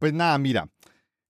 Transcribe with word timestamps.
Pues 0.00 0.14
nada, 0.14 0.38
mira, 0.38 0.70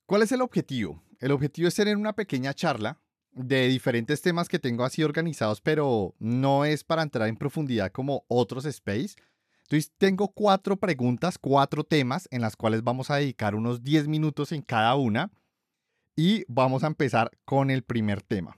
¿cuál 0.06 0.23
es 0.23 0.31
el 0.31 0.42
objetivo? 0.42 1.02
El 1.19 1.32
objetivo 1.32 1.67
es 1.67 1.74
tener 1.74 1.96
una 1.96 2.12
pequeña 2.12 2.54
charla 2.54 3.00
de 3.33 3.67
diferentes 3.67 4.23
temas 4.23 4.49
que 4.49 4.61
tengo 4.61 4.85
así 4.85 5.03
organizados, 5.03 5.61
pero 5.61 6.15
no 6.21 6.64
es 6.64 6.85
para 6.85 7.03
entrar 7.03 7.29
en 7.29 7.37
profundidad 7.37 7.91
como 7.91 8.25
otros 8.29 8.64
space. 8.67 9.17
Entonces 9.64 9.93
tengo 9.98 10.29
cuatro 10.29 10.77
preguntas, 10.77 11.37
cuatro 11.37 11.83
temas 11.83 12.29
en 12.30 12.43
las 12.43 12.54
cuales 12.54 12.85
vamos 12.85 13.11
a 13.11 13.17
dedicar 13.17 13.56
unos 13.56 13.83
10 13.83 14.06
minutos 14.06 14.53
en 14.53 14.62
cada 14.62 14.94
una 14.94 15.32
y 16.14 16.45
vamos 16.46 16.84
a 16.84 16.87
empezar 16.87 17.32
con 17.45 17.73
el 17.73 17.82
primer 17.82 18.23
tema. 18.23 18.56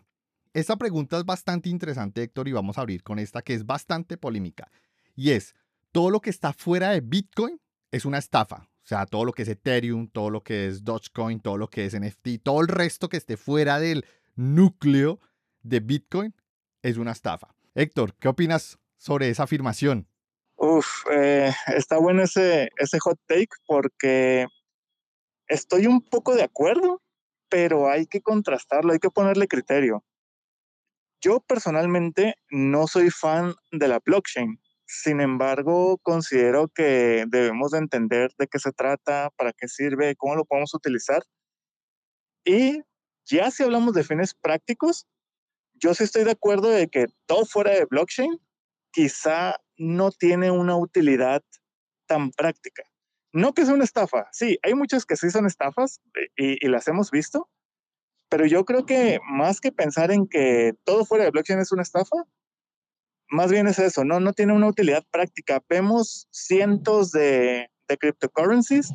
Esta 0.53 0.77
pregunta 0.77 1.17
es 1.17 1.25
bastante 1.25 1.71
interesante, 1.71 2.23
Héctor, 2.23 2.49
y 2.49 2.53
vamos 2.53 2.77
a 2.77 2.83
abrir 2.83 3.03
con 3.03 3.19
esta 3.19 3.41
que 3.41 3.55
es 3.55 3.65
bastante 3.65 4.19
polémica. 4.19 4.71
Y 5.17 5.31
es, 5.31 5.55
¿todo 5.91 6.11
lo 6.11 6.21
que 6.21 6.29
está 6.29 6.53
fuera 6.53 6.91
de 6.91 7.01
Bitcoin 7.01 7.59
es 7.91 8.05
una 8.05 8.19
estafa? 8.19 8.69
O 8.85 8.87
sea, 8.87 9.07
todo 9.07 9.25
lo 9.25 9.33
que 9.33 9.43
es 9.43 9.49
Ethereum, 9.49 10.09
todo 10.09 10.31
lo 10.31 10.43
que 10.43 10.67
es 10.67 10.85
Dogecoin, 10.85 11.41
todo 11.41 11.57
lo 11.57 11.69
que 11.69 11.87
es 11.87 11.99
NFT, 11.99 12.43
todo 12.43 12.61
el 12.61 12.69
resto 12.69 13.09
que 13.09 13.17
esté 13.17 13.37
fuera 13.37 13.79
del 13.79 14.05
núcleo 14.35 15.21
de 15.63 15.81
Bitcoin 15.81 16.35
es 16.83 16.97
una 16.97 17.13
estafa. 17.13 17.55
Héctor, 17.75 18.15
¿qué 18.19 18.29
opinas 18.29 18.79
sobre 18.97 19.29
esa 19.29 19.45
afirmación? 19.45 20.09
Uf, 20.57 21.05
eh, 21.11 21.53
está 21.69 21.99
bueno 21.99 22.23
ese, 22.23 22.71
ese 22.77 22.99
hot 23.01 23.19
take 23.27 23.49
porque 23.67 24.47
estoy 25.47 25.87
un 25.87 26.03
poco 26.03 26.35
de 26.35 26.43
acuerdo, 26.43 27.03
pero 27.49 27.91
hay 27.91 28.07
que 28.07 28.21
contrastarlo, 28.21 28.93
hay 28.93 28.99
que 28.99 29.11
ponerle 29.11 29.49
criterio. 29.49 30.05
Yo 31.21 31.41
personalmente 31.41 32.35
no 32.51 32.87
soy 32.87 33.11
fan 33.11 33.55
de 33.71 33.89
la 33.89 34.01
blockchain. 34.05 34.61
Sin 34.95 35.23
embargo, 35.23 35.97
considero 36.03 36.69
que 36.69 37.25
debemos 37.27 37.71
de 37.71 37.79
entender 37.79 38.31
de 38.39 38.47
qué 38.47 38.59
se 38.59 38.73
trata, 38.73 39.31
para 39.39 39.55
qué 39.55 39.67
sirve, 39.67 40.15
cómo 40.17 40.37
lo 40.37 40.45
podemos 40.45 40.75
utilizar. 40.75 41.23
Y 42.45 42.83
ya 43.25 43.51
si 43.51 43.63
hablamos 43.63 43.95
de 43.95 44.05
fines 44.05 44.35
prácticos, 44.35 45.07
yo 45.73 45.95
sí 45.95 46.05
estoy 46.05 46.25
de 46.25 46.33
acuerdo 46.33 46.69
de 46.69 46.89
que 46.89 47.07
todo 47.25 47.47
fuera 47.47 47.71
de 47.71 47.87
blockchain 47.87 48.39
quizá 48.93 49.57
no 49.79 50.11
tiene 50.11 50.51
una 50.51 50.77
utilidad 50.77 51.43
tan 52.07 52.31
práctica. 52.31 52.83
No 53.33 53.55
que 53.55 53.65
sea 53.65 53.73
una 53.73 53.85
estafa, 53.85 54.29
sí, 54.31 54.59
hay 54.63 54.75
muchas 54.75 55.07
que 55.07 55.17
sí 55.17 55.31
son 55.31 55.47
estafas 55.47 56.03
eh, 56.17 56.29
y, 56.37 56.67
y, 56.67 56.69
las 56.69 56.87
hemos 56.87 57.11
visto, 57.11 57.49
pero 58.29 58.45
yo 58.45 58.67
creo 58.67 58.85
que 58.85 59.21
más 59.27 59.59
que 59.59 59.73
pensar 59.73 60.11
en 60.11 60.29
que 60.29 60.75
todo 60.85 61.07
fuera 61.07 61.25
de 61.25 61.31
blockchain 61.31 61.61
es 61.61 61.73
una 61.73 61.81
estafa, 61.81 62.27
más 63.33 63.51
bien 63.51 63.67
es 63.67 63.79
eso, 63.79 64.05
no, 64.05 64.21
no 64.21 64.35
tiene 64.35 64.53
una 64.53 64.69
utilidad 64.69 65.05
práctica. 65.11 65.63
Vemos 65.69 66.29
cientos 66.31 67.13
de, 67.13 67.71
de 67.89 67.99
cryptocurrencies 67.99 68.93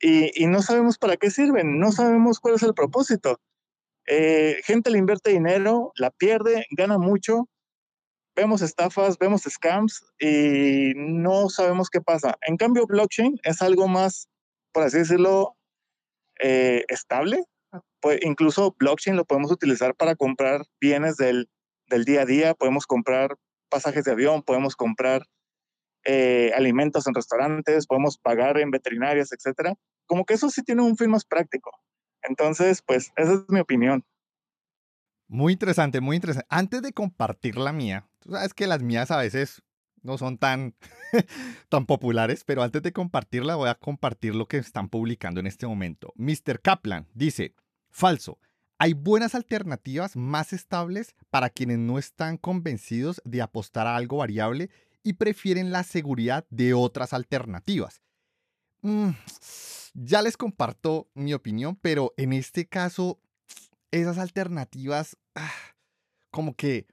y, 0.00 0.46
no 0.46 0.62
sabemos 0.62 0.98
para 0.98 1.16
qué 1.16 1.30
sirven, 1.30 1.78
no 1.78 1.92
sabemos 1.92 2.40
cuál 2.40 2.56
es 2.56 2.62
el 2.64 2.74
propósito. 2.74 3.40
Eh, 4.06 4.56
gente 4.64 4.90
le 4.90 4.98
invierte 4.98 5.30
dinero, 5.30 5.92
la 5.96 6.10
pierde, 6.10 6.66
gana 6.70 6.98
mucho, 6.98 7.48
vemos 8.34 8.62
estafas, 8.62 9.16
vemos 9.18 9.42
scams 9.42 10.04
y 10.18 10.92
no 10.96 11.48
sabemos 11.48 11.88
qué 11.88 12.00
pasa. 12.00 12.36
En 12.42 12.56
cambio, 12.56 12.86
blockchain 12.86 13.38
es 13.44 13.62
algo 13.62 13.86
más, 13.86 14.28
por 14.72 14.82
así 14.82 14.98
decirlo, 14.98 15.56
eh, 16.40 16.84
estable. 16.88 17.44
Pues 18.00 18.18
incluso 18.22 18.74
blockchain 18.78 19.16
lo 19.16 19.24
podemos 19.24 19.52
utilizar 19.52 19.94
para 19.94 20.16
comprar 20.16 20.62
bienes 20.80 21.16
del, 21.16 21.48
del 21.88 22.04
día 22.04 22.22
a 22.22 22.26
día, 22.26 22.54
podemos 22.54 22.86
comprar 22.86 23.36
pasajes 23.68 24.04
de 24.04 24.12
avión, 24.12 24.42
podemos 24.42 24.76
comprar 24.76 25.26
eh, 26.04 26.52
alimentos 26.54 27.06
en 27.06 27.14
restaurantes, 27.14 27.86
podemos 27.86 28.18
pagar 28.18 28.58
en 28.58 28.70
veterinarias, 28.70 29.32
etcétera. 29.32 29.74
Como 30.06 30.24
que 30.24 30.34
eso 30.34 30.50
sí 30.50 30.62
tiene 30.62 30.82
un 30.82 30.96
fin 30.96 31.10
más 31.10 31.24
práctico. 31.24 31.70
Entonces, 32.22 32.82
pues 32.82 33.12
esa 33.16 33.34
es 33.34 33.40
mi 33.48 33.60
opinión. 33.60 34.04
Muy 35.28 35.54
interesante, 35.54 36.00
muy 36.00 36.16
interesante. 36.16 36.46
Antes 36.48 36.82
de 36.82 36.92
compartir 36.92 37.56
la 37.56 37.72
mía, 37.72 38.08
tú 38.20 38.30
sabes 38.30 38.54
que 38.54 38.68
las 38.68 38.82
mías 38.82 39.10
a 39.10 39.16
veces 39.16 39.62
no 40.02 40.16
son 40.18 40.38
tan, 40.38 40.76
tan 41.68 41.86
populares, 41.86 42.44
pero 42.44 42.62
antes 42.62 42.82
de 42.82 42.92
compartirla 42.92 43.56
voy 43.56 43.68
a 43.68 43.74
compartir 43.74 44.34
lo 44.34 44.46
que 44.46 44.58
están 44.58 44.88
publicando 44.88 45.40
en 45.40 45.48
este 45.48 45.66
momento. 45.66 46.12
Mr. 46.14 46.60
Kaplan 46.62 47.08
dice, 47.12 47.54
falso, 47.90 48.38
hay 48.78 48.92
buenas 48.92 49.34
alternativas 49.34 50.16
más 50.16 50.52
estables 50.52 51.14
para 51.30 51.50
quienes 51.50 51.78
no 51.78 51.98
están 51.98 52.36
convencidos 52.36 53.22
de 53.24 53.42
apostar 53.42 53.86
a 53.86 53.96
algo 53.96 54.18
variable 54.18 54.70
y 55.02 55.14
prefieren 55.14 55.70
la 55.70 55.82
seguridad 55.82 56.46
de 56.50 56.74
otras 56.74 57.12
alternativas. 57.12 58.02
Mm, 58.82 59.10
ya 59.94 60.20
les 60.20 60.36
comparto 60.36 61.08
mi 61.14 61.32
opinión, 61.32 61.76
pero 61.76 62.12
en 62.16 62.32
este 62.32 62.66
caso, 62.66 63.18
esas 63.90 64.18
alternativas, 64.18 65.16
ah, 65.34 65.50
como 66.30 66.54
que 66.54 66.86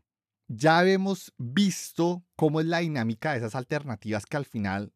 ya 0.48 0.86
hemos 0.86 1.34
visto 1.38 2.24
cómo 2.36 2.62
es 2.62 2.66
la 2.66 2.80
dinámica 2.80 3.32
de 3.32 3.40
esas 3.40 3.56
alternativas 3.56 4.26
que 4.26 4.38
al 4.38 4.46
final 4.46 4.94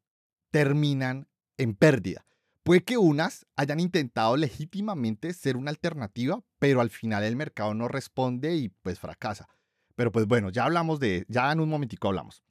terminan 0.51 1.27
en 1.57 1.75
pérdida. 1.75 2.25
Puede 2.63 2.83
que 2.83 2.97
unas 2.97 3.45
hayan 3.55 3.79
intentado 3.79 4.37
legítimamente 4.37 5.33
ser 5.33 5.57
una 5.57 5.71
alternativa, 5.71 6.43
pero 6.59 6.81
al 6.81 6.89
final 6.89 7.23
el 7.23 7.35
mercado 7.35 7.73
no 7.73 7.87
responde 7.87 8.55
y 8.55 8.69
pues 8.69 8.99
fracasa. 8.99 9.47
Pero 9.95 10.11
pues 10.11 10.27
bueno, 10.27 10.49
ya 10.49 10.65
hablamos 10.65 10.99
de, 10.99 11.25
ya 11.27 11.51
en 11.51 11.59
un 11.59 11.69
momentico 11.69 12.07
hablamos. 12.07 12.43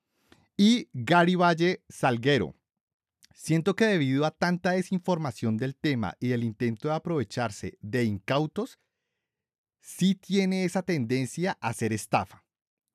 Y 0.56 0.89
Gary 0.93 1.34
Valle 1.34 1.83
Salguero. 1.89 2.55
Siento 3.34 3.77
que 3.77 3.84
debido 3.84 4.25
a 4.25 4.31
tanta 4.31 4.72
desinformación 4.72 5.56
del 5.59 5.77
tema 5.77 6.16
y 6.19 6.33
el 6.33 6.43
intento 6.43 6.89
de 6.89 6.95
aprovecharse 6.95 7.77
de 7.83 8.05
incautos, 8.05 8.78
sí 9.81 10.15
tiene 10.15 10.65
esa 10.65 10.83
tendencia 10.83 11.59
a 11.61 11.72
ser 11.75 11.93
estafa. 11.93 12.43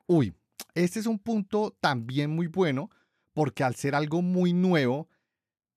Uy, 0.08 0.34
este 0.74 1.00
es 1.00 1.06
un 1.06 1.20
punto 1.20 1.78
también 1.80 2.32
muy 2.32 2.48
bueno 2.48 2.90
porque 3.34 3.64
al 3.64 3.76
ser 3.76 3.96
algo 3.96 4.22
muy 4.22 4.52
nuevo, 4.52 5.08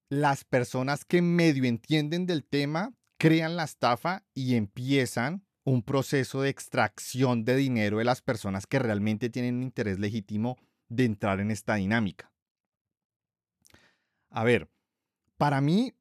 las 0.09 0.43
personas 0.43 1.05
que 1.05 1.21
medio 1.21 1.63
entienden 1.63 2.25
del 2.25 2.43
tema 2.43 2.93
crean 3.17 3.55
la 3.55 3.63
estafa 3.63 4.23
y 4.33 4.55
empiezan 4.55 5.45
un 5.63 5.81
proceso 5.81 6.41
de 6.41 6.49
extracción 6.49 7.43
de 7.43 7.55
dinero 7.55 7.97
de 7.97 8.05
las 8.05 8.21
personas 8.21 8.67
que 8.67 8.79
realmente 8.79 9.29
tienen 9.29 9.55
un 9.55 9.63
interés 9.63 9.99
legítimo 9.99 10.57
de 10.89 11.05
entrar 11.05 11.39
en 11.39 11.49
esta 11.51 11.75
dinámica. 11.75 12.31
A 14.29 14.43
ver, 14.43 14.69
para 15.37 15.61
mí, 15.61 15.93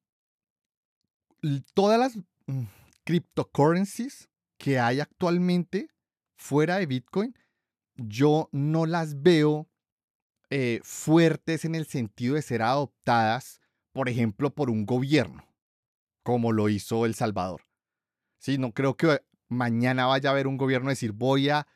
todas 1.73 1.99
las 1.99 2.17
mm, 2.47 2.65
cryptocurrencies 3.05 4.29
que 4.59 4.79
hay 4.79 5.01
actualmente 5.01 5.89
fuera 6.37 6.77
de 6.79 6.87
Bitcoin, 6.87 7.35
yo 7.97 8.49
no 8.53 8.87
las 8.87 9.23
veo 9.23 9.69
eh, 10.51 10.81
fuertes 10.83 11.65
en 11.65 11.75
el 11.75 11.87
sentido 11.87 12.35
de 12.35 12.43
ser 12.43 12.63
adoptadas, 12.63 13.61
por 13.93 14.09
ejemplo, 14.09 14.55
por 14.55 14.69
un 14.69 14.85
gobierno, 14.85 15.47
como 16.25 16.51
lo 16.51 16.69
hizo 16.69 17.07
El 17.07 17.15
Salvador. 17.15 17.63
Sí, 18.39 18.59
no 18.59 18.73
creo 18.73 18.97
que 18.97 19.23
mañana 19.49 20.07
vaya 20.07 20.31
a 20.31 20.33
haber 20.33 20.49
un 20.49 20.57
gobierno 20.57 20.91
decir 20.91 21.13
voy 21.13 21.51
a 21.51 21.69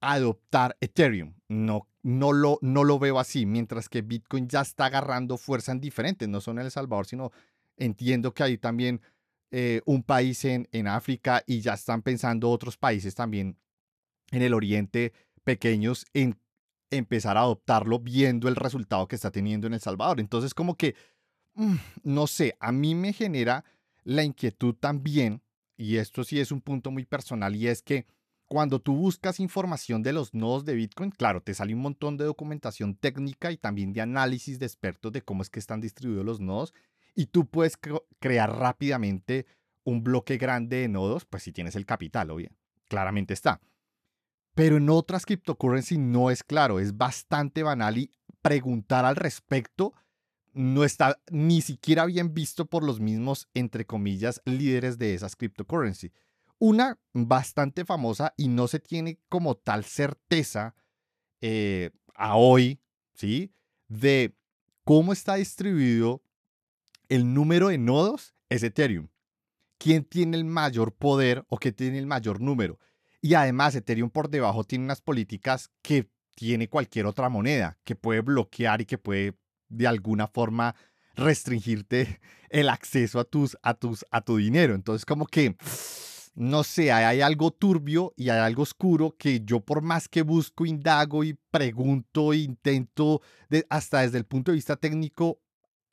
adoptar 0.00 0.76
Ethereum. 0.80 1.34
No, 1.48 1.88
no 2.02 2.32
lo, 2.32 2.58
no 2.62 2.84
lo 2.84 2.98
veo 2.98 3.18
así, 3.18 3.44
mientras 3.44 3.88
que 3.90 4.00
Bitcoin 4.00 4.48
ya 4.48 4.62
está 4.62 4.86
agarrando 4.86 5.36
fuerza 5.36 5.72
en 5.72 5.80
diferentes, 5.80 6.28
no 6.28 6.40
solo 6.40 6.60
en 6.60 6.66
El 6.66 6.72
Salvador, 6.72 7.06
sino 7.06 7.32
entiendo 7.76 8.32
que 8.32 8.42
hay 8.44 8.58
también 8.58 9.02
eh, 9.50 9.82
un 9.84 10.02
país 10.02 10.44
en, 10.44 10.68
en 10.72 10.88
África 10.88 11.42
y 11.46 11.60
ya 11.60 11.74
están 11.74 12.02
pensando 12.02 12.50
otros 12.50 12.76
países 12.76 13.14
también 13.14 13.58
en 14.30 14.42
el 14.42 14.54
Oriente 14.54 15.12
pequeños 15.44 16.06
en 16.14 16.38
empezar 16.90 17.36
a 17.36 17.40
adoptarlo 17.40 17.98
viendo 17.98 18.48
el 18.48 18.56
resultado 18.56 19.06
que 19.08 19.16
está 19.16 19.30
teniendo 19.30 19.66
en 19.66 19.74
El 19.74 19.80
Salvador. 19.80 20.20
Entonces, 20.20 20.54
como 20.54 20.76
que, 20.76 20.94
mm, 21.54 21.76
no 22.04 22.26
sé, 22.26 22.56
a 22.60 22.72
mí 22.72 22.94
me 22.94 23.12
genera 23.12 23.64
la 24.06 24.22
inquietud 24.22 24.74
también, 24.74 25.42
y 25.76 25.96
esto 25.96 26.22
sí 26.22 26.38
es 26.38 26.52
un 26.52 26.60
punto 26.60 26.92
muy 26.92 27.04
personal, 27.04 27.56
y 27.56 27.66
es 27.66 27.82
que 27.82 28.06
cuando 28.46 28.80
tú 28.80 28.94
buscas 28.94 29.40
información 29.40 30.04
de 30.04 30.12
los 30.12 30.32
nodos 30.32 30.64
de 30.64 30.74
Bitcoin, 30.74 31.10
claro, 31.10 31.42
te 31.42 31.52
sale 31.52 31.74
un 31.74 31.80
montón 31.80 32.16
de 32.16 32.24
documentación 32.24 32.94
técnica 32.94 33.50
y 33.50 33.56
también 33.56 33.92
de 33.92 34.00
análisis 34.00 34.60
de 34.60 34.66
expertos 34.66 35.10
de 35.10 35.22
cómo 35.22 35.42
es 35.42 35.50
que 35.50 35.58
están 35.58 35.80
distribuidos 35.80 36.24
los 36.24 36.38
nodos. 36.40 36.72
Y 37.16 37.26
tú 37.26 37.46
puedes 37.46 37.76
crear 38.20 38.56
rápidamente 38.56 39.46
un 39.82 40.04
bloque 40.04 40.38
grande 40.38 40.76
de 40.76 40.88
nodos, 40.88 41.24
pues 41.24 41.42
si 41.42 41.50
tienes 41.50 41.74
el 41.74 41.86
capital, 41.86 42.30
obvio, 42.30 42.50
claramente 42.88 43.34
está. 43.34 43.60
Pero 44.54 44.76
en 44.76 44.88
otras 44.88 45.26
cryptocurrency 45.26 45.98
no 45.98 46.30
es 46.30 46.44
claro, 46.44 46.78
es 46.78 46.96
bastante 46.96 47.64
banal 47.64 47.98
y 47.98 48.12
preguntar 48.40 49.04
al 49.04 49.16
respecto 49.16 49.92
no 50.56 50.84
está 50.84 51.20
ni 51.30 51.60
siquiera 51.60 52.06
bien 52.06 52.32
visto 52.32 52.64
por 52.64 52.82
los 52.82 52.98
mismos, 52.98 53.46
entre 53.52 53.84
comillas, 53.84 54.40
líderes 54.46 54.96
de 54.96 55.12
esas 55.12 55.36
cryptocurrency. 55.36 56.12
Una 56.58 56.98
bastante 57.12 57.84
famosa 57.84 58.32
y 58.38 58.48
no 58.48 58.66
se 58.66 58.80
tiene 58.80 59.20
como 59.28 59.56
tal 59.56 59.84
certeza 59.84 60.74
eh, 61.42 61.90
a 62.14 62.36
hoy, 62.36 62.80
¿sí? 63.12 63.52
De 63.88 64.34
cómo 64.82 65.12
está 65.12 65.34
distribuido 65.34 66.22
el 67.10 67.34
número 67.34 67.68
de 67.68 67.76
nodos 67.76 68.34
es 68.48 68.62
Ethereum. 68.62 69.08
¿Quién 69.76 70.04
tiene 70.04 70.38
el 70.38 70.46
mayor 70.46 70.94
poder 70.94 71.44
o 71.48 71.58
qué 71.58 71.70
tiene 71.70 71.98
el 71.98 72.06
mayor 72.06 72.40
número? 72.40 72.78
Y 73.20 73.34
además 73.34 73.74
Ethereum 73.74 74.08
por 74.08 74.30
debajo 74.30 74.64
tiene 74.64 74.86
unas 74.86 75.02
políticas 75.02 75.70
que 75.82 76.08
tiene 76.34 76.70
cualquier 76.70 77.04
otra 77.04 77.28
moneda, 77.28 77.76
que 77.84 77.94
puede 77.94 78.22
bloquear 78.22 78.80
y 78.80 78.86
que 78.86 78.96
puede 78.96 79.34
de 79.68 79.86
alguna 79.86 80.28
forma 80.28 80.74
restringirte 81.14 82.20
el 82.50 82.68
acceso 82.68 83.18
a, 83.18 83.24
tus, 83.24 83.56
a, 83.62 83.74
tus, 83.74 84.04
a 84.10 84.20
tu 84.20 84.36
dinero. 84.36 84.74
Entonces 84.74 85.04
como 85.04 85.26
que, 85.26 85.56
no 86.34 86.62
sé, 86.62 86.92
hay 86.92 87.20
algo 87.20 87.50
turbio 87.50 88.12
y 88.16 88.28
hay 88.28 88.38
algo 88.38 88.62
oscuro 88.62 89.16
que 89.18 89.40
yo 89.40 89.60
por 89.60 89.82
más 89.82 90.08
que 90.08 90.22
busco, 90.22 90.66
indago 90.66 91.24
y 91.24 91.38
pregunto, 91.50 92.34
intento, 92.34 93.22
hasta 93.68 94.02
desde 94.02 94.18
el 94.18 94.26
punto 94.26 94.50
de 94.50 94.56
vista 94.56 94.76
técnico, 94.76 95.40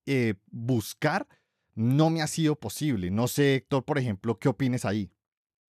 eh, 0.06 0.36
buscar, 0.52 1.28
no 1.76 2.10
me 2.10 2.22
ha 2.22 2.28
sido 2.28 2.56
posible. 2.56 3.10
No 3.10 3.28
sé, 3.28 3.56
Héctor, 3.56 3.84
por 3.84 3.98
ejemplo, 3.98 4.38
¿qué 4.38 4.50
opines 4.50 4.86
ahí? 4.86 5.10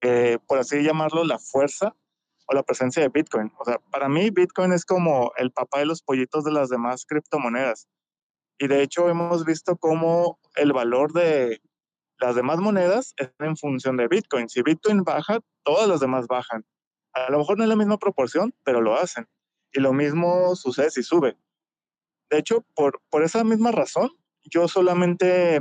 Eh, 0.00 0.38
por 0.46 0.58
así 0.58 0.82
llamarlo, 0.82 1.24
la 1.24 1.38
fuerza 1.38 1.96
o 2.46 2.54
la 2.54 2.62
presencia 2.62 3.02
de 3.02 3.08
Bitcoin. 3.08 3.52
O 3.58 3.64
sea, 3.64 3.78
para 3.90 4.08
mí 4.08 4.30
Bitcoin 4.30 4.72
es 4.72 4.84
como 4.84 5.32
el 5.36 5.50
papá 5.50 5.80
de 5.80 5.86
los 5.86 6.02
pollitos 6.02 6.44
de 6.44 6.52
las 6.52 6.68
demás 6.68 7.04
criptomonedas. 7.06 7.88
Y 8.58 8.68
de 8.68 8.82
hecho 8.82 9.08
hemos 9.08 9.44
visto 9.44 9.76
cómo 9.76 10.38
el 10.56 10.72
valor 10.72 11.12
de 11.12 11.60
las 12.18 12.36
demás 12.36 12.58
monedas 12.58 13.14
es 13.16 13.32
en 13.38 13.56
función 13.56 13.96
de 13.96 14.08
Bitcoin. 14.08 14.48
Si 14.48 14.62
Bitcoin 14.62 15.02
baja, 15.02 15.40
todas 15.64 15.88
las 15.88 16.00
demás 16.00 16.26
bajan. 16.26 16.64
A 17.12 17.30
lo 17.30 17.38
mejor 17.38 17.58
no 17.58 17.64
es 17.64 17.68
la 17.68 17.76
misma 17.76 17.98
proporción, 17.98 18.54
pero 18.64 18.80
lo 18.80 18.96
hacen. 18.96 19.28
Y 19.72 19.80
lo 19.80 19.92
mismo 19.92 20.54
sucede 20.54 20.90
si 20.90 21.02
sube. 21.02 21.36
De 22.30 22.38
hecho, 22.38 22.64
por, 22.74 23.00
por 23.10 23.22
esa 23.22 23.44
misma 23.44 23.72
razón, 23.72 24.10
yo 24.42 24.68
solamente 24.68 25.58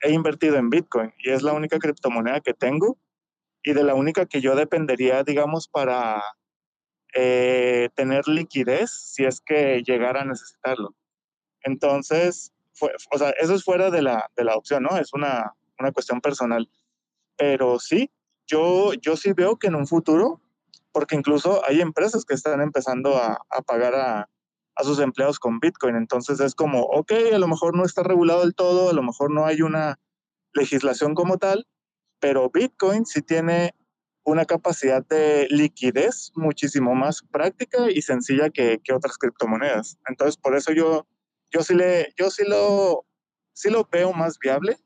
he 0.00 0.12
invertido 0.12 0.56
en 0.56 0.70
Bitcoin 0.70 1.12
y 1.18 1.30
es 1.30 1.42
la 1.42 1.52
única 1.52 1.78
criptomoneda 1.78 2.40
que 2.40 2.54
tengo 2.54 2.98
y 3.62 3.72
de 3.72 3.84
la 3.84 3.94
única 3.94 4.26
que 4.26 4.40
yo 4.40 4.54
dependería, 4.54 5.22
digamos, 5.22 5.68
para 5.68 6.22
eh, 7.14 7.90
tener 7.94 8.26
liquidez 8.26 8.90
si 8.90 9.24
es 9.24 9.40
que 9.40 9.82
llegara 9.82 10.22
a 10.22 10.24
necesitarlo. 10.24 10.94
Entonces, 11.62 12.52
o 13.10 13.18
sea, 13.18 13.30
eso 13.30 13.54
es 13.54 13.64
fuera 13.64 13.90
de 13.90 14.02
la, 14.02 14.30
de 14.36 14.44
la 14.44 14.56
opción, 14.56 14.82
¿no? 14.82 14.96
Es 14.96 15.12
una, 15.12 15.54
una, 15.78 15.92
cuestión 15.92 16.20
personal. 16.20 16.68
Pero 17.36 17.78
sí, 17.78 18.10
yo, 18.46 18.94
yo 18.94 19.16
sí 19.16 19.32
veo 19.32 19.56
que 19.56 19.68
en 19.68 19.76
un 19.76 19.86
futuro, 19.86 20.40
porque 20.90 21.14
incluso 21.14 21.62
hay 21.66 21.80
empresas 21.80 22.24
que 22.24 22.34
están 22.34 22.60
empezando 22.60 23.16
a, 23.16 23.38
a 23.48 23.62
pagar 23.62 23.94
a, 23.94 24.28
a 24.74 24.84
sus 24.84 24.98
empleados 24.98 25.38
con 25.38 25.60
Bitcoin. 25.60 25.96
Entonces 25.96 26.40
es 26.40 26.54
como, 26.54 26.82
ok, 26.82 27.12
a 27.32 27.38
lo 27.38 27.48
mejor 27.48 27.76
no 27.76 27.84
está 27.84 28.02
regulado 28.02 28.40
del 28.40 28.54
todo, 28.54 28.90
a 28.90 28.94
lo 28.94 29.02
mejor 29.02 29.30
no 29.30 29.46
hay 29.46 29.62
una 29.62 29.98
legislación 30.54 31.14
como 31.14 31.38
tal, 31.38 31.66
pero 32.22 32.48
Bitcoin 32.48 33.04
sí 33.04 33.20
tiene 33.20 33.74
una 34.24 34.44
capacidad 34.44 35.04
de 35.04 35.48
liquidez 35.50 36.30
muchísimo 36.36 36.94
más 36.94 37.20
práctica 37.32 37.90
y 37.90 38.00
sencilla 38.00 38.48
que, 38.48 38.80
otras 38.94 39.18
criptomonedas. 39.18 39.98
Entonces, 40.08 40.36
por 40.36 40.56
eso 40.56 40.72
yo, 40.72 41.08
yo, 41.50 41.64
sí, 41.64 41.74
le, 41.74 42.14
yo 42.16 42.30
sí, 42.30 42.44
lo, 42.46 43.04
sí 43.52 43.70
lo 43.70 43.88
veo 43.90 44.12
más 44.12 44.38
viable 44.38 44.78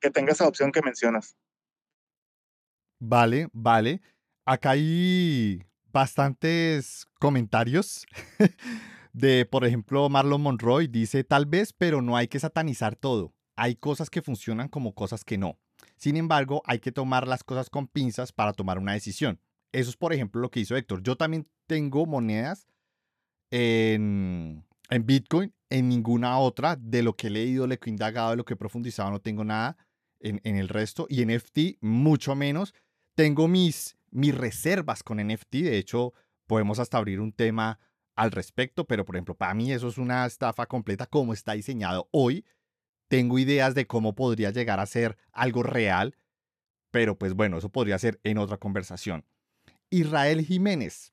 que 0.00 0.10
tenga 0.10 0.32
esa 0.32 0.48
opción 0.48 0.72
que 0.72 0.82
mencionas. 0.82 1.36
Vale, 2.98 3.46
vale. 3.52 4.02
Acá 4.44 4.70
hay 4.70 5.64
bastantes 5.92 7.06
comentarios 7.20 8.04
de, 9.12 9.46
por 9.46 9.64
ejemplo, 9.64 10.08
Marlon 10.08 10.42
Monroy. 10.42 10.88
Dice, 10.88 11.22
tal 11.22 11.46
vez, 11.46 11.72
pero 11.72 12.02
no 12.02 12.16
hay 12.16 12.26
que 12.26 12.40
satanizar 12.40 12.96
todo. 12.96 13.32
Hay 13.54 13.76
cosas 13.76 14.10
que 14.10 14.22
funcionan 14.22 14.66
como 14.66 14.92
cosas 14.96 15.24
que 15.24 15.38
no. 15.38 15.60
Sin 16.04 16.18
embargo, 16.18 16.60
hay 16.66 16.80
que 16.80 16.92
tomar 16.92 17.26
las 17.26 17.42
cosas 17.44 17.70
con 17.70 17.88
pinzas 17.88 18.30
para 18.30 18.52
tomar 18.52 18.78
una 18.78 18.92
decisión. 18.92 19.40
Eso 19.72 19.88
es, 19.88 19.96
por 19.96 20.12
ejemplo, 20.12 20.38
lo 20.38 20.50
que 20.50 20.60
hizo 20.60 20.76
Héctor. 20.76 21.02
Yo 21.02 21.16
también 21.16 21.48
tengo 21.66 22.04
monedas 22.04 22.68
en, 23.50 24.66
Bitcoin, 25.00 25.54
en 25.70 25.88
ninguna 25.88 26.38
otra. 26.38 26.76
De 26.76 27.02
lo 27.02 27.16
que 27.16 27.28
he 27.28 27.30
leído, 27.30 27.66
lo 27.66 27.80
que 27.80 27.88
he 27.88 27.90
indagado, 27.90 28.32
de 28.32 28.36
lo 28.36 28.44
que 28.44 28.52
he 28.52 28.56
profundizado, 28.58 29.10
no 29.10 29.22
tengo 29.22 29.44
nada 29.44 29.78
en, 30.20 30.40
el 30.44 30.68
resto. 30.68 31.06
Y 31.08 31.22
en 31.22 31.34
NFT, 31.34 31.78
mucho 31.80 32.34
menos. 32.34 32.74
Tengo 33.14 33.48
mis, 33.48 33.96
mis 34.10 34.34
reservas 34.34 35.02
con 35.02 35.26
NFT. 35.26 35.52
De 35.52 35.78
hecho, 35.78 36.12
podemos 36.46 36.80
hasta 36.80 36.98
abrir 36.98 37.18
un 37.18 37.32
tema 37.32 37.78
al 38.14 38.30
respecto. 38.30 38.86
Pero, 38.86 39.06
por 39.06 39.16
ejemplo, 39.16 39.38
para 39.38 39.54
mí 39.54 39.72
eso 39.72 39.88
es 39.88 39.96
una 39.96 40.26
estafa 40.26 40.66
completa 40.66 41.06
como 41.06 41.32
está 41.32 41.54
diseñado 41.54 42.10
hoy 42.10 42.44
tengo 43.08 43.38
ideas 43.38 43.74
de 43.74 43.86
cómo 43.86 44.14
podría 44.14 44.50
llegar 44.50 44.80
a 44.80 44.86
ser 44.86 45.16
algo 45.32 45.62
real, 45.62 46.16
pero 46.90 47.18
pues 47.18 47.34
bueno, 47.34 47.58
eso 47.58 47.68
podría 47.68 47.98
ser 47.98 48.20
en 48.24 48.38
otra 48.38 48.56
conversación. 48.56 49.24
Israel 49.90 50.44
Jiménez. 50.44 51.12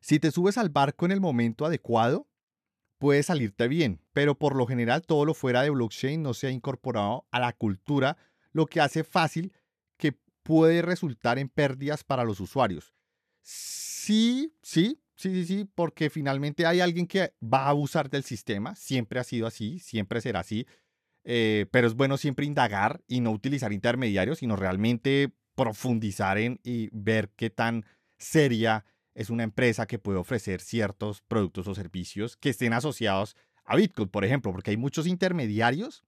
Si 0.00 0.18
te 0.18 0.30
subes 0.30 0.56
al 0.56 0.70
barco 0.70 1.04
en 1.04 1.12
el 1.12 1.20
momento 1.20 1.66
adecuado, 1.66 2.26
puede 2.98 3.22
salirte 3.22 3.68
bien, 3.68 4.00
pero 4.12 4.34
por 4.38 4.54
lo 4.54 4.66
general 4.66 5.02
todo 5.02 5.24
lo 5.24 5.34
fuera 5.34 5.62
de 5.62 5.70
blockchain 5.70 6.22
no 6.22 6.34
se 6.34 6.46
ha 6.46 6.50
incorporado 6.50 7.26
a 7.30 7.40
la 7.40 7.52
cultura, 7.52 8.16
lo 8.52 8.66
que 8.66 8.80
hace 8.80 9.04
fácil 9.04 9.52
que 9.96 10.18
puede 10.42 10.82
resultar 10.82 11.38
en 11.38 11.48
pérdidas 11.48 12.04
para 12.04 12.24
los 12.24 12.40
usuarios. 12.40 12.94
Sí, 13.42 14.54
sí, 14.62 15.00
Sí, 15.20 15.34
sí, 15.34 15.44
sí, 15.44 15.70
porque 15.74 16.08
finalmente 16.08 16.64
hay 16.64 16.80
alguien 16.80 17.06
que 17.06 17.34
va 17.42 17.64
a 17.64 17.68
abusar 17.68 18.08
del 18.08 18.24
sistema, 18.24 18.74
siempre 18.74 19.20
ha 19.20 19.24
sido 19.24 19.46
así, 19.46 19.78
siempre 19.78 20.22
será 20.22 20.40
así, 20.40 20.66
eh, 21.24 21.66
pero 21.70 21.86
es 21.86 21.92
bueno 21.92 22.16
siempre 22.16 22.46
indagar 22.46 23.02
y 23.06 23.20
no 23.20 23.30
utilizar 23.30 23.70
intermediarios, 23.70 24.38
sino 24.38 24.56
realmente 24.56 25.34
profundizar 25.54 26.38
en 26.38 26.58
y 26.64 26.88
ver 26.92 27.28
qué 27.36 27.50
tan 27.50 27.84
seria 28.16 28.86
es 29.14 29.28
una 29.28 29.42
empresa 29.42 29.86
que 29.86 29.98
puede 29.98 30.16
ofrecer 30.16 30.62
ciertos 30.62 31.20
productos 31.20 31.68
o 31.68 31.74
servicios 31.74 32.38
que 32.38 32.48
estén 32.48 32.72
asociados 32.72 33.36
a 33.66 33.76
Bitcoin, 33.76 34.08
por 34.08 34.24
ejemplo, 34.24 34.52
porque 34.52 34.70
hay 34.70 34.78
muchos 34.78 35.06
intermediarios, 35.06 36.02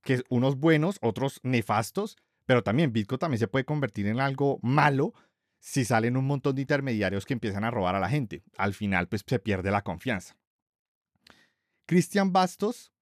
que 0.00 0.22
unos 0.30 0.56
buenos, 0.56 0.96
otros 1.02 1.40
nefastos, 1.42 2.16
pero 2.46 2.62
también 2.62 2.94
Bitcoin 2.94 3.18
también 3.18 3.38
se 3.38 3.48
puede 3.48 3.66
convertir 3.66 4.06
en 4.06 4.18
algo 4.18 4.60
malo 4.62 5.12
si 5.60 5.84
salen 5.84 6.16
un 6.16 6.26
montón 6.26 6.56
de 6.56 6.62
intermediarios 6.62 7.26
que 7.26 7.34
empiezan 7.34 7.64
a 7.64 7.70
robar 7.70 7.94
a 7.94 8.00
la 8.00 8.08
gente. 8.08 8.42
Al 8.56 8.74
final, 8.74 9.08
pues 9.08 9.22
se 9.26 9.38
pierde 9.38 9.70
la 9.70 9.82
confianza. 9.82 10.36
Cristian 11.86 12.32
Bastos, 12.32 12.92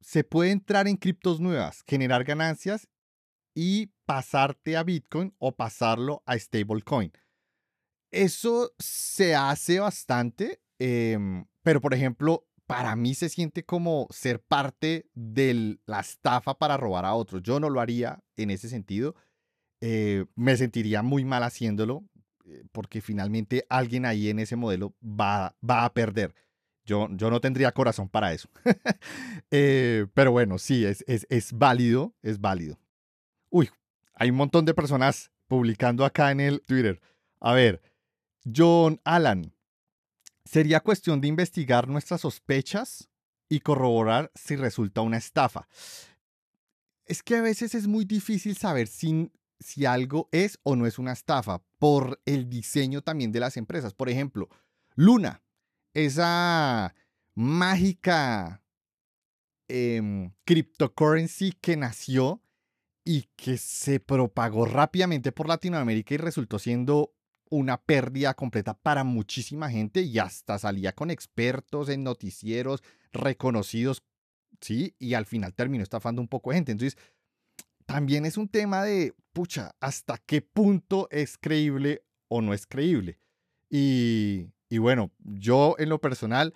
se 0.00 0.24
puede 0.24 0.50
entrar 0.50 0.88
en 0.88 0.96
criptos 0.96 1.40
nuevas, 1.40 1.82
generar 1.86 2.24
ganancias 2.24 2.88
y 3.54 3.92
pasarte 4.06 4.76
a 4.76 4.84
Bitcoin 4.84 5.34
o 5.38 5.56
pasarlo 5.56 6.22
a 6.24 6.38
stablecoin. 6.38 7.12
Eso 8.10 8.72
se 8.78 9.34
hace 9.34 9.80
bastante, 9.80 10.62
em, 10.78 11.46
pero 11.62 11.80
por 11.80 11.92
ejemplo, 11.92 12.46
para 12.66 12.94
mí 12.96 13.14
se 13.14 13.28
siente 13.28 13.64
como 13.64 14.06
ser 14.10 14.40
parte 14.42 15.10
de 15.14 15.78
la 15.86 16.00
estafa 16.00 16.58
para 16.58 16.76
robar 16.76 17.04
a 17.04 17.14
otros. 17.14 17.42
Yo 17.42 17.60
no 17.60 17.70
lo 17.70 17.80
haría 17.80 18.22
en 18.36 18.50
ese 18.50 18.68
sentido 18.68 19.14
eh, 19.80 20.24
me 20.34 20.56
sentiría 20.56 21.02
muy 21.02 21.24
mal 21.24 21.42
haciéndolo 21.42 22.04
eh, 22.44 22.64
porque 22.72 23.00
finalmente 23.00 23.64
alguien 23.68 24.06
ahí 24.06 24.28
en 24.28 24.38
ese 24.38 24.56
modelo 24.56 24.94
va, 25.02 25.56
va 25.68 25.84
a 25.84 25.92
perder. 25.92 26.34
Yo, 26.84 27.06
yo 27.10 27.30
no 27.30 27.40
tendría 27.40 27.72
corazón 27.72 28.08
para 28.08 28.32
eso. 28.32 28.48
Eh, 29.50 30.06
pero 30.12 30.30
bueno, 30.30 30.58
sí, 30.58 30.84
es, 30.84 31.02
es, 31.06 31.26
es 31.30 31.54
válido, 31.54 32.14
es 32.20 32.38
válido. 32.38 32.78
Uy, 33.48 33.70
hay 34.12 34.28
un 34.28 34.36
montón 34.36 34.66
de 34.66 34.74
personas 34.74 35.30
publicando 35.46 36.04
acá 36.04 36.30
en 36.30 36.40
el 36.40 36.60
Twitter. 36.60 37.00
A 37.40 37.54
ver, 37.54 37.80
John 38.54 39.00
Alan, 39.04 39.54
sería 40.44 40.80
cuestión 40.80 41.20
de 41.20 41.28
investigar 41.28 41.88
nuestras 41.88 42.22
sospechas 42.22 43.08
y 43.48 43.60
corroborar 43.60 44.30
si 44.34 44.56
resulta 44.56 45.00
una 45.00 45.16
estafa. 45.16 45.68
Es 47.06 47.22
que 47.22 47.36
a 47.36 47.42
veces 47.42 47.74
es 47.74 47.86
muy 47.86 48.04
difícil 48.04 48.56
saber 48.56 48.86
sin 48.86 49.32
si 49.60 49.86
algo 49.86 50.28
es 50.32 50.58
o 50.62 50.76
no 50.76 50.86
es 50.86 50.98
una 50.98 51.12
estafa 51.12 51.62
por 51.78 52.20
el 52.24 52.48
diseño 52.48 53.02
también 53.02 53.32
de 53.32 53.40
las 53.40 53.56
empresas. 53.56 53.94
Por 53.94 54.08
ejemplo, 54.08 54.48
Luna, 54.94 55.42
esa 55.94 56.94
mágica 57.34 58.62
em, 59.68 60.32
cryptocurrency 60.44 61.52
que 61.60 61.76
nació 61.76 62.42
y 63.04 63.22
que 63.36 63.56
se 63.56 64.00
propagó 64.00 64.66
rápidamente 64.66 65.32
por 65.32 65.48
Latinoamérica 65.48 66.14
y 66.14 66.18
resultó 66.18 66.58
siendo 66.58 67.14
una 67.50 67.80
pérdida 67.80 68.34
completa 68.34 68.74
para 68.74 69.04
muchísima 69.04 69.70
gente 69.70 70.02
y 70.02 70.18
hasta 70.18 70.58
salía 70.58 70.92
con 70.92 71.10
expertos 71.10 71.88
en 71.88 72.04
noticieros 72.04 72.82
reconocidos, 73.12 74.02
¿sí? 74.60 74.94
Y 74.98 75.14
al 75.14 75.24
final 75.24 75.54
terminó 75.54 75.82
estafando 75.82 76.20
un 76.20 76.28
poco 76.28 76.50
de 76.50 76.56
gente. 76.56 76.72
Entonces, 76.72 76.98
también 77.88 78.26
es 78.26 78.36
un 78.36 78.48
tema 78.48 78.84
de, 78.84 79.14
pucha, 79.32 79.74
hasta 79.80 80.18
qué 80.18 80.42
punto 80.42 81.08
es 81.10 81.38
creíble 81.38 82.02
o 82.28 82.42
no 82.42 82.52
es 82.52 82.66
creíble. 82.66 83.18
Y, 83.70 84.50
bueno, 84.78 85.10
yo 85.24 85.74
en 85.78 85.88
lo 85.88 85.98
personal 85.98 86.52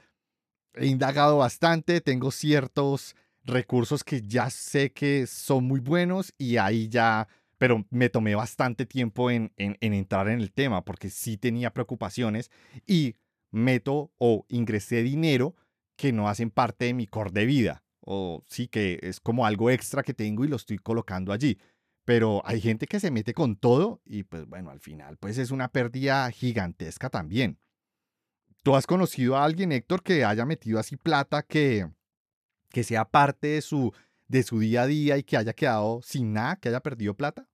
he 0.74 0.86
indagado 0.86 1.38
bastante, 1.38 2.02
tengo 2.02 2.30
ciertos 2.32 3.16
recursos 3.44 4.04
que 4.04 4.20
ya 4.20 4.50
sé 4.50 4.92
que 4.92 5.26
son 5.26 5.64
muy 5.64 5.80
buenos 5.80 6.34
y 6.36 6.58
ahí 6.58 6.90
ya, 6.90 7.26
pero 7.56 7.86
me 7.88 8.10
tomé 8.10 8.34
bastante 8.34 8.84
tiempo 8.84 9.30
en, 9.30 9.54
en, 9.56 9.78
en 9.80 9.94
entrar 9.94 10.28
en 10.28 10.38
el 10.38 10.52
tema 10.52 10.84
porque 10.84 11.08
sí 11.08 11.38
tenía 11.38 11.72
preocupaciones 11.72 12.50
y 12.86 13.16
meto 13.50 14.12
o 14.18 14.44
ingresé 14.50 15.02
dinero 15.02 15.56
que 15.96 16.12
no 16.12 16.28
hacen 16.28 16.50
parte 16.50 16.84
de 16.84 16.94
mi 16.94 17.06
core 17.06 17.30
de 17.30 17.46
vida 17.46 17.81
o 18.04 18.44
sí 18.49 18.68
que 18.68 18.99
es 19.02 19.21
como 19.21 19.47
algo 19.47 19.71
extra 19.71 20.02
que 20.02 20.14
tengo 20.14 20.44
y 20.44 20.49
lo 20.49 20.56
estoy 20.56 20.78
colocando 20.78 21.32
allí. 21.32 21.59
Pero 22.04 22.42
hay 22.44 22.61
gente 22.61 22.87
que 22.87 23.00
se 23.00 23.11
mete 23.11 23.32
con 23.32 23.56
todo 23.56 24.00
y 24.04 24.25
pues 24.25 24.47
bueno, 24.47 24.71
al 24.71 24.80
final 24.80 25.16
pues 25.18 25.38
es 25.38 25.50
una 25.50 25.68
pérdida 25.68 26.30
gigantesca 26.30 27.09
también. 27.11 27.59
¿Tú 28.62 28.76
has 28.76 28.87
conocido 28.87 29.37
a 29.37 29.44
alguien, 29.44 29.73
Héctor, 29.73 30.02
que 30.02 30.25
haya 30.25 30.44
metido 30.44 30.78
así 30.78 30.97
plata 30.97 31.42
que, 31.42 31.88
que 32.71 32.85
sea 32.85 33.04
parte 33.04 33.49
de 33.49 33.62
su, 33.62 33.92
de 34.28 34.42
su 34.42 34.61
día 34.61 34.82
a 34.82 34.87
día 34.87 35.18
y 35.18 35.25
que 35.25 35.37
haya 35.37 35.52
quedado 35.52 36.00
sin 36.02 36.32
nada, 36.32 36.56
que 36.56 36.68
haya 36.68 36.80
perdido 36.80 37.14
plata? 37.14 37.49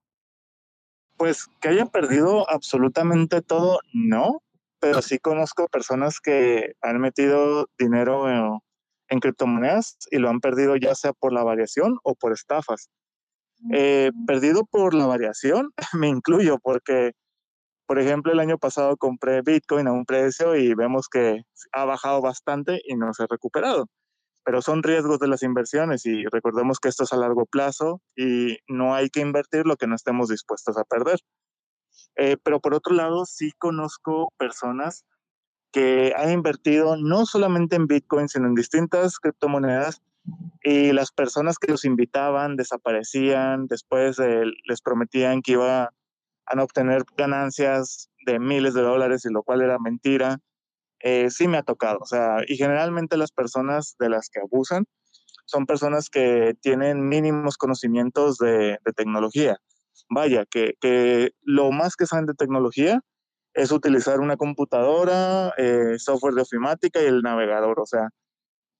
Pues 1.16 1.46
que 1.60 1.68
hayan 1.68 1.88
perdido 1.88 2.48
absolutamente 2.48 3.42
todo, 3.42 3.80
no, 3.92 4.42
pero 4.80 5.02
sí 5.02 5.18
conozco 5.18 5.66
personas 5.68 6.20
que 6.20 6.74
han 6.80 7.00
metido 7.00 7.68
dinero 7.78 8.62
en, 9.08 9.20
criptomonedas 9.20 9.96
y 10.10 10.18
lo 10.18 10.28
han 10.28 10.40
perdido 10.40 10.76
ya 10.76 10.94
sea 10.94 11.12
por 11.12 11.32
la 11.32 11.44
variación 11.44 11.98
o 12.02 12.14
por 12.14 12.32
estafas. 12.32 12.88
Eh, 13.72 14.12
perdido 14.26 14.64
por 14.64 14.94
la 14.94 15.06
variación, 15.06 15.70
me 15.94 16.08
incluyo 16.08 16.58
porque, 16.62 17.12
por 17.86 17.98
ejemplo, 17.98 18.32
el 18.32 18.40
año 18.40 18.58
pasado 18.58 18.96
compré 18.96 19.42
Bitcoin 19.42 19.88
a 19.88 19.92
un 19.92 20.04
precio 20.04 20.54
y 20.56 20.74
vemos 20.74 21.08
que 21.08 21.42
ha 21.72 21.84
bajado 21.84 22.20
bastante 22.20 22.80
y 22.84 22.94
no 22.96 23.12
se 23.14 23.24
ha 23.24 23.26
recuperado. 23.28 23.86
Pero 24.44 24.62
son 24.62 24.82
riesgos 24.82 25.18
de 25.18 25.28
las 25.28 25.42
inversiones 25.42 26.06
y 26.06 26.24
recordemos 26.24 26.78
que 26.80 26.88
esto 26.88 27.04
es 27.04 27.12
a 27.12 27.16
largo 27.16 27.44
plazo 27.46 28.00
y 28.16 28.58
no 28.68 28.94
hay 28.94 29.10
que 29.10 29.20
invertir 29.20 29.66
lo 29.66 29.76
que 29.76 29.86
no 29.86 29.94
estemos 29.94 30.28
dispuestos 30.28 30.78
a 30.78 30.84
perder. 30.84 31.18
Eh, 32.16 32.36
pero 32.42 32.60
por 32.60 32.74
otro 32.74 32.94
lado, 32.94 33.26
sí 33.26 33.52
conozco 33.58 34.32
personas 34.38 35.04
que 35.72 36.12
han 36.16 36.30
invertido 36.30 36.96
no 36.96 37.26
solamente 37.26 37.76
en 37.76 37.86
Bitcoin, 37.86 38.28
sino 38.28 38.46
en 38.46 38.54
distintas 38.54 39.18
criptomonedas 39.18 40.02
y 40.62 40.92
las 40.92 41.12
personas 41.12 41.58
que 41.58 41.70
los 41.70 41.84
invitaban 41.84 42.56
desaparecían, 42.56 43.66
después 43.66 44.18
les 44.18 44.82
prometían 44.82 45.42
que 45.42 45.52
iban 45.52 45.88
a 46.46 46.62
obtener 46.62 47.04
ganancias 47.16 48.10
de 48.26 48.38
miles 48.38 48.74
de 48.74 48.82
dólares, 48.82 49.24
y 49.24 49.32
lo 49.32 49.42
cual 49.42 49.62
era 49.62 49.78
mentira. 49.78 50.38
Eh, 51.00 51.30
sí 51.30 51.46
me 51.46 51.58
ha 51.58 51.62
tocado, 51.62 51.98
o 52.00 52.06
sea, 52.06 52.42
y 52.46 52.56
generalmente 52.56 53.16
las 53.16 53.30
personas 53.30 53.94
de 54.00 54.08
las 54.08 54.28
que 54.30 54.40
abusan 54.40 54.84
son 55.46 55.64
personas 55.64 56.10
que 56.10 56.54
tienen 56.60 57.08
mínimos 57.08 57.56
conocimientos 57.56 58.36
de, 58.38 58.78
tecnología. 58.96 59.56
Vaya, 60.10 60.44
que, 60.44 60.74
que, 60.80 61.30
lo 61.42 61.70
más 61.70 61.94
que 61.94 62.06
saben 62.06 62.26
de 62.26 62.34
tecnología 62.34 63.00
es 63.58 63.72
utilizar 63.72 64.20
una 64.20 64.36
computadora, 64.36 65.52
eh, 65.56 65.98
software 65.98 66.34
de 66.34 66.42
ofimática 66.42 67.02
y 67.02 67.06
el 67.06 67.22
navegador, 67.22 67.80
o 67.80 67.86
sea, 67.86 68.10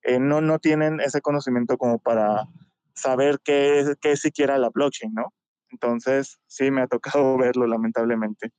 eh, 0.03 0.21
no, 0.21 0.41
no 0.41 0.61
tienen 0.61 1.01
ese 1.01 1.21
conocimiento 1.21 1.77
como 1.77 1.99
para 1.99 2.47
saber 2.95 3.41
qué 3.43 3.81
es, 3.81 3.97
qué 4.01 4.13
es 4.13 4.21
siquiera 4.21 4.57
la 4.57 4.71
blockchain, 4.71 5.13
¿no? 5.15 5.33
Entonces, 5.71 6.39
sí, 6.47 6.71
me 6.71 6.83
ha 6.83 6.87
tocado 6.87 7.37
verlo, 7.39 7.67
lamentablemente. 7.67 8.53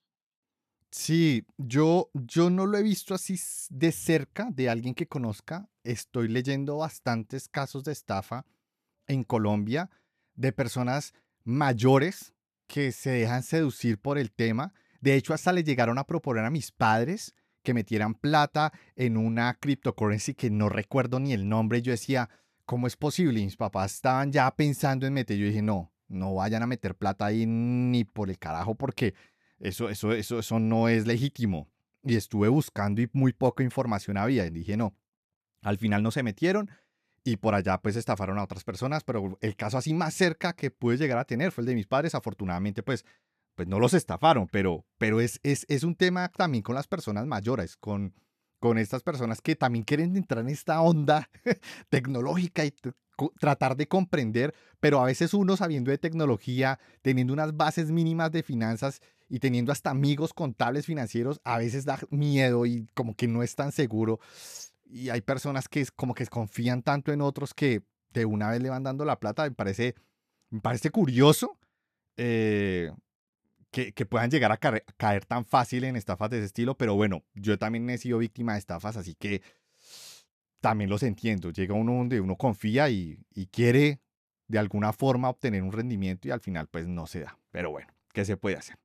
Sí, 0.92 1.46
yo, 1.58 2.10
yo 2.14 2.50
no 2.50 2.66
lo 2.66 2.78
he 2.78 2.84
visto 2.84 3.14
así 3.14 3.40
de 3.70 3.94
cerca 3.94 4.50
de 4.52 4.70
alguien 4.70 4.96
que 4.96 5.08
conozca. 5.08 5.70
Estoy 5.86 6.28
leyendo 6.28 6.78
bastantes 6.78 7.48
casos 7.48 7.86
de 7.86 7.94
estafa 7.94 8.46
en 9.08 9.24
Colombia 9.24 9.90
de 10.34 10.52
personas 10.52 11.14
mayores 11.46 12.34
que 12.68 12.92
se 12.92 13.12
dejan 13.12 13.44
seducir 13.44 14.00
por 14.00 14.18
el 14.18 14.32
tema. 14.32 14.74
De 15.02 15.16
hecho, 15.16 15.34
hasta 15.34 15.54
le 15.54 15.64
llegaron 15.64 15.98
a 15.98 16.06
proponer 16.06 16.46
a 16.46 16.50
mis 16.50 16.72
padres 16.72 17.36
que 17.64 17.74
metieran 17.74 18.14
plata 18.14 18.72
en 18.96 19.18
una 19.18 19.54
cryptocurrency 19.54 20.34
que 20.34 20.50
no 20.50 20.70
recuerdo 20.70 21.20
ni 21.20 21.34
el 21.34 21.48
nombre. 21.48 21.82
Yo 21.82 21.92
decía, 21.92 22.30
¿cómo 22.66 22.88
es 22.88 22.96
posible? 22.96 23.40
Y 23.40 23.46
mis 23.46 23.58
papás 23.58 23.96
estaban 23.96 24.32
ya 24.32 24.50
pensando 24.56 25.06
en 25.06 25.14
meter. 25.14 25.38
Yo 25.38 25.46
dije, 25.46 25.62
no, 25.62 25.92
no 26.08 26.34
vayan 26.36 26.64
a 26.64 26.68
meter 26.68 26.96
plata 26.96 27.26
ahí 27.26 27.46
ni 27.46 28.04
por 28.04 28.30
el 28.30 28.38
carajo 28.38 28.76
porque 28.76 29.14
eso, 29.60 29.90
eso, 29.90 30.14
eso, 30.14 30.40
eso 30.40 30.60
no 30.60 30.88
es 30.90 31.06
legítimo. 31.06 31.68
Y 32.04 32.16
estuve 32.16 32.48
buscando 32.48 33.02
y 33.02 33.10
muy 33.14 33.34
poca 33.34 33.64
información 33.64 34.18
había. 34.18 34.46
Y 34.46 34.52
dije, 34.52 34.78
no, 34.78 34.96
al 35.62 35.78
final 35.78 36.02
no 36.02 36.12
se 36.12 36.24
metieron 36.24 36.70
y 37.24 37.38
por 37.38 37.54
allá 37.54 37.80
pues 37.80 37.96
estafaron 37.96 38.40
a 38.40 38.44
otras 38.44 38.64
personas, 38.64 39.04
pero 39.04 39.38
el 39.42 39.56
caso 39.56 39.78
así 39.78 39.94
más 39.94 40.14
cerca 40.14 40.54
que 40.54 40.72
pude 40.72 40.98
llegar 40.98 41.18
a 41.18 41.26
tener 41.26 41.52
fue 41.52 41.64
el 41.64 41.68
de 41.68 41.76
mis 41.76 41.88
padres. 41.88 42.16
Afortunadamente 42.16 42.84
pues 42.84 43.06
pues 43.60 43.68
no 43.68 43.78
los 43.78 43.94
estafaron, 43.94 44.48
pero, 44.48 44.86
pero 44.98 45.20
es, 45.20 45.42
es, 45.44 45.66
es 45.68 45.84
un 45.84 45.94
tema 45.94 46.30
también 46.30 46.64
con 46.64 46.76
las 46.76 46.88
personas 46.88 47.26
mayores, 47.26 47.76
con, 47.76 48.14
con 48.58 48.78
estas 48.78 49.04
personas 49.04 49.42
que 49.42 49.58
también 49.58 49.84
quieren 49.84 50.16
entrar 50.16 50.46
en 50.46 50.50
esta 50.50 50.80
onda 50.80 51.30
tecnológica 51.90 52.64
y 52.64 52.74
tratar 53.38 53.76
de 53.76 53.90
comprender, 53.90 54.56
pero 54.80 55.02
a 55.02 55.04
veces 55.04 55.34
uno 55.34 55.58
sabiendo 55.58 55.92
de 55.92 55.98
tecnología, 55.98 56.80
teniendo 57.02 57.34
unas 57.34 57.58
bases 57.58 57.92
mínimas 57.92 58.32
de 58.32 58.44
finanzas 58.44 59.02
y 59.28 59.40
teniendo 59.40 59.74
hasta 59.74 59.90
amigos 59.90 60.34
contables 60.34 60.86
financieros, 60.86 61.42
a 61.44 61.58
veces 61.58 61.84
da 61.84 62.00
miedo 62.12 62.66
y 62.66 62.88
como 62.94 63.14
que 63.14 63.28
no 63.28 63.44
es 63.44 63.58
tan 63.58 63.74
seguro. 63.74 64.22
Y 64.86 65.10
hay 65.10 65.20
personas 65.20 65.68
que 65.68 65.86
como 65.98 66.14
que 66.14 66.26
confían 66.28 66.82
tanto 66.82 67.12
en 67.12 67.20
otros 67.20 67.54
que 67.54 67.84
de 68.12 68.24
una 68.24 68.52
vez 68.52 68.62
le 68.62 68.70
van 68.70 68.84
dando 68.84 69.04
la 69.04 69.20
plata. 69.20 69.44
Me 69.44 69.52
parece, 69.52 69.96
me 70.50 70.62
parece 70.62 70.92
curioso. 70.92 71.60
Eh, 72.16 72.90
que, 73.72 74.06
puedan 74.06 74.32
llegar 74.32 74.52
a 74.52 74.58
caer, 74.58 75.26
tan 75.26 75.46
fácil 75.46 75.84
en 75.84 75.96
estafas 75.96 76.30
de 76.30 76.38
ese 76.38 76.48
estilo, 76.48 76.76
pero 76.76 76.96
bueno, 76.96 77.24
yo 77.36 77.58
también 77.58 77.90
he 77.90 77.98
sido 77.98 78.18
víctima 78.18 78.54
de 78.54 78.60
estafas, 78.60 78.98
así 78.98 79.16
que 79.16 79.42
también 80.60 80.90
los 80.90 81.04
entiendo. 81.04 81.52
Llega 81.52 81.74
uno 81.74 81.94
donde 81.94 82.20
uno 82.20 82.36
confía 82.36 82.90
y, 82.90 83.20
y 83.34 83.48
quiere 83.48 84.02
de 84.48 84.60
alguna 84.60 84.92
forma 84.94 85.30
obtener 85.30 85.64
un 85.64 85.72
rendimiento 85.72 86.28
y 86.28 86.32
al 86.32 86.42
final 86.42 86.68
pues 86.68 86.88
no 86.88 87.08
se 87.08 87.22
da. 87.22 87.38
Pero 87.52 87.72
bueno, 87.72 87.94
¿qué 88.14 88.26
se 88.26 88.38
puede 88.38 88.58
hacer? 88.58 88.78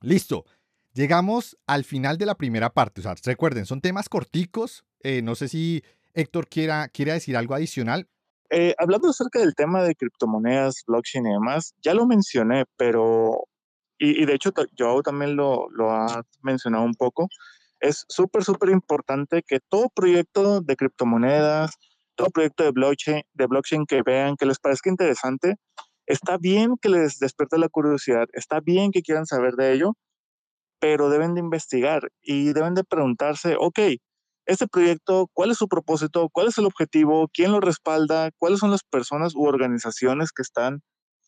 Listo. 0.00 0.44
Llegamos 0.92 1.58
al 1.66 1.84
final 1.84 2.18
de 2.18 2.26
la 2.26 2.36
primera 2.36 2.70
parte. 2.70 3.00
O 3.00 3.02
sea, 3.02 3.14
recuerden, 3.24 3.66
son 3.66 3.80
temas 3.80 4.08
corticos. 4.08 4.84
Eh, 5.00 5.22
no 5.22 5.34
sé 5.34 5.48
si 5.48 5.82
Héctor 6.12 6.46
quiera, 6.48 6.88
quiera 6.88 7.14
decir 7.14 7.36
algo 7.36 7.54
adicional. 7.54 8.08
Eh, 8.50 8.74
hablando 8.78 9.08
acerca 9.08 9.40
del 9.40 9.54
tema 9.54 9.82
de 9.82 9.96
criptomonedas, 9.96 10.84
blockchain 10.86 11.26
y 11.26 11.32
demás, 11.32 11.74
ya 11.82 11.94
lo 11.94 12.06
mencioné, 12.06 12.64
pero 12.76 13.48
y, 13.98 14.24
de 14.24 14.34
hecho 14.34 14.50
yo 14.76 15.02
también 15.02 15.36
lo, 15.36 15.68
lo 15.70 16.06
mencionado 16.42 16.84
un 16.84 16.94
poco, 16.94 17.28
es 17.80 18.04
súper, 18.08 18.44
súper 18.44 18.70
importante 18.70 19.42
que 19.46 19.60
todo 19.60 19.88
proyecto 19.94 20.60
de 20.60 20.76
criptomonedas, 20.76 21.72
todo 22.14 22.30
proyecto 22.30 22.64
de 22.64 22.70
blockchain, 22.70 23.22
de 23.32 23.46
blockchain 23.46 23.86
que 23.86 24.02
vean, 24.02 24.36
que 24.36 24.46
les 24.46 24.58
parezca 24.58 24.90
interesante, 24.90 25.56
está 26.06 26.38
bien 26.38 26.76
que 26.80 26.88
les 26.88 27.18
despierte 27.18 27.58
la 27.58 27.68
curiosidad, 27.68 28.26
está 28.32 28.60
bien 28.60 28.90
que 28.90 29.02
quieran 29.02 29.26
saber 29.26 29.54
de 29.54 29.72
ello, 29.72 29.96
pero 30.80 31.08
deben 31.08 31.34
de 31.34 31.40
investigar 31.40 32.10
y 32.22 32.52
deben 32.52 32.74
de 32.74 32.84
preguntarse, 32.84 33.56
ok, 33.58 33.78
este 34.46 34.66
proyecto, 34.66 35.30
¿cuál 35.32 35.50
es 35.50 35.58
su 35.58 35.68
propósito? 35.68 36.28
¿Cuál 36.30 36.48
es 36.48 36.58
el 36.58 36.66
objetivo? 36.66 37.28
¿Quién 37.32 37.52
lo 37.52 37.60
respalda? 37.60 38.30
¿Cuáles 38.38 38.60
son 38.60 38.70
las 38.70 38.82
personas 38.82 39.34
u 39.34 39.44
organizaciones 39.44 40.32
que 40.32 40.42
están 40.42 40.82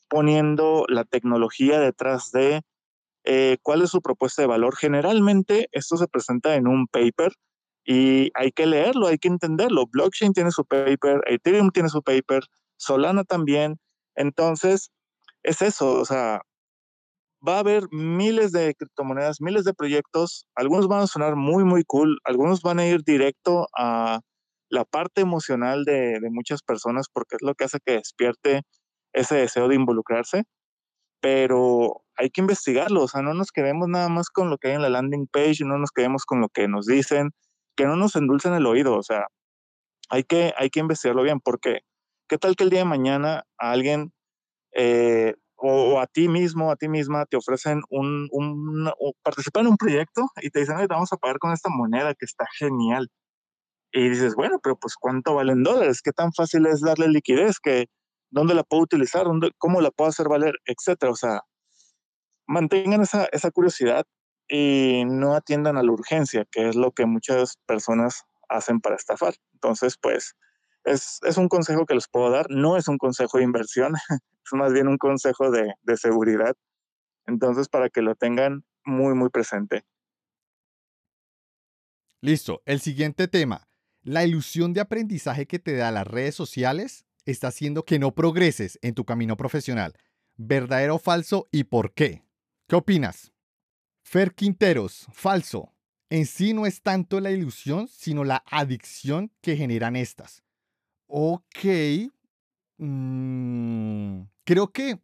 poniendo 0.09 0.85
la 0.89 1.05
tecnología 1.05 1.81
detrás 1.81 2.31
de 2.33 2.63
eh, 3.25 3.59
cuál 3.63 3.83
es 3.83 3.91
su 3.91 4.01
propuesta 4.01 4.43
de 4.43 4.49
valor. 4.49 4.77
Generalmente 4.77 5.69
esto 5.73 5.97
se 5.97 6.09
presenta 6.09 6.55
en 6.55 6.69
un 6.69 6.87
paper 6.87 7.33
y 7.85 8.31
hay 8.35 8.53
que 8.53 8.67
leerlo, 8.67 9.09
hay 9.09 9.19
que 9.19 9.29
entenderlo. 9.29 9.87
Blockchain 9.87 10.33
tiene 10.33 10.51
su 10.53 10.65
paper, 10.65 11.23
Ethereum 11.27 11.71
tiene 11.71 11.89
su 11.89 12.03
paper, 12.03 12.45
Solana 12.77 13.25
también. 13.25 13.79
Entonces, 14.17 14.91
es 15.43 15.63
eso, 15.63 16.01
o 16.01 16.05
sea, 16.05 16.43
va 17.47 17.57
a 17.57 17.61
haber 17.61 17.85
miles 17.91 18.53
de 18.53 18.75
criptomonedas, 18.75 19.41
miles 19.41 19.65
de 19.65 19.75
proyectos, 19.75 20.47
algunos 20.55 20.89
van 20.89 21.03
a 21.03 21.07
sonar 21.07 21.37
muy, 21.37 21.65
muy 21.65 21.85
cool, 21.85 22.19
algunos 22.25 22.63
van 22.63 22.81
a 22.81 22.87
ir 22.87 23.03
directo 23.05 23.67
a 23.77 24.21
la 24.69 24.85
parte 24.85 25.21
emocional 25.21 25.85
de, 25.85 26.19
de 26.21 26.31
muchas 26.31 26.63
personas 26.63 27.07
porque 27.13 27.37
es 27.37 27.43
lo 27.43 27.55
que 27.55 27.65
hace 27.65 27.79
que 27.85 27.93
despierte 27.93 28.63
ese 29.17 29.37
deseo 29.37 29.67
de 29.69 29.75
involucrarse, 29.75 30.45
pero 31.21 32.03
hay 32.17 32.31
que 32.31 32.43
investigarlo, 32.43 33.03
o 33.03 33.09
sea, 33.09 33.23
no 33.23 33.35
nos 33.35 33.51
quedemos 33.51 33.89
nada 33.89 34.09
más 34.09 34.29
con 34.31 34.51
lo 34.51 34.59
que 34.59 34.69
hay 34.69 34.75
en 34.75 34.83
la 34.83 34.91
landing 34.91 35.27
page, 35.27 35.65
no 35.65 35.79
nos 35.79 35.91
quedemos 35.91 36.25
con 36.25 36.41
lo 36.41 36.49
que 36.49 36.69
nos 36.69 36.87
dicen, 36.87 37.31
que 37.77 37.87
no 37.87 37.97
nos 37.97 38.15
endulcen 38.17 38.55
el 38.55 38.67
oído, 38.67 38.97
o 38.97 39.03
sea, 39.03 39.27
hay 40.11 40.25
que, 40.25 40.53
hay 40.57 40.71
que 40.71 40.81
investigarlo 40.81 41.23
bien, 41.23 41.41
porque 41.41 41.81
¿qué 42.29 42.39
tal 42.39 42.57
que 42.57 42.65
el 42.65 42.71
día 42.71 42.81
de 42.81 42.85
mañana 42.85 43.45
a 43.59 43.71
alguien 43.73 44.13
eh, 44.73 45.35
o, 45.57 45.99
a 45.99 46.07
ti 46.07 46.29
mismo, 46.29 46.71
a 46.71 46.77
ti 46.77 46.89
misma, 46.89 47.25
te 47.25 47.39
ofrecen 47.39 47.81
un, 47.89 48.29
un, 48.31 48.91
participar 49.23 49.63
en 49.63 49.71
un 49.71 49.77
proyecto 49.79 50.27
y 50.43 50.51
te 50.51 50.61
dicen, 50.61 50.77
te 50.77 50.87
vamos 50.87 51.13
a 51.13 51.17
pagar 51.17 51.39
con 51.39 51.53
esta 51.53 51.71
moneda 51.71 52.15
que 52.15 52.27
está 52.27 52.45
genial. 52.59 53.09
Y 53.93 54.11
dices, 54.11 54.35
bueno, 54.35 54.59
pero 54.63 54.77
pues 54.77 54.95
¿cuánto 55.01 55.35
valen 55.35 55.63
dólares? 55.63 56.03
¿Qué 56.03 56.13
tan 56.13 56.33
fácil 56.35 56.67
es 56.67 56.83
darle 56.83 57.09
liquidez? 57.09 57.59
que 57.59 57.87
¿Dónde 58.31 58.55
la 58.55 58.65
puedo 58.65 58.83
utilizar? 58.83 59.25
¿Dónde, 59.25 59.53
¿Cómo 59.59 59.81
la 59.81 59.91
puedo 59.91 60.09
hacer 60.09 60.29
valer? 60.29 60.55
Etcétera. 60.65 61.13
O 61.13 61.17
sea, 61.17 61.43
mantengan 62.47 63.03
esa, 63.03 63.27
esa 63.33 63.51
curiosidad 63.51 64.05
y 64.49 65.05
no 65.07 65.35
atiendan 65.35 65.77
a 65.77 65.83
la 65.83 65.93
urgencia, 65.93 66.45
que 66.51 66.69
es 66.69 66.77
lo 66.77 66.93
que 66.93 67.07
muchas 67.07 67.57
personas 67.67 68.25
hacen 68.49 68.81
para 68.81 68.97
estafar. 68.97 69.35
Entonces, 69.55 69.97
pues, 70.01 70.35
es, 70.85 71.19
es 71.23 71.37
un 71.37 71.49
consejo 71.49 71.87
que 71.87 71.95
les 71.95 72.09
puedo 72.09 72.31
dar. 72.31 72.47
No 72.51 72.77
es 72.77 72.89
un 72.89 72.99
consejo 72.99 73.39
de 73.39 73.45
inversión, 73.45 73.95
es 74.45 74.53
más 74.53 74.73
bien 74.73 74.89
un 74.89 74.99
consejo 74.99 75.51
de, 75.51 75.73
de 75.83 75.97
seguridad. 75.97 76.55
Entonces, 77.27 77.69
para 77.69 77.91
que 77.91 78.03
lo 78.03 78.15
tengan 78.15 78.65
muy, 78.85 79.15
muy 79.15 79.31
presente. 79.31 79.85
Listo. 82.21 82.63
El 82.65 82.81
siguiente 82.81 83.29
tema. 83.29 83.69
La 84.03 84.25
ilusión 84.25 84.73
de 84.73 84.81
aprendizaje 84.81 85.47
que 85.47 85.59
te 85.59 85.75
da 85.75 85.91
las 85.91 86.07
redes 86.07 86.35
sociales 86.35 87.06
está 87.27 87.49
haciendo 87.49 87.85
que 87.85 87.99
no 87.99 88.15
progreses 88.15 88.79
en 88.83 88.95
tu 88.95 89.05
camino 89.05 89.37
profesional. 89.37 89.95
¿Verdadero 90.37 90.97
o 90.97 90.99
falso 90.99 91.49
y 91.53 91.65
por 91.65 91.93
qué? 91.93 92.23
¿Qué 92.67 92.77
opinas? 92.77 93.33
Fer 94.03 94.35
Quinteros, 94.35 95.07
falso. 95.13 95.73
En 96.09 96.27
sí 96.27 96.55
no 96.55 96.67
es 96.67 96.83
tanto 96.83 97.21
la 97.21 97.33
ilusión, 97.33 97.89
sino 97.89 98.25
la 98.25 98.45
adicción 98.47 99.33
que 99.41 99.57
generan 99.57 99.97
estas. 99.97 100.45
Ok. 101.07 101.65
Mm, 102.79 104.23
creo 104.45 104.73
que, 104.73 105.01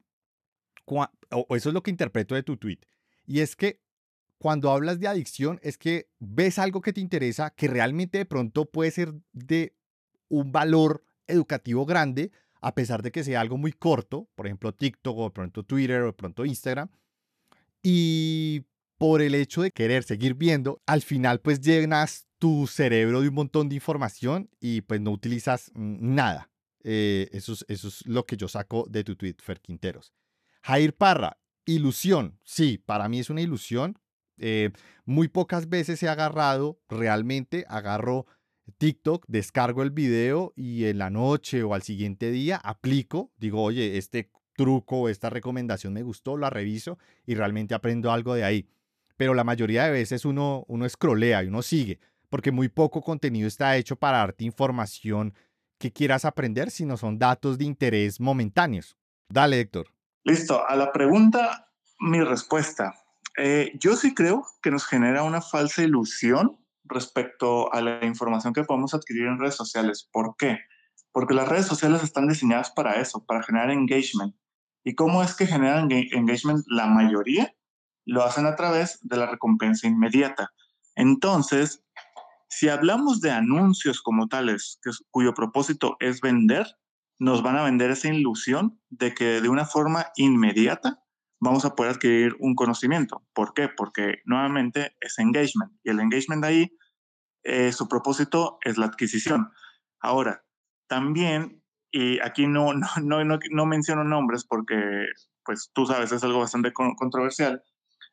o 0.85 1.57
eso 1.57 1.69
es 1.71 1.75
lo 1.75 1.83
que 1.83 1.91
interpreto 1.91 2.35
de 2.35 2.43
tu 2.43 2.57
tweet, 2.57 2.79
y 3.27 3.41
es 3.41 3.57
que 3.57 3.81
cuando 4.39 4.71
hablas 4.71 4.99
de 4.99 5.09
adicción 5.09 5.61
es 5.63 5.79
que 5.79 6.09
ves 6.19 6.59
algo 6.59 6.81
que 6.81 6.93
te 6.93 7.01
interesa, 7.01 7.51
que 7.51 7.69
realmente 7.69 8.19
de 8.19 8.27
pronto 8.27 8.71
puede 8.71 8.91
ser 8.91 9.15
de 9.33 9.75
un 10.29 10.51
valor 10.51 11.05
educativo 11.27 11.87
grande, 11.87 12.31
a 12.61 12.75
pesar 12.75 13.03
de 13.03 13.11
que 13.11 13.25
sea 13.25 13.41
algo 13.41 13.57
muy 13.57 13.73
corto, 13.73 14.29
por 14.35 14.47
ejemplo 14.47 14.73
TikTok 14.73 15.19
o 15.19 15.25
de 15.25 15.31
pronto 15.31 15.63
Twitter 15.65 16.03
o 16.03 16.07
de 16.07 16.13
pronto 16.13 16.45
Instagram, 16.45 16.89
y 17.83 18.65
por 18.99 19.21
el 19.21 19.35
hecho 19.35 19.63
de 19.63 19.73
querer 19.73 20.05
seguir 20.05 20.35
viendo, 20.35 20.81
al 20.87 21.03
final 21.03 21.41
pues 21.41 21.61
llenas 21.61 22.29
tu 22.39 22.67
cerebro 22.67 23.21
de 23.21 23.29
un 23.29 23.35
montón 23.35 23.69
de 23.69 23.77
información 23.77 24.49
y 24.61 24.83
pues 24.83 25.01
no 25.01 25.11
utilizas 25.11 25.71
nada. 25.75 26.51
Eh, 26.85 27.29
eso, 27.33 27.53
es, 27.53 27.65
eso 27.69 27.89
es 27.89 28.07
lo 28.07 28.27
que 28.27 28.37
yo 28.37 28.49
saco 28.49 28.87
de 28.89 29.05
tu 29.05 29.17
tweet, 29.17 29.37
Fer 29.41 29.61
Quinteros. 29.61 30.13
Jair 30.63 30.95
Parra, 30.95 31.39
ilusión. 31.65 32.39
Sí, 32.45 32.79
para 32.79 33.09
mí 33.09 33.21
es 33.21 33.31
una 33.31 33.41
ilusión. 33.41 33.99
Eh, 34.39 34.71
muy 35.05 35.29
pocas 35.29 35.69
veces 35.69 36.03
he 36.03 36.09
agarrado, 36.09 36.81
realmente 36.89 37.65
agarro 37.69 38.27
TikTok, 38.79 39.25
descargo 39.29 39.83
el 39.83 39.91
video 39.91 40.53
y 40.57 40.85
en 40.87 40.99
la 40.99 41.11
noche 41.11 41.63
o 41.63 41.75
al 41.75 41.83
siguiente 41.83 42.31
día 42.31 42.57
aplico, 42.57 43.31
digo, 43.37 43.63
oye, 43.63 43.99
este 43.99 44.31
truco, 44.55 45.09
esta 45.09 45.31
recomendación 45.31 45.93
me 45.93 46.03
gustó, 46.03 46.37
la 46.37 46.51
reviso 46.51 46.99
y 47.27 47.35
realmente 47.35 47.75
aprendo 47.75 48.13
algo 48.13 48.35
de 48.35 48.45
ahí. 48.45 48.69
Pero 49.17 49.35
la 49.35 49.45
mayoría 49.45 49.85
de 49.85 49.91
veces 49.91 50.25
uno, 50.25 50.65
uno 50.69 50.85
escrolea 50.87 51.43
y 51.43 51.49
uno 51.49 51.63
sigue, 51.63 52.01
porque 52.29 52.53
muy 52.53 52.69
poco 52.69 53.03
contenido 53.03 53.49
está 53.49 53.77
hecho 53.77 53.97
para 53.97 54.19
darte 54.19 54.45
información 54.45 55.35
que 55.79 55.93
quieras 55.93 56.25
aprender, 56.25 56.71
sino 56.71 56.97
son 56.97 57.19
datos 57.19 57.59
de 57.59 57.65
interés 57.65 58.21
momentáneos. 58.21 58.97
Dale, 59.29 59.61
Héctor. 59.61 59.89
Listo, 60.25 60.67
a 60.69 60.77
la 60.77 60.93
pregunta, 60.93 61.69
mi 61.99 62.23
respuesta. 62.23 62.95
Eh, 63.37 63.73
yo 63.79 63.97
sí 63.97 64.15
creo 64.15 64.47
que 64.63 64.71
nos 64.71 64.87
genera 64.87 65.25
una 65.25 65.41
falsa 65.41 65.83
ilusión 65.83 66.62
respecto 66.85 67.73
a 67.73 67.81
la 67.81 68.05
información 68.05 68.53
que 68.53 68.65
podemos 68.65 68.95
adquirir 68.95 69.27
en 69.27 69.39
redes 69.39 69.55
sociales. 69.55 70.09
¿Por 70.13 70.35
qué? 70.37 70.59
Porque 71.13 71.35
las 71.35 71.49
redes 71.49 71.67
sociales 71.67 72.03
están 72.03 72.29
diseñadas 72.29 72.71
para 72.71 73.01
eso, 73.01 73.25
para 73.25 73.43
generar 73.43 73.71
engagement. 73.71 74.35
¿Y 74.85 74.95
cómo 74.95 75.23
es 75.23 75.35
que 75.35 75.47
generan 75.47 75.91
engagement? 75.91 76.65
La 76.67 76.87
mayoría 76.87 77.55
lo 78.05 78.25
hacen 78.25 78.47
a 78.47 78.57
través 78.57 78.99
de 79.03 79.17
la 79.17 79.27
recompensa 79.27 79.87
inmediata. 79.87 80.51
Entonces, 80.97 81.85
si 82.49 82.69
hablamos 82.69 83.21
de 83.21 83.31
anuncios 83.31 84.03
como 84.03 84.29
tales, 84.29 84.81
cuyo 85.11 85.35
propósito 85.35 85.97
es 86.01 86.21
vender, 86.21 86.67
nos 87.19 87.43
van 87.43 87.57
a 87.57 87.65
vender 87.65 87.91
esa 87.91 88.09
ilusión 88.09 88.81
de 88.91 89.15
que 89.15 89.41
de 89.41 89.49
una 89.49 89.65
forma 89.65 90.09
inmediata 90.17 91.02
vamos 91.43 91.65
a 91.65 91.75
poder 91.75 91.95
adquirir 91.95 92.37
un 92.39 92.55
conocimiento. 92.55 93.27
¿Por 93.35 93.53
qué? 93.53 93.69
Porque 93.69 94.23
nuevamente 94.25 94.97
es 95.01 95.19
engagement 95.19 95.73
y 95.83 95.91
el 95.91 95.99
engagement 95.99 96.45
ahí, 96.45 96.73
eh, 97.43 97.73
su 97.73 97.89
propósito 97.89 98.59
es 98.63 98.79
la 98.79 98.87
adquisición. 98.87 99.51
Ahora, 100.01 100.45
también, 100.87 101.65
y 101.91 102.21
aquí 102.21 102.47
no, 102.47 102.73
no, 103.03 103.25
no, 103.25 103.39
no, 103.51 103.67
menciono 103.67 104.05
nombres 104.05 104.45
porque, 104.45 105.07
pues 105.45 105.73
tú 105.75 105.85
sabes, 105.85 106.13
es 106.13 106.23
algo 106.23 106.39
bastante 106.39 106.73
controversial, 106.73 107.65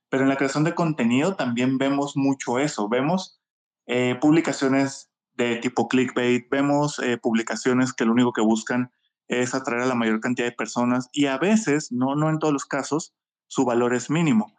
pero 0.09 0.23
en 0.23 0.29
la 0.29 0.37
creación 0.37 0.63
de 0.63 0.73
contenido 0.73 1.35
también 1.35 1.77
vemos 1.77 2.17
mucho 2.17 2.57
eso. 2.57 2.89
Vemos 2.89 3.39
eh, 3.85 4.15
publicaciones 4.19 5.11
de 5.35 5.57
tipo 5.57 5.87
clickbait, 5.87 6.49
vemos 6.49 6.97
eh, 6.97 7.19
publicaciones 7.19 7.93
que 7.93 8.05
lo 8.05 8.13
único 8.13 8.33
que 8.33 8.41
buscan 8.41 8.91
es 9.27 9.53
atraer 9.53 9.83
a 9.83 9.85
la 9.85 9.93
mayor 9.93 10.19
cantidad 10.19 10.47
de 10.47 10.55
personas 10.55 11.09
y 11.13 11.27
a 11.27 11.37
veces, 11.37 11.91
no, 11.91 12.15
no 12.15 12.31
en 12.31 12.39
todos 12.39 12.51
los 12.51 12.65
casos, 12.65 13.13
su 13.49 13.65
valor 13.65 13.93
es 13.93 14.09
mínimo. 14.09 14.55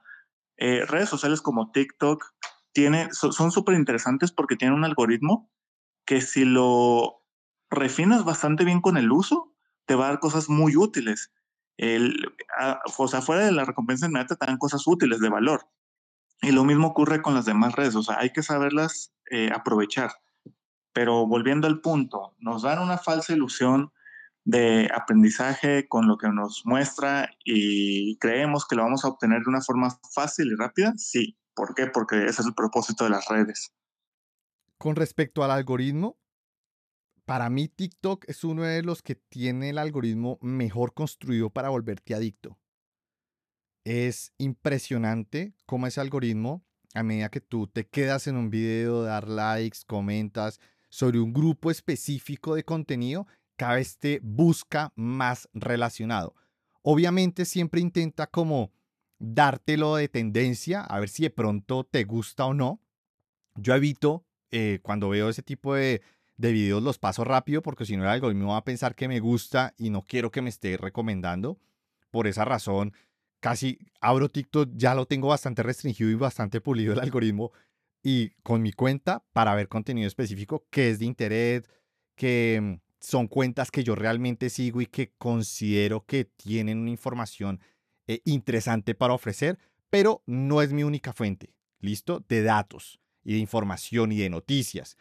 Eh, 0.59 0.85
redes 0.85 1.09
sociales 1.09 1.41
como 1.41 1.71
TikTok 1.71 2.23
tiene, 2.73 3.09
son 3.13 3.51
súper 3.51 3.77
interesantes 3.77 4.31
porque 4.31 4.57
tienen 4.57 4.77
un 4.77 4.85
algoritmo 4.85 5.51
que 6.05 6.21
si 6.21 6.45
lo 6.45 7.25
refinas 7.71 8.25
bastante 8.25 8.65
bien 8.65 8.81
con 8.81 8.97
el 8.97 9.11
uso, 9.11 9.55
te 9.87 9.95
va 9.95 10.07
a 10.07 10.09
dar 10.11 10.21
cosas 10.21 10.49
muy 10.49 10.77
útiles. 10.77 11.33
O 12.99 13.09
sea, 13.09 13.23
fuera 13.23 13.45
de 13.45 13.53
la 13.53 13.65
recompensa 13.65 14.07
inmediata 14.07 14.37
te 14.37 14.47
dan 14.47 14.59
cosas 14.59 14.87
útiles 14.87 15.21
de 15.21 15.31
valor. 15.31 15.67
Y 16.43 16.53
lo 16.53 16.65
mismo 16.65 16.89
ocurre 16.89 17.23
con 17.23 17.35
las 17.35 17.45
demás 17.45 17.75
redes, 17.75 17.95
o 17.95 18.03
sea, 18.03 18.19
hay 18.19 18.33
que 18.33 18.43
saberlas 18.43 19.13
eh, 19.31 19.51
aprovechar. 19.55 20.11
Pero 20.93 21.27
volviendo 21.27 21.67
al 21.67 21.81
punto, 21.81 22.35
nos 22.39 22.63
dan 22.63 22.81
una 22.81 22.99
falsa 22.99 23.33
ilusión 23.33 23.93
de 24.45 24.89
aprendizaje 24.95 25.87
con 25.89 26.09
lo 26.09 26.17
que 26.17 26.29
nos 26.29 26.63
muestra 26.65 27.31
y 27.45 28.17
creemos 28.19 28.67
que 28.67 28.77
lo 28.77 28.83
vamos 28.83 29.05
a 29.05 29.09
obtener 29.09 29.43
de 29.43 29.51
una 29.51 29.61
forma 29.61 29.99
fácil 30.13 30.53
y 30.53 30.57
rápida? 30.57 30.95
Sí. 30.97 31.37
¿Por 31.55 31.75
qué? 31.75 31.87
Porque 31.87 32.25
ese 32.25 32.43
es 32.43 32.47
el 32.47 32.55
propósito 32.55 33.05
de 33.05 33.11
las 33.11 33.29
redes. 33.29 33.73
Con 34.79 34.97
respecto 34.97 35.45
al 35.45 35.51
algoritmo, 35.51 36.19
para 37.27 37.51
mí 37.51 37.69
TikTok 37.69 38.25
es 38.29 38.45
uno 38.45 38.63
de 38.63 38.83
los 38.83 39.03
que 39.03 39.15
tiene 39.15 39.71
el 39.71 39.79
algoritmo 39.79 40.39
mejor 40.41 40.95
construido 40.95 41.51
para 41.51 41.69
volverte 41.69 42.15
adicto. 42.15 42.59
Es 43.85 44.33
impresionante 44.39 45.55
cómo 45.67 45.87
ese 45.87 46.01
algoritmo, 46.01 46.65
a 46.95 47.03
medida 47.03 47.29
que 47.29 47.41
tú 47.41 47.67
te 47.67 47.87
quedas 47.87 48.27
en 48.27 48.37
un 48.37 48.51
video, 48.51 49.03
dar 49.03 49.29
likes, 49.29 49.81
comentas 49.87 50.61
sobre 50.89 51.21
un 51.21 51.33
grupo 51.33 51.71
específico 51.71 52.55
de 52.55 52.65
contenido, 52.65 53.27
cada 53.61 53.75
vez 53.75 53.99
te 53.99 54.21
busca 54.23 54.91
más 54.97 55.47
relacionado. 55.53 56.35
Obviamente 56.81 57.45
siempre 57.45 57.83
intenta 57.83 58.27
como 58.27 58.73
dártelo 59.19 59.97
de 59.97 60.09
tendencia, 60.09 60.81
a 60.81 60.99
ver 60.99 61.11
si 61.11 61.25
de 61.25 61.31
pronto 61.31 61.85
te 61.85 62.05
gusta 62.05 62.47
o 62.47 62.55
no. 62.55 62.81
Yo 63.57 63.75
evito, 63.75 64.25
eh, 64.51 64.79
cuando 64.81 65.11
veo 65.11 65.29
ese 65.29 65.43
tipo 65.43 65.75
de, 65.75 66.01
de 66.39 66.53
videos, 66.53 66.83
los 66.83 66.99
paso 66.99 67.23
rápido 67.23 67.61
porque 67.61 67.85
si 67.85 67.99
no 67.99 68.05
el 68.05 68.09
algoritmo 68.09 68.53
va 68.53 68.57
a 68.57 68.65
pensar 68.65 68.95
que 68.95 69.09
me 69.09 69.21
gusta 69.21 69.75
y 69.77 69.91
no 69.91 70.07
quiero 70.07 70.31
que 70.31 70.41
me 70.41 70.49
esté 70.49 70.79
recomendando. 70.79 71.59
Por 72.11 72.29
esa 72.29 72.47
razón, 72.47 72.95
casi 73.41 73.79
abro 74.01 74.31
TikTok, 74.31 74.71
ya 74.75 74.95
lo 74.95 75.05
tengo 75.05 75.29
bastante 75.29 75.63
restringido 75.63 76.09
y 76.09 76.15
bastante 76.15 76.63
pulido 76.63 76.95
el 76.95 77.01
algoritmo 77.01 77.53
y 78.03 78.31
con 78.43 78.63
mi 78.63 78.73
cuenta 78.73 79.23
para 79.35 79.55
ver 79.55 79.69
contenido 79.69 80.09
específico 80.09 80.65
que 80.71 80.89
es 80.89 80.99
de 80.99 81.05
interés, 81.05 81.69
que 82.15 82.81
son 83.01 83.29
cuentas 83.29 83.71
que 83.71 83.83
yo 83.83 83.95
realmente 83.95 84.51
sigo 84.51 84.81
y 84.81 84.87
que 84.87 85.13
considero 85.19 86.05
que 86.05 86.25
tienen 86.25 86.79
una 86.79 86.91
información 86.91 87.61
eh, 88.07 88.21
interesante 88.25 88.95
para 88.95 89.15
ofrecer, 89.15 89.59
pero 89.89 90.23
no 90.27 90.63
es 90.63 90.73
mi 90.73 90.85
única 90.85 91.13
fuente, 91.13 91.55
¿listo? 91.81 92.25
De 92.29 92.43
datos 92.43 93.01
y 93.25 93.35
de 93.35 93.39
información 93.39 94.13
y 94.13 94.19
de 94.19 94.31
noticias. 94.31 94.97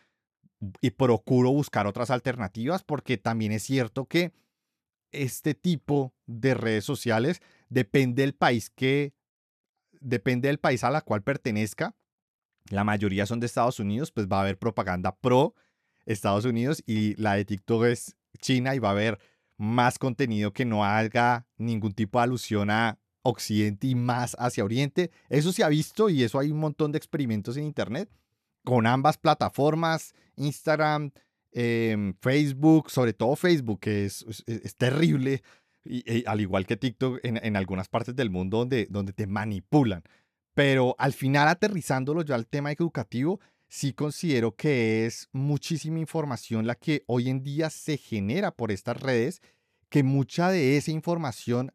Y 0.82 0.92
procuro 0.92 1.52
buscar 1.52 1.88
otras 1.88 2.10
alternativas 2.10 2.84
porque 2.84 3.18
también 3.18 3.52
es 3.52 3.64
cierto 3.64 4.06
que 4.06 4.34
este 5.12 5.54
tipo 5.54 6.14
de 6.26 6.54
redes 6.54 6.86
sociales 6.86 7.42
depende 7.70 8.24
del 8.24 8.34
país 8.34 8.70
que 8.70 9.14
depende 10.00 10.48
del 10.48 10.60
país 10.60 10.84
a 10.84 10.92
la 10.92 11.02
cual 11.02 11.24
pertenezca. 11.24 11.96
La 12.70 12.84
mayoría 12.84 13.26
son 13.26 13.40
de 13.40 13.48
Estados 13.48 13.80
Unidos, 13.80 14.12
pues 14.12 14.28
va 14.28 14.38
a 14.38 14.42
haber 14.42 14.58
propaganda 14.58 15.16
pro 15.16 15.56
Estados 16.10 16.46
Unidos 16.46 16.84
y 16.86 17.16
la 17.22 17.36
de 17.36 17.46
TikTok 17.46 17.86
es 17.86 18.16
China 18.40 18.76
y 18.76 18.80
va 18.80 18.90
a 18.90 18.92
haber 18.92 19.20
más 19.58 20.00
contenido 20.00 20.54
que 20.54 20.66
no 20.66 20.84
haga 20.84 21.46
ningún 21.58 21.94
tipo 21.94 22.20
de 22.20 22.24
alusión 22.24 22.70
a 22.72 22.98
Occidente 23.22 23.88
y 23.88 23.96
más 23.96 24.36
hacia 24.40 24.64
Oriente. 24.64 25.12
Eso 25.30 25.52
se 25.52 25.64
ha 25.64 25.70
visto 25.70 26.10
y 26.10 26.24
eso 26.24 26.40
hay 26.40 26.52
un 26.52 26.60
montón 26.60 26.92
de 26.92 26.98
experimentos 26.98 27.58
en 27.58 27.66
Internet 27.66 28.10
con 28.64 28.88
ambas 28.88 29.18
plataformas, 29.18 30.14
Instagram, 30.36 31.12
em, 31.52 32.14
Facebook, 32.22 32.90
sobre 32.90 33.14
todo 33.14 33.36
Facebook, 33.36 33.80
que 33.80 34.06
es, 34.06 34.26
es, 34.46 34.76
terrible, 34.76 35.44
y, 35.84 36.26
al 36.26 36.42
igual 36.42 36.66
que 36.66 36.78
TikTok 36.78 37.20
en, 37.24 37.38
en, 37.44 37.56
algunas 37.56 37.88
partes 37.88 38.16
del 38.16 38.30
mundo 38.30 38.58
donde, 38.58 38.88
donde 38.90 39.14
te 39.14 39.28
manipulan. 39.28 40.04
Pero 40.54 40.96
al 40.98 41.14
final, 41.14 41.48
aterrizándolo 41.48 42.22
yo 42.24 42.36
al 42.36 42.48
tema 42.48 42.72
educativo, 42.72 43.40
sí 43.70 43.94
considero 43.94 44.56
que 44.56 45.06
es 45.06 45.30
muchísima 45.32 46.00
información 46.00 46.68
la 46.68 46.76
que 46.76 47.04
hoy 47.08 47.30
en 47.30 47.44
día 47.44 47.70
se 47.70 47.98
genera 47.98 48.52
por 48.52 48.72
estas 48.72 49.00
redes, 49.00 49.42
que 49.90 50.04
mucha 50.04 50.50
de 50.50 50.78
esa 50.78 50.92
información, 50.92 51.72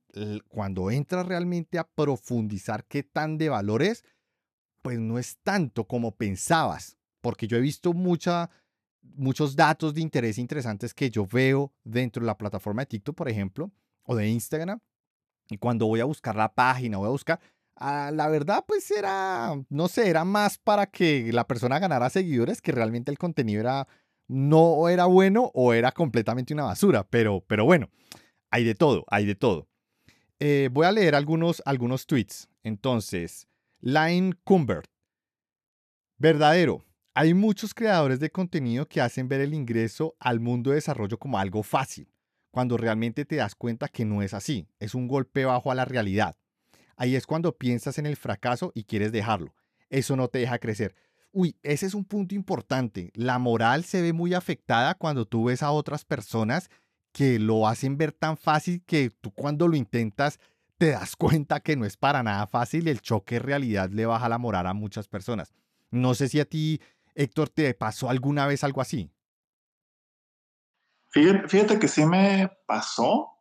cuando 0.49 0.91
entras 0.91 1.27
realmente 1.27 1.79
a 1.79 1.89
profundizar 1.89 2.85
qué 2.85 3.03
tan 3.03 3.39
de 3.39 3.49
valor 3.49 3.83
es, 3.83 4.05
pues 4.83 4.99
no 4.99 5.19
es 5.19 5.39
tanto 5.43 5.87
como 5.87 6.17
pensabas, 6.17 6.99
porque 7.21 7.47
yo 7.47 7.57
he 7.57 7.61
visto 7.61 7.93
mucha, 7.93 8.51
muchos 9.03 9.57
datos 9.57 9.95
de 9.95 10.03
interés 10.03 10.39
interesantes 10.39 10.93
que 10.93 11.11
yo 11.11 11.27
veo 11.27 11.73
dentro 11.83 12.21
de 12.21 12.27
la 12.27 12.37
plataforma 12.37 12.83
de 12.83 12.87
TikTok, 12.87 13.17
por 13.17 13.29
ejemplo, 13.29 13.73
o 14.03 14.15
de 14.15 14.29
Instagram, 14.29 14.81
y 15.49 15.59
cuando 15.59 15.87
voy 15.87 16.01
a 16.01 16.05
buscar 16.05 16.37
la 16.37 16.55
página, 16.55 16.99
voy 16.99 17.07
a 17.07 17.11
buscar, 17.11 17.41
Ah, 17.77 18.11
la 18.13 18.29
verdad, 18.29 18.65
pues 18.67 18.91
era, 18.91 19.53
no 19.69 19.89
sé, 19.89 20.09
era 20.09 20.25
más 20.25 20.59
para 20.59 20.87
que 20.87 21.33
la 21.33 21.47
persona 21.47 21.79
ganara 21.79 22.09
seguidores 22.09 22.63
que 22.63 22.73
realmente 22.73 23.11
el 23.11 23.19
contenido 23.19 23.61
era, 23.61 23.89
no 24.29 24.89
era 24.89 25.07
bueno 25.07 25.51
o 25.55 25.73
era 25.73 25.91
completamente 25.93 26.55
una 26.55 26.65
basura. 26.65 27.05
Pero, 27.09 27.45
pero 27.47 27.65
bueno, 27.65 27.91
hay 28.51 28.65
de 28.65 28.75
todo, 28.75 29.05
hay 29.09 29.27
de 29.27 29.35
todo. 29.35 29.69
Eh, 30.39 30.69
voy 30.73 30.87
a 30.87 30.93
leer 30.93 31.15
algunos, 31.15 31.63
algunos 31.65 32.07
tweets. 32.07 32.49
Entonces, 32.63 33.49
Line 33.81 34.35
Cumbert. 34.45 34.89
Verdadero. 36.19 36.85
Hay 37.17 37.35
muchos 37.35 37.75
creadores 37.75 38.19
de 38.19 38.31
contenido 38.31 38.87
que 38.87 39.01
hacen 39.01 39.29
ver 39.29 39.41
el 39.41 39.55
ingreso 39.55 40.17
al 40.19 40.41
mundo 40.41 40.71
de 40.71 40.77
desarrollo 40.77 41.19
como 41.19 41.39
algo 41.39 41.63
fácil, 41.63 42.09
cuando 42.51 42.77
realmente 42.77 43.25
te 43.25 43.37
das 43.37 43.55
cuenta 43.55 43.89
que 43.89 44.05
no 44.05 44.21
es 44.23 44.35
así. 44.35 44.67
Es 44.81 44.95
un 44.95 45.07
golpe 45.07 45.45
bajo 45.45 45.71
a 45.71 45.75
la 45.77 45.85
realidad. 45.85 46.37
Ahí 46.97 47.17
es 47.17 47.27
cuando 47.27 47.57
piensas 47.57 47.99
en 47.99 48.07
el 48.07 48.17
fracaso 48.17 48.73
y 48.75 48.85
quieres 48.85 49.13
dejarlo. 49.13 49.55
Eso 49.91 50.17
no 50.17 50.29
te 50.29 50.39
deja 50.41 50.59
crecer. 50.59 50.95
Uy, 51.33 51.57
ese 51.63 51.87
es 51.87 51.95
un 51.95 52.05
punto 52.05 52.35
importante. 52.35 53.11
La 53.15 53.39
moral 53.39 53.85
se 53.85 54.03
ve 54.03 54.13
muy 54.13 54.35
afectada 54.35 54.95
cuando 54.95 55.27
tú 55.27 55.45
ves 55.45 55.63
a 55.63 55.71
otras 55.73 56.05
personas 56.05 56.71
que 57.13 57.39
lo 57.39 57.69
hacen 57.69 57.97
ver 57.97 58.13
tan 58.13 58.37
fácil 58.37 58.83
que 58.85 59.11
tú 59.21 59.31
cuando 59.33 59.69
lo 59.69 59.77
intentas 59.77 60.39
te 60.79 60.91
das 60.91 61.17
cuenta 61.17 61.61
que 61.61 61.77
no 61.77 61.85
es 61.85 61.97
para 61.97 62.23
nada 62.23 62.47
fácil 62.47 62.89
el 62.89 63.01
choque 63.01 63.37
de 63.37 63.41
realidad 63.41 63.91
le 63.91 64.07
baja 64.07 64.29
la 64.29 64.39
moral 64.39 64.67
a 64.67 64.75
muchas 64.75 65.09
personas. 65.09 65.53
No 65.91 66.15
sé 66.15 66.29
si 66.29 66.41
a 66.41 66.45
ti, 66.45 66.81
Héctor, 67.15 67.49
te 67.49 67.73
pasó 67.75 68.11
alguna 68.11 68.47
vez 68.47 68.65
algo 68.65 68.81
así. 68.81 69.11
Fíjate 71.11 71.79
que 71.79 71.87
sí 71.87 72.05
me 72.05 72.51
pasó, 72.67 73.34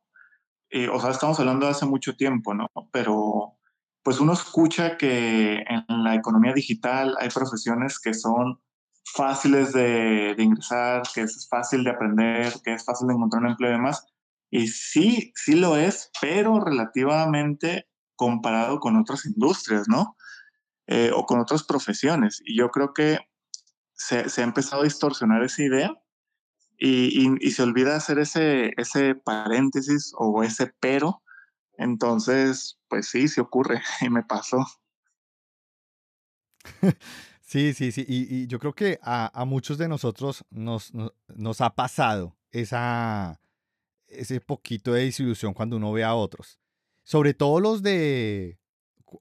eh, 0.74 0.90
o 0.90 1.00
sea, 1.00 1.12
estamos 1.12 1.40
hablando 1.40 1.68
de 1.68 1.72
hace 1.72 1.86
mucho 1.86 2.16
tiempo, 2.16 2.56
¿no? 2.56 2.68
Pero 2.92 3.60
pues 4.02 4.20
uno 4.20 4.34
escucha 4.34 4.98
que 4.98 5.58
en 5.58 6.04
la 6.04 6.16
economía 6.16 6.52
digital 6.52 7.16
hay 7.20 7.30
profesiones 7.30 8.00
que 8.00 8.16
son 8.16 8.60
fáciles 9.06 9.72
de, 9.72 10.36
ingresar, 10.40 11.04
que 11.14 11.22
es 11.22 11.48
fácil 11.48 11.84
de 11.84 11.92
aprender, 11.92 12.54
que 12.64 12.74
es 12.74 12.84
fácil 12.84 13.08
de 13.08 13.14
encontrar 13.14 13.44
un 13.44 13.50
empleo 13.52 13.70
y 13.70 13.74
demás. 13.74 14.04
Y 14.50 14.68
sí, 14.68 15.32
sí 15.36 15.56
lo 15.56 15.78
es, 15.78 16.10
pero 16.20 16.60
relativamente 16.60 17.88
comparado 18.16 18.80
con 18.80 18.98
otras 18.98 19.28
industrias, 19.28 19.88
¿no? 19.88 20.18
Eh, 20.88 21.12
o 21.14 21.28
con 21.28 21.40
otras 21.40 21.64
profesiones. 21.64 22.42
Y 22.44 22.58
yo 22.58 22.72
creo 22.72 22.94
que 22.96 23.20
se, 23.94 24.28
se, 24.28 24.42
ha 24.42 24.44
empezado 24.44 24.82
a 24.82 24.86
distorsionar 24.86 25.44
esa 25.44 25.62
idea 25.62 26.03
y, 26.86 27.52
se 27.52 27.64
olvida 27.64 27.96
hacer 27.96 28.20
ese, 28.20 28.74
ese 28.78 29.16
paréntesis 29.16 30.14
o 30.18 30.44
ese 30.44 30.74
pero. 30.80 31.22
Entonces, 31.78 32.78
pues 32.90 33.08
sí, 33.08 33.28
sí 33.28 33.40
ocurre 33.40 33.82
y 34.02 34.10
me 34.10 34.24
pasó. 34.24 34.66
Sí, 37.46 37.74
sí, 37.74 37.92
sí. 37.92 38.04
Y, 38.08 38.48
yo 38.48 38.58
creo 38.58 38.74
que 38.74 38.98
a, 39.04 39.46
muchos 39.46 39.78
de 39.78 39.88
nosotros 39.88 40.44
nos, 40.50 40.92
nos, 41.28 41.62
ha 41.62 41.76
pasado 41.76 42.36
esa, 42.50 43.40
ese 44.08 44.42
poquito 44.42 44.94
de 44.94 45.04
disilusión 45.04 45.54
cuando 45.54 45.78
uno 45.78 45.92
ve 45.92 46.04
a 46.04 46.16
otros. 46.16 46.60
Sobre 47.04 47.36
todo 47.36 47.60
los 47.60 47.84
de 47.84 48.58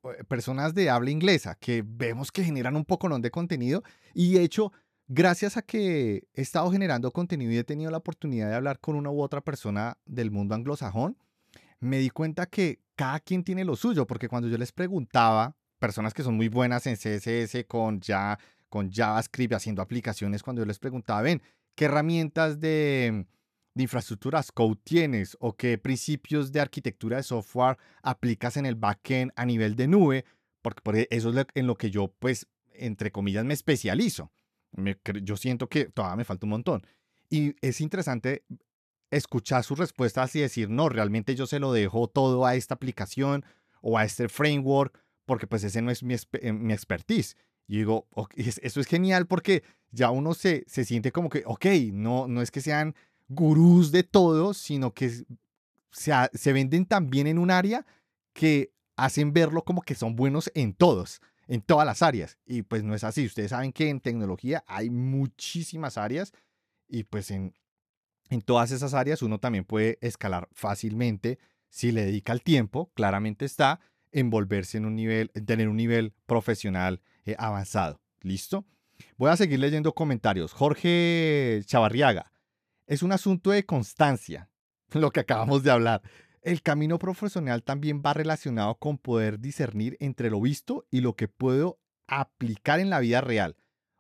eh, 0.05 0.25
personas 0.29 0.73
de 0.73 0.89
habla 0.89 1.11
inglesa, 1.11 1.57
que 1.57 1.85
vemos 1.85 2.33
que 2.33 2.43
generan 2.43 2.75
un 2.75 2.87
poco 2.87 3.07
de 3.19 3.31
contenido. 3.31 3.83
Y 4.15 4.33
de 4.33 4.45
hecho, 4.45 4.73
Gracias 5.09 5.57
a 5.57 5.63
que 5.63 6.29
he 6.33 6.41
estado 6.41 6.71
generando 6.71 7.13
contenido 7.13 7.53
y 7.53 7.59
he 7.59 7.65
tenido 7.65 7.91
la 7.91 7.99
oportunidad 7.99 8.49
de 8.49 8.55
hablar 8.55 8.79
con 8.79 8.95
una 8.95 9.11
u 9.11 9.21
otra 9.21 9.41
persona 9.41 9.99
del 10.07 10.31
mundo 10.31 10.55
anglosajón, 10.55 11.19
me 11.81 11.99
di 11.99 12.11
cuenta 12.11 12.47
que 12.47 12.81
cada 12.95 13.19
quien 13.21 13.43
tiene 13.43 13.65
lo 13.65 13.75
suyo, 13.75 14.07
porque 14.07 14.29
cuando 14.29 14.49
yo 14.49 14.57
les 14.57 14.71
preguntaba, 14.71 15.57
personas 15.79 16.15
que 16.15 16.23
son 16.23 16.37
muy 16.37 16.49
buenas 16.49 16.87
en 16.87 16.95
CSS 16.95 17.65
con, 17.67 18.01
ya, 18.01 18.39
con 18.69 18.93
JavaScript 18.93 19.55
haciendo 19.55 19.83
aplicaciones, 19.83 20.43
cuando 20.43 20.63
yo 20.63 20.67
les 20.67 20.79
preguntaba, 20.79 21.23
ven, 21.23 21.43
¿qué 21.75 21.87
herramientas 21.87 22.61
de, 22.61 23.27
infraestructuras 23.75 24.53
code 24.53 24.79
tienes 24.85 25.37
o 25.41 25.57
qué 25.57 25.79
principios 25.79 26.53
de 26.53 26.61
arquitectura 26.61 27.17
de 27.17 27.25
software 27.25 27.77
aplicas 28.03 28.57
en 28.57 28.67
el 28.67 28.77
backend 28.77 29.33
a 29.35 29.45
nivel 29.45 29.75
de 29.75 29.89
nube? 29.89 30.25
Porque 30.63 31.09
eso 31.11 31.31
es 31.31 31.47
en 31.55 31.67
lo 31.67 31.75
que 31.75 31.91
yo, 31.91 32.15
pues, 32.21 32.47
entre 32.73 33.11
comillas, 33.11 33.45
me 33.45 33.55
especializo 33.55 34.31
yo 35.23 35.37
siento 35.37 35.69
que 35.69 35.87
todavía 35.87 36.17
me 36.17 36.25
falta 36.25 36.47
un 36.47 36.51
montón. 36.51 36.87
Y 37.29 37.55
es 37.61 37.81
interesante 37.81 38.45
escuchar 39.11 39.65
sus 39.65 39.79
respuestas 39.79 40.35
y 40.37 40.41
decir, 40.41 40.71
no, 40.71 40.89
realmente 40.89 41.35
yo 41.35 41.47
se 41.47 41.59
lo 41.59 41.73
dejo 41.73 42.09
todo 42.09 42.47
a 42.47 42.55
esta 42.55 42.75
aplicación 42.75 43.45
o 43.83 43.99
a 43.99 44.05
este 44.05 44.29
framework, 44.29 44.99
porque 45.27 45.47
pues 45.47 45.65
ese 45.65 45.83
no 45.83 45.91
es 45.91 46.03
mi, 46.03 46.15
eh, 46.15 46.53
mi 46.53 46.73
expertise. 46.73 47.37
Y 47.69 47.79
digo, 47.79 48.07
eso 48.37 48.81
es 48.81 48.87
genial 48.87 49.27
porque 49.27 49.63
ya 49.91 50.11
uno 50.11 50.35
se, 50.35 50.65
se 50.67 50.85
siente 50.85 51.13
como 51.13 51.29
que, 51.29 51.43
ok, 51.47 51.67
no, 51.93 52.27
no 52.27 52.43
es 52.43 52.51
que 52.51 52.61
sean 52.61 52.95
gurús 53.29 53.93
de 53.93 54.03
todo, 54.03 54.53
sino 54.55 54.93
que 54.93 55.11
se, 55.91 56.13
se 56.33 56.53
venden 56.53 56.87
también 56.87 57.27
en 57.27 57.39
un 57.39 57.51
área 57.51 57.87
que 58.33 58.73
hacen 58.97 59.33
verlo 59.33 59.63
como 59.65 59.83
que 59.83 59.95
son 59.95 60.17
buenos 60.17 60.51
en 60.55 60.75
todos 60.75 61.21
en 61.53 61.61
todas 61.61 61.85
las 61.85 62.01
áreas. 62.01 62.39
Y 62.47 62.63
pues 62.63 62.83
no 62.83 62.95
es 62.95 63.05
así. 63.05 63.27
Ustedes 63.27 63.51
saben 63.51 63.75
que 63.75 63.91
en 63.91 64.01
tecnología 64.01 64.65
hay 64.67 64.89
muchísimas 64.89 65.99
áreas 65.99 66.33
y 66.89 67.05
pues 67.05 67.31
en, 67.31 67.53
en 68.31 68.41
todas 68.41 68.71
esas 68.71 68.95
áreas 68.95 69.21
uno 69.21 69.39
también 69.39 69.67
puede 69.67 69.99
escalar 70.01 70.49
fácilmente 70.53 71.39
si 71.69 71.93
le 71.93 72.07
dedica 72.07 72.33
el 72.33 72.43
tiempo, 72.43 72.91
claramente 72.95 73.45
está, 73.45 73.81
envolverse 74.13 74.79
en 74.79 74.87
un 74.87 74.97
nivel, 74.97 75.31
tener 75.31 75.69
un 75.69 75.77
nivel 75.77 76.15
profesional 76.25 77.03
eh, 77.27 77.37
avanzado. 77.39 78.01
¿Listo? 78.23 78.65
Voy 79.19 79.31
a 79.31 79.37
seguir 79.37 79.59
leyendo 79.59 79.93
comentarios. 79.93 80.55
Jorge 80.55 81.61
Chavarriaga, 81.67 82.33
es 82.87 83.03
un 83.03 83.13
asunto 83.13 83.51
de 83.51 83.67
constancia, 83.67 84.49
lo 84.93 85.11
que 85.11 85.21
acabamos 85.21 85.63
de 85.63 85.71
hablar. 85.71 86.01
El 86.43 86.61
camino 86.61 86.99
profesional 86.99 87.63
también 87.63 88.03
va 88.05 88.15
relacionado 88.15 88.75
con 88.75 88.99
poder 88.99 89.39
discernir 89.39 89.97
entre 90.01 90.29
lo 90.29 90.41
visto 90.41 90.85
y 90.91 91.01
lo 91.01 91.15
que 91.15 91.29
puedo 91.29 91.79
aplicar 92.09 92.81
en 92.81 92.91
la 92.91 92.99
vida 92.99 93.21
real. 93.21 93.57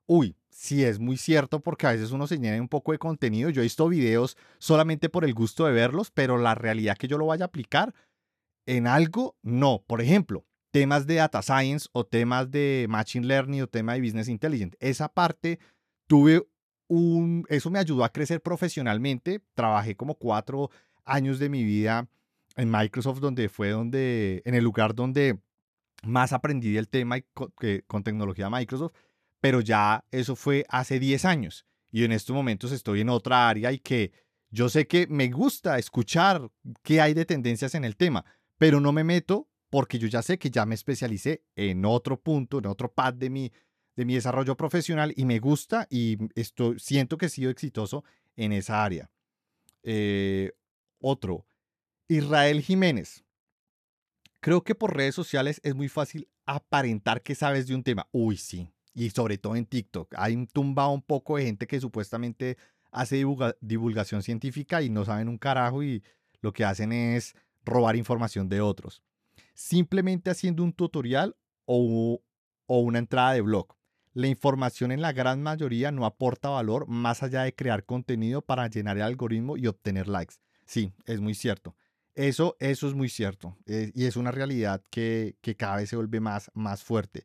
Uy, 0.06 0.36
sí 0.50 0.82
es 0.82 0.98
muy 0.98 1.16
cierto 1.16 1.60
porque 1.60 1.86
a 1.86 1.92
veces 1.92 2.10
uno 2.10 2.26
se 2.26 2.38
llena 2.38 2.60
un 2.60 2.68
poco 2.68 2.90
de 2.90 2.98
contenido. 2.98 3.48
Yo 3.48 3.62
he 3.62 3.64
visto 3.64 3.88
videos 3.88 4.36
solamente 4.58 5.08
por 5.08 5.24
el 5.24 5.34
gusto 5.34 5.66
de 5.66 5.72
verlos, 5.72 6.10
pero 6.10 6.36
la 6.36 6.56
realidad 6.56 6.96
que 6.96 7.06
yo 7.06 7.16
lo 7.16 7.26
vaya 7.26 7.44
a 7.44 7.46
aplicar 7.46 7.94
en 8.66 8.88
algo, 8.88 9.36
no. 9.42 9.84
Por 9.86 10.00
ejemplo, 10.00 10.44
temas 10.72 11.06
de 11.06 11.16
data 11.16 11.42
science 11.42 11.88
o 11.92 12.04
temas 12.04 12.50
de 12.50 12.86
machine 12.88 13.26
learning 13.26 13.62
o 13.62 13.68
tema 13.68 13.94
de 13.94 14.00
business 14.00 14.28
intelligence. 14.28 14.76
Esa 14.80 15.08
parte 15.08 15.60
tuve 16.08 16.44
un, 16.88 17.44
eso 17.48 17.70
me 17.70 17.78
ayudó 17.78 18.02
a 18.02 18.12
crecer 18.12 18.42
profesionalmente. 18.42 19.40
Trabajé 19.54 19.94
como 19.94 20.16
cuatro 20.16 20.70
años 21.04 21.38
de 21.38 21.48
mi 21.48 21.62
vida 21.62 22.08
en 22.56 22.70
Microsoft, 22.70 23.20
donde 23.20 23.48
fue 23.48 23.70
donde, 23.70 24.42
en 24.44 24.54
el 24.54 24.64
lugar 24.64 24.94
donde 24.94 25.38
más 26.02 26.32
aprendí 26.32 26.72
del 26.72 26.88
tema 26.88 27.20
con, 27.34 27.52
que, 27.58 27.82
con 27.86 28.02
tecnología 28.02 28.50
Microsoft, 28.50 28.92
pero 29.40 29.60
ya 29.60 30.04
eso 30.10 30.36
fue 30.36 30.64
hace 30.68 30.98
10 30.98 31.24
años 31.24 31.66
y 31.90 32.04
en 32.04 32.12
estos 32.12 32.34
momentos 32.34 32.72
estoy 32.72 33.02
en 33.02 33.10
otra 33.10 33.48
área 33.48 33.70
y 33.72 33.78
que 33.78 34.12
yo 34.50 34.68
sé 34.68 34.86
que 34.86 35.06
me 35.08 35.28
gusta 35.28 35.78
escuchar 35.78 36.50
qué 36.82 37.00
hay 37.00 37.14
de 37.14 37.24
tendencias 37.24 37.74
en 37.74 37.84
el 37.84 37.96
tema, 37.96 38.24
pero 38.58 38.80
no 38.80 38.92
me 38.92 39.04
meto 39.04 39.48
porque 39.70 39.98
yo 39.98 40.08
ya 40.08 40.22
sé 40.22 40.38
que 40.38 40.50
ya 40.50 40.66
me 40.66 40.74
especialicé 40.74 41.42
en 41.56 41.84
otro 41.84 42.20
punto, 42.20 42.58
en 42.58 42.66
otro 42.66 42.92
pad 42.92 43.14
de 43.14 43.30
mi, 43.30 43.50
de 43.96 44.04
mi 44.04 44.14
desarrollo 44.14 44.56
profesional 44.56 45.14
y 45.16 45.24
me 45.24 45.38
gusta 45.38 45.86
y 45.88 46.18
esto, 46.34 46.78
siento 46.78 47.16
que 47.16 47.26
he 47.26 47.30
sido 47.30 47.50
exitoso 47.50 48.04
en 48.36 48.52
esa 48.52 48.84
área. 48.84 49.10
Eh, 49.82 50.52
otro, 51.00 51.46
Israel 52.08 52.62
Jiménez. 52.62 53.24
Creo 54.40 54.62
que 54.64 54.74
por 54.74 54.96
redes 54.96 55.14
sociales 55.14 55.60
es 55.62 55.74
muy 55.74 55.88
fácil 55.88 56.28
aparentar 56.46 57.22
que 57.22 57.34
sabes 57.34 57.66
de 57.66 57.74
un 57.74 57.82
tema. 57.82 58.08
Uy, 58.10 58.36
sí, 58.36 58.68
y 58.94 59.10
sobre 59.10 59.38
todo 59.38 59.56
en 59.56 59.66
TikTok. 59.66 60.14
Hay 60.16 60.46
tumbado 60.46 60.90
un 60.90 61.02
poco 61.02 61.36
de 61.36 61.44
gente 61.44 61.66
que 61.66 61.80
supuestamente 61.80 62.56
hace 62.90 63.24
divulgación 63.60 64.22
científica 64.22 64.82
y 64.82 64.90
no 64.90 65.04
saben 65.04 65.28
un 65.28 65.38
carajo 65.38 65.82
y 65.82 66.02
lo 66.40 66.52
que 66.52 66.64
hacen 66.64 66.92
es 66.92 67.34
robar 67.64 67.96
información 67.96 68.48
de 68.48 68.60
otros. 68.60 69.02
Simplemente 69.54 70.30
haciendo 70.30 70.62
un 70.62 70.72
tutorial 70.72 71.36
o, 71.64 72.20
o 72.66 72.78
una 72.80 72.98
entrada 72.98 73.32
de 73.32 73.40
blog. 73.40 73.76
La 74.12 74.26
información 74.26 74.92
en 74.92 75.00
la 75.00 75.12
gran 75.12 75.42
mayoría 75.42 75.90
no 75.90 76.04
aporta 76.04 76.50
valor 76.50 76.86
más 76.86 77.22
allá 77.22 77.44
de 77.44 77.54
crear 77.54 77.84
contenido 77.84 78.42
para 78.42 78.68
llenar 78.68 78.98
el 78.98 79.04
algoritmo 79.04 79.56
y 79.56 79.66
obtener 79.68 80.06
likes. 80.06 80.34
Sí, 80.66 80.92
es 81.06 81.20
muy 81.20 81.34
cierto. 81.34 81.74
Eso, 82.14 82.56
eso 82.60 82.88
es 82.88 82.94
muy 82.94 83.08
cierto. 83.08 83.56
Eh, 83.66 83.90
y 83.94 84.04
es 84.04 84.16
una 84.16 84.30
realidad 84.30 84.82
que, 84.90 85.36
cada 85.56 85.76
vez 85.76 85.88
se 85.90 85.96
vuelve 85.96 86.20
más, 86.20 86.50
más 86.54 86.82
fuerte. 86.82 87.24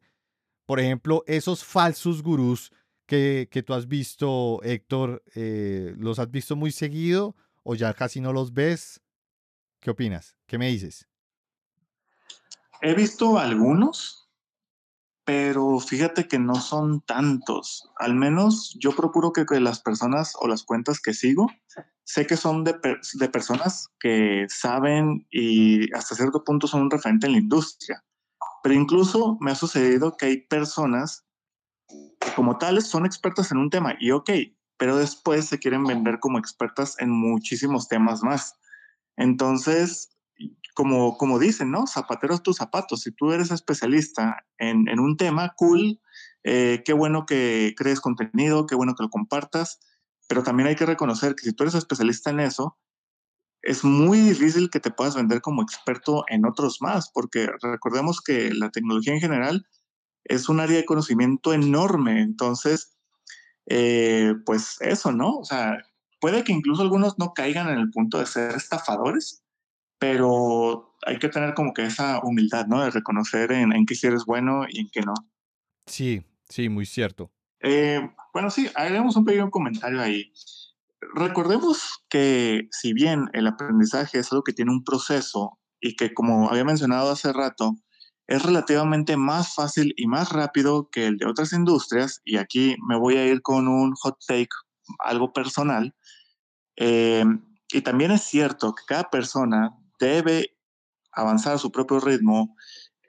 Por 0.66 0.80
ejemplo, 0.80 1.24
esos 1.28 1.64
falsos 1.64 2.24
gurús 2.24 2.72
que, 3.06 3.64
tú 3.66 3.74
has 3.74 3.88
visto, 3.88 4.62
Héctor, 4.64 5.24
eh, 5.36 5.94
¿los 5.98 6.20
has 6.20 6.30
visto 6.30 6.56
muy 6.56 6.72
seguido 6.72 7.36
o 7.64 7.76
ya 7.76 7.94
casi 7.94 8.22
no 8.22 8.34
los 8.34 8.54
ves? 8.54 9.02
¿Qué 9.80 9.90
opinas? 9.90 10.36
¿Qué 10.46 10.58
me 10.58 10.68
dices? 10.68 11.08
He 12.82 12.94
visto 12.94 13.38
algunos, 13.38 14.27
pero 15.28 15.78
fíjate 15.82 16.26
que 16.30 16.40
no 16.40 16.56
son 16.56 17.02
tantos. 17.02 17.92
Al 17.98 18.16
menos 18.16 18.78
yo 18.80 18.96
procuro 18.96 19.34
que, 19.34 19.46
las 19.60 19.82
personas 19.82 20.32
o 20.40 20.48
las 20.48 20.64
cuentas 20.64 21.02
que 21.02 21.14
sigo, 21.14 21.52
sé 22.06 22.26
que 22.26 22.38
son 22.38 22.64
de, 22.64 22.76
personas 23.30 23.90
que 24.00 24.46
saben 24.48 25.28
y 25.30 25.94
hasta 25.94 26.16
cierto 26.16 26.46
punto 26.46 26.66
son 26.66 26.84
un 26.84 26.92
referente 26.92 27.28
en 27.28 27.34
la 27.34 27.40
industria. 27.40 28.06
Pero 28.64 28.74
incluso 28.74 29.38
me 29.42 29.52
ha 29.52 29.56
sucedido 29.56 30.16
que 30.16 30.28
hay 30.28 30.48
personas 30.48 31.26
que 32.22 32.32
como 32.34 32.58
tales 32.58 32.88
son 32.88 33.06
expertas 33.06 33.52
en 33.52 33.58
un 33.58 33.70
tema 33.70 33.96
y 34.00 34.12
ok, 34.12 34.30
pero 34.78 34.96
después 34.96 35.48
se 35.48 35.60
quieren 35.60 35.84
vender 35.84 36.22
como 36.22 36.40
expertas 36.40 36.96
en 37.00 37.10
muchísimos 37.10 37.90
temas 37.90 38.24
más. 38.24 38.56
Entonces, 39.18 40.17
como, 40.74 41.18
como 41.18 41.40
dicen, 41.40 41.72
¿no? 41.72 41.88
Zapateros 41.88 42.44
tus 42.44 42.58
zapatos. 42.58 43.02
Si 43.02 43.12
tú 43.12 43.32
eres 43.32 43.52
especialista 43.52 44.46
en, 44.58 44.88
en 44.88 45.00
un 45.00 45.18
tema, 45.18 45.54
cool, 45.58 46.00
eh, 46.44 46.84
qué 46.86 46.94
bueno 46.94 47.26
que 47.26 47.74
crees 47.76 48.00
contenido, 48.00 48.66
qué 48.68 48.76
bueno 48.76 48.94
que 48.96 49.04
lo 49.04 49.10
compartas, 49.10 49.80
pero 50.28 50.44
también 50.44 50.68
hay 50.68 50.76
que 50.76 50.86
reconocer 50.86 51.36
que 51.36 51.44
si 51.44 51.54
tú 51.54 51.64
eres 51.64 51.76
especialista 51.76 52.30
en 52.30 52.40
eso, 52.40 52.78
es 53.62 53.84
muy 53.84 54.20
difícil 54.20 54.70
que 54.70 54.80
te 54.80 54.92
puedas 54.92 55.16
vender 55.16 55.42
como 55.42 55.62
experto 55.62 56.24
en 56.30 56.46
otros 56.46 56.78
más, 56.82 57.12
porque 57.14 57.50
recordemos 57.62 58.22
que 58.22 58.54
la 58.54 58.70
tecnología 58.70 59.14
en 59.14 59.20
general 59.20 59.66
es 60.24 60.48
un 60.48 60.60
área 60.60 60.78
de 60.78 60.86
conocimiento 60.86 61.54
enorme. 61.54 62.22
Entonces, 62.22 62.98
eh, 63.66 64.34
pues 64.46 64.78
eso, 64.80 65.12
¿no? 65.12 65.38
O 65.38 65.44
sea, 65.44 65.78
puede 66.22 66.44
que 66.44 66.54
incluso 66.54 66.82
algunos 66.82 67.18
no 67.18 67.34
caigan 67.34 67.70
en 67.70 67.80
el 67.80 67.90
punto 67.90 68.20
de 68.20 68.26
ser 68.26 68.56
estafadores, 68.56 69.44
pero 70.00 70.96
hay 71.06 71.20
que 71.20 71.30
tener 71.30 71.54
como 71.54 71.74
que 71.74 71.86
esa 71.86 72.20
humildad, 72.24 72.68
¿no? 72.68 72.84
De 72.84 72.92
reconocer 72.92 73.52
en, 73.52 73.74
en 73.74 73.86
qué 73.86 73.96
sí 73.96 74.08
eres 74.08 74.26
bueno 74.26 74.66
y 74.70 74.82
en 74.82 74.90
qué 74.92 75.02
no. 75.02 75.14
Sí, 75.86 76.24
sí, 76.50 76.70
muy 76.70 76.86
cierto. 76.86 77.32
Eh, 77.62 78.08
bueno, 78.34 78.50
sí, 78.50 78.70
haremos 78.76 79.16
un 79.16 79.26
pequeño 79.26 79.50
comentario 79.50 80.02
ahí. 80.02 80.32
Recordemos 81.16 82.04
que 82.10 82.68
si 82.72 82.94
bien 82.94 83.30
el 83.34 83.48
aprendizaje 83.48 84.20
es 84.20 84.32
algo 84.32 84.44
que 84.44 84.54
tiene 84.54 84.72
un 84.72 84.84
proceso 84.84 85.60
y 85.80 85.96
que 85.96 86.14
como 86.14 86.50
había 86.50 86.66
mencionado 86.66 87.12
hace 87.12 87.32
rato, 87.34 87.76
es 88.28 88.44
relativamente 88.44 89.16
más 89.16 89.56
fácil 89.56 89.94
y 89.96 90.08
más 90.08 90.32
rápido 90.32 90.90
que 90.90 91.08
el 91.08 91.18
de 91.18 91.28
otras 91.28 91.54
industrias, 91.54 92.22
y 92.26 92.38
aquí 92.38 92.76
me 92.86 92.98
voy 92.98 93.16
a 93.16 93.26
ir 93.26 93.42
con 93.42 93.68
un 93.68 93.94
hot 93.94 94.18
take, 94.28 94.50
algo 95.00 95.32
personal, 95.32 95.96
eh, 96.76 97.24
y 97.72 97.82
también 97.82 98.12
es 98.12 98.24
cierto 98.24 98.74
que 98.74 98.84
cada 98.86 99.10
persona 99.10 99.72
debe 100.00 100.58
avanzar 101.12 101.56
a 101.56 101.58
su 101.58 101.72
propio 101.72 102.00
ritmo, 102.00 102.56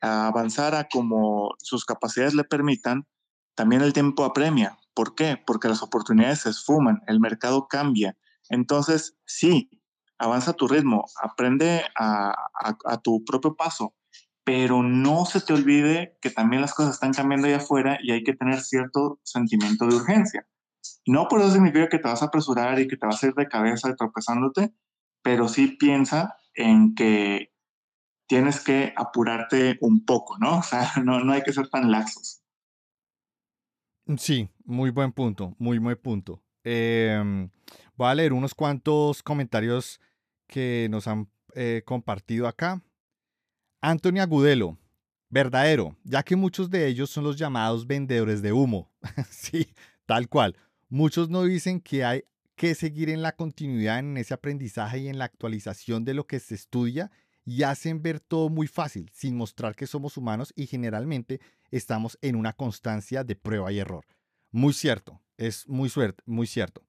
avanzar 0.01 0.75
a 0.75 0.89
como 0.89 1.55
sus 1.59 1.85
capacidades 1.85 2.35
le 2.35 2.45
permitan, 2.45 3.07
también 3.55 3.83
el 3.83 3.93
tiempo 3.93 4.25
apremia. 4.25 4.79
¿Por 4.95 5.15
qué? 5.15 5.41
Porque 5.47 5.69
las 5.69 5.83
oportunidades 5.83 6.41
se 6.41 6.51
esfuman, 6.51 7.03
el 7.07 7.21
mercado 7.21 7.69
cambia. 7.69 8.17
Entonces, 8.49 9.17
sí, 9.27 9.71
avanza 10.19 10.53
a 10.53 10.55
tu 10.55 10.69
ritmo, 10.69 11.05
aprende 11.23 11.85
a, 11.97 12.35
tu 13.03 13.25
propio 13.25 13.55
paso, 13.55 13.95
pero 14.45 14.83
no 14.83 15.25
se 15.27 15.41
te 15.41 15.53
olvide 15.53 16.17
que 16.21 16.31
también 16.31 16.63
las 16.63 16.75
cosas 16.75 16.95
están 16.95 17.13
cambiando 17.13 17.47
allá 17.47 17.59
afuera 17.59 17.99
y 18.03 18.13
hay 18.13 18.25
que 18.25 18.35
tener 18.35 18.61
cierto 18.61 19.21
sentimiento 19.23 19.87
de 19.87 19.97
urgencia. 19.97 20.47
No 21.07 21.29
por 21.29 21.41
eso 21.41 21.53
significa 21.53 21.89
que 21.89 21.99
te 21.99 22.09
vas 22.09 22.23
a 22.23 22.27
apresurar 22.27 22.81
y 22.81 22.89
que 22.89 22.97
te 22.97 23.07
vas 23.07 23.23
a 23.23 23.27
ir 23.27 23.35
de 23.35 23.47
cabeza 23.47 23.95
tropezándote, 23.95 24.73
pero 25.23 25.49
sí 25.49 25.77
piensa 25.79 26.37
en 26.55 26.95
que 26.95 27.53
tienes 28.27 28.61
que 28.61 28.93
apurarte 28.97 29.79
un 29.81 30.05
poco, 30.05 30.39
¿no? 30.39 30.59
O 30.59 30.63
sea, 30.63 30.93
no, 31.05 31.25
no 31.25 31.33
hay 31.33 31.43
que 31.43 31.53
ser 31.53 31.69
tan 31.69 31.91
laxos. 31.91 32.43
Sí, 34.17 34.49
muy 34.65 34.91
buen 34.91 35.13
punto, 35.13 35.55
muy 35.59 35.79
buen 35.79 35.97
punto. 35.97 36.43
Em, 36.65 37.51
voy 37.95 38.09
a 38.09 38.15
leer 38.15 38.33
unos 38.33 38.55
cuantos 38.55 39.23
comentarios 39.23 40.01
que 40.47 40.89
nos 40.91 41.07
han 41.07 41.29
eh, 41.55 41.83
compartido 41.85 42.49
acá. 42.49 42.83
Antonio 43.83 44.23
Agudelo, 44.23 44.79
verdadero, 45.29 45.97
ya 46.05 46.23
que 46.23 46.37
muchos 46.37 46.71
de 46.71 46.87
ellos 46.87 47.11
son 47.11 47.25
los 47.25 47.37
llamados 47.37 47.87
vendedores 47.87 48.41
de 48.41 48.53
humo. 48.53 48.91
sí, 49.31 49.69
tal 50.07 50.29
cual. 50.29 50.57
Muchos 50.89 51.29
no 51.29 51.43
dicen 51.45 51.81
que 51.81 52.05
hay 52.05 52.25
que 52.59 52.75
seguir 52.75 53.09
en 53.09 53.23
la 53.23 53.37
continuidad 53.37 54.01
en 54.01 54.17
ese 54.17 54.35
aprendizaje 54.35 54.99
y 54.99 55.09
en 55.09 55.17
la 55.17 55.25
actualización 55.25 56.05
de 56.05 56.13
lo 56.13 56.27
que 56.27 56.41
se 56.41 56.57
estudia 56.57 57.11
y 57.45 57.63
hacen 57.63 58.03
ver 58.03 58.19
todo 58.19 58.51
muy 58.51 58.67
fácil, 58.67 59.11
sin 59.15 59.37
mostrar 59.37 59.77
que 59.77 59.87
somos 59.87 60.17
humanos 60.17 60.53
y 60.57 60.67
generalmente 60.67 61.41
estamos 61.71 62.19
en 62.21 62.35
una 62.35 62.53
constancia 62.53 63.23
de 63.23 63.37
prueba 63.37 63.71
y 63.71 63.79
error. 63.79 64.05
Muy 64.51 64.73
cierto, 64.73 65.23
es 65.37 65.69
muy, 65.69 65.89
suerte, 65.89 66.25
muy 66.27 66.49
cierto. 66.49 66.83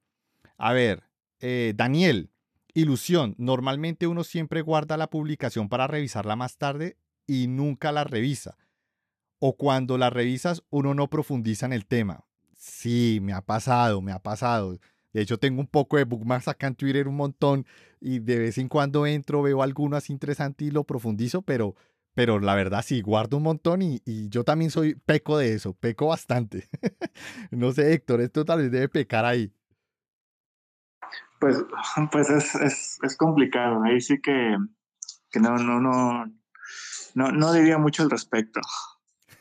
A 0.58 0.74
ver, 0.74 1.04
eh, 1.40 1.74
Daniel, 1.76 2.32
ilusión. 2.74 3.36
Normalmente 3.38 4.08
uno 4.08 4.24
siempre 4.24 4.62
guarda 4.62 4.98
la 4.98 5.12
publicación 5.12 5.70
para 5.70 5.86
revisarla 5.86 6.36
más 6.36 6.58
tarde 6.58 6.98
y 7.28 7.46
nunca 7.48 7.92
la 7.92 8.06
revisa. 8.06 8.58
O 9.38 9.56
cuando 9.56 10.00
la 10.00 10.10
revisas, 10.10 10.64
uno 10.72 10.96
no 10.96 11.12
profundiza 11.12 11.68
en 11.68 11.74
el 11.74 11.86
tema. 11.86 12.26
Sí, 12.58 13.20
me 13.22 13.34
ha 13.34 13.42
pasado, 13.42 14.02
me 14.02 14.12
ha 14.12 14.20
pasado. 14.20 14.80
De 15.14 15.22
hecho, 15.22 15.38
tengo 15.38 15.62
un 15.62 15.68
poco 15.68 15.98
de 15.98 16.04
bookmarks 16.04 16.48
acá 16.48 16.68
en 16.68 16.76
Twitter, 16.76 17.08
un 17.08 17.16
montón, 17.16 17.66
y 18.00 18.20
de 18.20 18.40
vez 18.40 18.58
en 18.58 18.68
cuando 18.68 19.06
entro, 19.06 19.42
veo 19.42 19.64
alguno 19.64 19.98
así 19.98 20.14
interesante 20.14 20.66
y 20.66 20.72
lo 20.72 20.84
profundizo, 20.84 21.42
pero, 21.42 21.76
pero 22.14 22.40
la 22.40 22.56
verdad 22.56 22.84
sí, 22.86 23.02
guardo 23.02 23.38
un 23.38 23.44
montón 23.44 23.82
y, 23.82 24.02
yo 24.30 24.44
también 24.44 24.72
soy 24.72 24.96
peco 24.96 25.38
de 25.38 25.54
eso, 25.54 25.74
peco 25.74 26.08
bastante. 26.08 26.70
no 27.52 27.72
sé, 27.72 27.94
Héctor, 27.94 28.22
esto 28.22 28.46
tal 28.46 28.60
vez 28.60 28.72
debe 28.72 28.90
pecar 28.90 29.26
ahí. 29.26 29.52
Pues, 31.40 31.58
pues 32.12 32.30
es, 32.30 33.00
es, 33.02 33.18
complicado, 33.18 33.84
ahí 33.84 34.02
sí 34.02 34.22
que, 34.22 34.58
que 35.32 35.40
no, 35.40 35.58
no, 35.58 35.80
no, 35.80 36.26
no, 37.16 37.32
no 37.32 37.54
diría 37.54 37.80
mucho 37.80 38.04
al 38.04 38.12
respecto. 38.12 38.62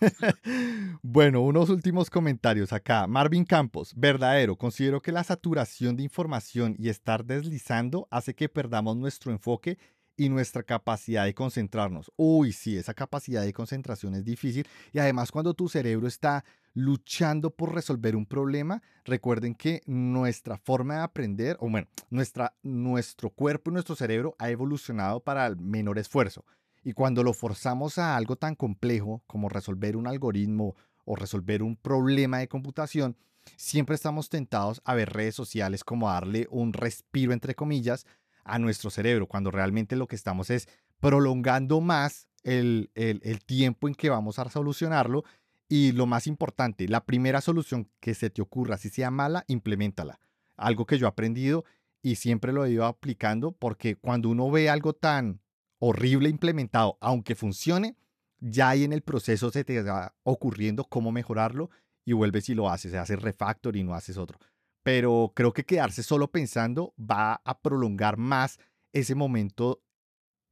bueno, 1.03 1.41
unos 1.43 1.71
últimos 1.71 2.11
comentarios 2.11 2.73
acá. 2.73 3.07
Marvin 3.07 3.45
Campos, 3.45 3.93
verdadero. 3.97 4.57
Considero 4.57 5.01
que 5.01 5.13
la 5.13 5.25
saturación 5.25 5.97
de 5.97 6.05
información 6.05 6.75
y 6.79 6.89
estar 6.89 7.25
deslizando 7.25 8.07
hace 8.11 8.35
que 8.35 8.49
perdamos 8.49 8.97
nuestro 8.97 9.33
enfoque 9.33 9.79
y 10.17 10.29
nuestra 10.29 10.65
capacidad 10.65 11.25
de 11.25 11.35
concentrarnos. 11.35 12.13
Uy, 12.17 12.53
sí, 12.53 12.77
esa 12.77 12.93
capacidad 12.93 13.43
de 13.43 13.53
concentración 13.53 14.15
es 14.15 14.25
difícil. 14.25 14.67
Y 14.93 14.99
además 14.99 15.31
cuando 15.31 15.55
tu 15.55 15.69
cerebro 15.69 16.09
está 16.09 16.45
luchando 16.75 17.51
por 17.51 17.75
resolver 17.75 18.17
un 18.17 18.27
problema, 18.27 18.83
recuerden 19.05 19.55
que 19.55 19.83
nuestra 19.87 20.59
forma 20.59 20.97
de 20.97 21.01
aprender, 21.03 21.57
o 21.61 21.71
bueno, 21.71 21.87
nuestra, 22.11 22.55
nuestro 22.63 23.31
cuerpo 23.31 23.71
y 23.71 23.75
nuestro 23.75 23.97
cerebro 23.97 24.35
ha 24.39 24.51
evolucionado 24.51 25.21
para 25.21 25.47
el 25.47 25.57
menor 25.57 25.99
esfuerzo. 25.99 26.45
Y 26.89 26.95
cuando 26.95 27.23
lo 27.23 27.35
forzamos 27.35 27.99
a 27.99 28.17
algo 28.17 28.37
tan 28.37 28.55
complejo 28.55 29.23
como 29.27 29.51
resolver 29.51 29.95
un 29.95 30.07
algoritmo 30.07 30.75
o 31.05 31.17
resolver 31.17 31.63
un 31.63 31.77
problema 31.77 32.39
de 32.39 32.49
computación, 32.49 33.15
siempre 33.59 33.95
estamos 33.95 34.31
tentados 34.31 34.81
a 34.87 34.95
ver 34.95 35.13
redes 35.13 35.35
sociales 35.35 35.85
como 35.85 36.09
darle 36.09 36.47
un 36.51 36.73
respiro, 36.73 37.35
entre 37.35 37.55
comillas, 37.55 38.07
a 38.43 38.59
nuestro 38.59 38.89
cerebro, 38.89 39.27
cuando 39.27 39.51
realmente 39.51 39.97
lo 39.97 40.07
que 40.07 40.17
estamos 40.17 40.49
es 40.49 40.67
prolongando 40.99 41.83
más 41.83 42.27
el, 42.43 42.91
el, 42.95 43.45
tiempo 43.45 43.87
en 43.87 43.95
que 43.95 44.09
vamos 44.09 44.39
a 44.39 44.49
solucionarlo. 44.49 45.25
Y 45.69 45.93
lo 45.93 46.07
más 46.07 46.27
importante, 46.27 46.89
la 46.89 47.05
primera 47.05 47.43
solución 47.43 47.91
que 48.01 48.15
se 48.15 48.31
te 48.31 48.41
ocurra, 48.41 48.79
si 48.79 48.89
sea 48.89 49.11
mala, 49.11 49.45
implementala. 49.47 50.21
Algo 50.57 50.87
que 50.87 50.97
yo 50.97 51.05
he 51.07 51.11
aprendido 51.11 51.67
y 52.01 52.15
siempre 52.15 52.55
lo 52.55 52.65
he 52.65 52.71
ido 52.71 52.87
aplicando 52.87 53.53
porque 53.53 53.97
cuando 53.97 54.31
uno 54.31 54.51
ve 54.51 54.71
algo 54.71 54.95
tan 54.95 55.43
horrible 55.79 56.29
implementado, 56.29 56.99
aunque 57.01 57.35
funcione, 57.35 57.97
ya 58.41 58.71
ahí 58.71 58.85
en 58.85 58.93
el 58.93 59.03
proceso 59.03 59.51
se 59.51 59.65
te 59.65 59.83
va 59.83 60.15
ocurriendo 60.23 60.85
cómo 60.85 61.13
mejorarlo 61.13 61.71
y 62.05 62.13
vuelves 62.13 62.49
y 62.49 62.55
lo 62.55 62.71
haces, 62.71 62.95
haces 62.95 63.21
refactor 63.21 63.77
y 63.77 63.85
no 63.85 63.95
haces 63.95 64.17
otro. 64.17 64.39
Pero 64.83 65.33
creo 65.35 65.53
que 65.53 65.65
quedarse 65.65 66.03
solo 66.03 66.31
pensando 66.31 66.95
va 66.99 67.41
a 67.45 67.61
prolongar 67.61 68.17
más 68.17 68.59
ese 68.93 69.15
momento 69.15 69.83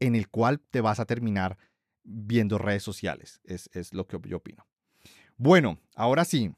en 0.01 0.15
el 0.15 0.29
cual 0.29 0.61
te 0.61 0.81
vas 0.81 1.01
a 1.01 1.07
terminar 1.07 1.57
viendo 2.05 2.59
redes 2.59 2.83
sociales. 2.83 3.41
Es, 3.45 3.71
es 3.73 3.95
lo 3.95 4.07
que 4.07 4.19
yo 4.29 4.39
opino. 4.39 4.67
Bueno, 5.37 5.79
ahora 5.95 6.25
sí. 6.25 6.55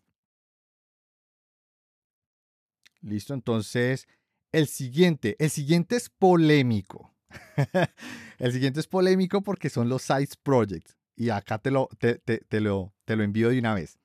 Listo, 3.01 3.35
entonces 3.35 4.09
el 4.51 4.67
siguiente, 4.67 5.37
el 5.39 5.51
siguiente 5.51 5.97
es 5.97 6.09
polémico. 6.09 7.15
el 8.39 8.53
siguiente 8.53 8.81
es 8.81 8.87
polémico 8.87 9.43
porque 9.43 9.71
son 9.71 9.89
los 9.89 10.03
side 10.03 10.29
projects. 10.43 10.97
Y 11.17 11.31
acá 11.31 11.59
te 11.59 11.71
lo, 11.71 11.89
te, 11.99 12.21
lo, 12.61 12.95
te 13.05 13.17
lo 13.17 13.23
envío 13.23 13.51
de 13.51 13.59
una 13.59 13.75
vez. 13.75 13.99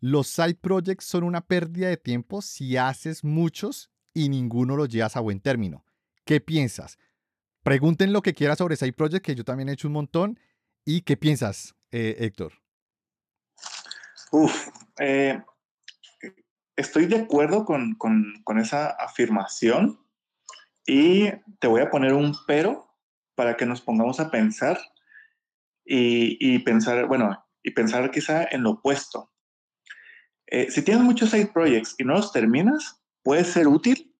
Los 0.00 0.28
side 0.28 0.54
projects 0.54 1.04
son 1.04 1.24
una 1.24 1.40
pérdida 1.40 1.88
de 1.88 1.96
tiempo 1.96 2.42
si 2.42 2.76
haces 2.76 3.24
muchos 3.24 3.90
y 4.12 4.28
ninguno 4.28 4.76
los 4.76 4.88
llevas 4.88 5.16
a 5.16 5.20
buen 5.20 5.40
término. 5.40 5.84
¿Qué 6.24 6.40
piensas? 6.40 6.98
Pregunten 7.62 8.12
lo 8.12 8.22
que 8.22 8.34
quieras 8.34 8.58
sobre 8.58 8.76
side 8.76 8.92
projects, 8.92 9.22
que 9.22 9.34
yo 9.34 9.44
también 9.44 9.68
he 9.68 9.72
hecho 9.72 9.88
un 9.88 9.94
montón. 9.94 10.38
¿Y 10.84 11.00
qué 11.00 11.16
piensas, 11.16 11.74
eh, 11.90 12.16
Héctor? 12.18 12.52
Uf, 14.30 14.68
eh, 14.98 15.42
estoy 16.76 17.06
de 17.06 17.16
acuerdo 17.16 17.64
con, 17.64 17.96
esa 18.58 18.90
afirmación 18.90 20.03
y 20.86 21.30
te 21.60 21.66
voy 21.66 21.80
a 21.80 21.90
poner 21.90 22.12
un 22.12 22.34
pero 22.46 22.86
para 23.34 23.56
que 23.56 23.66
nos 23.66 23.80
pongamos 23.80 24.20
a 24.20 24.30
pensar 24.30 24.78
y, 25.84 26.58
pensar, 26.60 27.06
bueno, 27.06 27.44
y 27.62 27.72
pensar 27.72 28.10
quizá 28.10 28.44
en 28.50 28.62
lo 28.62 28.72
opuesto. 28.72 29.30
Eh, 30.46 30.70
si 30.70 30.82
tienes 30.82 31.04
muchos 31.04 31.30
side 31.30 31.48
projects 31.48 31.94
y 31.98 32.04
no 32.04 32.14
los 32.14 32.32
terminas, 32.32 33.02
puede 33.22 33.44
ser 33.44 33.68
útil 33.68 34.14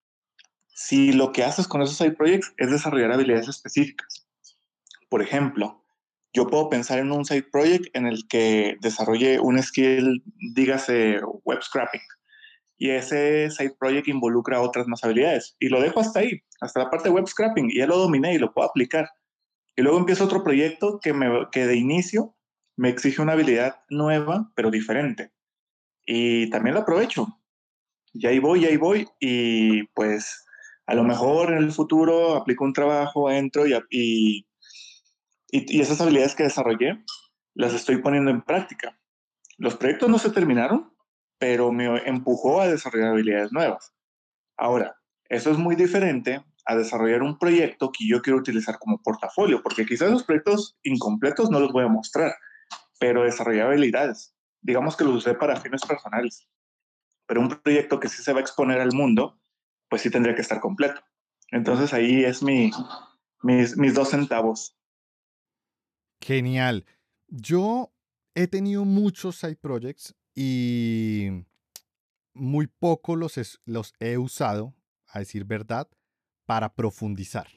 si 0.74 1.12
lo 1.12 1.32
que 1.32 1.44
haces 1.44 1.68
con 1.68 1.82
esos 1.82 1.96
side 1.96 2.12
projects 2.12 2.52
es 2.56 2.70
desarrollar 2.70 3.12
habilidades 3.12 3.48
específicas. 3.48 4.26
Por 5.08 5.22
ejemplo, 5.22 5.84
yo 6.32 6.48
puedo 6.48 6.68
pensar 6.68 6.98
en 6.98 7.12
un 7.12 7.24
side 7.24 7.44
project 7.44 7.96
en 7.96 8.06
el 8.06 8.26
que 8.26 8.76
desarrolle 8.80 9.38
un 9.38 9.62
skill, 9.62 10.22
dígase 10.54 11.20
web 11.44 11.62
scrapping, 11.62 12.00
y 12.76 12.90
ese 12.90 13.50
side 13.50 13.76
project 13.78 14.08
involucra 14.08 14.60
otras 14.60 14.86
más 14.86 15.04
habilidades. 15.04 15.56
Y 15.58 15.68
lo 15.68 15.80
dejo 15.80 16.00
hasta 16.00 16.20
ahí, 16.20 16.42
hasta 16.60 16.80
la 16.80 16.90
parte 16.90 17.08
de 17.08 17.14
web 17.14 17.26
scrapping, 17.26 17.70
y 17.70 17.78
ya 17.78 17.86
lo 17.86 17.98
dominé 17.98 18.34
y 18.34 18.38
lo 18.38 18.52
puedo 18.52 18.68
aplicar. 18.68 19.08
Y 19.76 19.82
luego 19.82 19.98
empiezo 19.98 20.24
otro 20.24 20.42
proyecto 20.42 21.00
que, 21.00 21.12
me, 21.12 21.48
que 21.50 21.66
de 21.66 21.76
inicio 21.76 22.36
me 22.76 22.88
exige 22.88 23.22
una 23.22 23.32
habilidad 23.32 23.76
nueva, 23.88 24.50
pero 24.54 24.70
diferente. 24.70 25.32
Y 26.06 26.50
también 26.50 26.74
lo 26.74 26.80
aprovecho. 26.80 27.26
Y 28.12 28.26
ahí 28.26 28.38
voy, 28.38 28.62
y 28.62 28.66
ahí 28.66 28.76
voy, 28.76 29.08
y 29.20 29.84
pues 29.88 30.44
a 30.86 30.94
lo 30.94 31.02
mejor 31.02 31.52
en 31.52 31.58
el 31.58 31.72
futuro 31.72 32.34
aplico 32.36 32.64
un 32.64 32.72
trabajo, 32.72 33.30
entro 33.30 33.66
y, 33.66 33.74
y, 33.90 34.46
y 35.50 35.80
esas 35.80 36.00
habilidades 36.00 36.34
que 36.34 36.44
desarrollé 36.44 37.02
las 37.54 37.74
estoy 37.74 37.98
poniendo 37.98 38.30
en 38.30 38.42
práctica. 38.42 38.98
Los 39.56 39.76
proyectos 39.76 40.08
no 40.08 40.18
se 40.18 40.30
terminaron, 40.30 40.93
pero 41.38 41.72
me 41.72 41.86
empujó 42.06 42.60
a 42.60 42.68
desarrollar 42.68 43.10
habilidades 43.10 43.52
nuevas. 43.52 43.92
Ahora, 44.56 44.96
eso 45.28 45.50
es 45.50 45.58
muy 45.58 45.76
diferente 45.76 46.44
a 46.66 46.76
desarrollar 46.76 47.22
un 47.22 47.38
proyecto 47.38 47.90
que 47.92 48.06
yo 48.06 48.22
quiero 48.22 48.38
utilizar 48.38 48.78
como 48.78 49.02
portafolio, 49.02 49.62
porque 49.62 49.84
quizás 49.84 50.10
los 50.10 50.24
proyectos 50.24 50.76
incompletos 50.82 51.50
no 51.50 51.60
los 51.60 51.72
voy 51.72 51.84
a 51.84 51.88
mostrar, 51.88 52.34
pero 52.98 53.24
desarrollar 53.24 53.66
habilidades. 53.66 54.34
Digamos 54.62 54.96
que 54.96 55.04
los 55.04 55.14
usé 55.16 55.34
para 55.34 55.60
fines 55.60 55.82
personales, 55.82 56.48
pero 57.26 57.40
un 57.40 57.48
proyecto 57.48 58.00
que 58.00 58.08
sí 58.08 58.22
se 58.22 58.32
va 58.32 58.38
a 58.38 58.42
exponer 58.42 58.80
al 58.80 58.92
mundo, 58.92 59.38
pues 59.88 60.02
sí 60.02 60.10
tendría 60.10 60.34
que 60.34 60.40
estar 60.42 60.60
completo. 60.60 61.02
Entonces 61.50 61.92
ahí 61.92 62.24
es 62.24 62.42
mi, 62.42 62.70
mis, 63.42 63.76
mis 63.76 63.94
dos 63.94 64.10
centavos. 64.10 64.76
Genial. 66.20 66.86
Yo 67.28 67.92
he 68.34 68.46
tenido 68.46 68.84
muchos 68.84 69.36
side 69.36 69.56
projects 69.56 70.14
y 70.34 71.46
muy 72.34 72.66
poco 72.66 73.16
los, 73.16 73.38
he 74.00 74.18
usado, 74.18 74.74
a 75.06 75.20
decir 75.20 75.44
verdad, 75.44 75.88
para 76.46 76.74
profundizar, 76.74 77.48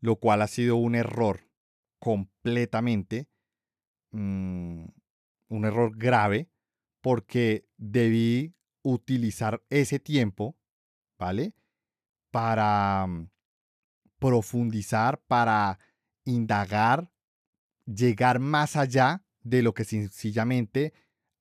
lo 0.00 0.16
cual 0.16 0.42
ha 0.42 0.46
sido 0.46 0.76
un 0.76 0.94
error 0.94 1.48
completamente, 1.98 3.28
mm, 4.10 4.84
un 5.48 5.64
error 5.64 5.96
grave, 5.96 6.50
porque 7.00 7.68
debí 7.76 8.54
utilizar 8.82 9.62
ese 9.68 9.98
tiempo, 9.98 10.56
¿vale? 11.18 11.54
Para 12.30 13.06
mm, 13.06 13.30
profundizar, 14.18 15.22
para 15.26 15.78
indagar, 16.24 17.12
llegar 17.84 18.38
más 18.40 18.76
allá 18.76 19.24
de 19.42 19.62
lo 19.62 19.74
que 19.74 19.84
sencillamente 19.84 20.94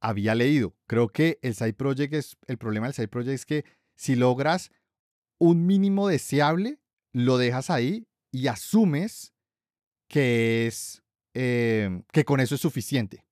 había 0.04 0.36
leído. 0.36 0.76
Creo 0.86 1.08
que 1.08 1.40
el 1.42 1.56
side 1.56 1.74
project 1.74 2.14
es, 2.14 2.38
el 2.48 2.58
problema 2.58 2.88
del 2.88 2.94
side 2.94 3.08
project 3.08 3.34
es 3.34 3.46
que 3.46 3.66
si 3.96 4.16
logras 4.16 4.70
un 5.40 5.66
mínimo 5.66 6.10
deseable, 6.10 6.80
lo 7.14 7.38
dejas 7.38 7.70
ahí 7.70 8.06
y 8.30 8.48
asumes 8.48 9.34
que 10.10 10.68
es, 10.68 11.02
eh, 11.34 12.04
que 12.12 12.26
con 12.26 12.42
eso 12.42 12.56
es 12.56 12.62
suficiente. 12.62 13.26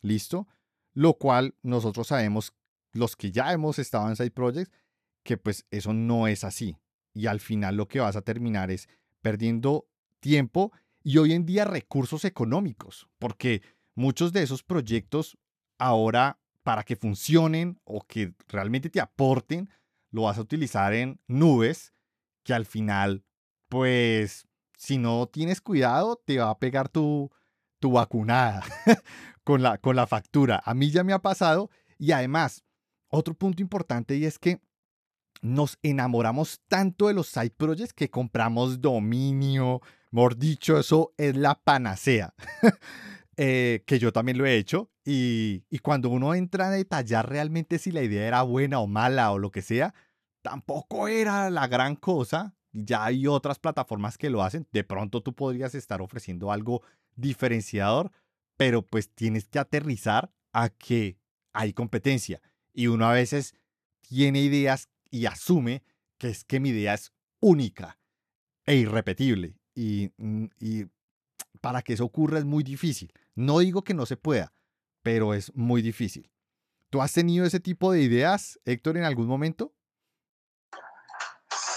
¿Listo? 0.00 0.48
Lo 0.94 1.14
cual 1.14 1.54
nosotros 1.62 2.08
sabemos, 2.08 2.54
los 2.92 3.14
que 3.14 3.30
ya 3.30 3.52
hemos 3.52 3.78
estado 3.78 4.08
en 4.08 4.16
side 4.16 4.30
projects, 4.30 4.72
que 5.22 5.36
pues 5.36 5.66
eso 5.70 5.92
no 5.92 6.28
es 6.28 6.44
así. 6.44 6.78
Y 7.12 7.26
al 7.26 7.40
final 7.40 7.76
lo 7.76 7.88
que 7.88 8.00
vas 8.00 8.16
a 8.16 8.22
terminar 8.22 8.70
es 8.70 8.88
perdiendo 9.20 9.86
tiempo 10.20 10.72
y 11.02 11.18
hoy 11.18 11.34
en 11.34 11.44
día 11.44 11.66
recursos 11.66 12.24
económicos, 12.24 13.06
porque 13.18 13.62
muchos 13.94 14.32
de 14.32 14.42
esos 14.42 14.62
proyectos 14.62 15.36
ahora 15.78 16.38
para 16.62 16.82
que 16.82 16.96
funcionen 16.96 17.80
o 17.84 18.00
que 18.06 18.34
realmente 18.48 18.90
te 18.90 19.00
aporten, 19.00 19.70
lo 20.10 20.22
vas 20.22 20.38
a 20.38 20.40
utilizar 20.40 20.94
en 20.94 21.20
nubes 21.28 21.92
que 22.42 22.54
al 22.54 22.66
final, 22.66 23.24
pues, 23.68 24.46
si 24.76 24.98
no 24.98 25.26
tienes 25.26 25.60
cuidado, 25.60 26.20
te 26.24 26.38
va 26.38 26.50
a 26.50 26.58
pegar 26.58 26.88
tu, 26.88 27.30
tu 27.78 27.92
vacunada 27.92 28.64
con, 29.44 29.62
la, 29.62 29.78
con 29.78 29.96
la 29.96 30.06
factura. 30.06 30.62
A 30.64 30.74
mí 30.74 30.90
ya 30.90 31.04
me 31.04 31.12
ha 31.12 31.20
pasado 31.20 31.70
y 31.98 32.12
además, 32.12 32.64
otro 33.08 33.34
punto 33.34 33.62
importante 33.62 34.16
y 34.16 34.24
es 34.24 34.38
que 34.38 34.60
nos 35.42 35.78
enamoramos 35.82 36.60
tanto 36.68 37.08
de 37.08 37.14
los 37.14 37.28
side 37.28 37.50
projects 37.56 37.92
que 37.92 38.10
compramos 38.10 38.80
dominio, 38.80 39.80
mejor 40.10 40.36
dicho, 40.36 40.78
eso 40.78 41.14
es 41.16 41.36
la 41.36 41.54
panacea. 41.54 42.34
Eh, 43.38 43.84
que 43.86 43.98
yo 43.98 44.14
también 44.14 44.38
lo 44.38 44.46
he 44.46 44.56
hecho, 44.56 44.90
y, 45.08 45.78
cuando 45.82 46.10
uno 46.10 46.34
entra 46.34 46.66
a 46.66 46.70
detallar 46.70 47.28
realmente 47.28 47.78
si 47.78 47.92
la 47.92 48.02
idea 48.02 48.26
era 48.26 48.42
buena 48.42 48.80
o 48.80 48.88
mala 48.88 49.30
o 49.30 49.38
lo 49.38 49.52
que 49.52 49.62
sea, 49.62 49.94
tampoco 50.42 51.06
era 51.06 51.48
la 51.48 51.68
gran 51.68 51.94
cosa. 51.94 52.56
Ya 52.72 53.04
hay 53.04 53.28
otras 53.28 53.60
plataformas 53.60 54.18
que 54.18 54.30
lo 54.30 54.42
hacen. 54.42 54.66
De 54.72 54.82
pronto 54.82 55.22
tú 55.22 55.32
podrías 55.32 55.76
estar 55.76 56.02
ofreciendo 56.02 56.50
algo 56.50 56.82
diferenciador, 57.14 58.10
pero 58.56 58.82
pues 58.82 59.08
tienes 59.14 59.48
que 59.48 59.60
aterrizar 59.60 60.32
a 60.52 60.70
que 60.70 61.16
hay 61.52 61.72
competencia. 61.72 62.42
Y 62.74 62.88
uno 62.88 63.06
a 63.06 63.12
veces 63.12 63.54
tiene 64.00 64.40
ideas 64.40 64.88
y 65.08 65.26
asume 65.26 65.84
que 66.18 66.30
es 66.30 66.42
que 66.42 66.58
mi 66.58 66.70
idea 66.70 66.94
es 66.94 67.12
única 67.38 67.96
e 68.66 68.74
irrepetible. 68.74 69.56
Y, 69.72 70.10
mm, 70.16 70.46
y 70.58 70.86
para 71.60 71.82
que 71.82 71.92
eso 71.92 72.04
ocurra 72.04 72.40
es 72.40 72.44
muy 72.44 72.64
difícil. 72.64 73.12
No 73.36 73.60
digo 73.60 73.84
que 73.84 73.94
no 73.94 74.04
se 74.04 74.16
pueda, 74.16 74.52
pero 75.06 75.34
es 75.34 75.54
muy 75.54 75.82
difícil. 75.82 76.28
¿Tú 76.90 77.00
has 77.00 77.12
tenido 77.12 77.46
ese 77.46 77.60
tipo 77.60 77.92
de 77.92 78.02
ideas, 78.02 78.58
Héctor, 78.64 78.96
en 78.96 79.04
algún 79.04 79.28
momento? 79.28 79.72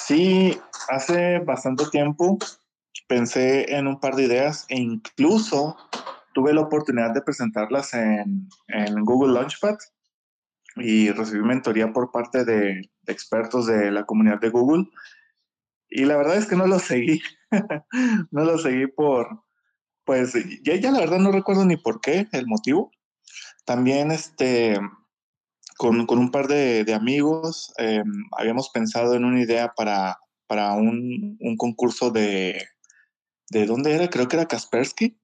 Sí, 0.07 0.57
hace 0.89 1.37
bastante 1.37 1.83
tiempo 1.91 2.39
pensé 3.07 3.75
en 3.75 3.85
un 3.85 3.99
par 3.99 4.15
de 4.15 4.23
ideas 4.23 4.65
e 4.69 4.79
incluso 4.79 5.77
tuve 6.33 6.55
la 6.55 6.61
oportunidad 6.61 7.13
de 7.13 7.21
presentarlas 7.21 7.93
en, 7.93 8.49
Google 9.03 9.33
Launchpad 9.33 9.77
y 10.77 11.11
recibí 11.11 11.43
mentoría 11.43 11.93
por 11.93 12.11
parte 12.11 12.43
de, 12.45 12.81
expertos 13.05 13.67
de 13.67 13.91
la 13.91 14.07
comunidad 14.07 14.39
de 14.39 14.49
Google. 14.49 14.89
Y 15.87 16.05
la 16.05 16.17
verdad 16.17 16.37
es 16.37 16.47
que 16.47 16.55
no 16.55 16.65
lo 16.65 16.79
seguí. 16.79 17.21
no 18.31 18.43
lo 18.43 18.57
seguí 18.57 18.87
por, 18.87 19.43
pues 20.03 20.33
ya 20.63 20.91
la 20.91 21.01
verdad 21.01 21.19
no 21.19 21.31
recuerdo 21.31 21.63
ni 21.63 21.77
por 21.77 22.01
qué, 22.01 22.27
el 22.31 22.47
motivo. 22.47 22.89
También 23.69 24.09
este, 24.09 24.79
con, 25.77 26.07
con 26.07 26.17
un 26.17 26.31
par 26.31 26.47
de, 26.47 26.83
de 26.83 26.95
amigos 26.95 27.71
eh, 27.77 28.01
habíamos 28.35 28.71
pensado 28.71 29.13
en 29.13 29.23
una 29.23 29.43
idea 29.43 29.73
para, 29.75 30.17
para 30.47 30.73
un, 30.73 31.37
un, 31.39 31.55
concurso 31.55 32.09
de, 32.09 32.67
¿de 33.51 33.67
dónde 33.67 33.93
era? 33.93 34.09
Creo 34.09 34.27
que 34.27 34.37
era 34.37 34.47
Kaspersky. 34.47 35.15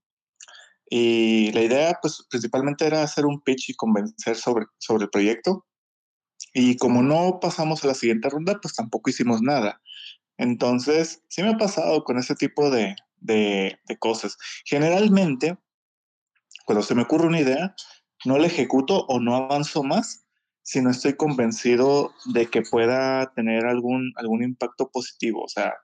Y 0.87 1.53
la 1.53 1.63
idea, 1.63 1.97
pues, 1.99 2.23
principalmente 2.29 2.85
era 2.85 3.01
hacer 3.01 3.25
un 3.25 3.41
pitch 3.41 3.71
y 3.71 3.73
convencer 3.73 4.35
sobre, 4.35 4.67
sobre 4.77 5.05
el 5.05 5.09
proyecto. 5.09 5.65
Y 6.53 6.77
como 6.77 7.01
no 7.01 7.39
pasamos 7.39 7.83
a 7.83 7.87
la 7.87 7.95
siguiente 7.95 8.29
ronda, 8.29 8.59
pues 8.61 8.75
tampoco 8.75 9.09
hicimos 9.09 9.41
nada. 9.41 9.81
Entonces, 10.37 11.23
sí 11.29 11.41
me 11.41 11.49
ha 11.49 11.57
pasado 11.57 12.03
con 12.03 12.19
ese 12.19 12.35
tipo 12.35 12.69
de, 12.69 12.95
de, 13.15 13.79
de 13.87 13.97
cosas. 13.97 14.37
Generalmente, 14.65 15.57
cuando 16.65 16.83
se 16.83 16.93
me 16.93 17.01
ocurre 17.01 17.25
una 17.25 17.39
idea, 17.39 17.75
no 18.25 18.37
la 18.37 18.47
ejecuto 18.47 19.05
o 19.07 19.19
no 19.19 19.35
avanzo 19.35 19.83
más 19.83 20.25
si 20.61 20.81
no 20.81 20.89
estoy 20.89 21.15
convencido 21.15 22.13
de 22.33 22.47
que 22.47 22.63
pueda 22.63 23.31
tener 23.35 23.65
algún, 23.65 24.13
algún 24.15 24.43
impacto 24.43 24.89
positivo. 24.89 25.43
O 25.43 25.47
sea, 25.47 25.75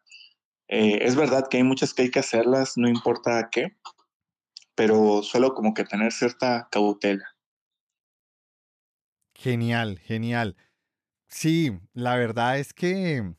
eh, 0.67 0.99
es 1.01 1.15
verdad 1.15 1.47
que 1.49 1.57
hay 1.57 1.63
muchas 1.63 1.93
que 1.93 2.03
hay 2.03 2.11
que 2.11 2.19
hacerlas, 2.19 2.73
no 2.77 2.89
importa 2.89 3.49
qué, 3.51 3.77
pero 4.73 5.21
suelo 5.21 5.53
como 5.53 5.73
que 5.73 5.83
tener 5.83 6.11
cierta 6.11 6.67
cautela. 6.71 7.25
Genial, 9.35 9.99
genial. 9.99 10.55
Sí, 11.27 11.79
la 11.93 12.15
verdad 12.15 12.57
es 12.57 12.73
que 12.73 13.35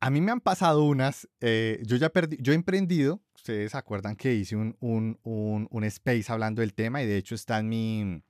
a 0.00 0.10
mí 0.10 0.20
me 0.20 0.32
han 0.32 0.40
pasado 0.40 0.84
unas, 0.84 1.28
eh, 1.40 1.80
yo 1.86 1.96
ya 1.96 2.10
perdí, 2.10 2.36
yo 2.40 2.52
he 2.52 2.56
emprendido, 2.56 3.20
ustedes 3.42 3.74
acuerdan 3.74 4.14
que 4.14 4.32
hice 4.34 4.54
un, 4.54 4.76
un, 4.78 5.18
un, 5.24 5.66
un 5.68 5.84
space 5.84 6.26
hablando 6.28 6.60
del 6.60 6.74
tema 6.74 7.02
y 7.02 7.06
de 7.06 7.16
hecho 7.16 7.34
está 7.34 7.58
en 7.58 7.68
mi, 7.68 8.22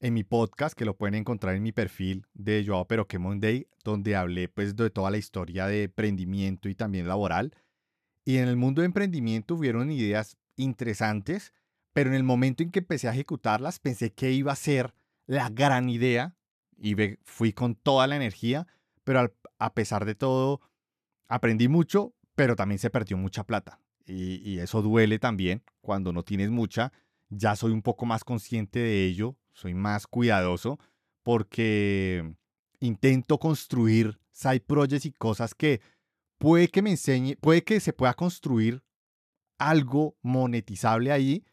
en 0.00 0.14
mi 0.14 0.22
podcast, 0.22 0.76
que 0.76 0.84
lo 0.84 0.98
pueden 0.98 1.14
encontrar 1.14 1.54
en 1.54 1.62
mi 1.62 1.72
perfil 1.72 2.26
de 2.34 2.62
Joao 2.66 2.86
Pero 2.86 3.08
que 3.08 3.18
Monday, 3.18 3.68
donde 3.84 4.16
hablé 4.16 4.50
pues 4.50 4.76
de 4.76 4.90
toda 4.90 5.10
la 5.10 5.16
historia 5.16 5.66
de 5.66 5.84
emprendimiento 5.84 6.68
y 6.68 6.74
también 6.74 7.08
laboral. 7.08 7.54
Y 8.26 8.36
en 8.36 8.48
el 8.48 8.56
mundo 8.56 8.82
de 8.82 8.86
emprendimiento 8.86 9.54
hubieron 9.54 9.90
ideas 9.90 10.36
interesantes, 10.56 11.54
pero 11.94 12.10
en 12.10 12.16
el 12.16 12.22
momento 12.22 12.62
en 12.62 12.70
que 12.70 12.80
empecé 12.80 13.08
a 13.08 13.12
ejecutarlas 13.12 13.78
pensé 13.78 14.12
que 14.12 14.30
iba 14.32 14.52
a 14.52 14.56
ser 14.56 14.92
la 15.26 15.48
gran 15.48 15.88
idea 15.88 16.36
y 16.76 16.94
fui 17.24 17.54
con 17.54 17.76
toda 17.76 18.06
la 18.06 18.16
energía, 18.16 18.66
pero 19.04 19.34
a 19.58 19.72
pesar 19.72 20.04
de 20.04 20.14
todo 20.14 20.60
aprendí 21.28 21.66
mucho, 21.68 22.12
pero 22.34 22.56
también 22.56 22.78
se 22.78 22.90
perdió 22.90 23.16
mucha 23.16 23.44
plata. 23.44 23.80
Y, 24.08 24.58
eso 24.58 24.82
duele 24.82 25.18
también 25.18 25.62
cuando 25.80 26.12
no 26.12 26.22
tienes 26.22 26.50
mucha. 26.50 26.92
Ya 27.28 27.56
soy 27.56 27.72
un 27.72 27.82
poco 27.82 28.06
más 28.06 28.24
consciente 28.24 28.78
de 28.78 29.04
ello, 29.04 29.36
soy 29.52 29.74
más 29.74 30.06
cuidadoso 30.06 30.78
porque 31.22 32.34
intento 32.80 33.38
construir 33.38 34.18
side 34.32 34.60
projects 34.60 35.04
y 35.04 35.12
cosas 35.12 35.54
que 35.54 35.80
puede 36.38 36.68
que 36.68 36.80
me 36.80 36.90
enseñe, 36.90 37.36
puede 37.36 37.64
que 37.64 37.80
se 37.80 37.92
pueda 37.92 38.14
construir 38.14 38.82
algo 39.58 40.16
monetizable 40.22 41.12
ahí, 41.12 41.44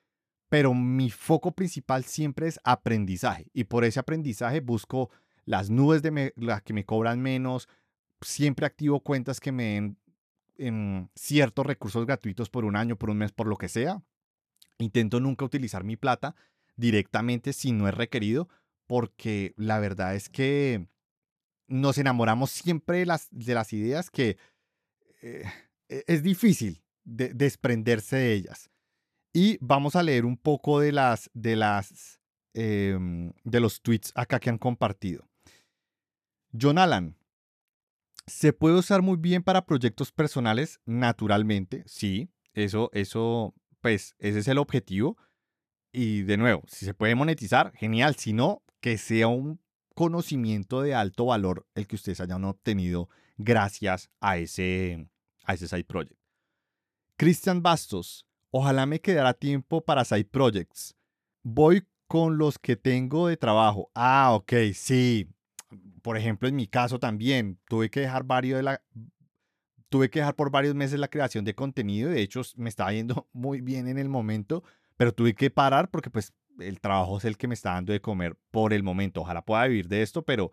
pero 0.48 0.74
mi 0.74 1.10
foco 1.10 1.52
principal 1.52 2.06
siempre 2.06 2.48
es 2.48 2.60
aprendizaje 2.64 3.48
y 3.54 3.66
por 3.66 3.84
ese 3.84 4.00
aprendizaje 4.00 4.62
busco 4.62 5.10
las 5.44 5.70
nubes 5.70 6.02
de 6.02 6.34
las 6.38 6.62
que 6.62 6.74
me 6.74 6.86
cobran 6.86 7.22
menos, 7.22 7.68
siempre 8.22 8.66
activo 8.66 9.02
cuentas 9.02 9.40
que 9.40 9.52
me 9.52 9.64
den 9.74 9.98
en 10.58 11.10
ciertos 11.16 11.66
recursos 11.66 12.06
gratuitos 12.06 12.50
por 12.50 12.66
un 12.66 12.76
año, 12.76 12.98
por 12.98 13.10
un 13.10 13.18
mes, 13.18 13.32
por 13.32 13.48
lo 13.48 13.58
que 13.58 13.70
sea. 13.70 14.04
Intento 14.78 15.20
nunca 15.20 15.46
utilizar 15.46 15.84
mi 15.84 15.96
plata 15.96 16.36
directamente 16.76 17.54
si 17.54 17.72
no 17.72 17.88
es 17.88 17.94
requerido, 17.94 18.50
porque 18.88 19.54
la 19.58 19.80
verdad 19.80 20.16
es 20.16 20.30
que 20.30 20.88
nos 21.68 21.98
enamoramos 21.98 22.52
siempre 22.52 23.00
de 23.00 23.06
las, 23.06 23.28
de 23.32 23.54
las 23.54 23.74
ideas 23.74 24.10
que 24.10 24.38
eh, 25.22 25.44
e, 25.90 26.04
es 26.08 26.24
difícil 26.24 26.84
desprenderse 27.04 28.16
de 28.16 28.34
ellas. 28.34 28.70
Y 29.34 29.58
vamos 29.62 29.96
a 29.96 30.04
leer 30.04 30.26
un 30.26 30.38
poco 30.38 30.80
de 30.80 30.92
las 30.92 31.30
de 31.34 31.56
las 31.56 32.20
em, 32.54 33.34
de 33.44 33.60
los 33.60 33.82
tweets 33.82 34.12
acá 34.16 34.40
que 34.40 34.50
han 34.50 34.58
compartido. 34.58 35.28
John 36.60 36.78
Alan, 36.78 37.18
se 38.28 38.54
puede 38.54 38.78
usar 38.78 39.02
muy 39.02 39.18
bien 39.18 39.44
para 39.44 39.66
proyectos 39.66 40.12
personales, 40.12 40.80
naturalmente, 40.86 41.84
sí, 41.86 42.30
eso, 42.54 42.90
eso, 42.94 43.54
pues, 43.82 44.16
ese 44.18 44.40
es 44.40 44.48
el 44.48 44.58
objetivo. 44.58 45.18
Y 45.92 46.24
de 46.24 46.38
nuevo, 46.38 46.64
si 46.68 46.86
se 46.86 46.94
puede 46.94 47.16
monetizar, 47.16 47.72
genial. 47.74 48.16
Si 48.16 48.34
no, 48.34 48.64
que 48.82 48.98
sea 48.98 49.28
un 49.28 49.62
conocimiento 49.94 50.82
de 50.82 50.94
alto 50.94 51.26
valor 51.28 51.66
el 51.74 51.88
que 51.88 51.96
ustedes 51.96 52.20
hayan 52.20 52.44
obtenido 52.44 53.10
gracias 53.38 54.10
a 54.20 54.38
ese, 54.38 55.10
a 55.46 55.54
ese 55.54 55.68
side 55.68 55.86
project. 55.86 56.20
Cristian 57.18 57.62
Bastos, 57.62 58.28
ojalá 58.52 58.86
me 58.86 59.00
quedara 59.00 59.34
tiempo 59.34 59.84
para 59.84 60.04
side 60.04 60.26
projects. 60.26 60.96
Voy 61.44 61.88
con 62.08 62.38
los 62.38 62.60
que 62.60 62.76
tengo 62.76 63.28
de 63.28 63.38
trabajo. 63.38 63.90
Ah, 63.94 64.34
ok, 64.34 64.54
sí. 64.74 65.30
Por 66.06 66.18
ejemplo, 66.18 66.48
en 66.48 66.56
mi 66.56 66.68
caso 66.68 67.00
también 67.00 67.60
tuve 67.68 67.90
que 67.90 68.02
dejar 68.02 68.24
varios 68.24 68.58
de 68.58 68.64
la, 68.64 68.82
tuve 69.90 70.10
que 70.10 70.20
dejar 70.20 70.36
por 70.36 70.52
varios 70.52 70.76
meses 70.76 71.00
la 71.00 71.08
creación 71.08 71.44
de 71.44 71.56
contenido. 71.56 72.12
De 72.12 72.22
hecho, 72.22 72.44
me 72.56 72.70
estaba 72.70 72.94
yendo 72.94 73.28
muy 73.34 73.60
bien 73.60 73.88
en 73.88 73.98
el 73.98 74.08
momento 74.08 74.64
pero 74.98 75.14
tuve 75.14 75.34
que 75.34 75.50
parar 75.50 75.90
porque 75.90 76.10
pues 76.10 76.34
el 76.60 76.80
trabajo 76.80 77.18
es 77.18 77.26
el 77.26 77.38
que 77.38 77.48
me 77.48 77.54
está 77.54 77.74
dando 77.74 77.92
de 77.92 78.02
comer 78.02 78.38
por 78.52 78.74
el 78.74 78.84
momento. 78.84 79.22
Ojalá 79.22 79.44
pueda 79.44 79.66
vivir 79.68 79.88
de 79.88 80.02
esto, 80.02 80.24
pero 80.24 80.52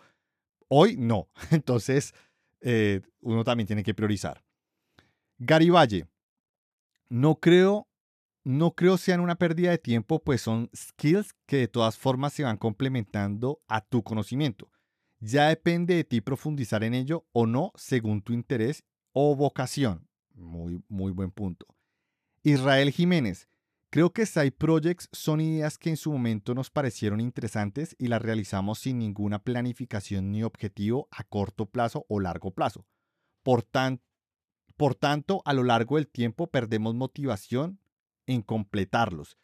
hoy 0.68 0.96
no. 0.96 1.28
Entonces, 1.50 2.14
eh, 2.60 3.02
uno 3.20 3.44
también 3.44 3.66
tiene 3.66 3.84
que 3.84 3.94
priorizar. 3.94 4.42
Gary 5.38 5.70
Valle, 5.70 6.06
no 7.08 7.36
creo, 7.36 7.88
no 8.44 8.74
creo 8.74 8.96
sean 8.96 9.20
una 9.20 9.36
pérdida 9.36 9.70
de 9.70 9.78
tiempo, 9.78 10.22
pues 10.22 10.40
son 10.40 10.70
skills 10.74 11.34
que 11.46 11.58
de 11.58 11.68
todas 11.68 11.96
formas 11.96 12.32
se 12.32 12.44
van 12.44 12.56
complementando 12.56 13.60
a 13.68 13.80
tu 13.80 14.02
conocimiento. 14.02 14.71
Ya 15.24 15.48
depende 15.48 15.94
de 15.94 16.04
ti 16.04 16.20
profundizar 16.20 16.82
en 16.82 16.94
ello 16.94 17.24
o 17.32 17.46
no 17.46 17.72
según 17.76 18.22
tu 18.22 18.32
interés 18.32 18.84
o 19.12 19.36
vocación. 19.36 20.08
Muy, 20.34 20.82
muy 20.88 21.12
buen 21.12 21.30
punto. 21.30 21.66
Israel 22.42 22.90
Jiménez, 22.90 23.46
Creo 23.92 24.10
que 24.10 24.24
side 24.24 24.52
projects 24.52 25.10
son 25.12 25.42
ideas 25.42 25.76
que 25.76 25.90
en 25.90 25.98
su 25.98 26.10
momento 26.10 26.54
nos 26.54 26.70
parecieron 26.70 27.20
interesantes 27.20 27.94
y 27.98 28.06
las 28.06 28.22
realizamos 28.22 28.78
sin 28.78 28.98
ninguna 28.98 29.40
planificación 29.40 30.32
ni 30.32 30.42
objetivo 30.42 31.08
a 31.10 31.24
corto 31.24 31.66
plazo 31.66 32.06
o 32.08 32.18
largo 32.18 32.52
plazo. 32.52 32.86
Por, 33.42 33.66
por 34.78 34.94
tanto, 34.94 35.42
a 35.44 35.52
lo 35.52 35.62
largo 35.62 35.96
del 35.96 36.08
tiempo 36.08 36.46
perdemos 36.46 36.94
motivación 36.94 37.80
en 38.24 38.40
completarlos. 38.40 39.36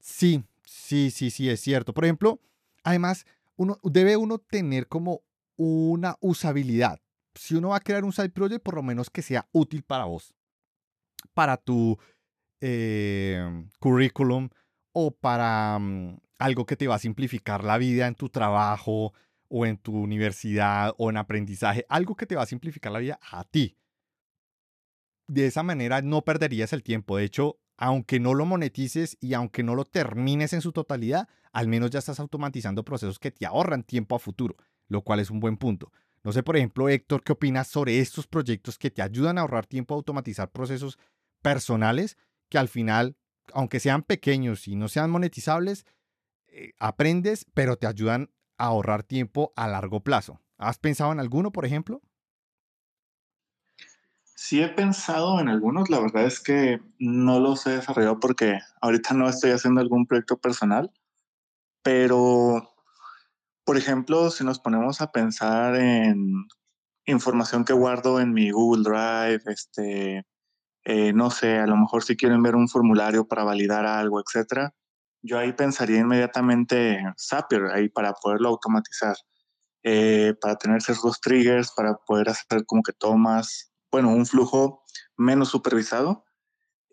Sí, 0.00 0.44
sí, 0.66 1.10
sí, 1.10 1.30
sí, 1.30 1.48
es 1.48 1.60
cierto. 1.60 1.94
Por 1.94 2.04
ejemplo, 2.04 2.42
además, 2.84 3.24
uno, 3.58 3.78
debe 3.82 4.16
uno 4.16 4.38
tener 4.38 4.88
como 4.88 5.22
una 5.56 6.16
usabilidad. 6.20 7.00
Si 7.34 7.54
uno 7.54 7.70
va 7.70 7.76
a 7.76 7.80
crear 7.80 8.04
un 8.04 8.12
side 8.12 8.30
project, 8.30 8.62
por 8.62 8.76
lo 8.76 8.82
menos 8.82 9.10
que 9.10 9.22
sea 9.22 9.48
útil 9.52 9.82
para 9.82 10.04
vos, 10.04 10.34
para 11.34 11.56
tu 11.56 11.98
eh, 12.60 13.66
currículum 13.78 14.48
o 14.92 15.10
para 15.10 15.78
mm, 15.78 16.18
algo 16.38 16.66
que 16.66 16.76
te 16.76 16.86
va 16.86 16.94
a 16.94 17.00
simplificar 17.00 17.64
la 17.64 17.78
vida 17.78 18.06
en 18.06 18.14
tu 18.14 18.28
trabajo 18.28 19.12
o 19.48 19.66
en 19.66 19.76
tu 19.76 19.96
universidad 19.96 20.94
o 20.98 21.10
en 21.10 21.16
aprendizaje, 21.16 21.84
algo 21.88 22.16
que 22.16 22.26
te 22.26 22.36
va 22.36 22.42
a 22.42 22.46
simplificar 22.46 22.92
la 22.92 22.98
vida 23.00 23.18
a 23.30 23.44
ti. 23.44 23.76
De 25.26 25.46
esa 25.46 25.62
manera 25.62 26.00
no 26.00 26.22
perderías 26.22 26.72
el 26.72 26.82
tiempo. 26.82 27.16
De 27.16 27.24
hecho, 27.24 27.58
aunque 27.76 28.20
no 28.20 28.34
lo 28.34 28.46
monetices 28.46 29.16
y 29.20 29.34
aunque 29.34 29.62
no 29.62 29.74
lo 29.74 29.84
termines 29.84 30.52
en 30.52 30.60
su 30.60 30.72
totalidad, 30.72 31.28
al 31.52 31.68
menos 31.68 31.90
ya 31.90 31.98
estás 31.98 32.20
automatizando 32.20 32.84
procesos 32.84 33.18
que 33.18 33.30
te 33.30 33.46
ahorran 33.46 33.82
tiempo 33.82 34.16
a 34.16 34.18
futuro, 34.18 34.56
lo 34.88 35.02
cual 35.02 35.20
es 35.20 35.30
un 35.30 35.40
buen 35.40 35.56
punto. 35.56 35.92
No 36.22 36.32
sé, 36.32 36.42
por 36.42 36.56
ejemplo, 36.56 36.88
Héctor, 36.88 37.22
¿qué 37.22 37.32
opinas 37.32 37.68
sobre 37.68 38.00
estos 38.00 38.26
proyectos 38.26 38.78
que 38.78 38.90
te 38.90 39.02
ayudan 39.02 39.38
a 39.38 39.42
ahorrar 39.42 39.66
tiempo 39.66 39.94
a 39.94 39.96
automatizar 39.96 40.50
procesos 40.50 40.98
personales 41.42 42.16
que 42.48 42.58
al 42.58 42.68
final, 42.68 43.16
aunque 43.52 43.80
sean 43.80 44.02
pequeños 44.02 44.68
y 44.68 44.76
no 44.76 44.88
sean 44.88 45.10
monetizables, 45.10 45.86
eh, 46.48 46.72
aprendes, 46.78 47.46
pero 47.54 47.76
te 47.76 47.86
ayudan 47.86 48.30
a 48.56 48.66
ahorrar 48.66 49.04
tiempo 49.04 49.52
a 49.56 49.68
largo 49.68 50.00
plazo. 50.02 50.40
¿Has 50.56 50.78
pensado 50.78 51.12
en 51.12 51.20
alguno, 51.20 51.52
por 51.52 51.64
ejemplo? 51.64 52.02
Sí 54.34 54.62
he 54.62 54.68
pensado 54.68 55.40
en 55.40 55.48
algunos, 55.48 55.90
la 55.90 56.00
verdad 56.00 56.24
es 56.24 56.40
que 56.40 56.80
no 56.98 57.40
los 57.40 57.66
he 57.66 57.70
desarrollado 57.70 58.20
porque 58.20 58.58
ahorita 58.80 59.14
no 59.14 59.28
estoy 59.28 59.50
haciendo 59.50 59.80
algún 59.80 60.06
proyecto 60.06 60.36
personal, 60.36 60.92
pero, 61.88 62.74
por 63.64 63.78
ejemplo, 63.78 64.30
si 64.30 64.44
nos 64.44 64.58
ponemos 64.58 65.00
a 65.00 65.10
pensar 65.10 65.74
en 65.74 66.46
información 67.06 67.64
que 67.64 67.72
guardo 67.72 68.20
en 68.20 68.34
mi 68.34 68.50
Google 68.50 68.82
Drive, 68.82 69.40
este, 69.46 70.26
eh, 70.84 71.14
no 71.14 71.30
sé, 71.30 71.56
a 71.56 71.66
lo 71.66 71.78
mejor 71.78 72.04
si 72.04 72.14
quieren 72.14 72.42
ver 72.42 72.56
un 72.56 72.68
formulario 72.68 73.26
para 73.26 73.42
validar 73.42 73.86
algo, 73.86 74.20
etcétera, 74.20 74.74
yo 75.22 75.38
ahí 75.38 75.54
pensaría 75.54 76.00
inmediatamente 76.00 77.02
Zapier, 77.18 77.70
ahí 77.72 77.88
para 77.88 78.12
poderlo 78.12 78.50
automatizar, 78.50 79.16
eh, 79.82 80.34
para 80.42 80.56
tener 80.56 80.82
ciertos 80.82 81.22
triggers, 81.22 81.72
para 81.74 81.94
poder 82.06 82.28
hacer 82.28 82.66
como 82.66 82.82
que 82.82 82.92
tomas, 82.92 83.72
bueno, 83.90 84.10
un 84.10 84.26
flujo 84.26 84.84
menos 85.16 85.48
supervisado 85.48 86.26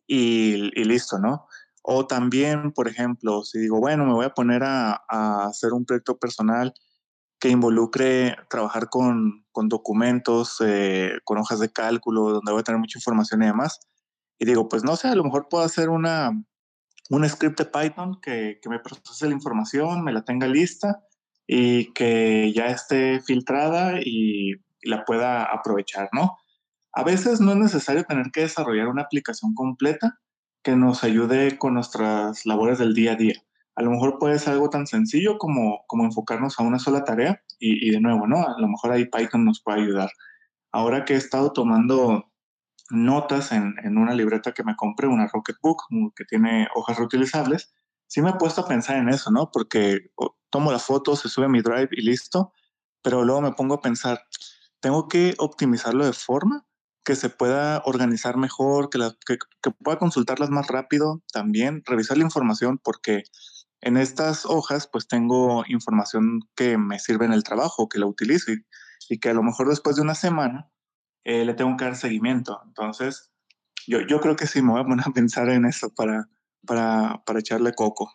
y, 0.08 0.56
listo, 0.86 1.20
¿no? 1.20 1.50
O 1.88 2.08
también, 2.08 2.72
por 2.72 2.88
ejemplo, 2.88 3.44
si 3.44 3.60
digo, 3.60 3.80
bueno, 3.80 4.06
me 4.06 4.14
voy 4.14 4.26
a 4.26 4.34
poner 4.34 4.64
a, 4.64 5.04
hacer 5.48 5.72
un 5.74 5.86
proyecto 5.86 6.18
personal 6.18 6.74
que 7.40 7.50
involucre 7.50 8.36
trabajar 8.50 8.90
con, 8.90 9.46
con 9.52 9.70
documentos, 9.70 10.58
eh, 10.66 11.20
con 11.24 11.38
hojas 11.38 11.60
de 11.60 11.72
cálculo, 11.72 12.32
donde 12.32 12.52
voy 12.52 12.62
a 12.62 12.64
tener 12.64 12.80
mucha 12.80 12.98
información 12.98 13.44
y 13.44 13.46
demás. 13.46 13.80
Y 14.40 14.46
digo, 14.46 14.68
pues 14.68 14.84
no 14.84 14.96
sé, 14.96 15.10
a 15.10 15.16
lo 15.16 15.24
mejor 15.24 15.48
puedo 15.48 15.64
hacer 15.64 15.90
una, 15.90 16.32
un 17.12 17.30
script 17.30 17.60
de 17.60 17.66
Python 17.66 18.20
que, 18.20 18.58
que 18.62 18.70
me 18.70 18.80
procese 18.80 19.28
la 19.28 19.34
información, 19.34 20.04
me 20.04 20.12
la 20.12 20.24
tenga 20.24 20.48
lista 20.48 21.04
y 21.46 21.94
que 21.94 22.52
ya 22.52 22.68
esté 22.68 23.22
filtrada 23.22 24.00
y, 24.04 24.54
la 24.86 25.04
pueda 25.04 25.44
aprovechar, 25.44 26.10
¿no? 26.12 26.38
A 26.94 27.04
veces 27.04 27.42
no 27.42 27.54
es 27.54 27.58
necesario 27.58 28.04
tener 28.04 28.28
que 28.32 28.42
desarrollar 28.42 28.88
una 28.88 29.02
aplicación 29.02 29.56
completa 29.56 30.20
que 30.66 30.76
nos 30.76 31.04
ayude 31.04 31.60
con 31.60 31.76
nuestras 31.76 32.44
labores 32.48 32.80
del 32.80 32.96
día 32.96 33.12
a 33.12 33.16
día. 33.16 33.36
A 33.76 33.84
lo 33.84 33.92
mejor 33.92 34.18
puede 34.18 34.40
ser 34.40 34.54
algo 34.54 34.72
tan 34.72 34.88
sencillo 34.88 35.38
como, 35.38 35.84
como 35.86 36.06
enfocarnos 36.06 36.60
a 36.60 36.64
una 36.64 36.80
sola 36.80 37.04
tarea 37.04 37.40
y, 37.60 37.88
y 37.88 37.92
de 37.92 38.02
nuevo, 38.02 38.26
¿no? 38.26 38.48
A 38.48 38.60
lo 38.60 38.68
mejor 38.68 38.92
ahí 38.92 39.06
Python 39.06 39.46
nos 39.46 39.62
puede 39.62 39.84
ayudar. 39.84 40.10
Ahora 40.72 41.06
que 41.06 41.14
he 41.14 41.18
estado 41.18 41.54
tomando 41.54 42.32
notas 42.90 43.52
en, 43.52 43.76
en, 43.84 44.00
una 44.00 44.16
libreta 44.16 44.54
que 44.54 44.64
me 44.64 44.76
compré, 44.76 45.08
una 45.08 45.28
Rocketbook, 45.28 45.84
que 46.16 46.26
tiene 46.26 46.68
hojas 46.74 46.98
reutilizables, 46.98 47.72
sí 48.08 48.24
me 48.24 48.32
he 48.32 48.34
puesto 48.34 48.62
a 48.62 48.68
pensar 48.68 48.98
en 48.98 49.10
eso, 49.10 49.30
¿no? 49.30 49.52
Porque 49.54 50.10
tomo 50.50 50.72
la 50.72 50.80
foto, 50.80 51.16
se 51.16 51.30
sube 51.30 51.46
a 51.46 51.50
mi 51.50 51.62
drive 51.62 51.90
y 51.92 52.02
listo, 52.02 52.54
pero 53.04 53.24
luego 53.24 53.42
me 53.42 53.52
pongo 53.52 53.76
a 53.76 53.82
pensar, 53.82 54.20
tengo 54.80 55.08
que 55.08 55.36
optimizarlo 55.38 56.08
de 56.08 56.14
forma 56.14 56.66
que 57.06 57.16
se 57.16 57.30
pueda 57.30 57.84
organizar 57.86 58.36
mejor, 58.36 58.90
que, 58.90 58.98
la, 58.98 59.16
que, 59.26 59.38
pueda 59.84 60.00
consultarlas 60.00 60.50
más 60.50 60.68
rápido 60.68 61.22
también, 61.32 61.84
revisar 61.86 62.18
la 62.18 62.24
información, 62.24 62.80
porque 62.84 63.24
en 63.82 63.96
estas 63.96 64.46
hojas 64.46 64.88
pues 64.92 65.08
tengo 65.08 65.64
información 65.68 66.42
que 66.56 66.78
me 66.78 67.00
sirve 67.00 67.26
en 67.26 67.34
el 67.34 67.44
trabajo, 67.44 67.88
que 67.88 68.00
la 68.00 68.08
utilizo 68.08 68.52
y, 69.08 69.20
que 69.20 69.30
a 69.30 69.34
lo 69.34 69.44
mejor 69.44 69.70
después 69.70 69.96
de 69.96 70.02
una 70.02 70.16
semana 70.16 70.72
eh, 71.24 71.46
le 71.46 71.54
tengo 71.54 71.78
que 71.78 71.86
dar 71.86 71.96
seguimiento. 71.96 72.60
Entonces, 72.66 73.32
yo, 73.86 74.02
yo 74.02 74.20
creo 74.20 74.36
que 74.36 74.48
sí 74.48 74.64
me 74.64 74.72
voy 74.72 74.82
a 74.82 75.12
pensar 75.12 75.50
en 75.50 75.66
eso 75.66 75.94
para, 75.94 76.28
para, 76.66 77.24
para 77.24 77.40
echarle 77.40 77.74
coco. 77.74 78.12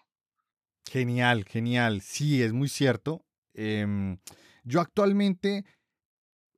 Genial, 0.90 1.44
genial. 1.44 2.00
Sí, 2.00 2.42
es 2.42 2.52
muy 2.52 2.68
cierto. 2.68 3.24
Em, 3.54 4.18
yo 4.64 4.80
actualmente 4.80 5.64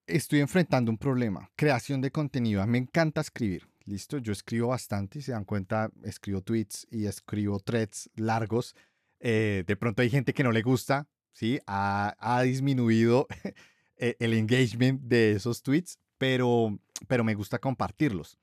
estoy 0.07 0.41
enfrentando 0.41 0.91
un 0.91 0.99
problema, 0.99 1.51
creación 1.57 2.01
de 2.01 2.11
contenido. 2.11 2.67
Me 2.67 2.79
encanta 2.79 3.21
escribir. 3.21 3.69
Listo, 3.85 4.19
yo 4.19 4.33
escribo 4.33 4.69
bastante, 4.69 5.19
y 5.19 5.23
se 5.23 5.33
dan 5.33 5.45
cuenta, 5.45 5.91
escribo 6.05 6.41
tweets 6.41 6.87
y 6.91 7.07
escribo 7.07 7.59
threads 7.59 8.11
largos. 8.15 8.77
Eh, 9.19 9.65
de 9.67 9.77
pronto 9.77 10.03
hay 10.03 10.11
gente 10.11 10.33
que 10.33 10.45
no 10.45 10.53
le 10.53 10.63
gusta, 10.63 11.09
¿sí? 11.33 11.59
Ha, 11.67 12.15
ha 12.19 12.43
disminuido 12.43 13.27
e, 13.97 14.17
el 14.21 14.35
engagement 14.35 15.01
de 15.03 15.33
esos 15.33 15.63
tweets, 15.63 15.99
pero, 16.17 16.79
pero 17.09 17.25
me 17.25 17.35
gusta 17.35 17.59
compartirlos. 17.59 18.39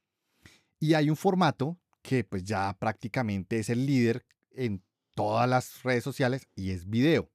Y 0.79 0.93
hay 0.93 1.09
un 1.09 1.15
formato 1.15 1.77
que 2.01 2.23
pues 2.23 2.43
ya 2.43 2.75
prácticamente 2.77 3.59
es 3.59 3.69
el 3.69 3.85
líder 3.85 4.25
en 4.51 4.83
todas 5.15 5.49
las 5.49 5.83
redes 5.83 6.03
sociales 6.03 6.47
y 6.55 6.71
es 6.71 6.89
video. 6.89 7.29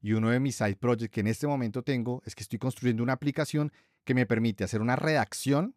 Y 0.00 0.12
uno 0.12 0.30
de 0.30 0.40
mis 0.40 0.56
side 0.56 0.76
projects 0.76 1.10
que 1.10 1.20
en 1.20 1.26
este 1.26 1.46
momento 1.46 1.82
tengo 1.82 2.22
es 2.24 2.34
que 2.34 2.42
estoy 2.42 2.58
construyendo 2.58 3.02
una 3.02 3.14
aplicación 3.14 3.72
que 4.04 4.14
me 4.14 4.26
permite 4.26 4.64
hacer 4.64 4.80
una 4.80 4.96
redacción. 4.96 5.74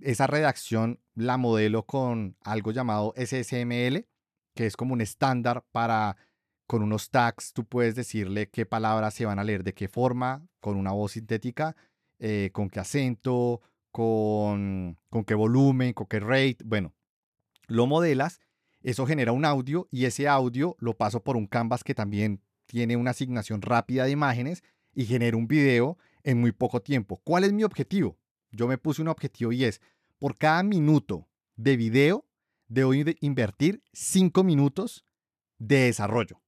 Esa 0.00 0.26
redacción 0.26 1.00
la 1.14 1.36
modelo 1.36 1.84
con 1.84 2.36
algo 2.42 2.72
llamado 2.72 3.14
SSML, 3.16 4.06
que 4.54 4.66
es 4.66 4.76
como 4.76 4.94
un 4.94 5.00
estándar 5.00 5.64
para, 5.70 6.16
con 6.66 6.82
unos 6.82 7.10
tags, 7.10 7.52
tú 7.52 7.64
puedes 7.64 7.94
decirle 7.94 8.48
qué 8.48 8.66
palabras 8.66 9.14
se 9.14 9.26
van 9.26 9.38
a 9.38 9.44
leer 9.44 9.64
de 9.64 9.74
qué 9.74 9.88
forma, 9.88 10.46
con 10.60 10.76
una 10.76 10.92
voz 10.92 11.12
sintética, 11.12 11.76
eh, 12.18 12.50
con 12.52 12.70
qué 12.70 12.80
acento, 12.80 13.60
con, 13.90 14.98
con 15.10 15.24
qué 15.24 15.34
volumen, 15.34 15.92
con 15.92 16.06
qué 16.06 16.20
rate. 16.20 16.58
Bueno, 16.64 16.94
lo 17.66 17.86
modelas, 17.86 18.40
eso 18.82 19.06
genera 19.06 19.32
un 19.32 19.44
audio 19.44 19.86
y 19.90 20.06
ese 20.06 20.28
audio 20.28 20.76
lo 20.78 20.96
paso 20.96 21.22
por 21.22 21.36
un 21.36 21.46
canvas 21.46 21.84
que 21.84 21.94
también 21.94 22.40
tiene 22.72 22.96
una 22.96 23.10
asignación 23.10 23.60
rápida 23.60 24.06
de 24.06 24.12
imágenes 24.12 24.64
y 24.94 25.04
genera 25.04 25.36
un 25.36 25.46
video 25.46 25.98
en 26.22 26.40
muy 26.40 26.52
poco 26.52 26.80
tiempo. 26.80 27.20
¿Cuál 27.22 27.44
es 27.44 27.52
mi 27.52 27.64
objetivo? 27.64 28.16
Yo 28.50 28.66
me 28.66 28.78
puse 28.78 29.02
un 29.02 29.08
objetivo 29.08 29.52
y 29.52 29.64
es, 29.64 29.82
por 30.18 30.38
cada 30.38 30.62
minuto 30.62 31.28
de 31.54 31.76
video, 31.76 32.24
debo 32.68 32.94
invertir 32.94 33.82
5 33.92 34.42
minutos 34.42 35.04
de 35.58 35.80
desarrollo. 35.80 36.40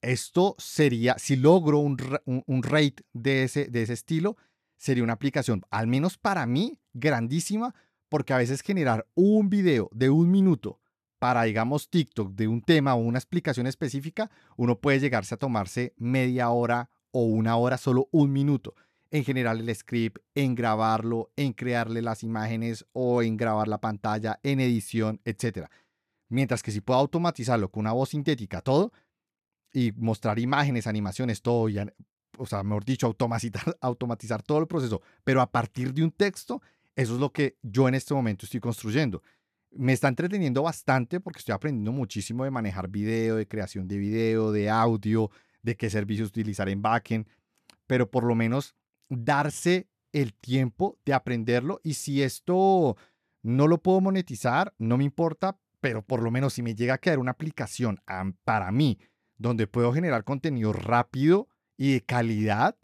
Esto 0.00 0.56
sería, 0.58 1.16
si 1.18 1.36
logro 1.36 1.78
un, 1.78 1.98
un, 2.24 2.62
rate 2.64 3.04
de 3.12 3.44
ese, 3.44 3.66
de 3.66 3.82
ese 3.82 3.92
estilo, 3.92 4.36
sería 4.76 5.04
una 5.04 5.12
aplicación, 5.12 5.62
al 5.70 5.86
menos 5.86 6.18
para 6.18 6.46
mí, 6.46 6.80
grandísima, 6.94 7.76
porque 8.08 8.32
a 8.32 8.38
veces 8.38 8.60
generar 8.60 9.06
un 9.14 9.50
video 9.50 9.88
de 9.92 10.10
un 10.10 10.32
minuto 10.32 10.80
para, 11.24 11.44
digamos, 11.44 11.88
TikTok 11.88 12.34
de 12.34 12.48
un 12.48 12.60
tema 12.60 12.94
o 12.94 12.98
una 12.98 13.18
explicación 13.18 13.66
específica, 13.66 14.30
uno 14.58 14.78
puede 14.78 15.00
llegarse 15.00 15.34
a 15.34 15.38
tomarse 15.38 15.94
media 15.96 16.50
hora 16.50 16.90
o 17.12 17.22
una 17.22 17.56
hora, 17.56 17.78
solo 17.78 18.10
un 18.10 18.30
minuto 18.30 18.74
en 19.10 19.24
generar 19.24 19.56
el 19.56 19.74
script, 19.74 20.18
en 20.34 20.54
grabarlo, 20.54 21.32
en 21.36 21.54
crearle 21.54 22.02
las 22.02 22.24
imágenes 22.24 22.84
o 22.92 23.22
en 23.22 23.38
grabar 23.38 23.68
la 23.68 23.80
pantalla, 23.80 24.38
en 24.42 24.60
edición, 24.60 25.18
etc. 25.24 25.68
Mientras 26.28 26.62
que 26.62 26.70
si 26.70 26.82
puedo 26.82 27.00
automatizarlo 27.00 27.70
con 27.70 27.80
una 27.80 27.92
voz 27.92 28.10
sintética, 28.10 28.60
todo, 28.60 28.92
y 29.72 29.92
mostrar 29.92 30.38
imágenes, 30.38 30.86
animaciones, 30.86 31.40
todo, 31.40 31.70
o 32.36 32.44
sea, 32.44 32.62
mejor 32.64 32.84
dicho, 32.84 33.06
automatizar, 33.06 33.78
automatizar 33.80 34.42
todo 34.42 34.58
el 34.58 34.66
proceso, 34.66 35.00
pero 35.24 35.40
a 35.40 35.50
partir 35.50 35.94
de 35.94 36.04
un 36.04 36.10
texto, 36.10 36.60
eso 36.94 37.14
es 37.14 37.18
lo 37.18 37.32
que 37.32 37.56
yo 37.62 37.88
en 37.88 37.94
este 37.94 38.12
momento 38.12 38.44
estoy 38.44 38.60
construyendo. 38.60 39.22
Me 39.76 39.92
está 39.92 40.08
entreteniendo 40.08 40.62
bastante 40.62 41.20
porque 41.20 41.40
estoy 41.40 41.54
aprendiendo 41.54 41.92
muchísimo 41.92 42.44
de 42.44 42.50
manejar 42.50 42.88
video, 42.88 43.36
de 43.36 43.48
creación 43.48 43.88
de 43.88 43.98
video, 43.98 44.52
de 44.52 44.70
audio, 44.70 45.30
de 45.62 45.76
qué 45.76 45.90
servicios 45.90 46.28
utilizar 46.28 46.68
en 46.68 46.80
backend, 46.80 47.26
pero 47.86 48.10
por 48.10 48.24
lo 48.24 48.34
menos 48.34 48.74
darse 49.08 49.88
el 50.12 50.32
tiempo 50.34 50.98
de 51.04 51.12
aprenderlo 51.12 51.80
y 51.82 51.94
si 51.94 52.22
esto 52.22 52.96
no 53.42 53.66
lo 53.66 53.82
puedo 53.82 54.00
monetizar, 54.00 54.74
no 54.78 54.96
me 54.96 55.04
importa, 55.04 55.58
pero 55.80 56.02
por 56.02 56.22
lo 56.22 56.30
menos 56.30 56.54
si 56.54 56.62
me 56.62 56.74
llega 56.74 56.94
a 56.94 56.98
quedar 56.98 57.18
una 57.18 57.32
aplicación 57.32 58.00
para 58.44 58.70
mí 58.70 58.98
donde 59.36 59.66
puedo 59.66 59.92
generar 59.92 60.24
contenido 60.24 60.72
rápido 60.72 61.48
y 61.76 61.94
de 61.94 62.00
calidad, 62.02 62.76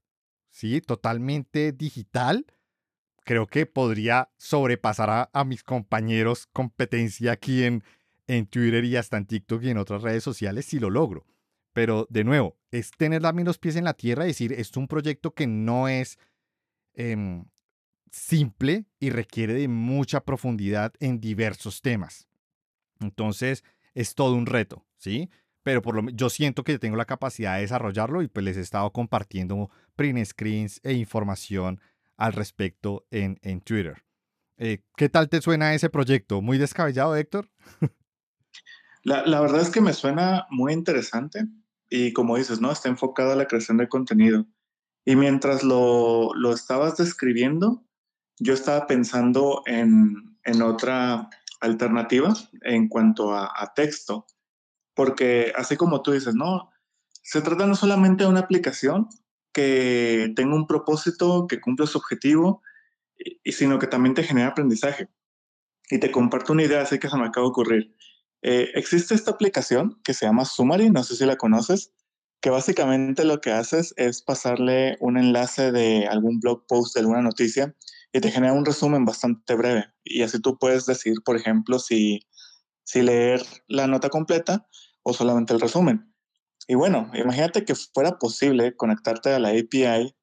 ¿sí? 0.51 0.81
Totalmente 0.81 1.73
digital, 1.73 2.47
creo 3.25 3.47
que 3.47 3.67
podría 3.67 4.31
sobrepasar 4.37 5.31
a, 5.33 5.45
mis 5.45 5.63
compañeros 5.63 6.49
competencia 6.53 7.33
aquí 7.33 7.65
en, 7.65 7.85
en 8.27 8.47
Twitter 8.47 8.85
y 8.85 8.97
hasta 8.97 9.17
en 9.17 9.27
TikTok 9.27 9.63
y 9.63 9.71
en 9.71 9.79
otras 9.79 10.03
redes 10.03 10.25
sociales 10.25 10.67
si 10.67 10.79
lo 10.79 10.91
logro. 10.91 11.27
Pero 11.73 12.07
de 12.11 12.25
nuevo, 12.25 12.59
es 12.71 12.91
tener 12.91 13.23
también 13.23 13.47
los 13.47 13.59
pies 13.59 13.77
en 13.77 13.85
la 13.85 13.95
tierra 13.95 14.25
y 14.25 14.29
decir, 14.29 14.53
es 14.53 14.77
un 14.77 14.89
proyecto 14.89 15.35
que 15.35 15.47
no 15.47 15.89
es 15.89 16.19
em, 16.95 17.45
simple 18.11 18.87
y 18.99 19.11
requiere 19.11 19.55
de 19.55 19.69
mucha 19.69 20.25
profundidad 20.25 20.93
en 20.99 21.21
diversos 21.21 21.81
temas. 21.81 22.29
Entonces, 23.01 23.65
es 23.95 24.15
todo 24.15 24.35
un 24.35 24.47
reto, 24.47 24.85
¿sí? 24.97 25.31
Pero 25.63 25.83
por 25.83 25.95
lo 25.95 26.11
yo 26.11 26.31
siento 26.31 26.65
que 26.65 26.79
tengo 26.79 26.97
la 26.97 27.05
capacidad 27.05 27.57
de 27.57 27.63
desarrollarlo 27.63 28.23
y 28.23 28.29
pues 28.29 28.45
les 28.45 28.57
he 28.57 28.61
estado 28.61 28.93
compartiendo 28.93 29.71
print 29.95 30.25
screens 30.25 30.81
e 30.83 30.93
información 30.95 31.81
al 32.21 32.35
respecto 32.35 33.07
en, 33.11 33.41
en 33.43 33.63
Twitter. 33.63 34.05
Eh, 34.59 34.85
¿Qué 34.97 35.09
tal 35.09 35.31
te 35.31 35.41
suena 35.41 35.75
ese 35.75 35.89
proyecto? 35.89 36.43
¿Muy 36.43 36.59
descabellado, 36.59 37.17
Héctor? 37.17 37.51
La, 39.03 39.25
la, 39.25 39.41
verdad 39.41 39.63
es 39.63 39.71
que 39.71 39.81
me 39.81 39.95
suena 39.95 40.47
muy 40.51 40.75
interesante 40.75 41.47
y 41.89 42.13
como 42.13 42.37
dices, 42.37 42.61
¿no? 42.61 42.71
Está 42.71 42.91
enfocado 42.91 43.33
a 43.33 43.37
la 43.37 43.47
creación 43.47 43.79
de 43.79 43.89
contenido. 43.89 44.45
Y 45.07 45.17
mientras 45.17 45.65
lo, 45.65 46.35
lo 46.35 46.53
estabas 46.53 46.99
describiendo, 46.99 47.83
yo 48.39 48.53
estaba 48.53 48.87
pensando 48.87 49.63
en, 49.65 50.39
en 50.45 50.61
otra 50.61 51.31
alternativa 51.63 52.35
en 52.61 52.89
cuanto 52.89 53.33
a, 53.33 53.51
a, 53.57 53.73
texto, 53.73 54.27
porque 54.95 55.55
así 55.57 55.79
como 55.79 56.03
tú 56.03 56.13
dices, 56.13 56.35
¿no? 56.35 56.69
Se 57.23 57.41
trata 57.41 57.67
no 57.67 57.75
solamente 57.75 58.25
de 58.25 58.31
una 58.31 58.41
aplicación, 58.41 59.09
que 59.53 60.33
tenga 60.37 60.55
un 60.55 60.67
propósito, 60.67 61.47
que 61.47 61.61
cumpla 61.61 61.87
su 61.87 61.99
objetivo, 61.99 62.63
y, 63.17 63.53
sino 63.53 63.79
que 63.79 63.87
también 63.87 64.15
te 64.15 64.23
genere 64.23 64.49
aprendizaje. 64.49 65.09
Y 65.91 65.99
te 65.99 66.11
comparto 66.11 66.53
una 66.53 66.65
idea, 66.65 66.83
así 66.83 66.99
que 66.99 67.09
se 67.09 67.17
me 67.17 67.27
acaba 67.27 67.47
de 67.47 67.51
ocurrir. 67.51 67.97
Eh, 68.43 68.71
existe 68.75 69.15
esta 69.15 69.33
aplicación 69.33 70.01
que 70.05 70.15
se 70.15 70.27
llama 70.27 70.45
Summary, 70.45 70.91
no 70.91 71.03
sé 71.03 71.17
si 71.17 71.27
la 71.27 71.37
conoces, 71.37 71.93
que 72.41 72.51
básicamente 72.51 73.25
lo 73.25 73.41
que 73.41 73.53
haces 73.53 73.93
es 73.97 74.23
pasarle 74.23 74.97
un 75.01 75.19
enlace 75.19 75.73
de 75.73 76.07
algún 76.07 76.41
blog 76.41 76.67
post 76.67 76.95
de 76.95 77.01
alguna 77.01 77.21
noticia 77.21 77.75
y 78.13 78.21
te 78.21 78.31
genera 78.31 78.55
un 78.55 78.65
resumen 78.65 79.05
bastante 79.05 79.55
breve. 79.55 79.87
Y 80.05 80.23
así 80.23 80.41
tú 80.41 80.59
puedes 80.59 80.87
decir, 80.87 81.17
por 81.25 81.37
ejemplo, 81.37 81.79
si, 81.79 82.27
si 82.85 83.03
leer 83.03 83.43
la 83.69 83.87
nota 83.87 84.09
completa 84.09 84.67
o 85.03 85.13
solamente 85.13 85.53
el 85.53 85.61
resumen. 85.61 86.10
Y 86.71 86.77
bueno, 86.77 87.11
imagínate 87.15 87.65
que 87.65 87.75
fuera 87.75 88.17
posible 88.21 88.77
conectarte 88.77 89.31
a 89.31 89.41
la 89.41 89.49
API 89.49 90.15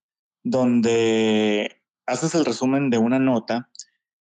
donde 0.46 1.84
haces 2.06 2.36
el 2.36 2.46
resumen 2.46 2.90
de 2.90 2.98
una 2.98 3.20
nota 3.20 3.70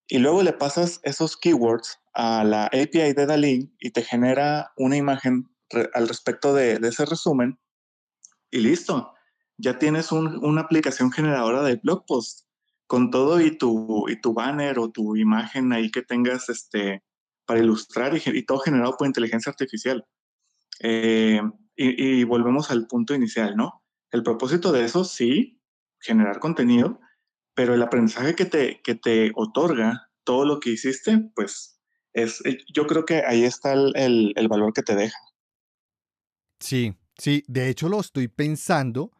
y 0.08 0.18
luego 0.18 0.42
le 0.42 0.52
pasas 0.52 0.98
esos 1.04 1.36
keywords 1.36 2.00
a 2.14 2.42
la 2.42 2.64
API 2.64 3.12
de 3.12 3.26
Dalí 3.26 3.72
y 3.78 3.90
te 3.92 4.02
genera 4.02 4.72
una 4.76 4.96
imagen 4.96 5.48
al 5.94 6.08
respecto 6.08 6.52
de, 6.52 6.80
ese 6.82 7.04
resumen 7.06 7.60
y 8.50 8.58
listo. 8.58 9.14
Ya 9.56 9.78
tienes 9.78 10.10
una 10.10 10.62
aplicación 10.62 11.12
generadora 11.12 11.62
de 11.62 11.76
blog 11.76 12.06
post 12.06 12.40
con 12.88 13.12
todo 13.12 13.40
y 13.40 13.56
tu, 13.56 14.08
y 14.08 14.20
tu 14.20 14.34
banner 14.34 14.80
o 14.80 14.90
tu 14.90 15.14
imagen 15.14 15.72
ahí 15.72 15.92
que 15.92 16.02
tengas 16.02 16.48
este, 16.48 17.04
para 17.44 17.60
ilustrar 17.60 18.16
y, 18.16 18.42
todo 18.44 18.58
generado 18.58 18.96
por 18.96 19.06
inteligencia 19.06 19.50
artificial. 19.50 20.04
Eh, 20.80 21.40
y, 21.76 22.24
volvemos 22.24 22.70
al 22.70 22.86
punto 22.86 23.14
inicial, 23.14 23.56
¿no? 23.56 23.84
El 24.10 24.22
propósito 24.22 24.72
de 24.72 24.84
eso, 24.84 25.04
sí, 25.04 25.60
generar 26.00 26.38
contenido, 26.38 27.00
pero 27.54 27.74
el 27.74 27.82
aprendizaje 27.82 28.34
que 28.34 28.44
te, 28.46 28.80
que 28.82 28.94
te 28.94 29.32
otorga 29.34 30.10
todo 30.24 30.44
lo 30.44 30.60
que 30.60 30.70
hiciste, 30.70 31.30
pues 31.34 31.80
es, 32.12 32.44
eh, 32.46 32.58
yo 32.72 32.86
creo 32.86 33.04
que 33.04 33.22
ahí 33.26 33.44
está 33.44 33.72
el, 33.74 34.32
el 34.34 34.48
valor 34.48 34.72
que 34.72 34.82
te 34.82 34.96
deja. 34.96 35.18
Sí, 36.60 36.94
sí, 37.18 37.44
de 37.46 37.68
hecho 37.68 37.88
lo 37.88 38.00
estoy 38.00 38.28
pensando 38.28 39.12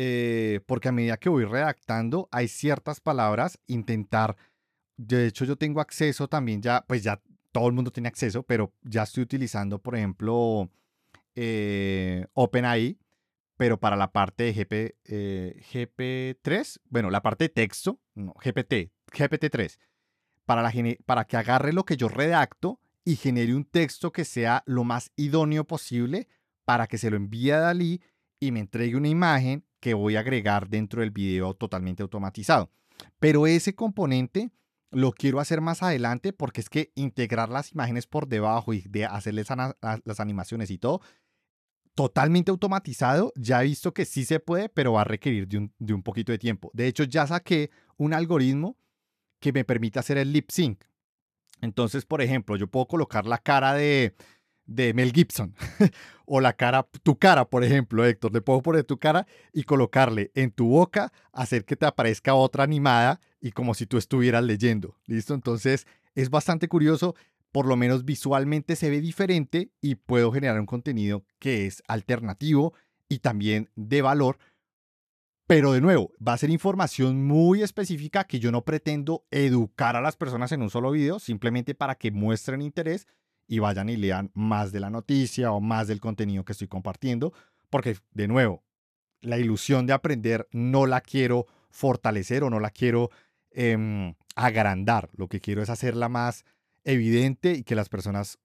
eh, 0.00 0.60
porque 0.66 0.88
a 0.88 0.92
medida 0.92 1.16
que 1.16 1.28
voy 1.28 1.44
redactando 1.44 2.28
hay 2.30 2.46
ciertas 2.46 3.00
palabras, 3.00 3.58
intentar, 3.66 4.36
de 4.96 5.26
hecho 5.26 5.44
yo 5.44 5.56
tengo 5.56 5.80
acceso 5.80 6.28
también 6.28 6.62
ya, 6.62 6.84
pues 6.86 7.02
ya 7.02 7.20
todo 7.50 7.66
el 7.66 7.72
mundo 7.72 7.90
tiene 7.90 8.06
acceso, 8.06 8.44
pero 8.44 8.72
ya 8.82 9.02
estoy 9.02 9.24
utilizando, 9.24 9.80
por 9.80 9.96
ejemplo, 9.96 10.70
eh, 11.40 12.26
OpenAI, 12.32 12.98
pero 13.56 13.78
para 13.78 13.94
la 13.94 14.10
parte 14.10 14.42
de 14.42 14.52
GP, 14.52 14.96
eh, 15.04 15.62
GP3, 15.72 16.80
bueno, 16.90 17.10
la 17.10 17.22
parte 17.22 17.44
de 17.44 17.48
texto, 17.50 18.00
GPT, 18.16 18.90
GPT3, 19.12 19.78
para, 20.44 20.62
la, 20.62 20.72
para 21.06 21.26
que 21.26 21.36
agarre 21.36 21.72
lo 21.72 21.84
que 21.84 21.96
yo 21.96 22.08
redacto 22.08 22.80
y 23.04 23.14
genere 23.14 23.54
un 23.54 23.64
texto 23.64 24.10
que 24.10 24.24
sea 24.24 24.64
lo 24.66 24.82
más 24.82 25.12
idóneo 25.14 25.64
posible 25.64 26.26
para 26.64 26.88
que 26.88 26.98
se 26.98 27.08
lo 27.08 27.16
envíe 27.16 27.52
a 27.52 27.60
Dalí 27.60 28.02
y 28.40 28.50
me 28.50 28.58
entregue 28.58 28.96
una 28.96 29.08
imagen 29.08 29.64
que 29.78 29.94
voy 29.94 30.16
a 30.16 30.20
agregar 30.20 30.68
dentro 30.68 31.02
del 31.02 31.12
video 31.12 31.54
totalmente 31.54 32.02
automatizado. 32.02 32.72
Pero 33.20 33.46
ese 33.46 33.76
componente 33.76 34.50
lo 34.90 35.12
quiero 35.12 35.38
hacer 35.38 35.60
más 35.60 35.84
adelante 35.84 36.32
porque 36.32 36.60
es 36.60 36.68
que 36.68 36.90
integrar 36.96 37.48
las 37.48 37.72
imágenes 37.72 38.08
por 38.08 38.26
debajo 38.26 38.72
y 38.72 38.80
de 38.88 39.04
hacerles 39.04 39.48
las 39.80 40.20
animaciones 40.20 40.70
y 40.70 40.78
todo 40.78 41.00
totalmente 41.98 42.52
automatizado, 42.52 43.32
ya 43.34 43.60
he 43.60 43.64
visto 43.64 43.92
que 43.92 44.04
sí 44.04 44.24
se 44.24 44.38
puede, 44.38 44.68
pero 44.68 44.92
va 44.92 45.00
a 45.00 45.04
requerir 45.04 45.48
de 45.48 45.94
un, 45.94 46.02
poquito 46.04 46.30
de 46.30 46.38
tiempo. 46.38 46.70
De 46.72 46.86
hecho, 46.86 47.02
ya 47.02 47.26
saqué 47.26 47.72
un 47.96 48.14
algoritmo 48.14 48.76
que 49.40 49.52
me 49.52 49.64
permite 49.64 49.98
hacer 49.98 50.16
el 50.16 50.32
lip 50.32 50.48
sync. 50.48 50.84
Entonces, 51.60 52.06
por 52.06 52.22
ejemplo, 52.22 52.54
yo 52.54 52.68
puedo 52.68 52.86
colocar 52.86 53.26
la 53.26 53.38
cara 53.38 53.74
de, 53.74 54.14
de 54.64 54.94
Mel 54.94 55.10
Gibson. 55.12 55.56
o 56.24 56.40
la 56.40 56.52
cara, 56.52 56.86
tu 57.02 57.18
cara, 57.18 57.44
por 57.44 57.64
ejemplo, 57.64 58.04
Héctor. 58.04 58.32
Le 58.32 58.42
puedo 58.42 58.62
poner 58.62 58.84
tu 58.84 58.96
cara 58.98 59.26
y 59.52 59.64
colocarle 59.64 60.30
en 60.36 60.52
tu 60.52 60.68
boca, 60.68 61.12
hacer 61.32 61.64
que 61.64 61.74
te 61.74 61.86
aparezca 61.86 62.32
otra 62.34 62.62
animada 62.62 63.18
y 63.40 63.50
como 63.50 63.74
si 63.74 63.86
tú 63.86 63.98
estuvieras 63.98 64.44
leyendo. 64.44 64.94
¿Listo? 65.06 65.34
Entonces 65.34 65.84
es 66.14 66.30
bastante 66.30 66.68
curioso. 66.68 67.16
Por 67.52 67.66
lo 67.66 67.76
menos 67.76 68.04
visualmente 68.04 68.76
se 68.76 68.90
ve 68.90 69.00
diferente 69.00 69.70
y 69.80 69.94
puedo 69.94 70.32
generar 70.32 70.60
un 70.60 70.66
contenido 70.66 71.24
que 71.38 71.66
es 71.66 71.82
alternativo 71.88 72.74
y 73.08 73.20
también 73.20 73.70
de 73.74 74.02
valor. 74.02 74.38
Pero 75.46 75.72
de 75.72 75.80
nuevo, 75.80 76.12
va 76.26 76.34
a 76.34 76.38
ser 76.38 76.50
información 76.50 77.26
muy 77.26 77.62
específica 77.62 78.24
que 78.24 78.38
yo 78.38 78.52
no 78.52 78.66
pretendo 78.66 79.24
educar 79.30 79.96
a 79.96 80.02
las 80.02 80.16
personas 80.16 80.52
en 80.52 80.60
un 80.60 80.68
solo 80.68 80.90
video, 80.90 81.18
simplemente 81.18 81.74
para 81.74 81.94
que 81.94 82.10
muestren 82.10 82.60
interés 82.60 83.06
y 83.46 83.58
vayan 83.60 83.88
y 83.88 83.96
lean 83.96 84.30
más 84.34 84.72
de 84.72 84.80
la 84.80 84.90
noticia 84.90 85.50
o 85.52 85.60
más 85.60 85.88
del 85.88 86.00
contenido 86.00 86.44
que 86.44 86.52
estoy 86.52 86.68
compartiendo, 86.68 87.32
porque 87.70 87.96
de 88.12 88.28
nuevo, 88.28 88.62
la 89.22 89.38
ilusión 89.38 89.86
de 89.86 89.94
aprender 89.94 90.46
no 90.52 90.86
la 90.86 91.00
quiero 91.00 91.46
fortalecer 91.70 92.44
o 92.44 92.50
no 92.50 92.60
la 92.60 92.70
quiero 92.70 93.10
em, 93.50 94.14
agrandar, 94.36 95.08
lo 95.14 95.28
que 95.28 95.40
quiero 95.40 95.62
es 95.62 95.70
hacerla 95.70 96.10
más 96.10 96.44
evidente 96.84 97.52
y 97.52 97.64
que 97.64 97.74
las 97.74 97.88
personas 97.88 98.38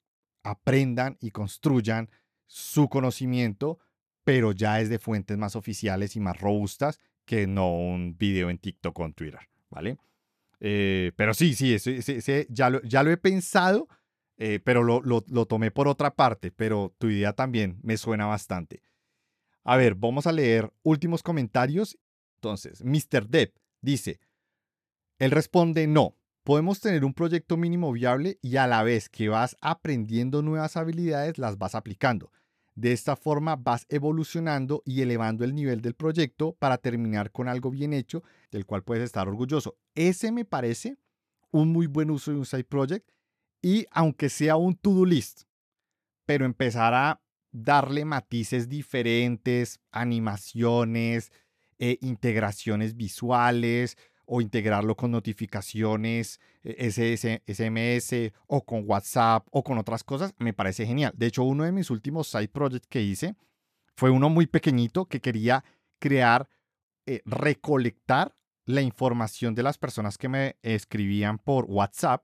aprendan 0.43 1.17
y 1.21 1.31
construyan 1.31 2.09
su 2.47 2.89
conocimiento, 2.89 3.79
pero 4.23 4.51
ya 4.51 4.81
es 4.81 4.89
de 4.89 4.99
fuentes 4.99 5.37
más 5.37 5.55
oficiales 5.55 6.15
y 6.15 6.19
más 6.19 6.39
robustas 6.39 6.99
que 7.25 7.47
no 7.47 7.73
un 7.73 8.17
video 8.17 8.49
en 8.49 8.57
TikTok 8.57 8.99
o 8.99 9.05
en 9.05 9.13
Twitter, 9.13 9.39
¿vale? 9.69 9.97
Eh, 10.59 11.11
pero 11.15 11.33
sí, 11.33 11.55
sí, 11.55 11.77
ya, 12.49 12.69
lo, 12.69 12.81
ya 12.83 13.03
lo 13.03 13.11
he 13.11 13.17
pensado 13.17 13.87
eh, 14.37 14.59
pero 14.63 14.83
lo, 14.83 15.01
lo, 15.01 15.45
tomé 15.45 15.71
por 15.71 15.87
otra 15.87 16.15
parte, 16.15 16.51
pero 16.51 16.93
tu 16.97 17.09
idea 17.09 17.33
también 17.33 17.79
me 17.83 17.97
suena 17.97 18.25
bastante. 18.25 18.81
A 19.63 19.77
ver, 19.77 19.95
vamos 19.95 20.27
a 20.27 20.31
leer 20.31 20.71
últimos 20.81 21.23
comentarios. 21.23 21.97
Entonces, 22.35 22.83
Mr. 22.83 23.27
Depp 23.27 23.55
dice, 23.81 24.19
él 25.19 25.31
responde, 25.31 25.87
no, 25.87 26.17
podemos 26.43 26.79
tener 26.79 27.05
un 27.05 27.13
proyecto 27.13 27.57
mínimo 27.57 27.91
viable 27.91 28.37
y 28.41 28.57
a 28.57 28.67
la 28.67 28.83
vez 28.83 29.09
que 29.09 29.29
vas 29.29 29.57
aprendiendo 29.61 30.41
nuevas 30.41 30.77
habilidades, 30.77 31.37
las 31.37 31.57
vas 31.57 31.75
aplicando. 31.75 32.31
De 32.75 32.91
esta 32.91 33.15
forma 33.15 33.55
vas 33.55 33.85
evolucionando 33.89 34.81
y 34.85 35.01
elevando 35.01 35.43
el 35.43 35.53
nivel 35.53 35.81
del 35.81 35.93
proyecto 35.93 36.53
para 36.53 36.77
terminar 36.77 37.31
con 37.31 37.47
algo 37.47 37.69
bien 37.69 37.93
hecho 37.93 38.23
del 38.51 38.65
cual 38.65 38.83
puedes 38.83 39.03
estar 39.03 39.27
orgulloso. 39.27 39.77
Ese 39.95 40.31
me 40.31 40.43
parece 40.43 40.97
un 41.51 41.71
muy 41.71 41.87
buen 41.87 42.09
uso 42.09 42.31
de 42.31 42.37
un 42.37 42.45
side 42.45 42.63
project 42.63 43.09
y 43.61 43.85
aunque 43.91 44.29
sea 44.29 44.55
un 44.55 44.75
to-do 44.75 45.05
list, 45.05 45.43
pero 46.25 46.45
empezar 46.45 46.93
a 46.93 47.21
darle 47.51 48.05
matices 48.05 48.67
diferentes, 48.67 49.79
animaciones, 49.91 51.31
e 51.79 51.97
integraciones 52.01 52.95
visuales 52.95 53.97
o 54.25 54.41
integrarlo 54.41 54.95
con 54.95 55.11
notificaciones 55.11 56.39
SMS 56.63 58.13
eh, 58.13 58.33
o 58.47 58.63
con 58.63 58.83
WhatsApp 58.85 59.47
o 59.51 59.63
con 59.63 59.77
otras 59.77 60.03
cosas, 60.03 60.33
me 60.37 60.53
parece 60.53 60.85
genial. 60.85 61.13
De 61.15 61.27
hecho, 61.27 61.43
uno 61.43 61.63
de 61.63 61.71
mis 61.71 61.89
últimos 61.89 62.27
side 62.27 62.49
projects 62.49 62.87
que 62.87 63.01
hice 63.01 63.35
fue 63.95 64.09
uno 64.09 64.29
muy 64.29 64.47
pequeñito 64.47 65.05
que 65.05 65.21
quería 65.21 65.63
crear, 65.99 66.49
eh, 67.05 67.21
recolectar 67.25 68.35
la 68.65 68.81
información 68.81 69.55
de 69.55 69.63
las 69.63 69.77
personas 69.77 70.17
que 70.17 70.29
me 70.29 70.57
escribían 70.61 71.37
por 71.37 71.65
WhatsApp 71.65 72.23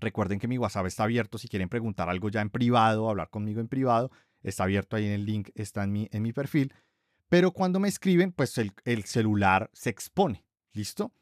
Recuerden 0.00 0.38
que 0.38 0.48
mi 0.48 0.58
WhatsApp 0.58 0.86
está 0.86 1.04
abierto 1.04 1.38
si 1.38 1.48
quieren 1.48 1.68
preguntar 1.68 2.08
algo 2.08 2.28
ya 2.28 2.40
en 2.40 2.50
privado, 2.50 3.08
hablar 3.08 3.30
conmigo 3.30 3.60
en 3.60 3.68
privado. 3.68 4.10
Está 4.42 4.64
abierto 4.64 4.96
ahí 4.96 5.06
en 5.06 5.12
el 5.12 5.24
link, 5.24 5.50
está 5.54 5.84
en 5.84 5.92
mi, 5.92 6.08
en 6.12 6.22
mi 6.22 6.32
perfil. 6.32 6.72
Pero 7.28 7.52
cuando 7.52 7.80
me 7.80 7.88
escriben, 7.88 8.32
pues 8.32 8.56
el, 8.58 9.04
celular 9.04 9.70
se 9.72 9.90
expone. 9.90 10.44
¿Listo? 10.78 11.12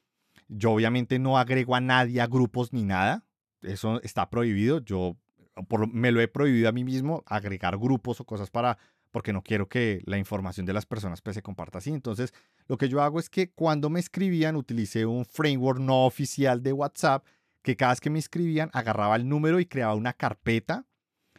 Yo 0.48 0.72
obviamente 0.72 1.18
no 1.18 1.38
agrego 1.38 1.74
a 1.74 1.80
nadie 1.80 2.20
a 2.20 2.26
grupos 2.26 2.74
ni 2.74 2.84
nada. 2.84 3.24
Eso 3.62 4.02
está 4.02 4.28
prohibido. 4.28 4.80
Yo 4.80 5.16
me 5.90 6.12
lo 6.12 6.20
he 6.20 6.28
prohibido 6.28 6.68
a 6.68 6.72
mí 6.72 6.84
mismo 6.84 7.24
agregar 7.24 7.78
grupos 7.78 8.20
o 8.20 8.26
cosas 8.26 8.50
para 8.50 8.76
porque 9.10 9.32
no 9.32 9.42
quiero 9.42 9.66
que 9.66 10.02
la 10.04 10.18
información 10.18 10.66
de 10.66 10.74
las 10.74 10.84
personas 10.84 11.22
pues, 11.22 11.36
se 11.36 11.42
comparta 11.42 11.78
así. 11.78 11.90
Entonces, 11.90 12.34
lo 12.68 12.76
que 12.76 12.90
yo 12.90 13.00
hago 13.00 13.18
es 13.18 13.30
que 13.30 13.50
cuando 13.50 13.88
me 13.88 13.98
escribían, 13.98 14.56
utilicé 14.56 15.06
un 15.06 15.24
framework 15.24 15.80
no 15.80 16.04
oficial 16.04 16.62
de 16.62 16.74
WhatsApp 16.74 17.24
que 17.62 17.76
cada 17.76 17.92
vez 17.92 18.00
que 18.00 18.10
me 18.10 18.18
escribían 18.18 18.68
agarraba 18.74 19.16
el 19.16 19.26
número 19.26 19.58
y 19.58 19.64
creaba 19.64 19.94
una 19.94 20.12
carpeta 20.12 20.84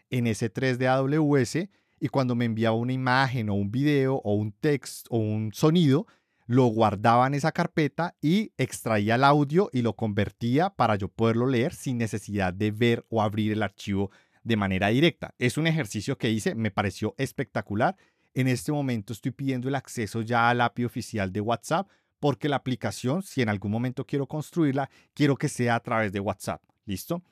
en 0.09 0.25
S3 0.25 0.77
de 0.77 0.87
AWS 0.87 1.69
y 1.99 2.07
cuando 2.09 2.33
me 2.33 2.45
enviaba 2.45 2.75
una 2.75 2.93
imagen 2.93 3.49
o 3.51 3.53
un 3.53 3.69
video 3.69 4.15
o 4.23 4.33
un 4.33 4.53
texto 4.53 5.07
o 5.11 5.19
un 5.19 5.53
sonido, 5.53 6.07
lo 6.47 6.65
guardaba 6.67 7.27
en 7.27 7.33
esa 7.33 7.51
carpeta 7.51 8.15
y 8.21 8.53
extraía 8.57 9.15
el 9.15 9.25
audio 9.25 9.69
y 9.73 9.81
lo 9.81 9.95
convertía 9.97 10.69
para 10.69 10.95
yo 10.95 11.09
poderlo 11.09 11.45
leer 11.45 11.73
sin 11.73 11.97
necesidad 11.97 12.53
de 12.53 12.71
ver 12.71 13.05
o 13.09 13.21
abrir 13.21 13.51
el 13.51 13.61
archivo 13.61 14.11
de 14.43 14.55
manera 14.55 14.87
directa. 14.87 15.35
Es 15.39 15.57
un 15.57 15.67
ejercicio 15.67 16.17
que 16.17 16.31
hice, 16.31 16.55
me 16.55 16.71
pareció 16.71 17.13
espectacular. 17.17 17.97
En 18.33 18.47
este 18.47 18.71
momento 18.71 19.11
estoy 19.11 19.31
pidiendo 19.31 19.67
el 19.67 19.75
acceso 19.75 20.21
ya 20.21 20.49
al 20.49 20.61
API 20.61 20.85
oficial 20.85 21.33
de 21.33 21.41
WhatsApp 21.41 21.89
porque 22.19 22.47
la 22.47 22.55
aplicación, 22.55 23.23
si 23.23 23.41
en 23.41 23.49
algún 23.49 23.71
momento 23.71 24.05
quiero 24.05 24.25
construirla, 24.25 24.89
quiero 25.13 25.35
que 25.35 25.49
sea 25.49 25.75
a 25.75 25.81
través 25.81 26.13
de 26.13 26.21
WhatsApp. 26.21 26.63
¿Listo? 26.85 27.23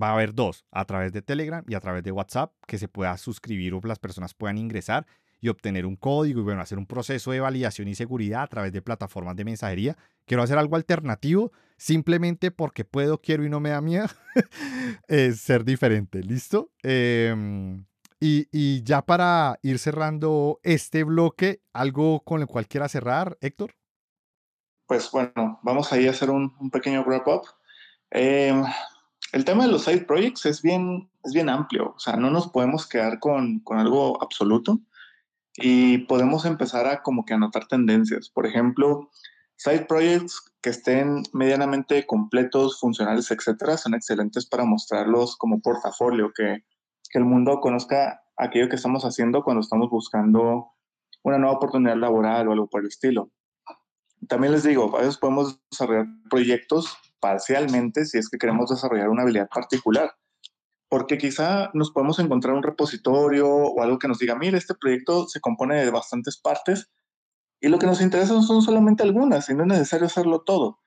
Va 0.00 0.10
a 0.10 0.12
haber 0.12 0.34
dos, 0.34 0.66
a 0.70 0.84
través 0.84 1.14
de 1.14 1.22
Telegram 1.22 1.64
y 1.66 1.74
a 1.74 1.80
través 1.80 2.04
de 2.04 2.12
WhatsApp, 2.12 2.52
que 2.66 2.76
se 2.76 2.88
pueda 2.88 3.16
suscribir 3.16 3.72
o 3.72 3.80
las 3.82 3.98
personas 3.98 4.34
puedan 4.34 4.58
ingresar 4.58 5.06
y 5.40 5.48
obtener 5.48 5.86
un 5.86 5.96
código 5.96 6.40
y 6.40 6.44
bueno, 6.44 6.60
hacer 6.60 6.78
un 6.78 6.86
proceso 6.86 7.30
de 7.30 7.40
validación 7.40 7.88
y 7.88 7.94
seguridad 7.94 8.42
a 8.42 8.46
través 8.48 8.72
de 8.72 8.82
plataformas 8.82 9.36
de 9.36 9.44
mensajería. 9.44 9.96
Quiero 10.26 10.42
hacer 10.42 10.58
algo 10.58 10.76
alternativo 10.76 11.52
simplemente 11.76 12.50
porque 12.50 12.84
puedo, 12.84 13.20
quiero 13.20 13.44
y 13.44 13.48
no 13.48 13.60
me 13.60 13.70
da 13.70 13.80
miedo 13.80 14.08
es 15.06 15.40
ser 15.40 15.64
diferente. 15.64 16.22
¿Listo? 16.22 16.70
Em, 16.82 17.84
y, 18.20 18.48
y, 18.50 18.82
ya 18.82 19.02
para 19.02 19.58
ir 19.62 19.78
cerrando 19.78 20.58
este 20.64 21.04
bloque, 21.04 21.62
¿algo 21.72 22.20
con 22.24 22.40
el 22.40 22.48
cual 22.48 22.66
quiera 22.66 22.88
cerrar, 22.88 23.38
Héctor? 23.40 23.74
Pues 24.86 25.10
bueno, 25.12 25.60
vamos 25.62 25.92
a 25.92 26.00
ir 26.00 26.08
a 26.08 26.10
hacer 26.10 26.30
un, 26.30 26.70
pequeño 26.70 27.04
wrap-up. 27.04 27.42
Eh, 28.10 28.60
el 29.32 29.44
tema 29.44 29.66
de 29.66 29.70
los 29.70 29.84
side 29.84 30.00
projects 30.00 30.46
es 30.46 30.62
bien, 30.62 31.08
es 31.22 31.32
bien 31.32 31.48
amplio, 31.48 31.92
o 31.94 31.98
sea, 31.98 32.16
no 32.16 32.30
nos 32.30 32.48
podemos 32.48 32.88
quedar 32.88 33.20
con, 33.20 33.60
con 33.60 33.78
algo 33.78 34.20
absoluto 34.22 34.80
y 35.60 35.98
podemos 35.98 36.44
empezar 36.44 36.86
a 36.86 37.02
como 37.02 37.24
que 37.24 37.34
anotar 37.34 37.66
tendencias. 37.66 38.30
Por 38.30 38.46
ejemplo, 38.46 39.10
side 39.56 39.86
projects 39.86 40.52
que 40.60 40.70
estén 40.70 41.22
medianamente 41.32 42.06
completos, 42.06 42.78
funcionales, 42.80 43.30
etcétera, 43.30 43.76
son 43.76 43.94
excelentes 43.94 44.46
para 44.46 44.64
mostrarlos 44.64 45.36
como 45.36 45.60
portafolio, 45.60 46.32
que, 46.34 46.64
que 47.10 47.18
el 47.18 47.24
mundo 47.24 47.60
conozca 47.60 48.20
aquello 48.36 48.68
que 48.68 48.76
estamos 48.76 49.04
haciendo 49.04 49.42
cuando 49.42 49.60
estamos 49.60 49.90
buscando 49.90 50.72
una 51.22 51.38
nueva 51.38 51.56
oportunidad 51.56 51.96
laboral 51.96 52.48
o 52.48 52.52
algo 52.52 52.68
por 52.68 52.82
el 52.82 52.88
estilo. 52.88 53.30
También 54.28 54.52
les 54.52 54.62
digo, 54.62 54.96
a 54.96 55.00
veces 55.00 55.18
podemos 55.18 55.60
desarrollar 55.70 56.06
proyectos 56.30 56.96
parcialmente 57.20 58.04
si 58.04 58.18
es 58.18 58.28
que 58.28 58.38
queremos 58.38 58.70
desarrollar 58.70 59.08
una 59.08 59.22
habilidad 59.22 59.48
particular, 59.48 60.12
porque 60.88 61.18
quizá 61.18 61.70
nos 61.74 61.90
podemos 61.90 62.18
encontrar 62.18 62.54
un 62.54 62.62
repositorio 62.62 63.48
o 63.48 63.82
algo 63.82 63.98
que 63.98 64.08
nos 64.08 64.18
diga, 64.18 64.34
mire, 64.34 64.56
este 64.56 64.74
proyecto 64.74 65.28
se 65.28 65.40
compone 65.40 65.84
de 65.84 65.90
bastantes 65.90 66.38
partes 66.38 66.90
y 67.60 67.68
lo 67.68 67.78
que 67.78 67.86
nos 67.86 68.00
interesa 68.00 68.40
son 68.42 68.62
solamente 68.62 69.02
algunas 69.02 69.48
y 69.48 69.54
no 69.54 69.62
es 69.62 69.68
necesario 69.68 70.06
hacerlo 70.06 70.42
todo. 70.44 70.80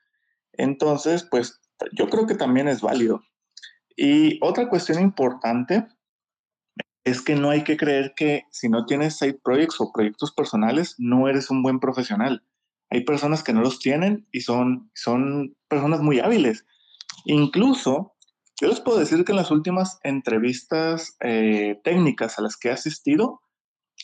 Entonces, 0.52 1.26
pues 1.30 1.60
yo 1.92 2.08
creo 2.08 2.26
que 2.26 2.34
también 2.34 2.68
es 2.68 2.80
válido. 2.80 3.22
Y 3.96 4.38
otra 4.44 4.68
cuestión 4.68 5.00
importante 5.00 5.86
es 7.04 7.20
que 7.20 7.34
no 7.34 7.50
hay 7.50 7.64
que 7.64 7.76
creer 7.76 8.14
que 8.16 8.44
si 8.50 8.68
no 8.68 8.86
tienes 8.86 9.18
side 9.18 9.40
projects 9.42 9.80
o 9.80 9.92
proyectos 9.92 10.32
personales, 10.32 10.94
no 10.98 11.28
eres 11.28 11.50
un 11.50 11.62
buen 11.62 11.80
profesional. 11.80 12.44
Hay 12.90 13.04
personas 13.04 13.42
que 13.42 13.52
no 13.52 13.60
los 13.60 13.78
tienen 13.78 14.26
y 14.32 14.42
son, 14.42 14.90
son 14.94 15.56
personas 15.68 16.00
muy 16.00 16.20
hábiles. 16.20 16.64
Incluso, 17.24 18.11
yo 18.62 18.68
les 18.68 18.78
puedo 18.78 19.00
decir 19.00 19.24
que 19.24 19.32
en 19.32 19.36
las 19.36 19.50
últimas 19.50 19.98
entrevistas 20.04 21.16
eh, 21.18 21.80
técnicas 21.82 22.38
a 22.38 22.42
las 22.42 22.56
que 22.56 22.68
he 22.68 22.70
asistido, 22.70 23.40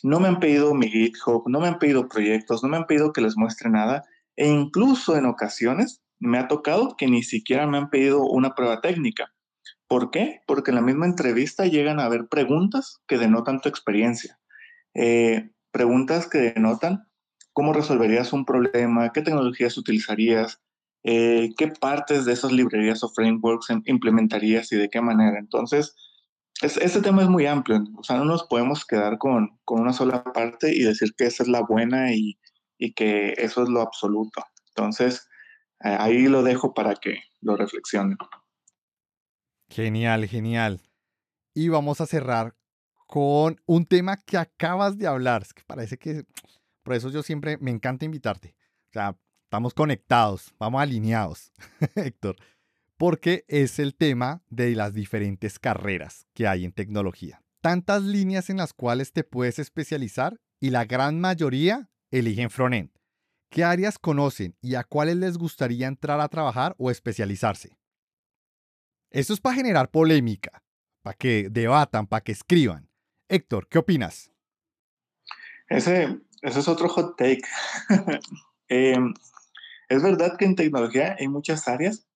no 0.02 0.18
me 0.18 0.26
han 0.26 0.40
pedido 0.40 0.74
mi 0.74 0.88
GitHub, 0.88 1.44
no 1.46 1.60
me 1.60 1.68
han 1.68 1.78
pedido 1.78 2.08
proyectos, 2.08 2.64
no 2.64 2.68
me 2.68 2.76
han 2.76 2.86
pedido 2.86 3.12
que 3.12 3.20
les 3.20 3.36
muestre 3.36 3.70
nada. 3.70 4.02
E 4.34 4.48
incluso 4.48 5.16
en 5.16 5.26
ocasiones 5.26 6.02
me 6.18 6.38
ha 6.38 6.48
tocado 6.48 6.96
que 6.96 7.06
ni 7.06 7.22
siquiera 7.22 7.68
me 7.68 7.78
han 7.78 7.88
pedido 7.88 8.22
una 8.22 8.56
prueba 8.56 8.80
técnica. 8.80 9.32
¿Por 9.86 10.10
qué? 10.10 10.40
Porque 10.44 10.72
en 10.72 10.74
la 10.74 10.82
misma 10.82 11.06
entrevista 11.06 11.66
llegan 11.66 12.00
a 12.00 12.06
haber 12.06 12.26
preguntas 12.26 13.00
que 13.06 13.16
denotan 13.16 13.60
tu 13.60 13.68
experiencia. 13.68 14.40
Eh, 14.92 15.50
preguntas 15.70 16.28
que 16.28 16.38
denotan 16.38 17.08
cómo 17.52 17.72
resolverías 17.72 18.32
un 18.32 18.44
problema, 18.44 19.12
qué 19.12 19.22
tecnologías 19.22 19.78
utilizarías, 19.78 20.60
eh, 21.10 21.54
qué 21.56 21.68
partes 21.68 22.26
de 22.26 22.34
esas 22.34 22.52
librerías 22.52 23.02
o 23.02 23.08
frameworks 23.08 23.70
em, 23.70 23.82
implementarías 23.86 24.70
y 24.72 24.76
de 24.76 24.90
qué 24.90 25.00
manera. 25.00 25.38
Entonces, 25.38 25.96
este 26.60 27.00
tema 27.00 27.22
es 27.22 27.30
muy 27.30 27.46
amplio, 27.46 27.82
o 27.96 28.02
sea, 28.02 28.18
no 28.18 28.26
nos 28.26 28.42
podemos 28.46 28.84
quedar 28.84 29.16
con, 29.16 29.58
con 29.64 29.80
una 29.80 29.94
sola 29.94 30.22
parte 30.22 30.70
y 30.70 30.82
decir 30.82 31.14
que 31.16 31.24
esa 31.24 31.44
es 31.44 31.48
la 31.48 31.62
buena 31.62 32.12
y, 32.12 32.38
y 32.76 32.92
que 32.92 33.32
eso 33.38 33.62
es 33.62 33.70
lo 33.70 33.80
absoluto. 33.80 34.44
Entonces, 34.68 35.26
eh, 35.82 35.96
ahí 35.98 36.26
lo 36.26 36.42
dejo 36.42 36.74
para 36.74 36.94
que 36.94 37.20
lo 37.40 37.56
reflexionen. 37.56 38.18
Genial, 39.70 40.26
genial. 40.26 40.82
Y 41.54 41.70
vamos 41.70 42.02
a 42.02 42.06
cerrar 42.06 42.54
con 43.06 43.58
un 43.64 43.86
tema 43.86 44.18
que 44.18 44.36
acabas 44.36 44.98
de 44.98 45.06
hablar. 45.06 45.40
Es 45.40 45.54
que 45.54 45.62
parece 45.66 45.96
que 45.96 46.24
por 46.82 46.92
eso 46.92 47.08
yo 47.08 47.22
siempre 47.22 47.56
me 47.58 47.70
encanta 47.70 48.04
invitarte. 48.04 48.56
O 48.90 48.92
sea, 48.92 49.16
estamos 49.48 49.72
conectados, 49.72 50.52
vamos 50.58 50.82
alineados, 50.82 51.54
Héctor, 51.94 52.36
porque 52.98 53.46
es 53.48 53.78
el 53.78 53.94
tema 53.94 54.42
de 54.50 54.74
las 54.74 54.92
diferentes 54.92 55.58
carreras 55.58 56.26
que 56.34 56.46
hay 56.46 56.66
en 56.66 56.72
tecnología. 56.72 57.42
Tantas 57.62 58.02
líneas 58.02 58.50
en 58.50 58.58
las 58.58 58.74
cuales 58.74 59.14
te 59.14 59.24
puedes 59.24 59.58
especializar 59.58 60.38
y 60.60 60.68
la 60.68 60.84
gran 60.84 61.18
mayoría 61.18 61.88
eligen 62.10 62.50
frontend. 62.50 62.90
¿Qué 63.48 63.64
áreas 63.64 63.98
conocen 63.98 64.54
y 64.60 64.74
a 64.74 64.84
cuáles 64.84 65.16
les 65.16 65.38
gustaría 65.38 65.86
entrar 65.86 66.20
a 66.20 66.28
trabajar 66.28 66.74
o 66.76 66.90
especializarse? 66.90 67.78
Esto 69.10 69.32
es 69.32 69.40
para 69.40 69.56
generar 69.56 69.90
polémica, 69.90 70.62
para 71.00 71.16
que 71.16 71.48
debatan, 71.50 72.06
para 72.06 72.22
que 72.22 72.32
escriban. 72.32 72.90
Héctor, 73.30 73.66
¿qué 73.68 73.78
opinas? 73.78 74.30
Ese, 75.70 76.18
ese 76.42 76.60
es 76.60 76.68
otro 76.68 76.90
hot 76.90 77.16
take. 77.16 77.40
Em, 78.68 79.14
es 79.88 80.02
verdad 80.02 80.36
que 80.36 80.44
en 80.44 80.56
tecnología 80.56 81.16
hay 81.18 81.28
muchas 81.28 81.66
áreas 81.68 82.06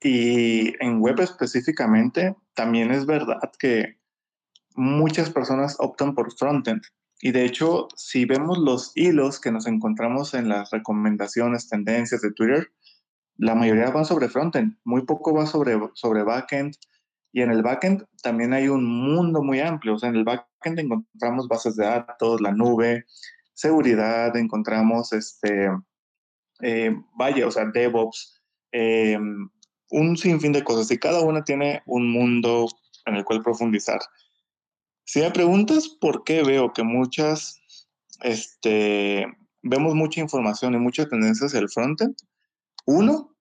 y 0.00 0.74
en 0.84 1.00
web 1.00 1.20
específicamente 1.20 2.36
también 2.54 2.90
es 2.90 3.06
verdad 3.06 3.52
que 3.58 3.98
muchas 4.74 5.30
personas 5.30 5.76
optan 5.78 6.14
por 6.14 6.36
frontend. 6.36 6.82
Y 7.20 7.32
de 7.32 7.44
hecho, 7.44 7.88
si 7.96 8.24
vemos 8.24 8.58
los 8.58 8.92
hilos 8.94 9.40
que 9.40 9.52
nos 9.52 9.66
encontramos 9.66 10.34
en 10.34 10.48
las 10.48 10.70
recomendaciones, 10.70 11.68
tendencias 11.68 12.20
de 12.20 12.32
Twitter, 12.32 12.70
la 13.36 13.54
mayoría 13.54 13.90
van 13.90 14.04
sobre 14.04 14.28
frontend, 14.28 14.76
muy 14.84 15.06
poco 15.06 15.32
va 15.32 15.46
sobre, 15.46 15.78
sobre 15.94 16.22
backend. 16.22 16.74
Y 17.32 17.42
en 17.42 17.50
el 17.50 17.62
backend 17.62 18.04
también 18.22 18.52
hay 18.52 18.68
un 18.68 18.84
mundo 18.84 19.42
muy 19.42 19.60
amplio. 19.60 19.94
O 19.94 19.98
sea, 19.98 20.10
en 20.10 20.16
el 20.16 20.24
backend 20.24 20.78
encontramos 20.78 21.48
bases 21.48 21.76
de 21.76 21.84
datos, 21.84 22.40
la 22.40 22.52
nube, 22.52 23.06
seguridad, 23.54 24.36
encontramos 24.36 25.12
este, 25.12 25.70
eh, 26.64 26.96
vaya, 27.14 27.46
o 27.46 27.50
sea, 27.50 27.66
DevOps, 27.66 28.40
eh, 28.72 29.18
un 29.90 30.16
sinfín 30.16 30.52
de 30.52 30.64
cosas 30.64 30.90
y 30.90 30.98
cada 30.98 31.20
una 31.20 31.44
tiene 31.44 31.82
un 31.84 32.10
mundo 32.10 32.68
en 33.04 33.16
el 33.16 33.24
cual 33.24 33.42
profundizar. 33.42 34.00
Si 35.04 35.20
me 35.20 35.30
preguntas 35.30 35.88
por 35.88 36.24
qué 36.24 36.42
veo 36.42 36.72
que 36.72 36.82
muchas, 36.82 37.60
este, 38.22 39.26
vemos 39.62 39.94
mucha 39.94 40.20
información 40.20 40.74
y 40.74 40.78
muchas 40.78 41.10
tendencias 41.10 41.52
del 41.52 41.68
frontend, 41.68 42.16
uno, 42.86 43.36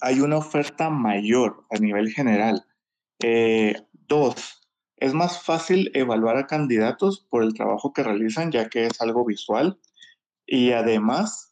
hay 0.00 0.20
una 0.20 0.38
oferta 0.38 0.88
mayor 0.88 1.66
a 1.70 1.78
nivel 1.78 2.12
general. 2.12 2.64
Eh, 3.22 3.74
dos, 3.92 4.60
es 4.96 5.14
más 5.14 5.42
fácil 5.42 5.90
evaluar 5.94 6.36
a 6.36 6.46
candidatos 6.46 7.26
por 7.28 7.42
el 7.42 7.54
trabajo 7.54 7.92
que 7.92 8.04
realizan, 8.04 8.52
ya 8.52 8.68
que 8.68 8.86
es 8.86 9.00
algo 9.00 9.24
visual. 9.24 9.80
Y 10.46 10.72
además, 10.72 11.49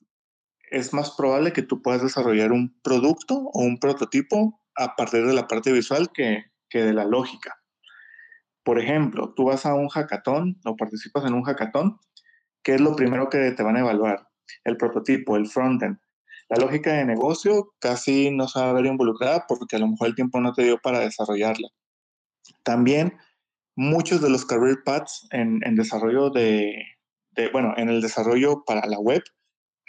es 0.70 0.92
más 0.92 1.12
probable 1.12 1.52
que 1.52 1.62
tú 1.62 1.82
puedas 1.82 2.02
desarrollar 2.02 2.52
un 2.52 2.78
producto 2.82 3.34
o 3.34 3.62
un 3.62 3.78
prototipo 3.78 4.60
a 4.76 4.96
partir 4.96 5.26
de 5.26 5.34
la 5.34 5.46
parte 5.46 5.72
visual 5.72 6.10
que, 6.12 6.44
que 6.68 6.82
de 6.82 6.92
la 6.92 7.04
lógica. 7.04 7.58
Por 8.62 8.78
ejemplo, 8.78 9.32
tú 9.34 9.44
vas 9.44 9.66
a 9.66 9.74
un 9.74 9.88
hackathon 9.88 10.60
o 10.64 10.76
participas 10.76 11.24
en 11.24 11.34
un 11.34 11.42
hackathon, 11.42 11.98
¿qué 12.62 12.74
es 12.74 12.80
lo 12.80 12.94
primero 12.94 13.28
que 13.28 13.50
te 13.52 13.62
van 13.62 13.76
a 13.76 13.80
evaluar? 13.80 14.28
El 14.64 14.76
prototipo, 14.76 15.36
el 15.36 15.46
frontend. 15.46 15.98
La 16.48 16.56
lógica 16.56 16.92
de 16.92 17.04
negocio 17.04 17.74
casi 17.78 18.30
no 18.30 18.48
se 18.48 18.58
va 18.58 18.70
a 18.70 18.72
ver 18.72 18.86
involucrada 18.86 19.44
porque 19.46 19.76
a 19.76 19.78
lo 19.78 19.88
mejor 19.88 20.08
el 20.08 20.14
tiempo 20.14 20.40
no 20.40 20.52
te 20.52 20.64
dio 20.64 20.78
para 20.78 21.00
desarrollarla. 21.00 21.68
También 22.62 23.18
muchos 23.76 24.20
de 24.22 24.30
los 24.30 24.46
career 24.46 24.78
paths 24.84 25.28
en, 25.30 25.60
desarrollo 25.76 26.30
de, 26.30 26.84
bueno, 27.52 27.74
en 27.76 27.88
el 27.90 28.00
desarrollo 28.00 28.64
para 28.66 28.86
la 28.86 28.98
web 28.98 29.22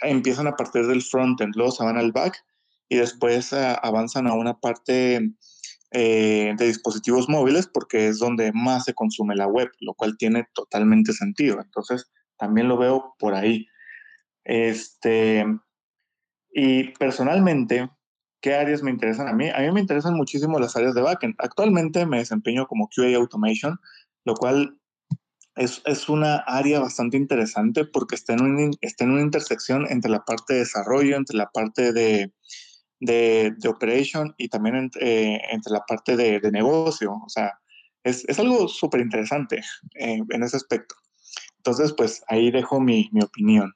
empiezan 0.02 0.46
a 0.46 0.56
partir 0.56 0.86
del 0.86 1.02
frontend, 1.02 1.54
luego 1.56 1.72
se 1.72 1.84
van 1.84 1.96
al 1.96 2.12
back 2.12 2.44
y 2.88 2.96
después 2.96 3.52
eh, 3.52 3.76
avanzan 3.82 4.26
a 4.26 4.34
una 4.34 4.58
parte 4.58 5.20
eh, 5.92 6.54
de 6.56 6.66
dispositivos 6.66 7.28
móviles 7.28 7.68
porque 7.72 8.08
es 8.08 8.18
donde 8.18 8.52
más 8.52 8.84
se 8.84 8.94
consume 8.94 9.36
la 9.36 9.46
web, 9.46 9.70
lo 9.80 9.94
cual 9.94 10.16
tiene 10.18 10.46
totalmente 10.54 11.12
sentido. 11.12 11.60
Entonces, 11.60 12.10
también 12.36 12.68
lo 12.68 12.78
veo 12.78 13.14
por 13.18 13.34
ahí. 13.34 13.66
Este, 14.44 15.44
y 16.52 16.92
personalmente, 16.98 17.90
¿Qué 18.40 18.54
áreas 18.54 18.82
me 18.82 18.90
interesan 18.90 19.28
a 19.28 19.34
mí? 19.34 19.50
A 19.50 19.58
mí 19.58 19.70
me 19.70 19.80
interesan 19.80 20.14
muchísimo 20.14 20.58
las 20.58 20.74
áreas 20.74 20.94
de 20.94 21.02
backend. 21.02 21.34
Actualmente 21.38 22.06
me 22.06 22.18
desempeño 22.18 22.66
como 22.66 22.88
QA 22.88 23.14
Automation, 23.16 23.78
lo 24.24 24.34
cual 24.34 24.79
es, 25.60 25.82
es 25.84 26.08
una 26.08 26.36
área 26.46 26.80
bastante 26.80 27.18
interesante 27.18 27.84
porque 27.84 28.14
está 28.14 28.32
en, 28.32 28.40
un, 28.40 28.76
está 28.80 29.04
en 29.04 29.10
una 29.10 29.20
intersección 29.20 29.86
entre 29.90 30.10
la 30.10 30.24
parte 30.24 30.54
de 30.54 30.60
desarrollo, 30.60 31.16
entre 31.16 31.36
la 31.36 31.50
parte 31.50 31.92
de, 31.92 32.32
de, 32.98 33.52
de 33.58 33.68
operation 33.68 34.34
y 34.38 34.48
también 34.48 34.76
entre, 34.76 35.34
eh, 35.34 35.42
entre 35.50 35.74
la 35.74 35.80
parte 35.80 36.16
de, 36.16 36.40
de, 36.40 36.50
negocio. 36.50 37.12
O 37.12 37.28
sea, 37.28 37.58
es, 38.02 38.24
es 38.26 38.38
algo 38.38 38.68
súper 38.68 39.02
interesante 39.02 39.60
eh, 39.96 40.22
en 40.30 40.42
ese 40.42 40.56
aspecto. 40.56 40.94
Entonces, 41.58 41.92
pues 41.92 42.22
ahí 42.28 42.50
dejo 42.50 42.80
mi, 42.80 43.10
opinión. 43.22 43.74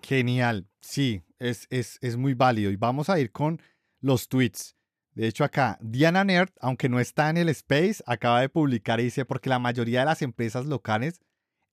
Genial, 0.00 0.66
sí, 0.80 1.22
es, 1.38 1.66
es, 1.68 1.98
es 2.00 2.16
muy 2.16 2.32
válido. 2.32 2.70
Y 2.70 2.76
vamos 2.76 3.10
a 3.10 3.20
ir 3.20 3.32
con 3.32 3.60
los 4.00 4.28
tweets. 4.28 4.73
De 5.14 5.28
hecho, 5.28 5.44
acá, 5.44 5.78
Diana 5.80 6.24
Nerd, 6.24 6.50
aunque 6.60 6.88
no 6.88 6.98
está 6.98 7.30
en 7.30 7.36
el 7.36 7.48
space, 7.50 8.02
acaba 8.06 8.40
de 8.40 8.48
publicar 8.48 8.98
y 9.00 9.04
dice, 9.04 9.24
porque 9.24 9.48
la 9.48 9.60
mayoría 9.60 10.00
de 10.00 10.06
las 10.06 10.22
empresas 10.22 10.66
locales 10.66 11.20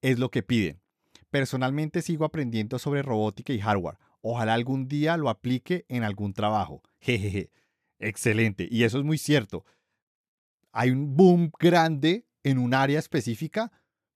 es 0.00 0.18
lo 0.18 0.30
que 0.30 0.42
piden. 0.42 0.80
Personalmente 1.30 2.02
sigo 2.02 2.24
aprendiendo 2.24 2.78
sobre 2.78 3.02
robótica 3.02 3.52
y 3.52 3.60
hardware. 3.60 3.98
Ojalá 4.20 4.54
algún 4.54 4.86
día 4.86 5.16
lo 5.16 5.28
aplique 5.28 5.84
en 5.88 6.04
algún 6.04 6.34
trabajo. 6.34 6.82
Jejeje. 7.00 7.50
Excelente. 7.98 8.68
Y 8.70 8.84
eso 8.84 8.98
es 8.98 9.04
muy 9.04 9.18
cierto. 9.18 9.64
Hay 10.72 10.90
un 10.90 11.16
boom 11.16 11.50
grande 11.58 12.26
en 12.44 12.58
un 12.58 12.74
área 12.74 12.98
específica, 12.98 13.72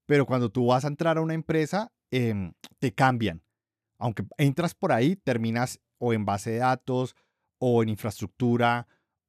pero 0.07 0.27
cuando 0.27 0.51
tú 0.51 0.67
vas 0.67 0.85
a 0.85 0.89
entrar 0.89 1.19
a 1.19 1.21
una 1.21 1.35
empresa, 1.35 1.93
em, 2.11 2.53
te 2.79 2.95
cambian. 2.95 3.43
Aunque 3.99 4.25
entras 4.39 4.75
por 4.75 4.93
ahí, 4.93 5.17
terminas 5.17 5.81
o 5.99 6.13
en 6.13 6.25
base 6.25 6.51
de 6.51 6.59
datos, 6.59 7.17
o 7.59 7.83
en 7.83 7.89
infraestructura, 7.89 8.87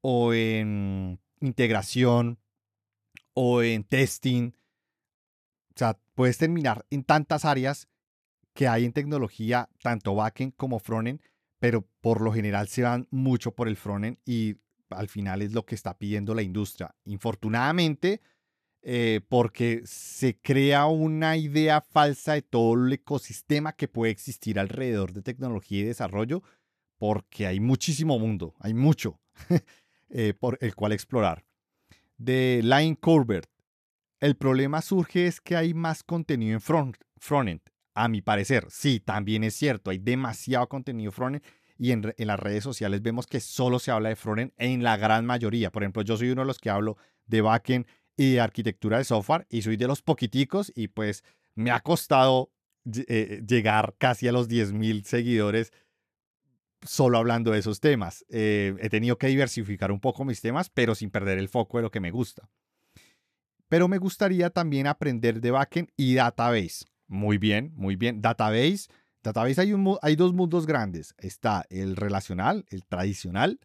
o 0.09 0.33
en 0.33 1.19
integración 1.41 2.39
o 3.33 3.61
en 3.61 3.83
testing. 3.83 4.53
O 5.71 5.73
sea, 5.75 5.99
puedes 6.15 6.37
terminar 6.37 6.85
en 6.89 7.03
tantas 7.03 7.43
áreas 7.43 7.89
que 8.53 8.69
hay 8.69 8.85
en 8.85 8.93
tecnología, 8.93 9.69
tanto 9.83 10.15
backend 10.15 10.55
como 10.55 10.79
frontend, 10.79 11.19
pero 11.59 11.85
por 11.99 12.21
lo 12.21 12.31
general 12.31 12.69
se 12.69 12.83
van 12.83 13.09
mucho 13.11 13.51
por 13.51 13.67
el 13.67 13.75
frontend 13.75 14.17
y 14.23 14.55
al 14.91 15.09
final 15.09 15.41
es 15.41 15.51
lo 15.51 15.65
que 15.65 15.75
está 15.75 15.97
pidiendo 15.97 16.33
la 16.33 16.41
industria. 16.41 16.95
Infortunadamente, 17.03 18.21
eh, 18.83 19.19
porque 19.27 19.81
se 19.83 20.39
crea 20.39 20.85
una 20.85 21.35
idea 21.35 21.81
falsa 21.81 22.35
de 22.35 22.43
todo 22.43 22.75
el 22.75 22.93
ecosistema 22.93 23.73
que 23.73 23.89
puede 23.89 24.13
existir 24.13 24.57
alrededor 24.57 25.11
de 25.11 25.21
tecnología 25.21 25.81
y 25.81 25.83
desarrollo, 25.83 26.43
porque 26.97 27.45
hay 27.45 27.59
muchísimo 27.59 28.17
mundo, 28.19 28.55
hay 28.61 28.73
mucho. 28.73 29.19
Eh, 30.09 30.33
por 30.33 30.57
el 30.61 30.73
cual 30.73 30.93
explorar. 30.93 31.43
De 32.17 32.61
Line 32.63 32.95
Corbett, 32.97 33.45
el 34.21 34.37
problema 34.37 34.81
surge 34.81 35.27
es 35.27 35.41
que 35.41 35.57
hay 35.57 35.73
más 35.73 36.01
contenido 36.01 36.53
en 36.53 36.61
front, 36.61 36.95
frontend, 37.17 37.59
a 37.93 38.07
mi 38.07 38.21
parecer. 38.21 38.67
Sí, 38.69 39.01
también 39.01 39.43
es 39.43 39.55
cierto, 39.55 39.91
hay 39.91 39.97
demasiado 39.97 40.69
contenido 40.69 41.11
frontend 41.11 41.43
y 41.77 41.91
en, 41.91 42.13
las 42.17 42.39
redes 42.39 42.63
sociales 42.63 43.01
vemos 43.01 43.27
que 43.27 43.41
solo 43.41 43.79
se 43.79 43.91
habla 43.91 44.09
de 44.09 44.15
frontend 44.15 44.53
en 44.57 44.81
la 44.81 44.95
gran 44.95 45.25
mayoría. 45.25 45.71
Por 45.71 45.83
ejemplo, 45.83 46.01
yo 46.03 46.15
soy 46.15 46.29
uno 46.29 46.41
de 46.41 46.47
los 46.47 46.57
que 46.57 46.69
hablo 46.69 46.97
de 47.25 47.41
backend 47.41 47.85
y 48.15 48.33
de 48.33 48.39
arquitectura 48.39 48.99
de 48.99 49.03
software 49.03 49.45
y 49.49 49.61
soy 49.61 49.75
de 49.75 49.87
los 49.87 50.01
poquiticos 50.01 50.71
y 50.73 50.87
pues 50.87 51.23
me 51.53 51.69
ha 51.71 51.81
costado 51.81 52.51
eh, 53.07 53.43
llegar 53.45 53.95
casi 53.97 54.29
a 54.29 54.31
los 54.31 54.47
10.000 54.47 55.03
seguidores 55.03 55.73
solo 56.81 57.17
hablando 57.17 57.51
de 57.51 57.59
esos 57.59 57.79
temas. 57.79 58.25
Eh, 58.29 58.75
he 58.79 58.89
tenido 58.89 59.17
que 59.17 59.27
diversificar 59.27 59.91
un 59.91 59.99
poco 59.99 60.25
mis 60.25 60.41
temas, 60.41 60.69
pero 60.69 60.95
sin 60.95 61.09
perder 61.09 61.37
el 61.37 61.49
foco 61.49 61.77
de 61.77 61.83
lo 61.83 61.91
que 61.91 61.99
me 61.99 62.11
gusta. 62.11 62.49
Pero 63.69 63.87
me 63.87 63.97
gustaría 63.97 64.49
también 64.49 64.87
aprender 64.87 65.41
de 65.41 65.51
backend 65.51 65.89
y 65.97 66.15
database. 66.15 66.85
Muy 67.07 67.37
bien, 67.37 67.73
muy 67.75 67.95
bien. 67.95 68.21
Database, 68.21 68.87
database 69.23 69.61
hay, 69.61 69.73
un, 69.73 69.97
hay 70.01 70.15
dos 70.15 70.33
mundos 70.33 70.65
grandes. 70.65 71.15
Está 71.17 71.65
el 71.69 71.95
relacional, 71.95 72.65
el 72.69 72.85
tradicional, 72.85 73.59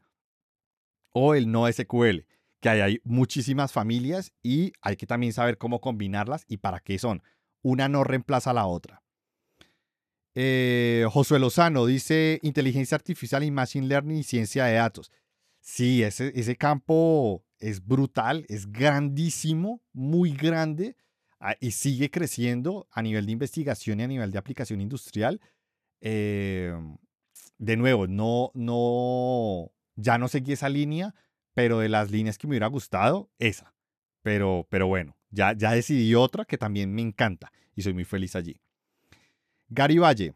o 1.12 1.34
el 1.34 1.50
no 1.50 1.70
SQL, 1.70 2.26
que 2.60 2.68
hay, 2.68 2.80
hay 2.80 3.00
muchísimas 3.04 3.72
familias 3.72 4.32
y 4.42 4.72
hay 4.80 4.96
que 4.96 5.06
también 5.06 5.32
saber 5.32 5.58
cómo 5.58 5.80
combinarlas 5.80 6.44
y 6.48 6.56
para 6.56 6.80
qué 6.80 6.98
son. 6.98 7.22
Una 7.62 7.88
no 7.88 8.02
reemplaza 8.02 8.50
a 8.50 8.54
la 8.54 8.66
otra. 8.66 9.01
Eh, 10.34 11.06
Josué 11.10 11.38
Lozano 11.38 11.84
dice 11.86 12.38
inteligencia 12.42 12.94
artificial 12.94 13.44
y 13.44 13.50
machine 13.50 13.86
learning 13.86 14.18
y 14.18 14.22
ciencia 14.22 14.64
de 14.64 14.74
datos. 14.74 15.10
Sí, 15.60 16.02
ese, 16.02 16.32
ese 16.34 16.56
campo 16.56 17.44
es 17.58 17.84
brutal, 17.86 18.44
es 18.48 18.70
grandísimo, 18.70 19.80
muy 19.92 20.32
grande 20.32 20.96
ah, 21.38 21.54
y 21.60 21.70
sigue 21.70 22.10
creciendo 22.10 22.88
a 22.90 23.02
nivel 23.02 23.26
de 23.26 23.32
investigación 23.32 24.00
y 24.00 24.02
a 24.02 24.08
nivel 24.08 24.32
de 24.32 24.38
aplicación 24.38 24.80
industrial. 24.80 25.40
Em, 26.00 26.96
de 27.58 27.76
nuevo, 27.76 28.08
no, 28.08 28.50
no, 28.54 29.72
ya 29.94 30.18
no 30.18 30.26
seguí 30.28 30.52
esa 30.52 30.68
línea, 30.68 31.14
pero 31.54 31.78
de 31.78 31.88
las 31.88 32.10
líneas 32.10 32.38
que 32.38 32.46
me 32.48 32.52
hubiera 32.52 32.66
gustado, 32.66 33.30
esa. 33.38 33.74
Pero, 34.22 34.66
pero 34.70 34.88
bueno, 34.88 35.16
ya, 35.30 35.52
ya 35.56 35.72
decidí 35.72 36.14
otra 36.14 36.44
que 36.44 36.58
también 36.58 36.92
me 36.92 37.02
encanta 37.02 37.52
y 37.76 37.82
soy 37.82 37.92
muy 37.94 38.04
feliz 38.04 38.34
allí. 38.34 38.60
Gary 39.74 39.96
Valle. 39.96 40.34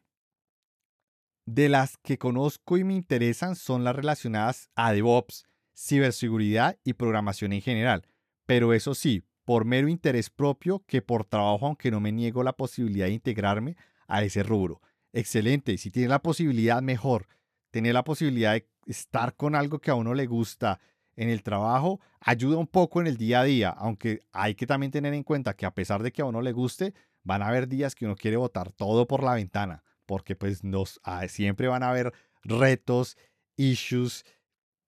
De 1.45 1.69
las 1.69 1.99
que 1.99 2.17
conozco 2.17 2.79
y 2.79 2.85
me 2.85 2.95
interesan 2.95 3.55
son 3.55 3.85
las 3.85 3.95
relacionadas 3.95 4.71
a 4.75 4.95
DevOps, 4.95 5.45
ciberseguridad 5.77 6.79
y 6.85 6.95
programación 6.95 7.53
en 7.53 7.61
general. 7.61 8.07
Pero 8.47 8.73
eso 8.73 8.95
sí, 8.95 9.25
por 9.45 9.67
mero 9.67 9.89
interés 9.89 10.31
propio 10.31 10.83
que 10.87 11.03
por 11.03 11.27
trabajo, 11.27 11.67
aunque 11.67 11.91
no 11.91 12.01
me 12.01 12.13
niego 12.13 12.43
la 12.43 12.55
posibilidad 12.55 13.09
de 13.09 13.13
integrarme 13.13 13.77
a 14.09 14.23
ese 14.23 14.43
rubro. 14.43 14.81
Excelente, 15.13 15.77
si 15.77 15.91
tiene 15.91 16.09
la 16.09 16.23
posibilidad, 16.23 16.81
mejor. 16.81 17.29
Tener 17.71 17.93
la 17.93 18.05
posibilidad 18.05 18.55
de 18.55 18.67
estar 18.87 19.37
con 19.37 19.55
algo 19.55 19.81
que 19.81 19.91
a 19.91 19.97
uno 19.97 20.15
le 20.15 20.25
gusta 20.25 20.81
en 21.15 21.29
el 21.29 21.43
trabajo 21.43 22.01
ayuda 22.21 22.57
un 22.57 22.67
poco 22.67 23.03
en 23.03 23.07
el 23.07 23.19
día 23.19 23.41
a 23.41 23.45
día, 23.45 23.69
aunque 23.69 24.21
hay 24.33 24.55
que 24.55 24.67
también 24.67 24.93
tener 24.93 25.13
en 25.13 25.25
cuenta 25.25 25.55
que 25.55 25.67
a 25.67 25.75
pesar 25.75 26.03
de 26.03 26.11
que 26.11 26.23
a 26.23 26.27
uno 26.27 26.41
le 26.41 26.53
guste, 26.53 26.95
van 27.27 27.43
a 27.43 27.49
haber 27.49 27.69
días 27.69 27.95
que 27.95 28.07
uno 28.07 28.15
quiere 28.15 28.37
botar 28.37 28.73
todo 28.73 29.07
por 29.07 29.23
la 29.23 29.35
ventana, 29.35 29.83
porque 30.07 30.37
pues 30.37 30.63
nos, 30.63 31.01
ah, 31.03 31.27
siempre 31.27 31.67
van 31.67 31.83
a 31.83 31.91
haber 31.91 32.15
retos, 32.45 33.19
issues, 33.57 34.25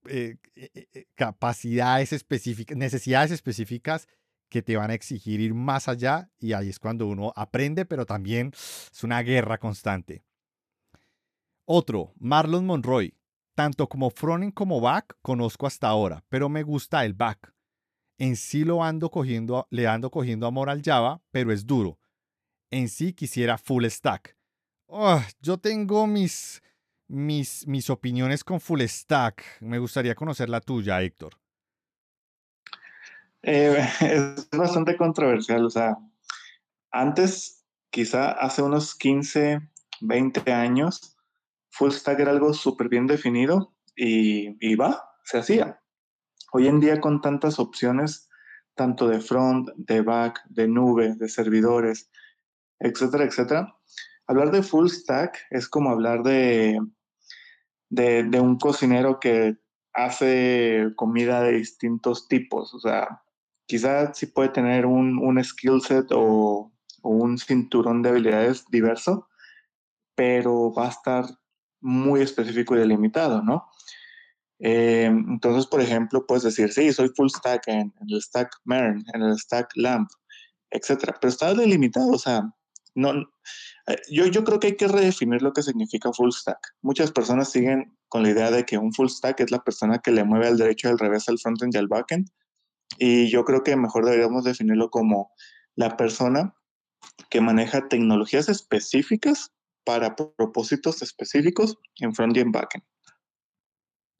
eh, 0.07 0.36
eh, 0.55 0.70
eh, 0.74 1.07
capacidades 1.16 2.12
específicas, 2.12 2.76
necesidades 2.76 3.32
específicas 3.32 4.07
que 4.49 4.62
te 4.62 4.76
van 4.76 4.91
a 4.91 4.95
exigir 4.95 5.41
ir 5.41 5.53
más 5.53 5.89
allá 5.89 6.30
y 6.39 6.53
ahí 6.53 6.68
es 6.68 6.78
cuando 6.78 7.09
uno 7.09 7.32
aprende, 7.34 7.84
pero 7.84 8.07
también 8.07 8.53
es 8.55 9.03
una 9.03 9.20
guerra 9.22 9.59
constante. 9.59 10.22
Otro, 11.64 12.14
Marlon 12.18 12.64
Monroy. 12.64 13.14
Tanto 13.55 13.89
como 13.89 14.11
frontend 14.11 14.55
como 14.55 14.80
back 14.80 15.18
conozco 15.20 15.66
hasta 15.66 15.89
ahora, 15.89 16.24
pero 16.28 16.49
me 16.49 16.62
gusta 16.62 17.05
el 17.05 17.14
back. 17.14 17.53
En 18.16 18.36
sí 18.36 18.64
lo 18.64 18.84
ando 18.84 19.11
cogiendo, 19.11 19.66
le 19.70 19.89
ando 19.89 20.12
cogiendo 20.12 20.47
amor 20.47 20.70
al 20.70 20.80
Java, 20.80 21.20
pero 21.32 21.53
es 21.53 21.66
duro 21.66 21.99
en 22.71 22.89
sí 22.89 23.12
quisiera 23.12 23.59
full 23.59 23.85
stack. 23.87 24.37
Oh, 24.87 25.21
yo 25.41 25.59
tengo 25.59 26.07
mis, 26.07 26.62
mis, 27.09 27.66
mis 27.66 27.91
opiniones 27.91 28.45
con 28.45 28.61
full 28.61 28.81
stack. 28.83 29.45
Me 29.61 29.79
gustaría 29.79 30.14
conocer 30.14 30.49
la 30.49 30.61
tuya, 30.61 31.01
Héctor. 31.03 31.35
Eh, 33.43 33.87
es 34.01 34.49
bastante 34.51 34.97
controversial. 34.97 35.64
O 35.64 35.71
sea, 35.71 35.97
antes, 36.91 37.66
quizá 37.91 38.33
hace 38.33 38.62
unos 38.62 38.95
15, 38.95 39.61
20 40.01 40.53
años, 40.53 41.16
full 41.71 41.91
stack 41.91 42.21
era 42.21 42.31
algo 42.31 42.55
súper 42.55 42.89
bien 42.89 43.07
definido 43.07 43.75
y, 43.95 44.57
y 44.66 44.75
va, 44.75 45.11
se 45.25 45.39
hacía. 45.39 45.81
Hoy 46.53 46.66
en 46.66 46.81
día 46.81 47.01
con 47.01 47.21
tantas 47.21 47.59
opciones, 47.59 48.31
tanto 48.75 49.07
de 49.07 49.21
front, 49.21 49.69
de 49.77 50.01
back, 50.01 50.41
de 50.49 50.66
nube, 50.66 51.14
de 51.14 51.29
servidores, 51.29 52.11
etcétera, 52.81 53.24
etcétera. 53.24 53.74
Hablar 54.26 54.51
de 54.51 54.62
full 54.62 54.89
stack 54.89 55.39
es 55.51 55.68
como 55.68 55.91
hablar 55.91 56.22
de, 56.22 56.79
de, 57.91 58.41
un 58.41 58.59
cocinero 58.59 59.18
que 59.20 59.57
hace 59.95 60.93
comida 60.97 61.43
de 61.43 61.53
distintos 61.53 62.29
tipos. 62.29 62.74
O 62.74 62.81
sea, 62.81 63.22
quizás 63.66 64.16
sí 64.18 64.26
puede 64.26 64.51
tener 64.51 64.87
un, 64.87 65.18
un 65.18 65.43
skill 65.43 65.81
set 65.81 66.07
o, 66.12 66.72
un 67.03 67.39
cinturón 67.39 68.03
de 68.03 68.11
habilidades 68.11 68.66
diverso, 68.70 69.29
pero 70.14 70.72
va 70.74 70.87
a 70.87 70.91
estar 70.91 71.24
muy 71.81 72.20
específico 72.20 72.74
y 72.74 72.81
delimitado, 72.81 73.41
¿no? 73.41 73.66
Eh, 74.59 75.05
entonces, 75.05 75.66
por 75.66 75.81
ejemplo, 75.81 76.26
puedes 76.26 76.43
decir, 76.43 76.72
sí, 76.72 76.93
soy 76.93 77.09
full 77.16 77.29
stack 77.29 77.68
en, 77.68 77.95
en 78.01 78.11
el 78.11 78.20
stack 78.20 78.51
MERN, 78.64 79.05
en 79.14 79.22
el 79.22 79.39
stack 79.39 79.70
LAMP, 79.76 80.11
etcétera, 80.70 81.16
pero 81.20 81.31
está 81.31 81.55
delimitado, 81.55 82.11
o 82.11 82.18
sea, 82.18 82.53
no, 82.99 83.12
eh, 83.86 83.96
yo, 84.11 84.26
yo 84.26 84.42
creo 84.42 84.59
que 84.59 84.68
hay 84.68 84.76
que 84.76 84.88
redefinir 84.88 85.40
lo 85.40 85.53
que 85.53 85.62
significa 85.62 86.12
full 86.12 86.30
stack. 86.32 86.59
Muchas 86.82 87.12
personas 87.12 87.51
siguen 87.51 87.96
con 88.09 88.24
la 88.24 88.30
idea 88.30 88.51
de 88.51 88.64
que 88.64 88.76
un 88.76 88.92
full 88.92 89.09
stack 89.09 89.38
es 89.40 89.53
la 89.53 89.62
persona 89.62 90.01
que 90.01 90.11
le 90.11 90.24
mueve 90.24 90.49
al 90.49 90.59
derecho 90.59 90.88
al 90.88 90.99
revés 90.99 91.28
al 91.28 91.38
frontend 91.38 91.74
y 91.74 91.78
al 91.78 91.86
backend. 91.86 92.28
Y 92.99 93.30
yo 93.30 93.44
creo 93.44 93.62
que 93.62 93.76
mejor 93.76 94.05
deberíamos 94.05 94.42
definirlo 94.42 94.90
como 94.90 95.30
la 95.76 95.96
persona 95.96 96.57
que 97.30 97.40
maneja 97.40 97.86
tecnologías 97.88 98.49
específicas 98.49 99.53
para 99.84 100.16
propósitos 100.16 101.01
específicos 101.01 101.78
en 102.01 102.14
front 102.14 102.36
y 102.36 102.40
en 102.40 102.51
backend. 102.51 102.84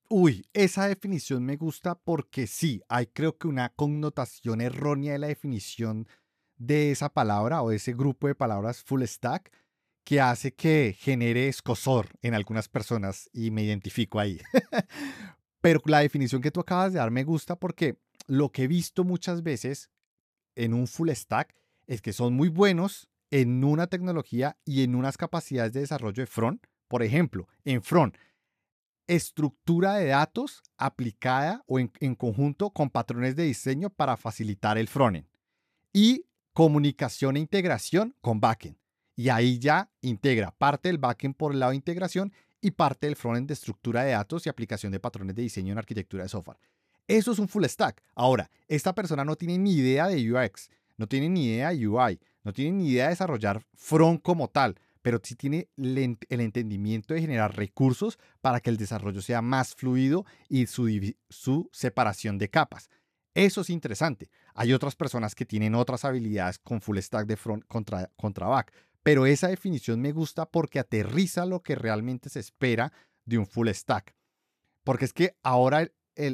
Uy, 0.09 0.49
esa 0.53 0.87
definición 0.87 1.45
me 1.45 1.57
gusta 1.57 1.97
porque 1.97 2.47
sí, 2.47 2.81
hay 2.89 3.09
creo 3.09 3.37
que 3.37 3.49
una 3.49 3.71
connotación 3.71 4.61
errónea 4.61 5.13
de 5.13 5.19
la 5.19 5.27
definición 5.27 6.07
de 6.59 6.91
esa 6.91 7.09
palabra 7.09 7.63
o 7.63 7.71
ese 7.71 7.93
grupo 7.93 8.27
de 8.27 8.35
palabras 8.35 8.83
full 8.83 9.03
stack 9.03 9.53
que 10.05 10.21
hace 10.21 10.55
que 10.55 10.97
genere 10.99 11.49
escosor 11.49 12.09
en 12.23 12.35
algunas 12.35 12.69
personas 12.69 13.29
y 13.33 13.51
me 13.51 13.63
identifico 13.63 14.19
ahí. 14.19 14.41
Pero 15.61 15.81
la 15.87 16.01
definición 16.01 16.41
que 16.41 16.51
tú 16.51 16.61
acabas 16.61 16.93
de 16.93 16.99
dar 16.99 17.11
me 17.11 17.25
gusta 17.25 17.57
porque 17.57 17.99
lo 18.27 18.51
que 18.51 18.65
he 18.65 18.69
visto 18.69 19.05
muchas 19.05 19.43
veces 19.43 19.91
en 20.57 20.75
un 20.75 20.87
full 20.87 21.11
stack 21.11 21.55
es 21.87 22.03
que 22.03 22.13
son 22.13 22.35
muy 22.35 22.49
buenos 22.49 23.09
en 23.31 23.63
una 23.65 23.87
tecnología 23.87 24.57
y 24.65 24.83
en 24.83 24.95
unas 24.95 25.17
capacidades 25.17 25.73
de 25.73 25.81
desarrollo 25.81 26.23
de 26.23 26.27
front. 26.27 26.67
Por 26.89 27.03
ejemplo, 27.03 27.49
en 27.65 27.83
front, 27.83 28.17
estructura 29.07 29.95
de 29.95 30.07
datos 30.07 30.63
aplicada 30.77 31.65
o 31.67 31.79
en, 31.79 32.15
conjunto 32.15 32.71
con 32.71 32.91
patrones 32.91 33.37
de 33.37 33.45
diseño 33.45 33.91
para 33.91 34.17
facilitar 34.17 34.79
el 34.79 34.89
frontend. 34.89 35.27
Y 35.93 36.27
comunicación 36.59 37.37
e 37.37 37.39
integración 37.39 38.17
con 38.21 38.41
backend. 38.41 38.77
Y 39.15 39.29
ahí 39.29 39.61
ya 39.61 39.93
integra 40.01 40.51
parte 40.51 40.89
del 40.89 40.99
backend 40.99 41.37
por 41.37 41.53
el 41.53 41.61
lado 41.61 41.71
de 41.71 41.77
integración 41.77 42.33
y 42.61 42.73
parte 42.73 43.07
del 43.07 43.15
frontend 43.15 43.47
de 43.47 43.55
estructura 43.55 44.03
de 44.03 44.11
datos 44.11 44.45
y 44.45 44.49
aplicación 44.49 44.91
de 44.91 44.99
patrones 44.99 45.37
de 45.37 45.43
diseño 45.43 45.71
en 45.71 45.79
arquitectura 45.79 46.25
de 46.25 46.29
software. 46.29 46.59
Eso 47.07 47.31
es 47.31 47.39
un 47.39 47.47
full 47.47 47.65
stack. 47.65 48.03
Ahora, 48.17 48.51
esta 48.67 48.93
persona 48.93 49.25
no 49.25 49.37
tiene 49.37 49.57
ni 49.57 49.73
idea 49.75 50.09
de 50.09 50.33
UX, 50.33 50.69
no 50.97 51.07
tiene 51.07 51.29
ni 51.29 51.47
idea 51.47 51.73
de 51.73 51.87
UI, 51.87 52.19
no 52.43 52.53
tiene 52.53 52.73
ni 52.73 52.89
idea 52.89 53.05
de 53.05 53.11
desarrollar 53.11 53.65
front 53.77 54.21
como 54.21 54.49
tal, 54.49 54.81
pero 55.01 55.21
sí 55.23 55.37
tiene 55.37 55.69
el 55.77 56.41
entendimiento 56.41 57.15
de 57.15 57.21
generar 57.21 57.57
recursos 57.57 58.19
para 58.41 58.59
que 58.59 58.71
el 58.71 58.79
desarrollo 58.79 59.23
sea 59.23 59.43
más 59.43 59.77
fluido 59.77 60.27
y 60.49 60.67
su, 60.67 61.15
su 61.29 61.71
separación 61.73 62.37
de 62.37 62.51
capas. 62.51 62.91
Eso 63.39 63.61
es 63.61 63.71
interesante. 63.71 64.31
Hay 64.55 64.73
otras 64.73 64.97
personas 64.97 65.37
que 65.37 65.47
tienen 65.47 65.77
otras 65.77 66.05
habilidades 66.05 66.59
con 66.59 66.81
full 66.81 66.99
stack 66.99 67.25
de 67.25 67.37
front 67.37 67.65
contra, 67.69 68.11
contra 68.17 68.49
back, 68.49 68.73
pero 69.05 69.27
esa 69.27 69.47
definición 69.47 70.01
me 70.01 70.11
gusta 70.11 70.51
porque 70.51 70.81
aterriza 70.81 71.47
lo 71.47 71.63
que 71.63 71.77
realmente 71.77 72.31
se 72.31 72.41
espera 72.41 72.93
de 73.27 73.39
un 73.39 73.47
full 73.47 73.69
stack. 73.69 74.17
Porque 74.83 75.05
es 75.05 75.13
que 75.13 75.37
ahora 75.45 75.89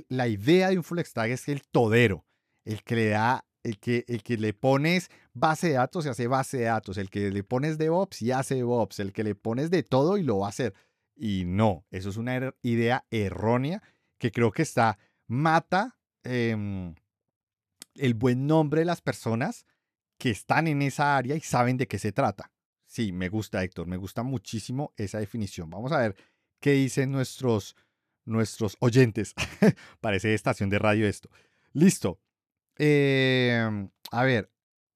la 0.08 0.28
idea 0.28 0.70
de 0.70 0.78
un 0.78 0.82
full 0.82 0.98
stack 0.98 1.28
es 1.28 1.46
el 1.50 1.60
todero, 1.60 2.24
el 2.64 2.82
que 2.82 2.96
le 2.96 3.08
da, 3.10 3.44
el 3.64 3.78
que, 3.78 4.06
el 4.08 4.22
que 4.22 4.38
le 4.38 4.54
pones 4.54 5.10
base 5.34 5.68
de 5.68 5.74
datos 5.74 6.06
y 6.06 6.08
hace 6.08 6.26
base 6.26 6.56
de 6.56 6.64
datos, 6.64 6.96
el 6.96 7.10
que 7.10 7.30
le 7.30 7.44
pones 7.44 7.76
DevOps 7.76 8.22
y 8.22 8.32
hace 8.32 8.54
DevOps, 8.54 9.00
el 9.00 9.12
que 9.12 9.24
le 9.24 9.34
pones 9.34 9.70
de 9.70 9.82
todo 9.82 10.16
y 10.16 10.22
lo 10.22 10.38
va 10.38 10.46
a 10.46 10.48
hacer. 10.48 10.72
Y 11.14 11.44
no, 11.44 11.84
eso 11.90 12.08
es 12.08 12.16
una 12.16 12.34
er, 12.34 12.56
idea 12.62 13.04
errónea 13.10 13.82
que 14.16 14.32
creo 14.32 14.52
que 14.52 14.62
está, 14.62 14.98
mata 15.26 15.98
Em, 16.24 16.94
el 17.94 18.14
buen 18.14 18.46
nombre 18.46 18.80
de 18.80 18.86
las 18.86 19.00
personas 19.00 19.66
que 20.18 20.30
están 20.30 20.66
en 20.66 20.82
esa 20.82 21.16
área 21.16 21.36
y 21.36 21.40
saben 21.40 21.76
de 21.76 21.86
qué 21.86 21.98
se 21.98 22.12
trata. 22.12 22.50
Sí, 22.86 23.12
me 23.12 23.28
gusta, 23.28 23.62
Héctor, 23.62 23.86
me 23.86 23.96
gusta 23.96 24.22
muchísimo 24.22 24.92
esa 24.96 25.18
definición. 25.18 25.70
Vamos 25.70 25.92
a 25.92 25.98
ver 25.98 26.16
qué 26.60 26.72
dicen 26.72 27.10
nuestros, 27.10 27.76
nuestros 28.24 28.76
oyentes. 28.80 29.34
Parece 30.00 30.34
estación 30.34 30.70
de 30.70 30.78
radio 30.78 31.06
esto. 31.06 31.28
Listo. 31.72 32.20
Em, 32.76 33.90
a 34.10 34.24
ver, 34.24 34.50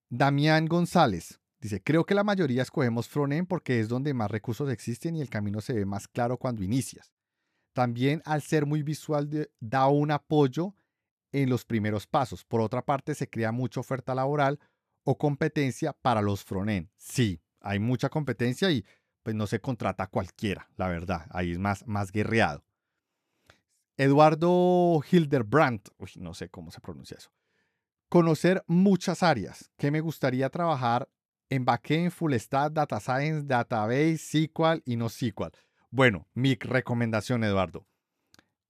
Damián 0.08 0.66
González 0.66 1.40
dice, 1.60 1.82
creo 1.82 2.04
que 2.04 2.14
la 2.14 2.24
mayoría 2.24 2.62
escogemos 2.62 3.08
frontend 3.08 3.46
porque 3.46 3.80
es 3.80 3.88
donde 3.88 4.14
más 4.14 4.30
recursos 4.30 4.70
existen 4.70 5.16
y 5.16 5.20
el 5.20 5.28
camino 5.28 5.60
se 5.60 5.72
ve 5.72 5.84
más 5.84 6.08
claro 6.08 6.38
cuando 6.38 6.62
inicias. 6.62 7.12
También 7.72 8.22
al 8.24 8.42
ser 8.42 8.66
muy 8.66 8.82
visual 8.82 9.50
da 9.60 9.88
un 9.88 10.10
apoyo 10.10 10.74
en 11.32 11.50
los 11.50 11.64
primeros 11.64 12.06
pasos. 12.06 12.44
Por 12.44 12.60
otra 12.60 12.84
parte, 12.84 13.14
se 13.14 13.28
crea 13.28 13.52
mucha 13.52 13.80
oferta 13.80 14.14
laboral 14.14 14.58
o 15.04 15.18
competencia 15.18 15.92
para 15.92 16.22
los 16.22 16.44
frontend. 16.44 16.88
Sí, 16.96 17.40
hay 17.60 17.78
mucha 17.78 18.08
competencia 18.08 18.70
y 18.70 18.84
pues 19.22 19.34
no 19.34 19.46
se 19.46 19.60
contrata 19.60 20.04
a 20.04 20.06
cualquiera, 20.08 20.68
la 20.76 20.88
verdad. 20.88 21.26
Ahí 21.30 21.52
es 21.52 21.58
más, 21.58 21.86
más 21.86 22.12
guerreado. 22.12 22.64
Eduardo 23.96 25.02
Hilderbrandt, 25.10 25.88
no 26.16 26.32
sé 26.32 26.48
cómo 26.48 26.70
se 26.70 26.80
pronuncia 26.80 27.16
eso. 27.18 27.30
Conocer 28.08 28.64
muchas 28.66 29.22
áreas. 29.22 29.70
que 29.76 29.90
me 29.90 30.00
gustaría 30.00 30.48
trabajar 30.48 31.08
en 31.50 31.64
backend, 31.64 32.10
full 32.10 32.34
stack, 32.34 32.72
data 32.72 33.00
science, 33.00 33.46
database, 33.46 34.18
SQL 34.18 34.82
y 34.84 34.96
no 34.96 35.08
SQL? 35.08 35.56
Bueno, 35.90 36.26
mi 36.34 36.54
recomendación, 36.54 37.44
Eduardo. 37.44 37.86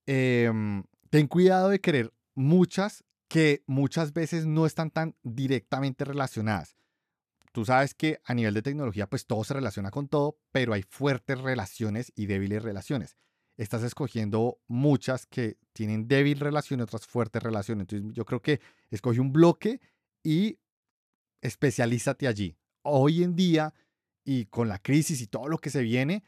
Em, 0.07 0.85
ten 1.11 1.27
cuidado 1.27 1.69
de 1.69 1.81
querer 1.81 2.13
muchas 2.39 3.05
que 3.27 3.65
muchas 3.67 4.13
veces 4.13 4.47
no 4.47 4.65
están 4.65 4.91
tan 4.91 5.17
directamente 5.23 6.05
relacionadas. 6.05 6.77
Tú 7.53 7.65
sabes 7.65 7.95
que 7.95 8.21
a 8.25 8.33
nivel 8.33 8.55
de 8.55 8.63
tecnología, 8.63 9.09
pues 9.09 9.27
todo 9.27 9.43
se 9.43 9.55
relaciona 9.55 9.91
con 9.91 10.07
todo, 10.07 10.39
pero 10.53 10.73
hay 10.73 10.83
fuertes 10.83 11.41
relaciones 11.41 12.13
y 12.15 12.27
débiles 12.27 12.63
relaciones. 12.63 13.17
Estás 13.57 13.83
escogiendo 13.83 14.61
muchas 14.69 15.27
que 15.27 15.59
tienen 15.73 16.07
débil 16.07 16.39
relación 16.39 16.79
y 16.79 16.85
otras 16.85 17.07
fuertes 17.07 17.43
relaciones. 17.43 17.83
Entonces 17.83 18.15
yo 18.15 18.25
creo 18.25 18.41
que 18.41 18.61
escoge 18.91 19.19
un 19.19 19.33
bloque 19.33 19.81
y 20.23 20.61
especialízate 21.41 22.29
allí. 22.29 22.57
Hoy 22.83 23.25
en 23.25 23.35
día 23.35 23.75
y 24.25 24.47
con 24.47 24.69
la 24.69 24.79
crisis 24.79 25.21
y 25.21 25.27
todo 25.27 25.49
lo 25.49 25.59
que 25.59 25.71
se 25.71 25.83
viene, 25.83 26.23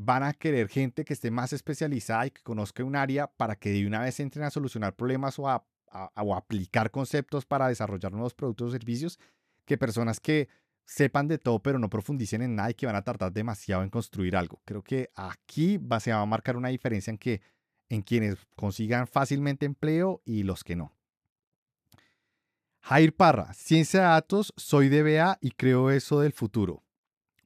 van 0.00 0.22
a 0.22 0.32
querer 0.32 0.68
gente 0.68 1.04
que 1.04 1.12
esté 1.12 1.32
más 1.32 1.52
especializada 1.52 2.24
y 2.24 2.30
que 2.30 2.40
conozca 2.42 2.84
un 2.84 2.94
área 2.94 3.26
para 3.26 3.56
que 3.56 3.70
de 3.70 3.84
una 3.84 4.00
vez 4.00 4.20
entren 4.20 4.44
a 4.44 4.50
solucionar 4.50 4.94
problemas 4.94 5.40
o 5.40 5.48
a, 5.48 5.66
aplicar 5.90 6.92
conceptos 6.92 7.46
para 7.46 7.66
desarrollar 7.66 8.12
nuevos 8.12 8.34
productos 8.34 8.68
o 8.68 8.70
servicios 8.70 9.18
que 9.64 9.76
personas 9.76 10.20
que 10.20 10.48
sepan 10.84 11.26
de 11.26 11.38
todo 11.38 11.60
pero 11.60 11.80
no 11.80 11.90
profundicen 11.90 12.42
en 12.42 12.54
nada 12.54 12.70
y 12.70 12.74
que 12.74 12.86
van 12.86 12.94
a 12.94 13.02
tardar 13.02 13.32
demasiado 13.32 13.82
en 13.82 13.90
construir 13.90 14.36
algo. 14.36 14.60
Creo 14.64 14.82
que 14.82 15.10
aquí 15.16 15.78
va, 15.78 15.98
se 15.98 16.12
va 16.12 16.20
a 16.20 16.26
marcar 16.26 16.56
una 16.56 16.68
diferencia 16.68 17.10
en 17.10 17.18
que 17.18 17.40
en 17.88 18.02
quienes 18.02 18.36
consigan 18.54 19.08
fácilmente 19.08 19.66
empleo 19.66 20.22
y 20.24 20.44
los 20.44 20.62
que 20.62 20.76
no. 20.76 20.94
Jair 22.82 23.16
Parra, 23.16 23.52
ciencia 23.52 24.00
de 24.00 24.06
datos, 24.06 24.52
soy 24.56 24.88
DBA 24.90 25.38
y 25.40 25.50
creo 25.50 25.90
eso 25.90 26.20
del 26.20 26.32
futuro. 26.32 26.84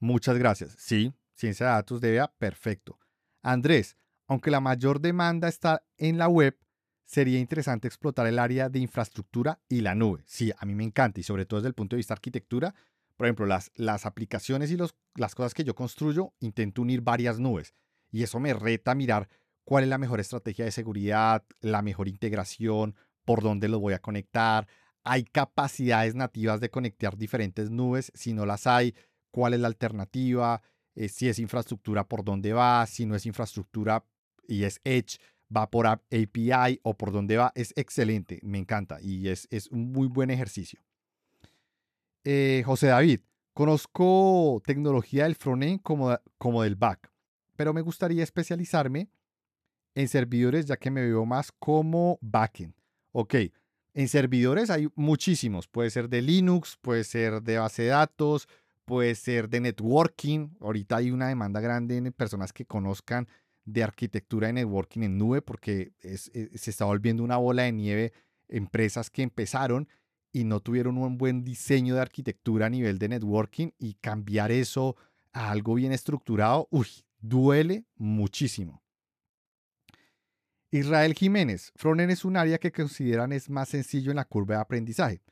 Muchas 0.00 0.36
gracias. 0.36 0.74
Sí, 0.78 1.14
ciencia 1.34 1.66
de 1.66 1.72
datos 1.72 2.00
de 2.00 2.26
perfecto. 2.38 2.98
Andrés, 3.42 3.96
aunque 4.26 4.50
la 4.50 4.60
mayor 4.60 5.00
demanda 5.00 5.48
está 5.48 5.84
en 5.96 6.18
la 6.18 6.28
web, 6.28 6.58
sería 7.04 7.38
interesante 7.38 7.88
explotar 7.88 8.26
el 8.26 8.38
área 8.38 8.68
de 8.68 8.78
infraestructura 8.78 9.60
y 9.68 9.80
la 9.80 9.94
nube. 9.94 10.22
Sí, 10.26 10.52
a 10.56 10.64
mí 10.64 10.74
me 10.74 10.84
encanta 10.84 11.20
y 11.20 11.22
sobre 11.22 11.44
todo 11.44 11.60
desde 11.60 11.68
el 11.68 11.74
punto 11.74 11.96
de 11.96 11.98
vista 11.98 12.14
arquitectura. 12.14 12.74
Por 13.16 13.26
ejemplo, 13.26 13.46
las, 13.46 13.70
las 13.74 14.06
aplicaciones 14.06 14.70
y 14.70 14.76
los, 14.76 14.94
las 15.16 15.34
cosas 15.34 15.54
que 15.54 15.64
yo 15.64 15.74
construyo, 15.74 16.32
intento 16.40 16.82
unir 16.82 17.02
varias 17.02 17.38
nubes 17.38 17.74
y 18.12 18.22
eso 18.22 18.38
me 18.38 18.54
reta 18.54 18.92
a 18.92 18.94
mirar 18.94 19.28
cuál 19.64 19.84
es 19.84 19.90
la 19.90 19.98
mejor 19.98 20.20
estrategia 20.20 20.64
de 20.64 20.70
seguridad, 20.70 21.44
la 21.60 21.82
mejor 21.82 22.08
integración, 22.08 22.94
por 23.24 23.42
dónde 23.42 23.68
lo 23.68 23.80
voy 23.80 23.94
a 23.94 24.00
conectar. 24.00 24.68
Hay 25.02 25.24
capacidades 25.24 26.14
nativas 26.14 26.60
de 26.60 26.70
conectar 26.70 27.16
diferentes 27.16 27.70
nubes. 27.70 28.12
Si 28.14 28.34
no 28.34 28.46
las 28.46 28.66
hay, 28.66 28.94
cuál 29.30 29.54
es 29.54 29.60
la 29.60 29.68
alternativa. 29.68 30.62
Eh, 30.94 31.08
si 31.08 31.28
es 31.28 31.38
infraestructura, 31.38 32.04
por 32.04 32.24
dónde 32.24 32.52
va, 32.52 32.84
si 32.86 33.06
no 33.06 33.14
es 33.14 33.26
infraestructura 33.26 34.04
y 34.46 34.64
es 34.64 34.80
Edge, 34.84 35.18
va 35.54 35.70
por 35.70 35.86
API 35.86 36.80
o 36.82 36.94
por 36.96 37.12
dónde 37.12 37.36
va, 37.36 37.52
es 37.54 37.72
excelente, 37.76 38.40
me 38.42 38.58
encanta 38.58 38.98
y 39.00 39.28
es, 39.28 39.46
es 39.50 39.68
un 39.68 39.92
muy 39.92 40.08
buen 40.08 40.30
ejercicio. 40.30 40.80
Eh, 42.24 42.62
José 42.64 42.88
David, 42.88 43.20
conozco 43.52 44.62
tecnología 44.64 45.24
del 45.24 45.34
frontend 45.34 45.82
como, 45.82 46.18
como 46.38 46.62
del 46.62 46.76
back, 46.76 47.10
pero 47.56 47.72
me 47.72 47.80
gustaría 47.80 48.22
especializarme 48.22 49.10
en 49.94 50.08
servidores 50.08 50.66
ya 50.66 50.76
que 50.76 50.90
me 50.90 51.02
veo 51.02 51.26
más 51.26 51.52
como 51.52 52.18
backend. 52.22 52.74
Ok, 53.12 53.34
en 53.94 54.08
servidores 54.08 54.70
hay 54.70 54.88
muchísimos, 54.94 55.68
puede 55.68 55.90
ser 55.90 56.08
de 56.08 56.22
Linux, 56.22 56.78
puede 56.80 57.04
ser 57.04 57.42
de 57.42 57.58
base 57.58 57.82
de 57.82 57.88
datos, 57.88 58.48
puede 58.84 59.14
ser 59.14 59.48
de 59.48 59.60
networking. 59.60 60.50
Ahorita 60.60 60.96
hay 60.96 61.10
una 61.10 61.28
demanda 61.28 61.60
grande 61.60 61.96
en 61.96 62.12
personas 62.12 62.52
que 62.52 62.66
conozcan 62.66 63.28
de 63.64 63.82
arquitectura 63.82 64.48
de 64.48 64.54
networking 64.54 65.02
en 65.02 65.18
nube 65.18 65.42
porque 65.42 65.92
eh, 66.02 66.16
se 66.16 66.70
está 66.70 66.84
volviendo 66.84 67.22
una 67.22 67.36
bola 67.36 67.62
de 67.62 67.72
nieve 67.72 68.12
empresas 68.48 69.08
que 69.08 69.22
empezaron 69.22 69.88
y 70.32 70.44
no 70.44 70.60
tuvieron 70.60 70.98
un 70.98 71.16
buen 71.16 71.44
diseño 71.44 71.94
de 71.94 72.00
arquitectura 72.00 72.66
a 72.66 72.70
nivel 72.70 72.98
de 72.98 73.08
networking 73.08 73.70
y 73.78 73.94
cambiar 73.94 74.50
eso 74.50 74.96
a 75.32 75.50
algo 75.50 75.74
bien 75.74 75.92
estructurado, 75.92 76.68
uy, 76.70 76.88
duele 77.20 77.84
muchísimo. 77.96 78.82
Israel 80.70 81.14
Jiménez, 81.14 81.70
Frontend 81.76 82.10
es 82.10 82.24
un 82.24 82.36
área 82.36 82.58
que 82.58 82.72
consideran 82.72 83.32
es 83.32 83.50
más 83.50 83.68
sencillo 83.68 84.10
en 84.10 84.16
la 84.16 84.24
curva 84.24 84.56
de 84.56 84.60
aprendizaje 84.62 85.22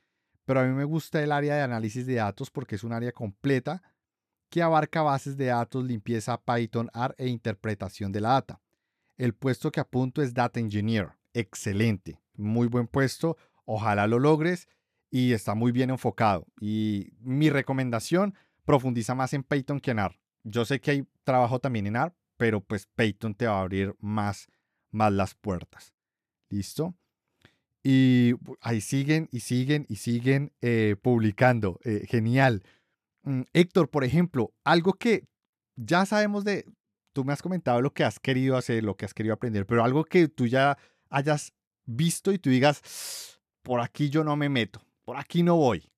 pero 0.51 0.63
a 0.63 0.65
mí 0.65 0.75
me 0.75 0.83
gusta 0.83 1.23
el 1.23 1.31
área 1.31 1.55
de 1.55 1.63
análisis 1.63 2.07
de 2.07 2.15
datos 2.15 2.51
porque 2.51 2.75
es 2.75 2.83
un 2.83 2.93
área 2.93 3.13
completa 3.13 3.85
que 4.49 4.63
abarca 4.63 5.01
bases 5.01 5.37
de 5.37 5.45
datos, 5.45 5.85
limpieza, 5.85 6.43
Python, 6.43 6.91
R 6.93 7.15
e 7.19 7.29
interpretación 7.29 8.11
de 8.11 8.21
la 8.21 8.31
data. 8.31 8.61
El 9.17 9.33
puesto 9.33 9.71
que 9.71 9.79
apunto 9.79 10.23
es 10.23 10.35
Data 10.35 10.59
Engineer. 10.59 11.11
Excelente, 11.35 12.21
muy 12.35 12.67
buen 12.67 12.89
puesto. 12.89 13.37
Ojalá 13.65 14.09
lo 14.09 14.19
logres 14.19 14.67
y 15.09 15.35
está 15.35 15.55
muy 15.55 15.71
bien 15.71 15.91
enfocado. 15.91 16.49
Y 16.61 17.13
mi 17.21 17.49
recomendación, 17.49 18.35
profundiza 18.65 19.15
más 19.15 19.33
en 19.35 19.45
Python 19.45 19.79
que 19.79 19.93
en 19.93 20.01
AR. 20.01 20.19
Yo 20.43 20.65
sé 20.65 20.81
que 20.81 20.91
hay 20.91 21.09
trabajo 21.23 21.61
también 21.61 21.87
en 21.87 21.95
AR, 21.95 22.13
pero 22.37 22.61
pues 22.61 22.89
Python 22.97 23.37
te 23.37 23.47
va 23.47 23.59
a 23.59 23.63
abrir 23.63 23.95
más, 24.01 24.49
más 24.91 25.13
las 25.13 25.37
puertas. 25.37 25.95
¿Listo? 26.49 26.97
Y 27.83 28.35
ahí 28.61 28.81
siguen 28.81 29.29
y 29.33 29.41
siguen 29.41 29.87
y 29.89 29.97
siguen 29.97 30.53
eh, 30.61 30.97
publicando. 31.01 31.79
Eh, 31.85 32.05
genial. 32.07 32.63
Mm, 33.23 33.43
Héctor, 33.53 33.89
por 33.89 34.05
ejemplo, 34.05 34.53
algo 34.65 34.95
que 34.95 35.27
ya 35.77 36.05
sabemos 36.07 36.45
de, 36.45 36.67
tú 37.13 37.25
me 37.25 37.33
has 37.33 37.43
comentado 37.43 37.81
lo 37.81 37.93
que 37.93 38.05
has 38.05 38.19
querido 38.19 38.57
hacer, 38.57 38.85
lo 38.85 38.97
que 38.97 39.05
has 39.05 39.15
querido 39.15 39.35
aprender, 39.35 39.67
pero 39.67 39.85
algo 39.85 40.05
que 40.05 40.29
tú 40.29 40.47
ya 40.47 40.77
hayas 41.09 41.53
visto 41.87 42.33
y 42.33 42.39
tú 42.39 42.51
digas, 42.51 43.41
por 43.63 43.81
aquí 43.81 44.11
yo 44.11 44.25
no 44.25 44.37
me 44.37 44.49
meto, 44.49 44.83
por 45.03 45.17
aquí 45.17 45.43
no 45.43 45.57
voy. 45.57 45.91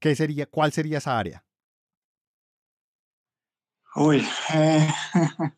¿Qué 0.00 0.14
sería, 0.16 0.46
cuál 0.46 0.72
sería 0.72 0.98
esa 0.98 1.18
área? 1.18 1.44
Uy, 3.96 4.24
eh, 4.54 4.88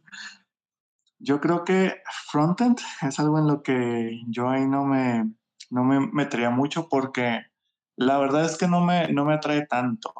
yo 1.18 1.40
creo 1.40 1.64
que 1.64 2.02
frontend 2.30 2.80
es 3.02 3.20
algo 3.20 3.38
en 3.38 3.46
lo 3.46 3.62
que 3.62 4.22
yo 4.28 4.48
ahí 4.48 4.66
no 4.66 4.84
me, 4.84 5.30
no 5.72 5.84
me 5.84 6.00
metería 6.12 6.50
mucho 6.50 6.88
porque 6.88 7.40
la 7.96 8.18
verdad 8.18 8.44
es 8.44 8.58
que 8.58 8.68
no 8.68 8.84
me, 8.84 9.10
no 9.12 9.24
me 9.24 9.34
atrae 9.34 9.66
tanto. 9.66 10.12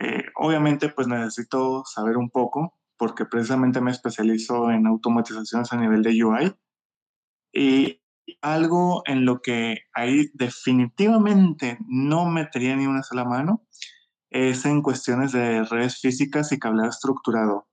Eh, 0.00 0.24
obviamente, 0.34 0.88
pues 0.88 1.06
necesito 1.06 1.84
saber 1.84 2.16
un 2.16 2.28
poco 2.28 2.76
porque 2.96 3.24
precisamente 3.24 3.80
me 3.80 3.92
especializo 3.92 4.70
en 4.72 4.86
automatizaciones 4.86 5.72
a 5.72 5.76
nivel 5.76 6.02
de 6.02 6.24
UI. 6.24 6.54
Y 7.52 8.02
algo 8.42 9.02
en 9.06 9.24
lo 9.24 9.40
que 9.40 9.78
ahí 9.94 10.28
definitivamente 10.34 11.78
no 11.86 12.26
metería 12.26 12.74
ni 12.74 12.86
una 12.86 13.04
sola 13.04 13.24
mano 13.24 13.64
es 14.30 14.64
en 14.66 14.82
cuestiones 14.82 15.32
de 15.32 15.62
redes 15.64 16.00
físicas 16.00 16.50
y 16.50 16.58
cableado 16.58 16.90
estructurado. 16.90 17.68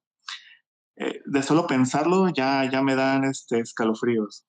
Eh, 0.98 1.22
de 1.26 1.42
solo 1.42 1.66
pensarlo 1.66 2.30
ya, 2.30 2.70
ya 2.72 2.82
me 2.84 2.96
dan 2.96 3.24
este, 3.24 3.60
escalofríos. 3.60 4.46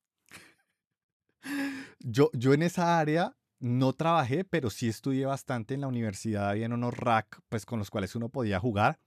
Yo, 2.08 2.30
yo 2.34 2.54
en 2.54 2.62
esa 2.62 3.00
área 3.00 3.36
no 3.58 3.92
trabajé, 3.92 4.44
pero 4.44 4.70
sí 4.70 4.86
estudié 4.86 5.26
bastante 5.26 5.74
en 5.74 5.80
la 5.80 5.88
universidad. 5.88 6.50
Había 6.50 6.68
unos 6.68 6.96
rack 6.96 7.40
pues, 7.48 7.66
con 7.66 7.80
los 7.80 7.90
cuales 7.90 8.14
uno 8.14 8.28
podía 8.28 8.60
jugar. 8.60 9.00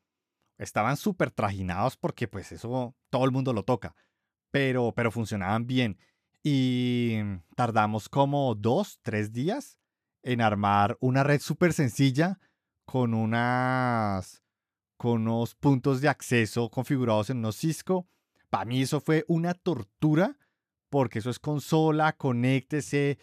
Estaban 0.58 0.98
súper 0.98 1.32
trajinados 1.32 1.96
porque 1.96 2.28
pues 2.28 2.52
eso 2.52 2.94
todo 3.10 3.24
el 3.24 3.32
mundo 3.32 3.54
lo 3.54 3.64
toca, 3.64 3.96
pero, 4.52 4.92
pero 4.94 5.12
funcionaban 5.12 5.66
bien. 5.66 5.98
Y 6.44 7.20
tardamos 7.56 8.10
como 8.10 8.54
dos, 8.54 9.00
tres 9.02 9.32
días 9.32 9.78
en 10.22 10.42
armar 10.42 10.98
una 11.00 11.24
red 11.24 11.40
súper 11.40 11.72
sencilla 11.72 12.38
con 12.84 13.14
unas 13.14 14.44
con 14.98 15.22
unos 15.22 15.56
puntos 15.56 16.02
de 16.02 16.10
acceso 16.10 16.70
configurados 16.70 17.30
en 17.30 17.38
unos 17.38 17.56
Cisco. 17.56 18.10
Para 18.50 18.66
mí 18.66 18.82
eso 18.82 19.00
fue 19.00 19.24
una 19.30 19.54
tortura 19.54 20.38
porque 20.90 21.20
eso 21.20 21.30
es 21.30 21.40
consola, 21.40 22.14
conéctese, 22.14 23.18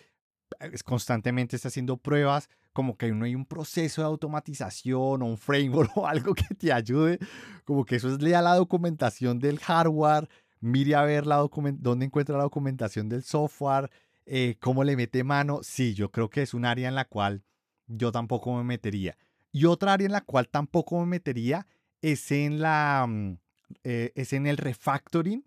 es 0.61 0.83
constantemente 0.83 1.57
está 1.57 1.69
haciendo 1.69 1.97
pruebas, 1.97 2.49
como 2.73 2.97
que 2.97 3.11
no 3.13 3.25
hay 3.25 3.35
un 3.35 3.47
proceso 3.47 4.03
de 4.03 4.07
automatización 4.07 5.23
o 5.23 5.27
un 5.27 5.39
framework 5.39 5.91
o 5.97 6.07
algo 6.07 6.35
que 6.35 6.55
te 6.55 6.73
ayude, 6.73 7.19
como 7.65 7.85
que 7.85 7.97
eso 7.97 8.09
es 8.13 8.23
lea 8.23 8.43
la 8.43 8.55
documentación 8.55 9.39
del 9.39 9.59
hardware, 9.59 10.29
mire 10.61 10.95
a 10.95 11.03
ver 11.03 11.27
la 11.27 11.47
dónde 11.79 12.07
encuentra 12.07 12.37
la 12.37 12.45
documentación 12.45 13.09
del 13.09 13.23
software, 13.23 13.91
eh, 14.27 14.57
cómo 14.61 14.85
le 14.85 14.97
mete 14.97 15.23
mano. 15.25 15.61
Sí, 15.63 15.95
yo 15.95 16.11
creo 16.11 16.29
que 16.29 16.43
es 16.43 16.55
un 16.55 16.65
área 16.65 16.89
en 16.89 16.95
la 16.95 17.05
cual 17.05 17.45
yo 17.87 18.13
tampoco 18.13 18.55
me 18.57 18.65
metería. 18.65 19.17
Y 19.53 19.65
otra 19.65 19.95
área 19.95 20.07
en 20.07 20.13
la 20.13 20.21
cual 20.21 20.49
tampoco 20.49 20.99
me 21.01 21.07
metería 21.07 21.67
es 22.03 22.31
en, 22.31 22.61
la, 22.61 23.07
mm, 23.09 23.39
eh, 23.85 24.13
es 24.15 24.33
en 24.33 24.47
el 24.47 24.57
refactoring 24.57 25.45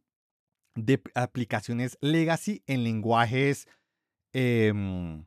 de 0.75 1.01
aplicaciones 1.15 1.97
legacy 2.01 2.63
en 2.67 2.83
lenguajes 2.83 3.67
em, 4.33 5.25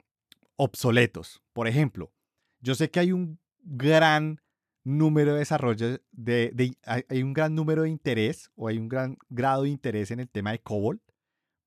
obsoletos. 0.56 1.42
Por 1.52 1.68
ejemplo, 1.68 2.12
yo 2.60 2.74
sé 2.74 2.90
que 2.90 3.00
hay 3.00 3.12
un 3.12 3.38
gran 3.60 4.40
número 4.84 5.34
de 5.34 5.40
desarrollo, 5.40 6.00
de, 6.10 6.76
hay 6.84 7.22
un 7.22 7.32
gran 7.32 7.54
número 7.54 7.82
de 7.82 7.90
interés 7.90 8.50
o 8.54 8.68
hay 8.68 8.78
un 8.78 8.88
gran 8.88 9.16
grado 9.28 9.62
de 9.62 9.70
interés 9.70 10.10
en 10.10 10.20
el 10.20 10.28
tema 10.28 10.52
de 10.52 10.60
COBOL 10.60 11.00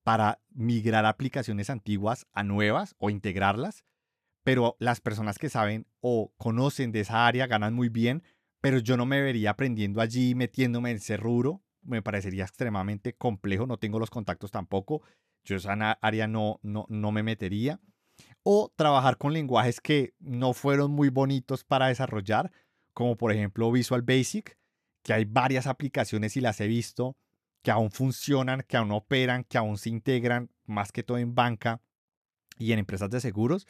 para 0.03 0.41
migrar 0.49 1.05
aplicaciones 1.05 1.69
antiguas 1.69 2.27
a 2.33 2.43
nuevas 2.43 2.95
o 2.99 3.09
integrarlas 3.09 3.85
pero 4.45 4.77
las 4.79 5.01
personas 5.01 5.39
que 5.39 5.49
saben 5.49 5.87
o 6.01 6.31
conocen 6.37 6.91
de 6.91 6.99
esa 6.99 7.25
área 7.25 7.47
ganan 7.47 7.73
muy 7.73 7.89
bien, 7.89 8.21
pero 8.61 8.77
yo 8.77 8.95
no 8.95 9.07
me 9.07 9.19
vería 9.19 9.49
aprendiendo 9.49 10.01
allí, 10.01 10.35
metiéndome 10.35 10.91
en 10.91 10.97
ese 10.97 11.17
rubro, 11.17 11.63
me 11.85 12.01
parecería 12.01 12.43
extremadamente 12.43 13.13
complejo, 13.13 13.67
no 13.67 13.77
tengo 13.77 13.99
los 13.99 14.09
contactos 14.09 14.51
tampoco, 14.51 15.01
yo 15.43 15.55
esa 15.55 15.73
área 16.01 16.27
no, 16.27 16.59
no, 16.63 16.85
no 16.89 17.11
me 17.11 17.23
metería. 17.23 17.79
O 18.43 18.71
trabajar 18.75 19.17
con 19.17 19.33
lenguajes 19.33 19.81
que 19.81 20.13
no 20.19 20.53
fueron 20.53 20.91
muy 20.91 21.09
bonitos 21.09 21.63
para 21.63 21.87
desarrollar, 21.87 22.51
como 22.93 23.17
por 23.17 23.31
ejemplo 23.31 23.71
Visual 23.71 24.01
Basic, 24.01 24.57
que 25.03 25.13
hay 25.13 25.25
varias 25.25 25.67
aplicaciones 25.67 26.35
y 26.37 26.41
las 26.41 26.59
he 26.61 26.67
visto 26.67 27.15
que 27.61 27.71
aún 27.71 27.89
funcionan, 27.89 28.63
que 28.67 28.77
aún 28.77 28.91
operan, 28.91 29.43
que 29.43 29.57
aún 29.57 29.79
se 29.79 29.89
integran, 29.89 30.51
más 30.65 30.91
que 30.91 31.01
todo 31.01 31.17
en 31.17 31.33
banca 31.33 31.81
y 32.59 32.71
en 32.71 32.79
empresas 32.79 33.09
de 33.09 33.19
seguros, 33.19 33.67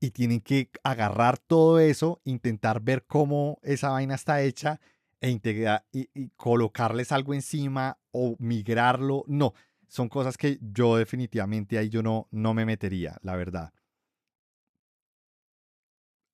y 0.00 0.10
tienen 0.10 0.40
que 0.40 0.70
agarrar 0.82 1.38
todo 1.38 1.78
eso, 1.78 2.20
intentar 2.24 2.80
ver 2.80 3.04
cómo 3.06 3.58
esa 3.62 3.90
vaina 3.90 4.14
está 4.14 4.40
hecha 4.40 4.80
e 5.20 5.30
integrar 5.30 5.84
y, 5.92 6.28
colocarles 6.36 7.12
algo 7.12 7.34
encima 7.34 7.98
o 8.10 8.36
migrarlo. 8.38 9.24
No, 9.26 9.54
son 9.88 10.08
cosas 10.08 10.36
que 10.36 10.58
yo 10.60 10.96
definitivamente 10.96 11.78
ahí 11.78 11.88
yo 11.88 12.02
no, 12.02 12.28
no 12.30 12.54
me 12.54 12.66
metería, 12.66 13.16
la 13.22 13.36
verdad. 13.36 13.72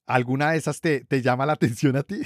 ¿Alguna 0.07 0.53
de 0.53 0.59
esas 0.59 0.81
te, 0.81 1.05
te 1.05 1.23
llama 1.23 1.47
la 1.47 1.53
atención 1.55 1.97
a 1.97 2.03
ti? 2.03 2.23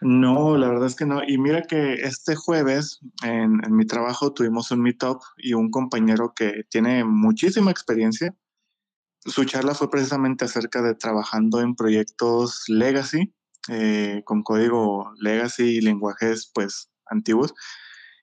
No, 0.00 0.56
la 0.56 0.68
verdad 0.68 0.86
es 0.86 0.96
que 0.96 1.06
no. 1.06 1.22
Y 1.26 1.38
mira 1.38 1.62
que 1.62 1.94
este 1.94 2.34
jueves 2.34 3.00
en, 3.22 3.64
en, 3.64 3.76
mi 3.76 3.86
trabajo 3.86 4.32
tuvimos 4.32 4.70
un 4.72 4.82
meetup 4.82 5.22
y 5.36 5.54
un 5.54 5.70
compañero 5.70 6.34
que 6.34 6.64
tiene 6.68 7.04
muchísima 7.04 7.70
experiencia 7.70 8.34
su 9.24 9.44
charla 9.44 9.74
fue 9.74 9.90
precisamente 9.90 10.44
acerca 10.44 10.82
de 10.82 10.94
trabajando 10.94 11.60
en 11.60 11.76
proyectos 11.76 12.64
legacy, 12.68 13.32
eh, 13.68 14.22
con 14.24 14.42
código 14.42 15.12
legacy 15.20 15.76
y 15.76 15.80
lenguajes 15.80 16.50
pues 16.54 16.90
antiguos. 17.06 17.54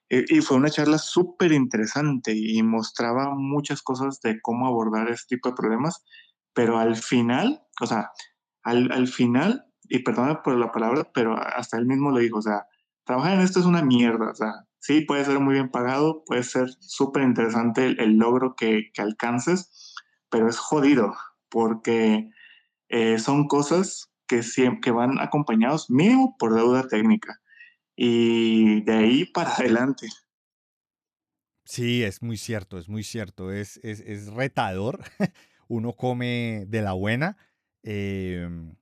y 0.08 0.40
fue 0.40 0.56
una 0.56 0.70
charla 0.70 0.98
súper 0.98 1.52
interesante 1.52 2.32
y 2.34 2.62
mostraba 2.62 3.34
muchas 3.36 3.80
cosas 3.80 4.20
de 4.20 4.40
cómo 4.40 4.66
abordar 4.66 5.08
este 5.08 5.36
tipo 5.36 5.50
de 5.50 5.54
problemas, 5.54 6.04
pero 6.52 6.78
al 6.78 6.96
final, 6.96 7.62
o 7.80 7.86
sea, 7.86 8.10
al, 8.64 8.90
al 8.92 9.06
final, 9.06 9.64
y 9.84 10.00
perdona 10.00 10.42
por 10.42 10.56
la 10.56 10.72
palabra, 10.72 11.08
pero 11.14 11.36
hasta 11.36 11.78
él 11.78 11.86
mismo 11.86 12.10
lo 12.10 12.18
dijo, 12.18 12.38
o 12.38 12.42
sea, 12.42 12.66
trabajar 13.04 13.34
en 13.34 13.40
esto 13.40 13.60
es 13.60 13.66
una 13.66 13.82
mierda, 13.82 14.30
o 14.30 14.34
sea, 14.34 14.52
sí, 14.78 15.02
puede 15.02 15.24
ser 15.24 15.38
muy 15.38 15.54
bien 15.54 15.70
pagado, 15.70 16.24
puede 16.24 16.42
ser 16.42 16.70
súper 16.80 17.22
interesante 17.22 17.86
el, 17.86 18.00
el, 18.00 18.16
logro 18.16 18.54
que, 18.56 18.90
que 18.92 19.02
alcances, 19.02 19.94
pero 20.28 20.48
es 20.48 20.58
jodido 20.58 21.14
porque 21.48 22.30
eh, 22.88 23.18
son 23.18 23.46
cosas 23.46 24.09
que, 24.30 24.78
que 24.80 24.90
van 24.92 25.18
acompañados 25.18 25.90
mínimo 25.90 26.36
por 26.38 26.54
deuda 26.54 26.86
técnica 26.86 27.40
y 27.96 28.82
de 28.82 28.92
ahí 28.92 29.24
para 29.26 29.52
adelante. 29.54 30.06
Sí, 31.64 32.04
es 32.04 32.22
muy 32.22 32.36
cierto, 32.36 32.78
es 32.78 32.88
muy 32.88 33.02
cierto, 33.02 33.52
es, 33.52 33.78
es, 33.82 34.26
retador, 34.28 35.00
uno 35.68 35.92
come 35.92 36.64
de 36.68 36.82
la 36.82 36.92
buena, 36.92 37.36
em, 37.82 38.76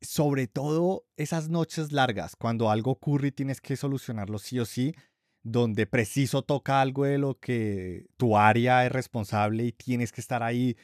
sobre 0.00 0.46
todo 0.46 1.06
esas 1.16 1.48
noches 1.48 1.92
largas, 1.92 2.36
cuando 2.36 2.70
algo 2.70 2.92
ocurre 2.92 3.28
y 3.28 3.32
tienes 3.32 3.60
que 3.60 3.76
solucionarlo 3.76 4.38
sí 4.38 4.60
o 4.60 4.64
sí, 4.64 4.94
donde 5.42 5.86
preciso 5.86 6.42
toca 6.42 6.80
algo 6.80 7.04
de 7.04 7.18
lo 7.18 7.38
que 7.40 8.06
tu 8.16 8.36
área 8.36 8.86
es 8.86 8.92
responsable 8.92 9.64
y 9.64 9.72
tienes 9.72 10.12
que 10.12 10.20
estar 10.20 10.42
ahí. 10.42 10.76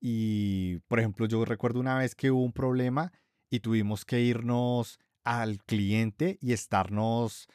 Y, 0.00 0.78
por 0.88 0.98
ejemplo, 1.00 1.26
yo 1.26 1.44
recuerdo 1.44 1.80
una 1.80 1.98
vez 1.98 2.14
que 2.14 2.30
hubo 2.30 2.42
un 2.42 2.52
problema 2.52 3.12
y 3.50 3.60
tuvimos 3.60 4.04
que 4.04 4.20
irnos 4.20 4.98
al 5.22 5.62
cliente 5.64 6.38
y 6.40 6.52
estarnos 6.52 7.48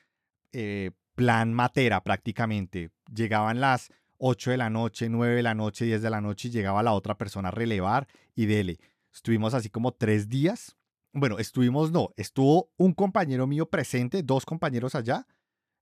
eh, 0.51 0.91
plan 1.15 1.53
matera 1.53 2.03
prácticamente. 2.03 2.91
Llegaban 3.13 3.59
las 3.59 3.91
8 4.17 4.51
de 4.51 4.57
la 4.57 4.69
noche, 4.69 5.09
9 5.09 5.35
de 5.35 5.43
la 5.43 5.55
noche, 5.55 5.85
10 5.85 6.01
de 6.01 6.09
la 6.09 6.21
noche 6.21 6.47
y 6.47 6.51
llegaba 6.51 6.83
la 6.83 6.93
otra 6.93 7.17
persona 7.17 7.49
a 7.49 7.51
relevar 7.51 8.07
y 8.35 8.45
dele. 8.45 8.79
Estuvimos 9.13 9.53
así 9.53 9.69
como 9.69 9.93
tres 9.93 10.29
días. 10.29 10.77
Bueno, 11.13 11.39
estuvimos 11.39 11.91
no, 11.91 12.13
estuvo 12.17 12.71
un 12.77 12.93
compañero 12.93 13.47
mío 13.47 13.67
presente, 13.67 14.21
dos 14.23 14.45
compañeros 14.45 14.95
allá 14.95 15.25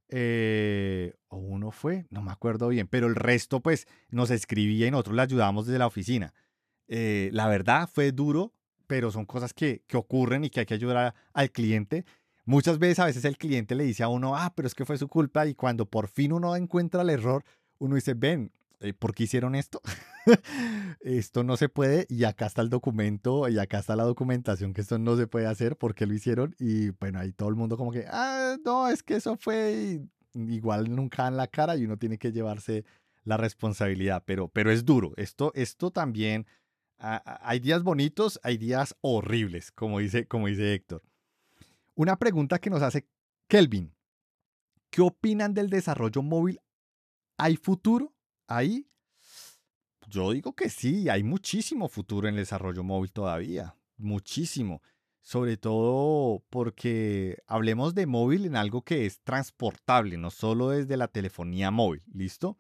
eh, 0.10 1.14
o 1.28 1.38
uno 1.38 1.72
fue, 1.72 2.06
no 2.10 2.22
me 2.22 2.32
acuerdo 2.32 2.70
bien, 2.70 2.88
pero 2.88 3.08
el 3.08 3.16
resto 3.16 3.60
pues 3.62 3.88
nos 4.10 4.30
escribía 4.32 4.88
y 4.88 4.92
nosotros 4.92 5.16
le 5.16 5.22
ayudábamos 5.24 5.66
desde 5.68 5.80
la 5.80 5.88
oficina. 5.88 6.34
Eh, 6.88 7.30
la 7.34 7.48
verdad 7.48 7.90
fue 7.92 8.12
duro, 8.12 8.54
pero 8.88 9.12
son 9.12 9.26
cosas 9.26 9.54
que, 9.54 9.84
que 9.88 9.98
ocurren 9.98 10.44
y 10.44 10.50
que 10.50 10.62
hay 10.62 10.66
que 10.66 10.74
ayudar 10.74 11.14
al 11.34 11.52
cliente. 11.52 12.06
Muchas 12.46 12.80
veces 12.80 13.00
a 13.00 13.06
veces 13.06 13.26
el 13.26 13.38
cliente 13.38 13.76
le 13.76 13.84
dice 13.84 14.04
a 14.04 14.08
uno, 14.08 14.36
ah, 14.36 14.54
pero 14.56 14.68
es 14.68 14.74
que 14.74 14.86
fue 14.86 14.98
su 14.98 15.08
culpa 15.08 15.46
y 15.46 15.54
cuando 15.54 15.86
por 15.86 16.08
fin 16.08 16.32
uno 16.32 16.56
encuentra 16.56 17.02
el 17.02 17.10
error, 17.10 17.44
uno 17.78 17.96
dice, 17.96 18.14
ven, 18.14 18.52
eh, 18.80 18.94
¿por 18.94 19.14
qué 19.14 19.24
hicieron 19.24 19.56
esto? 19.56 19.82
esto 21.02 21.44
no 21.44 21.58
se 21.58 21.68
puede 21.68 22.06
y 22.10 22.24
acá 22.24 22.46
está 22.46 22.62
el 22.62 22.70
documento 22.70 23.50
y 23.50 23.60
acá 23.60 23.80
está 23.80 23.96
la 23.96 24.04
documentación 24.04 24.74
que 24.74 24.82
esto 24.82 24.98
no 24.98 25.18
se 25.18 25.28
puede 25.28 25.48
hacer, 25.48 25.78
¿por 25.78 25.96
qué 25.96 26.06
lo 26.06 26.14
hicieron? 26.14 26.56
Y 26.60 26.90
bueno, 26.92 27.20
ahí 27.20 27.32
todo 27.32 27.50
el 27.50 27.56
mundo 27.56 27.76
como 27.76 27.92
que, 27.92 28.06
ah, 28.08 28.56
no, 28.64 28.88
es 28.88 29.04
que 29.04 29.16
eso 29.16 29.36
fue 29.36 30.02
igual 30.34 30.96
nunca 30.96 31.28
en 31.28 31.38
la 31.38 31.48
cara 31.48 31.76
y 31.76 31.86
uno 31.86 31.98
tiene 31.98 32.18
que 32.18 32.32
llevarse 32.32 32.86
la 33.24 33.38
responsabilidad, 33.38 34.24
pero, 34.26 34.48
pero 34.48 34.72
es 34.72 34.86
duro. 34.86 35.12
Esto, 35.18 35.52
esto 35.56 35.92
también, 35.92 36.46
hay 37.00 37.60
días 37.60 37.84
bonitos, 37.84 38.40
hay 38.44 38.58
días 38.58 38.96
horribles, 39.02 39.72
como 39.72 40.00
dice, 40.00 40.28
como 40.28 40.48
dice 40.48 40.74
Héctor. 40.74 41.04
Una 41.96 42.18
pregunta 42.18 42.60
que 42.60 42.70
nos 42.70 42.82
hace 42.82 43.08
Kelvin. 43.48 43.94
¿Qué 44.90 45.02
opinan 45.02 45.54
del 45.54 45.70
desarrollo 45.70 46.22
móvil? 46.22 46.60
¿Hay 47.38 47.58
futuro? 47.58 48.14
ahí? 48.48 48.88
Yo 50.08 50.32
digo 50.32 50.54
que 50.54 50.70
sí, 50.70 51.10
hay 51.10 51.24
muchísimo 51.24 51.90
futuro 51.90 52.28
en 52.28 52.36
el 52.36 52.42
desarrollo 52.42 52.84
móvil 52.84 53.12
todavía, 53.12 53.76
muchísimo. 53.98 54.82
Sobre 55.22 55.58
todo 55.58 56.42
porque 56.50 57.40
hablemos 57.48 57.94
de 57.94 58.06
móvil 58.06 58.46
en 58.46 58.56
algo 58.56 58.84
que 58.84 59.06
es 59.06 59.20
transportable, 59.20 60.18
no 60.18 60.32
solo 60.32 60.70
desde 60.70 60.96
la 60.96 61.10
telefonía 61.10 61.70
móvil, 61.70 62.02
¿listo? 62.14 62.58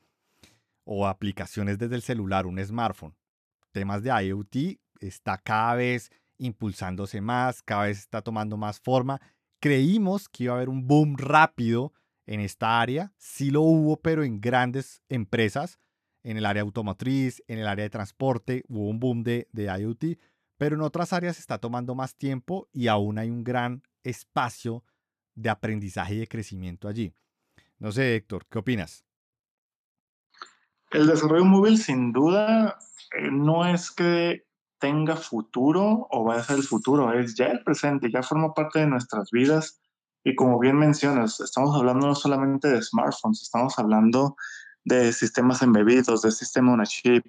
O 0.83 1.07
aplicaciones 1.07 1.77
desde 1.77 1.95
el 1.95 2.01
celular, 2.01 2.45
un 2.45 2.63
smartphone. 2.63 3.15
Temas 3.77 4.01
de 4.01 4.09
IoT 4.09 4.79
está 5.01 5.37
cada 5.37 5.75
vez 5.75 6.09
impulsándose 6.39 7.21
más, 7.21 7.61
cada 7.61 7.83
vez 7.83 7.99
está 7.99 8.23
tomando 8.23 8.57
más 8.57 8.79
forma. 8.79 9.21
Creímos 9.59 10.27
que 10.27 10.45
iba 10.45 10.53
a 10.53 10.55
haber 10.55 10.69
un 10.69 10.87
boom 10.87 11.15
rápido 11.15 11.93
en 12.25 12.39
esta 12.39 12.81
área. 12.81 13.13
Sí 13.19 13.51
lo 13.51 13.61
hubo, 13.61 14.01
pero 14.01 14.23
en 14.23 14.41
grandes 14.41 15.03
empresas, 15.09 15.77
en 16.23 16.37
el 16.37 16.47
área 16.47 16.63
automotriz, 16.63 17.43
en 17.47 17.59
el 17.59 17.67
área 17.67 17.83
de 17.83 17.91
transporte, 17.91 18.63
hubo 18.67 18.89
un 18.89 18.99
boom 18.99 19.21
de, 19.21 19.47
de 19.51 19.65
IoT, 19.65 20.17
pero 20.57 20.75
en 20.75 20.81
otras 20.81 21.13
áreas 21.13 21.37
está 21.37 21.59
tomando 21.59 21.93
más 21.93 22.15
tiempo 22.15 22.67
y 22.73 22.87
aún 22.87 23.19
hay 23.19 23.29
un 23.29 23.43
gran 23.43 23.83
espacio 24.01 24.83
de 25.35 25.51
aprendizaje 25.51 26.15
y 26.15 26.17
de 26.21 26.27
crecimiento 26.27 26.87
allí. 26.87 27.13
No 27.77 27.91
sé, 27.91 28.15
Héctor, 28.15 28.47
¿qué 28.49 28.57
opinas? 28.57 29.05
El 30.91 31.07
desarrollo 31.07 31.45
móvil, 31.45 31.77
sin 31.77 32.13
duda, 32.13 32.77
eh, 33.17 33.29
no 33.31 33.65
es 33.65 33.91
que 33.91 34.45
tenga 34.79 35.15
futuro 35.15 36.07
o 36.11 36.23
va 36.23 36.35
a 36.35 36.43
ser 36.43 36.57
el 36.57 36.63
futuro, 36.63 37.11
es 37.11 37.35
ya 37.35 37.47
el 37.47 37.63
presente, 37.63 38.11
ya 38.11 38.23
forma 38.23 38.53
parte 38.53 38.79
de 38.79 38.87
nuestras 38.87 39.31
vidas 39.31 39.81
y 40.23 40.35
como 40.35 40.59
bien 40.59 40.77
mencionas, 40.77 41.39
estamos 41.39 41.75
hablando 41.75 42.07
no 42.07 42.15
solamente 42.15 42.67
de 42.67 42.81
smartphones, 42.81 43.41
estamos 43.41 43.79
hablando 43.79 44.35
de 44.83 45.13
sistemas 45.13 45.61
embebidos, 45.61 46.21
de 46.21 46.31
sistema 46.31 46.73
on 46.73 46.81
a 46.81 46.85
chip, 46.85 47.25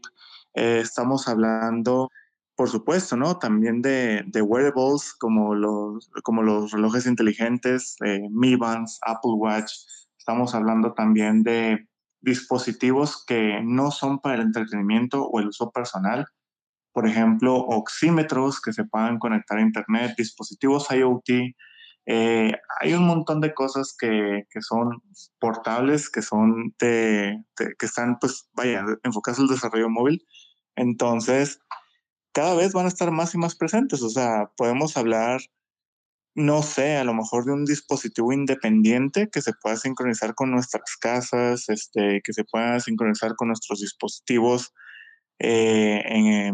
eh, 0.54 0.80
estamos 0.82 1.28
hablando, 1.28 2.10
por 2.56 2.68
supuesto, 2.68 3.16
¿no? 3.16 3.38
También 3.38 3.82
de, 3.82 4.24
de 4.26 4.42
wearables 4.42 5.14
como 5.14 5.54
los, 5.54 6.10
como 6.24 6.42
los 6.42 6.72
relojes 6.72 7.06
inteligentes, 7.06 7.96
eh, 8.04 8.26
Mi 8.30 8.56
Bands, 8.56 8.98
Apple 9.02 9.32
Watch. 9.36 9.72
Estamos 10.18 10.54
hablando 10.54 10.92
también 10.92 11.42
de 11.42 11.86
dispositivos 12.20 13.24
que 13.24 13.60
no 13.62 13.90
son 13.90 14.18
para 14.20 14.36
el 14.36 14.42
entretenimiento 14.42 15.24
o 15.24 15.40
el 15.40 15.48
uso 15.48 15.70
personal. 15.70 16.26
Por 16.92 17.06
ejemplo, 17.06 17.56
oxímetros 17.56 18.60
que 18.60 18.72
se 18.72 18.84
puedan 18.84 19.18
conectar 19.18 19.58
a 19.58 19.62
Internet, 19.62 20.14
dispositivos 20.16 20.90
IoT 20.90 21.54
eh, 22.10 22.52
hay 22.80 22.94
un 22.94 23.06
montón 23.06 23.42
de 23.42 23.52
cosas 23.52 23.94
que, 23.96 24.44
que 24.48 24.62
son 24.62 25.02
portables, 25.38 26.08
que 26.08 26.22
son 26.22 26.74
de, 26.80 27.44
que 27.54 27.84
están, 27.84 28.18
pues, 28.18 28.48
vaya, 28.54 28.82
enfocadas 29.02 29.38
al 29.40 29.48
desarrollo 29.48 29.90
móvil. 29.90 30.26
Entonces, 30.74 31.60
cada 32.32 32.54
vez 32.54 32.72
van 32.72 32.86
a 32.86 32.88
estar 32.88 33.10
más 33.10 33.34
y 33.34 33.38
más 33.38 33.54
presentes. 33.56 34.02
O 34.02 34.08
sea, 34.08 34.50
podemos 34.56 34.96
hablar, 34.96 35.42
no 36.38 36.62
sé, 36.62 36.96
a 36.96 37.02
lo 37.02 37.14
mejor 37.14 37.44
de 37.44 37.52
un 37.52 37.64
dispositivo 37.64 38.32
independiente 38.32 39.28
que 39.28 39.42
se 39.42 39.52
pueda 39.60 39.76
sincronizar 39.76 40.36
con 40.36 40.52
nuestras 40.52 40.96
casas, 41.00 41.68
este, 41.68 42.20
que 42.22 42.32
se 42.32 42.44
pueda 42.44 42.78
sincronizar 42.78 43.34
con 43.34 43.48
nuestros 43.48 43.80
dispositivos 43.80 44.72
eh, 45.40 46.52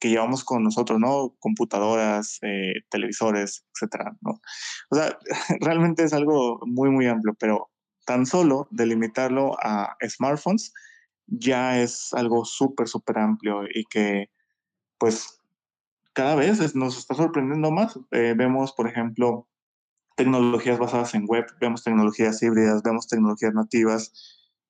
que 0.00 0.08
llevamos 0.08 0.42
con 0.42 0.64
nosotros, 0.64 0.98
¿no? 0.98 1.36
Computadoras, 1.38 2.38
eh, 2.42 2.72
televisores, 2.88 3.64
etcétera, 3.72 4.16
¿no? 4.20 4.40
O 4.90 4.96
sea, 4.96 5.16
realmente 5.60 6.02
es 6.02 6.12
algo 6.12 6.58
muy, 6.66 6.90
muy 6.90 7.06
amplio, 7.06 7.36
pero 7.38 7.70
tan 8.06 8.26
solo 8.26 8.66
delimitarlo 8.72 9.56
a 9.62 9.96
smartphones 10.08 10.72
ya 11.28 11.80
es 11.80 12.12
algo 12.14 12.44
súper, 12.44 12.88
súper 12.88 13.18
amplio 13.18 13.62
y 13.72 13.84
que, 13.84 14.26
pues, 14.98 15.39
cada 16.12 16.34
vez 16.34 16.74
nos 16.74 16.98
está 16.98 17.14
sorprendiendo 17.14 17.70
más. 17.70 17.98
Eh, 18.10 18.34
vemos, 18.36 18.72
por 18.72 18.88
ejemplo, 18.88 19.48
tecnologías 20.16 20.78
basadas 20.78 21.14
en 21.14 21.26
web, 21.26 21.46
vemos 21.60 21.82
tecnologías 21.82 22.42
híbridas, 22.42 22.82
vemos 22.82 23.06
tecnologías 23.08 23.54
nativas, 23.54 24.12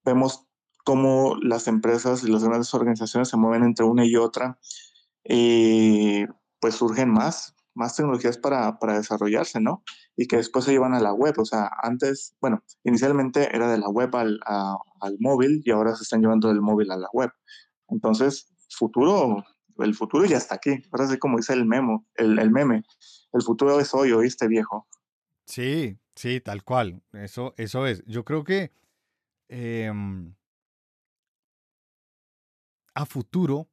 vemos 0.05 0.47
cómo 0.85 1.37
las 1.43 1.67
empresas 1.69 2.25
y 2.25 2.31
las 2.31 2.45
grandes 2.45 2.73
organizaciones 2.75 3.29
se 3.29 3.37
mueven 3.37 3.65
entre 3.65 3.85
una 3.85 4.05
y 4.05 4.17
otra 4.17 4.59
y 5.25 6.25
pues 6.61 6.75
surgen 6.75 7.11
más, 7.11 7.55
más 7.75 7.97
tecnologías 7.97 8.39
para, 8.39 8.79
para, 8.79 8.99
desarrollarse, 8.99 9.61
¿no? 9.61 9.83
Y 10.17 10.27
que 10.27 10.37
después 10.37 10.65
se 10.65 10.73
llevan 10.73 10.95
a 10.95 11.01
la 11.01 11.13
web. 11.13 11.35
O 11.39 11.45
sea, 11.45 11.71
antes, 11.83 12.37
bueno, 12.41 12.63
inicialmente 12.85 13.55
era 13.55 13.71
de 13.71 13.79
la 13.79 13.89
web 13.89 14.15
al, 14.17 14.39
al 14.45 15.17
móvil 15.21 15.63
y 15.65 15.71
ahora 15.71 15.97
se 15.97 16.03
están 16.03 16.21
llevando 16.21 16.49
del 16.49 16.61
móvil 16.61 16.91
a 16.91 16.97
la 16.97 17.09
web. 17.13 17.31
Entonces, 17.89 18.53
futuro, 18.69 19.45
el 19.83 19.95
futuro 19.95 20.25
ya 20.25 20.37
está 20.37 20.57
aquí. 20.57 20.83
Ahora 20.91 21.07
sí, 21.09 21.19
como 21.19 21.37
dice 21.37 21.53
el 21.53 21.67
memo, 21.67 22.07
el, 22.15 22.51
meme, 22.51 22.85
el 23.33 23.43
futuro 23.43 23.81
es 23.81 23.95
hoy, 23.95 24.13
oíste 24.13 24.49
viejo. 24.49 24.87
Sí, 25.45 25.99
sí, 26.15 26.41
tal 26.41 26.65
cual. 26.65 27.03
Eso, 27.13 27.55
eso 27.57 27.87
es. 27.87 28.05
Yo 28.07 28.25
creo 28.25 28.45
que 28.45 28.73
eh, 29.49 29.93
a 32.95 33.07
futuro 33.07 33.69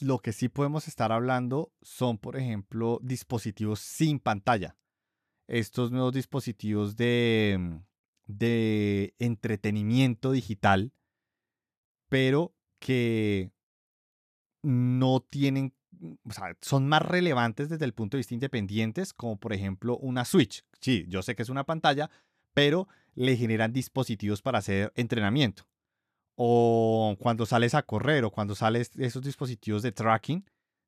lo 0.00 0.18
que 0.18 0.32
sí 0.32 0.48
podemos 0.48 0.88
estar 0.88 1.12
hablando 1.12 1.72
son, 1.82 2.18
por 2.18 2.36
ejemplo, 2.36 2.98
dispositivos 3.02 3.80
sin 3.80 4.18
pantalla. 4.18 4.76
Estos 5.46 5.90
nuevos 5.90 6.12
dispositivos 6.12 6.96
de, 6.96 7.56
mm, 7.58 7.76
de 8.26 9.14
entretenimiento 9.18 10.32
digital, 10.32 10.92
pero 12.08 12.54
que 12.78 13.51
no 14.62 15.20
tienen, 15.20 15.74
son 16.60 16.88
más 16.88 17.02
relevantes 17.02 17.68
desde 17.68 17.84
el 17.84 17.94
punto 17.94 18.16
de 18.16 18.20
vista 18.20 18.34
independientes, 18.34 19.12
como 19.12 19.38
por 19.38 19.52
ejemplo 19.52 19.96
una 19.98 20.24
Switch. 20.24 20.64
Sí, 20.80 21.04
yo 21.08 21.22
sé 21.22 21.34
que 21.34 21.42
es 21.42 21.48
una 21.48 21.64
pantalla, 21.64 22.10
pero 22.54 22.88
le 23.14 23.36
generan 23.36 23.72
dispositivos 23.72 24.42
para 24.42 24.58
hacer 24.58 24.92
entrenamiento 24.96 25.64
o 26.36 27.16
cuando 27.18 27.46
sales 27.46 27.74
a 27.74 27.82
correr 27.82 28.24
o 28.24 28.30
cuando 28.30 28.54
sales 28.54 28.90
esos 28.96 29.22
dispositivos 29.22 29.82
de 29.82 29.92
tracking, 29.92 30.44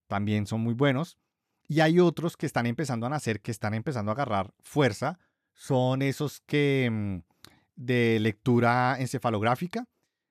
también 0.07 0.47
son 0.47 0.61
muy 0.61 0.75
buenos. 0.75 1.19
Y 1.67 1.81
hay 1.81 2.01
otros 2.01 2.37
que 2.37 2.47
están 2.47 2.67
empezando 2.67 3.07
a 3.07 3.11
nacer, 3.11 3.41
que 3.41 3.51
están 3.51 3.75
empezando 3.75 4.11
a 4.11 4.15
agarrar 4.15 4.53
fuerza, 4.63 5.19
son 5.53 6.03
esos 6.03 6.41
que 6.41 6.91
mm, 6.91 7.19
de 7.77 8.19
lectura 8.21 8.97
encefalográfica, 8.99 9.87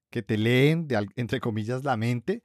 que 0.10 0.22
te 0.22 0.38
leen, 0.38 0.88
entre 1.16 1.40
comillas, 1.40 1.84
la 1.84 1.98
mente 1.98 2.44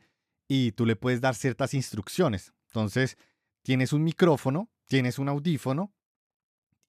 y 0.48 0.72
tú 0.72 0.86
le 0.86 0.96
puedes 0.96 1.20
dar 1.20 1.34
ciertas 1.34 1.74
instrucciones. 1.74 2.54
Entonces, 2.68 3.18
tienes 3.62 3.92
un 3.92 4.02
micrófono, 4.02 4.70
tienes 4.86 5.18
un 5.18 5.28
audífono 5.28 5.92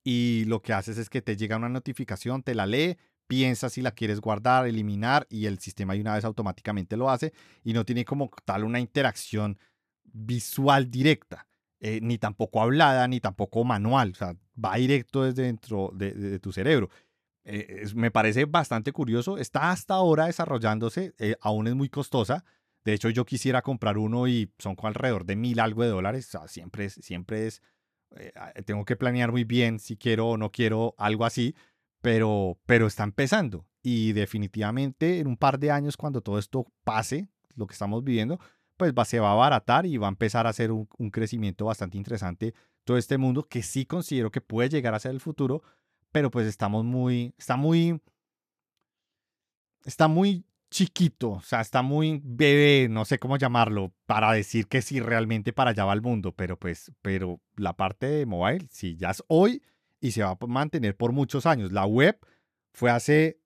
y 0.04 0.46
lo 0.46 0.62
que 0.62 0.74
haces 0.74 0.98
es 0.98 1.10
que 1.10 1.22
te 1.22 1.36
llega 1.36 1.58
una 1.58 1.70
notificación, 1.70 2.42
te 2.42 2.56
la 2.56 2.66
lee, 2.66 2.98
piensas 3.28 3.74
si 3.74 3.82
la 3.82 3.92
quieres 3.92 4.22
guardar, 4.22 4.66
eliminar 4.66 5.28
y 5.30 5.46
el 5.46 5.60
sistema 5.60 5.94
de 5.94 6.02
una 6.02 6.16
vez 6.16 6.26
automáticamente 6.26 6.98
lo 6.98 7.10
hace 7.10 7.34
y 7.64 7.74
no 7.74 7.86
tiene 7.86 8.06
como 8.06 8.32
tal 8.46 8.64
una 8.64 8.80
interacción 8.80 9.60
visual 10.04 10.90
directa, 10.90 11.48
eh, 11.80 12.00
ni 12.02 12.18
tampoco 12.18 12.62
hablada, 12.62 13.08
ni 13.08 13.20
tampoco 13.20 13.64
manual, 13.64 14.12
o 14.12 14.16
sea, 14.16 14.36
va 14.58 14.76
directo 14.78 15.24
desde 15.24 15.44
dentro 15.44 15.92
de, 15.94 16.40
tu 16.40 16.52
cerebro. 16.52 16.90
Eh, 17.44 17.86
me 17.94 18.10
parece 18.10 18.46
bastante 18.46 18.92
curioso, 18.92 19.38
está 19.38 19.70
hasta 19.70 19.94
ahora 19.94 20.26
desarrollándose, 20.26 21.14
eh, 21.20 21.36
aún 21.42 21.68
es 21.68 21.76
muy 21.76 21.90
costosa. 21.90 22.46
De 22.86 22.94
hecho, 22.94 23.10
yo 23.10 23.26
quisiera 23.26 23.62
comprar 23.62 23.98
uno 23.98 24.28
y 24.28 24.52
son 24.58 24.76
alrededor 24.82 25.26
de 25.26 25.36
mil 25.36 25.60
algo 25.60 25.84
de 25.84 25.90
dólares. 25.90 26.28
O 26.28 26.32
sea, 26.32 26.48
siempre 26.48 26.86
es, 26.86 26.94
siempre 26.94 27.48
es, 27.48 27.62
tengo 28.66 28.86
que 28.86 28.96
planear 28.96 29.32
muy 29.32 29.44
bien 29.44 29.80
si 29.80 29.98
quiero 29.98 30.30
o 30.30 30.38
no 30.38 30.52
quiero 30.52 30.96
algo 30.98 31.26
así 31.26 31.56
pero, 32.02 32.58
pero 32.66 32.88
está 32.88 33.04
empezando. 33.04 33.66
Y 33.82 34.14
definitivamente 34.14 35.20
en 35.20 35.28
un 35.28 35.38
par 35.38 35.60
de 35.60 35.72
años, 35.72 35.98
cuando 35.98 36.22
todo 36.22 36.40
esto 36.40 36.68
pase, 36.84 37.30
lo 37.56 37.68
que 37.68 37.74
estamos 37.74 38.04
viviendo, 38.04 38.40
pues 38.78 38.94
va, 38.94 39.06
se 39.06 39.20
va 39.20 39.30
a 39.30 39.34
abaratar 39.34 39.86
y 39.86 39.98
va 39.98 40.08
a 40.08 40.10
empezar 40.10 40.48
a 40.48 40.52
hacer 40.52 40.72
un 40.72 41.12
crecimiento 41.12 41.66
bastante 41.66 41.98
interesante 41.98 42.54
todo 42.86 42.98
este 42.98 43.18
mundo 43.18 43.44
que 43.44 43.62
sí 43.62 43.86
considero 43.86 44.32
que 44.32 44.42
puede 44.42 44.70
llegar 44.70 44.96
a 44.96 45.00
ser 45.00 45.12
el 45.12 45.20
futuro, 45.20 45.62
pero 46.12 46.32
pues 46.32 46.48
estamos 46.48 46.86
muy, 46.86 47.36
está 47.38 47.56
muy, 47.56 48.02
está 49.86 50.08
muy 50.08 50.46
chiquito, 50.70 51.32
o 51.32 51.42
sea, 51.42 51.62
está 51.62 51.82
muy 51.82 52.22
bebé, 52.24 52.88
no 52.90 53.06
sé 53.06 53.20
cómo 53.20 53.38
llamarlo, 53.38 53.94
para 54.06 54.32
decir 54.34 54.68
que 54.68 54.82
sí 54.82 55.00
realmente 55.00 55.54
para 55.54 55.72
allá 55.72 55.86
va 55.86 55.94
el 55.94 56.02
mundo, 56.02 56.34
pero 56.34 56.58
pues, 56.58 56.92
pero 57.02 57.42
la 57.56 57.76
parte 57.76 58.06
de 58.06 58.26
mobile, 58.26 58.68
sí, 58.70 58.96
ya 58.96 59.12
es 59.12 59.24
hoy 59.28 59.64
y 60.00 60.12
se 60.12 60.24
va 60.24 60.38
a 60.40 60.48
mantener 60.48 60.96
por 60.96 61.12
muchos 61.12 61.46
años. 61.46 61.72
La 61.72 61.86
web 61.86 62.20
fue 62.74 62.92
hace 62.92 63.40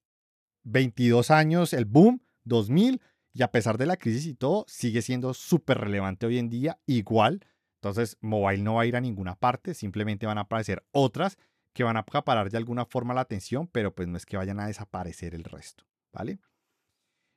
22 0.63 1.31
años 1.31 1.73
el 1.73 1.85
boom, 1.85 2.21
2000, 2.43 3.01
y 3.33 3.41
a 3.41 3.51
pesar 3.51 3.77
de 3.77 3.87
la 3.87 3.97
crisis 3.97 4.27
y 4.27 4.35
todo, 4.35 4.65
sigue 4.67 5.01
siendo 5.01 5.33
súper 5.33 5.79
relevante 5.79 6.25
hoy 6.25 6.37
en 6.37 6.49
día, 6.49 6.79
igual. 6.85 7.45
Entonces, 7.75 8.17
mobile 8.21 8.61
no 8.61 8.75
va 8.75 8.83
a 8.83 8.85
ir 8.85 8.95
a 8.95 9.01
ninguna 9.01 9.35
parte, 9.35 9.73
simplemente 9.73 10.25
van 10.25 10.37
a 10.37 10.41
aparecer 10.41 10.85
otras 10.91 11.37
que 11.73 11.83
van 11.83 11.97
a 11.97 12.01
acaparar 12.01 12.51
de 12.51 12.57
alguna 12.57 12.85
forma 12.85 13.13
la 13.13 13.21
atención, 13.21 13.67
pero 13.67 13.95
pues 13.95 14.07
no 14.07 14.17
es 14.17 14.25
que 14.25 14.37
vayan 14.37 14.59
a 14.59 14.67
desaparecer 14.67 15.33
el 15.33 15.43
resto, 15.43 15.83
¿vale? 16.11 16.39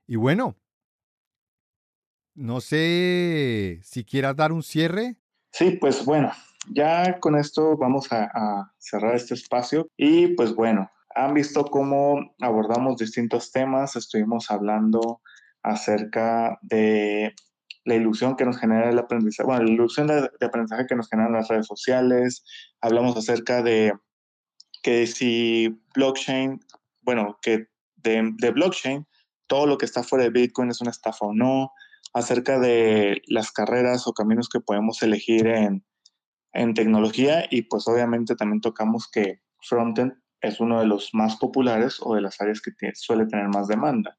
Y 0.06 0.16
bueno, 0.16 0.56
no 2.34 2.60
sé 2.60 3.80
si 3.82 4.04
quieras 4.04 4.36
dar 4.36 4.52
un 4.52 4.62
cierre. 4.62 5.16
Sí, 5.52 5.72
pues 5.80 6.04
bueno, 6.04 6.30
ya 6.68 7.18
con 7.18 7.36
esto 7.36 7.76
vamos 7.76 8.12
a, 8.12 8.72
cerrar 8.78 9.16
este 9.16 9.34
espacio 9.34 9.88
y 9.96 10.28
pues 10.34 10.54
bueno, 10.54 10.90
han 11.14 11.34
visto 11.34 11.64
cómo 11.64 12.34
abordamos 12.40 12.98
distintos 12.98 13.50
temas, 13.50 13.96
estuvimos 13.96 14.50
hablando 14.50 15.22
acerca 15.62 16.58
de 16.62 17.34
la 17.84 17.94
ilusión 17.94 18.36
que 18.36 18.44
nos 18.44 18.58
genera 18.58 18.90
el 18.90 18.98
aprendizaje, 18.98 19.46
bueno, 19.46 19.64
la 19.64 19.70
ilusión 19.70 20.06
de, 20.06 20.30
aprendizaje 20.40 20.86
que 20.86 20.94
nos 20.94 21.08
generan 21.08 21.32
las 21.32 21.48
redes 21.48 21.66
sociales, 21.66 22.44
hablamos 22.80 23.16
acerca 23.16 23.62
de 23.62 23.92
que 24.82 25.06
si 25.06 25.80
blockchain, 25.94 26.60
bueno, 27.00 27.38
que 27.42 27.66
de 27.96 28.50
blockchain, 28.52 29.04
todo 29.46 29.66
lo 29.66 29.78
que 29.78 29.86
está 29.86 30.02
fuera 30.02 30.24
de 30.24 30.30
Bitcoin 30.30 30.70
es 30.70 30.80
una 30.80 30.90
estafa 30.90 31.26
o 31.26 31.34
no, 31.34 31.72
acerca 32.12 32.58
de 32.58 33.22
las 33.26 33.52
carreras 33.52 34.06
o 34.06 34.12
caminos 34.12 34.48
que 34.48 34.60
podemos 34.60 35.02
elegir 35.02 35.46
en, 35.46 35.84
en 36.52 36.74
tecnología 36.74 37.46
y 37.50 37.62
pues 37.62 37.86
obviamente 37.88 38.34
también 38.34 38.60
tocamos 38.60 39.08
que 39.10 39.40
frontend 39.60 40.14
es 40.40 40.60
uno 40.60 40.80
de 40.80 40.86
los 40.86 41.10
más 41.12 41.36
populares 41.36 41.98
o 42.00 42.14
de 42.14 42.20
las 42.20 42.40
áreas 42.40 42.60
que 42.60 42.72
suele 42.94 43.26
tener 43.26 43.48
más 43.48 43.68
demanda. 43.68 44.16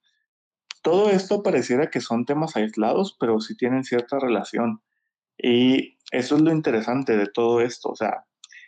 Todo 0.82 1.10
esto 1.10 1.44
pareciera 1.44 1.90
que 1.90 2.02
son 2.02 2.26
temas 2.26 2.56
aislados, 2.56 3.16
pero 3.20 3.40
sí 3.40 3.56
tienen 3.56 3.84
cierta 3.84 4.20
relación. 4.20 4.82
Y 5.38 5.98
eso 6.12 6.36
es 6.36 6.42
lo 6.42 6.52
interesante 6.52 7.18
de 7.18 7.28
todo 7.28 7.62
esto. 7.62 7.90
O 7.90 7.96
sea, 7.96 8.26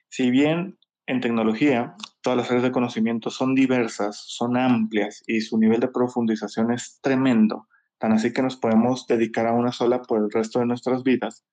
si 0.09 0.29
bien 0.29 0.77
en 1.07 1.21
tecnología 1.21 1.95
todas 2.29 2.37
las 2.37 2.51
áreas 2.51 2.65
de 2.65 2.71
conocimiento 2.71 3.31
son 3.31 3.55
diversas, 3.55 4.17
son 4.27 4.55
amplias 4.55 5.23
y 5.25 5.41
su 5.41 5.57
nivel 5.57 5.79
de 5.79 5.87
profundización 5.87 6.71
es 6.71 6.99
tremendo, 7.01 7.67
tan 7.97 8.11
así 8.11 8.31
que 8.31 8.43
nos 8.43 8.55
podemos 8.55 9.07
dedicar 9.07 9.47
a 9.47 9.53
una 9.53 9.71
sola 9.71 10.03
por 10.03 10.19
el 10.19 10.29
resto 10.29 10.59
de 10.59 10.67
nuestras 10.67 11.01
vidas, 11.01 11.43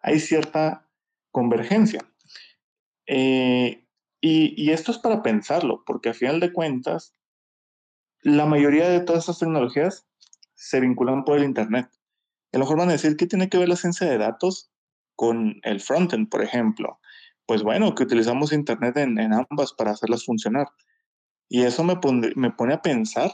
hay 0.00 0.18
cierta 0.18 0.88
convergencia. 1.30 2.00
Eh, 3.06 3.86
y, 4.22 4.54
y, 4.56 4.70
esto 4.70 4.92
es 4.92 4.98
para 4.98 5.22
pensarlo, 5.22 5.84
porque 5.84 6.08
a 6.08 6.14
final 6.14 6.40
de 6.40 6.54
cuentas, 6.54 7.14
la 8.22 8.46
mayoría 8.46 8.88
de 8.88 9.00
todas 9.00 9.24
estas 9.24 9.40
tecnologías 9.40 10.06
se 10.54 10.80
vinculan 10.80 11.26
por 11.26 11.36
el 11.36 11.44
Internet. 11.44 11.90
a 12.50 12.56
lo 12.56 12.60
mejor 12.60 12.78
van 12.78 12.88
a 12.88 12.92
decir, 12.92 13.18
¿qué 13.18 13.26
tiene 13.26 13.50
que 13.50 13.58
ver 13.58 13.68
la 13.68 13.76
ciencia 13.76 14.08
de 14.08 14.16
datos 14.16 14.72
con 15.16 15.60
el 15.64 15.80
frontend, 15.80 16.30
por 16.30 16.42
ejemplo? 16.42 16.98
Pues 17.46 17.62
bueno, 17.62 17.94
que 17.94 18.04
utilizamos 18.04 18.52
Internet 18.52 18.96
en, 18.96 19.18
ambas 19.32 19.72
para 19.72 19.92
hacerlas 19.92 20.24
funcionar. 20.24 20.68
Y 21.48 21.62
eso 21.62 21.84
me, 21.84 21.96
pone, 21.96 22.32
me 22.36 22.50
pone 22.50 22.74
a 22.74 22.82
pensar, 22.82 23.32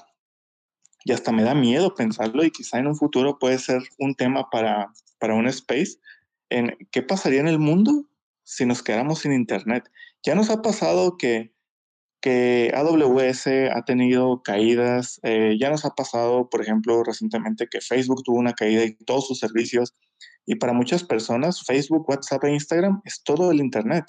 y 1.05 1.13
hasta 1.13 1.33
me 1.33 1.43
da 1.43 1.55
miedo 1.55 1.95
pensarlo, 1.95 2.45
y 2.45 2.51
quizá 2.51 2.79
en 2.79 2.89
un 2.89 2.97
futuro 2.97 3.39
puede 3.39 3.59
ser 3.59 3.83
un 3.99 4.15
tema 4.15 4.51
para, 4.51 4.93
para 5.19 5.35
un 5.35 5.47
space, 5.47 5.99
en 6.51 6.77
qué 6.91 7.03
pasaría 7.03 7.41
en 7.41 7.49
el 7.49 7.59
mundo 7.59 8.09
si 8.45 8.65
nos 8.65 8.83
quedáramos 8.83 9.21
sin 9.21 9.33
Internet. 9.33 9.91
Ya 10.25 10.35
nos 10.35 10.51
ha 10.51 10.63
pasado 10.63 11.17
que, 11.19 11.53
que 12.21 12.73
AWS 12.75 13.47
ha 13.75 13.85
tenido 13.85 14.43
caídas, 14.43 15.21
eh, 15.23 15.57
ya 15.61 15.71
nos 15.71 15.85
ha 15.85 15.95
pasado, 15.95 16.49
por 16.49 16.63
ejemplo, 16.63 17.05
recientemente 17.05 17.69
que 17.71 17.81
Facebook 17.81 18.23
tuvo 18.25 18.39
una 18.39 18.55
caída 18.55 18.85
y 18.85 18.95
todos 18.95 19.29
sus 19.29 19.39
servicios, 19.39 19.95
y 20.49 20.55
para 20.55 20.73
muchas 20.73 21.05
personas 21.05 21.63
Facebook, 21.63 22.09
WhatsApp 22.09 22.43
e 22.45 22.55
Instagram 22.55 23.03
es 23.05 23.23
todo 23.23 23.51
el 23.51 23.61
Internet. 23.61 24.07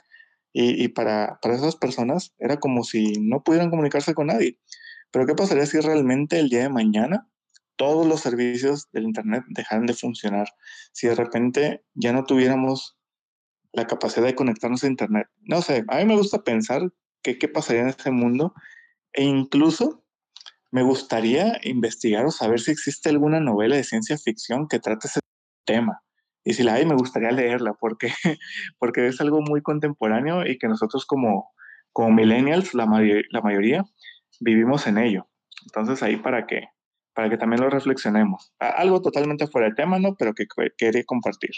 Y, 0.54 0.82
y 0.82 0.88
para, 0.88 1.38
para 1.42 1.56
esas 1.56 1.76
personas 1.76 2.34
era 2.40 2.58
como 2.58 2.86
si 2.86 3.12
no 3.20 3.44
pudieran 3.44 3.70
comunicarse 3.70 4.14
con 4.14 4.28
nadie. 4.28 4.58
Pero 5.12 5.26
¿qué 5.26 5.36
pasaría 5.36 5.66
si 5.66 5.82
realmente 5.82 6.40
el 6.40 6.48
día 6.48 6.62
de 6.62 6.70
mañana 6.70 7.28
todos 7.76 8.08
los 8.08 8.22
servicios 8.22 8.88
del 8.94 9.04
Internet 9.04 9.44
dejaran 9.50 9.86
de 9.86 9.94
funcionar? 9.94 10.48
Si 10.94 11.08
de 11.08 11.16
repente 11.16 11.84
ya 11.94 12.14
no 12.14 12.24
tuviéramos 12.24 12.98
la 13.74 13.86
capacidad 13.86 14.26
de 14.26 14.36
conectarnos 14.36 14.86
a 14.86 14.88
Internet. 14.88 15.28
No 15.42 15.62
sé, 15.62 15.84
a 15.90 15.98
mí 15.98 16.06
me 16.06 16.16
gusta 16.16 16.46
pensar 16.46 16.90
que 17.22 17.38
qué 17.38 17.50
pasaría 17.50 17.82
en 17.82 17.90
este 17.90 18.12
mundo 18.12 18.54
e 19.12 19.26
incluso 19.26 20.06
me 20.72 20.84
gustaría 20.84 21.60
investigar 21.64 22.26
o 22.26 22.32
saber 22.32 22.62
si 22.62 22.72
existe 22.72 23.10
alguna 23.10 23.42
novela 23.42 23.76
de 23.76 23.84
ciencia 23.84 24.18
ficción 24.18 24.70
que 24.70 24.80
trate 24.80 25.10
ese 25.10 25.20
tema. 25.66 26.02
Y 26.50 26.54
si 26.54 26.64
la 26.64 26.74
hay, 26.74 26.86
me 26.88 26.96
gustaría 26.96 27.30
leerla 27.30 27.76
porque, 27.76 28.12
porque 28.80 29.06
es 29.06 29.22
algo 29.22 29.40
muy 29.40 29.62
contemporáneo 29.62 30.48
y 30.48 30.58
que 30.58 30.68
nosotros 30.68 31.06
como, 31.06 31.52
como 31.94 32.10
millennials, 32.10 32.74
la, 32.74 32.88
mayor, 32.88 33.24
la 33.30 33.42
mayoría, 33.42 33.86
vivimos 34.40 34.88
en 34.88 34.98
ello. 34.98 35.30
Entonces 35.66 36.02
ahí 36.02 36.16
para 36.16 36.48
que, 36.48 36.64
para 37.14 37.30
que 37.30 37.38
también 37.38 37.62
lo 37.62 37.70
reflexionemos. 37.70 38.52
Algo 38.58 39.00
totalmente 39.00 39.46
fuera 39.46 39.70
de 39.70 39.76
tema, 39.76 40.00
¿no? 40.00 40.16
Pero 40.16 40.34
que 40.34 40.48
quería 40.76 41.04
compartir. 41.06 41.52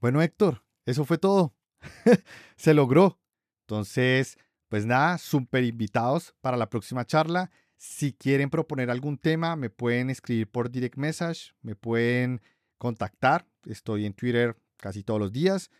Bueno, 0.00 0.20
Héctor, 0.20 0.64
eso 0.84 1.04
fue 1.04 1.18
todo. 1.18 1.54
Se 2.56 2.74
logró. 2.74 3.20
Entonces, 3.68 4.36
pues 4.68 4.84
nada, 4.84 5.16
súper 5.16 5.62
invitados 5.62 6.34
para 6.40 6.56
la 6.56 6.68
próxima 6.68 7.04
charla. 7.04 7.52
Si 7.76 8.12
quieren 8.12 8.50
proponer 8.50 8.90
algún 8.90 9.16
tema, 9.16 9.54
me 9.54 9.70
pueden 9.70 10.10
escribir 10.10 10.50
por 10.50 10.72
direct 10.72 10.96
message, 10.96 11.52
me 11.62 11.76
pueden 11.76 12.42
contactar. 12.78 13.46
Estoy 13.66 14.06
en 14.06 14.14
Twitter 14.14 14.56
casi 14.76 15.02
todos 15.02 15.20
los 15.20 15.32
días. 15.32 15.70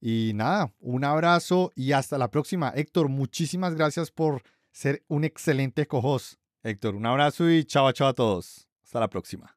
Y 0.00 0.32
nada, 0.34 0.72
un 0.78 1.04
abrazo 1.04 1.72
y 1.74 1.92
hasta 1.92 2.18
la 2.18 2.30
próxima. 2.30 2.72
Héctor, 2.74 3.08
muchísimas 3.08 3.74
gracias 3.74 4.10
por 4.10 4.42
ser 4.72 5.02
un 5.08 5.24
excelente 5.24 5.86
cojos. 5.86 6.38
Héctor, 6.62 6.94
un 6.96 7.06
abrazo 7.06 7.50
y 7.50 7.64
chao, 7.64 7.90
chao 7.92 8.08
a 8.08 8.14
todos. 8.14 8.68
Hasta 8.82 9.00
la 9.00 9.08
próxima. 9.08 9.55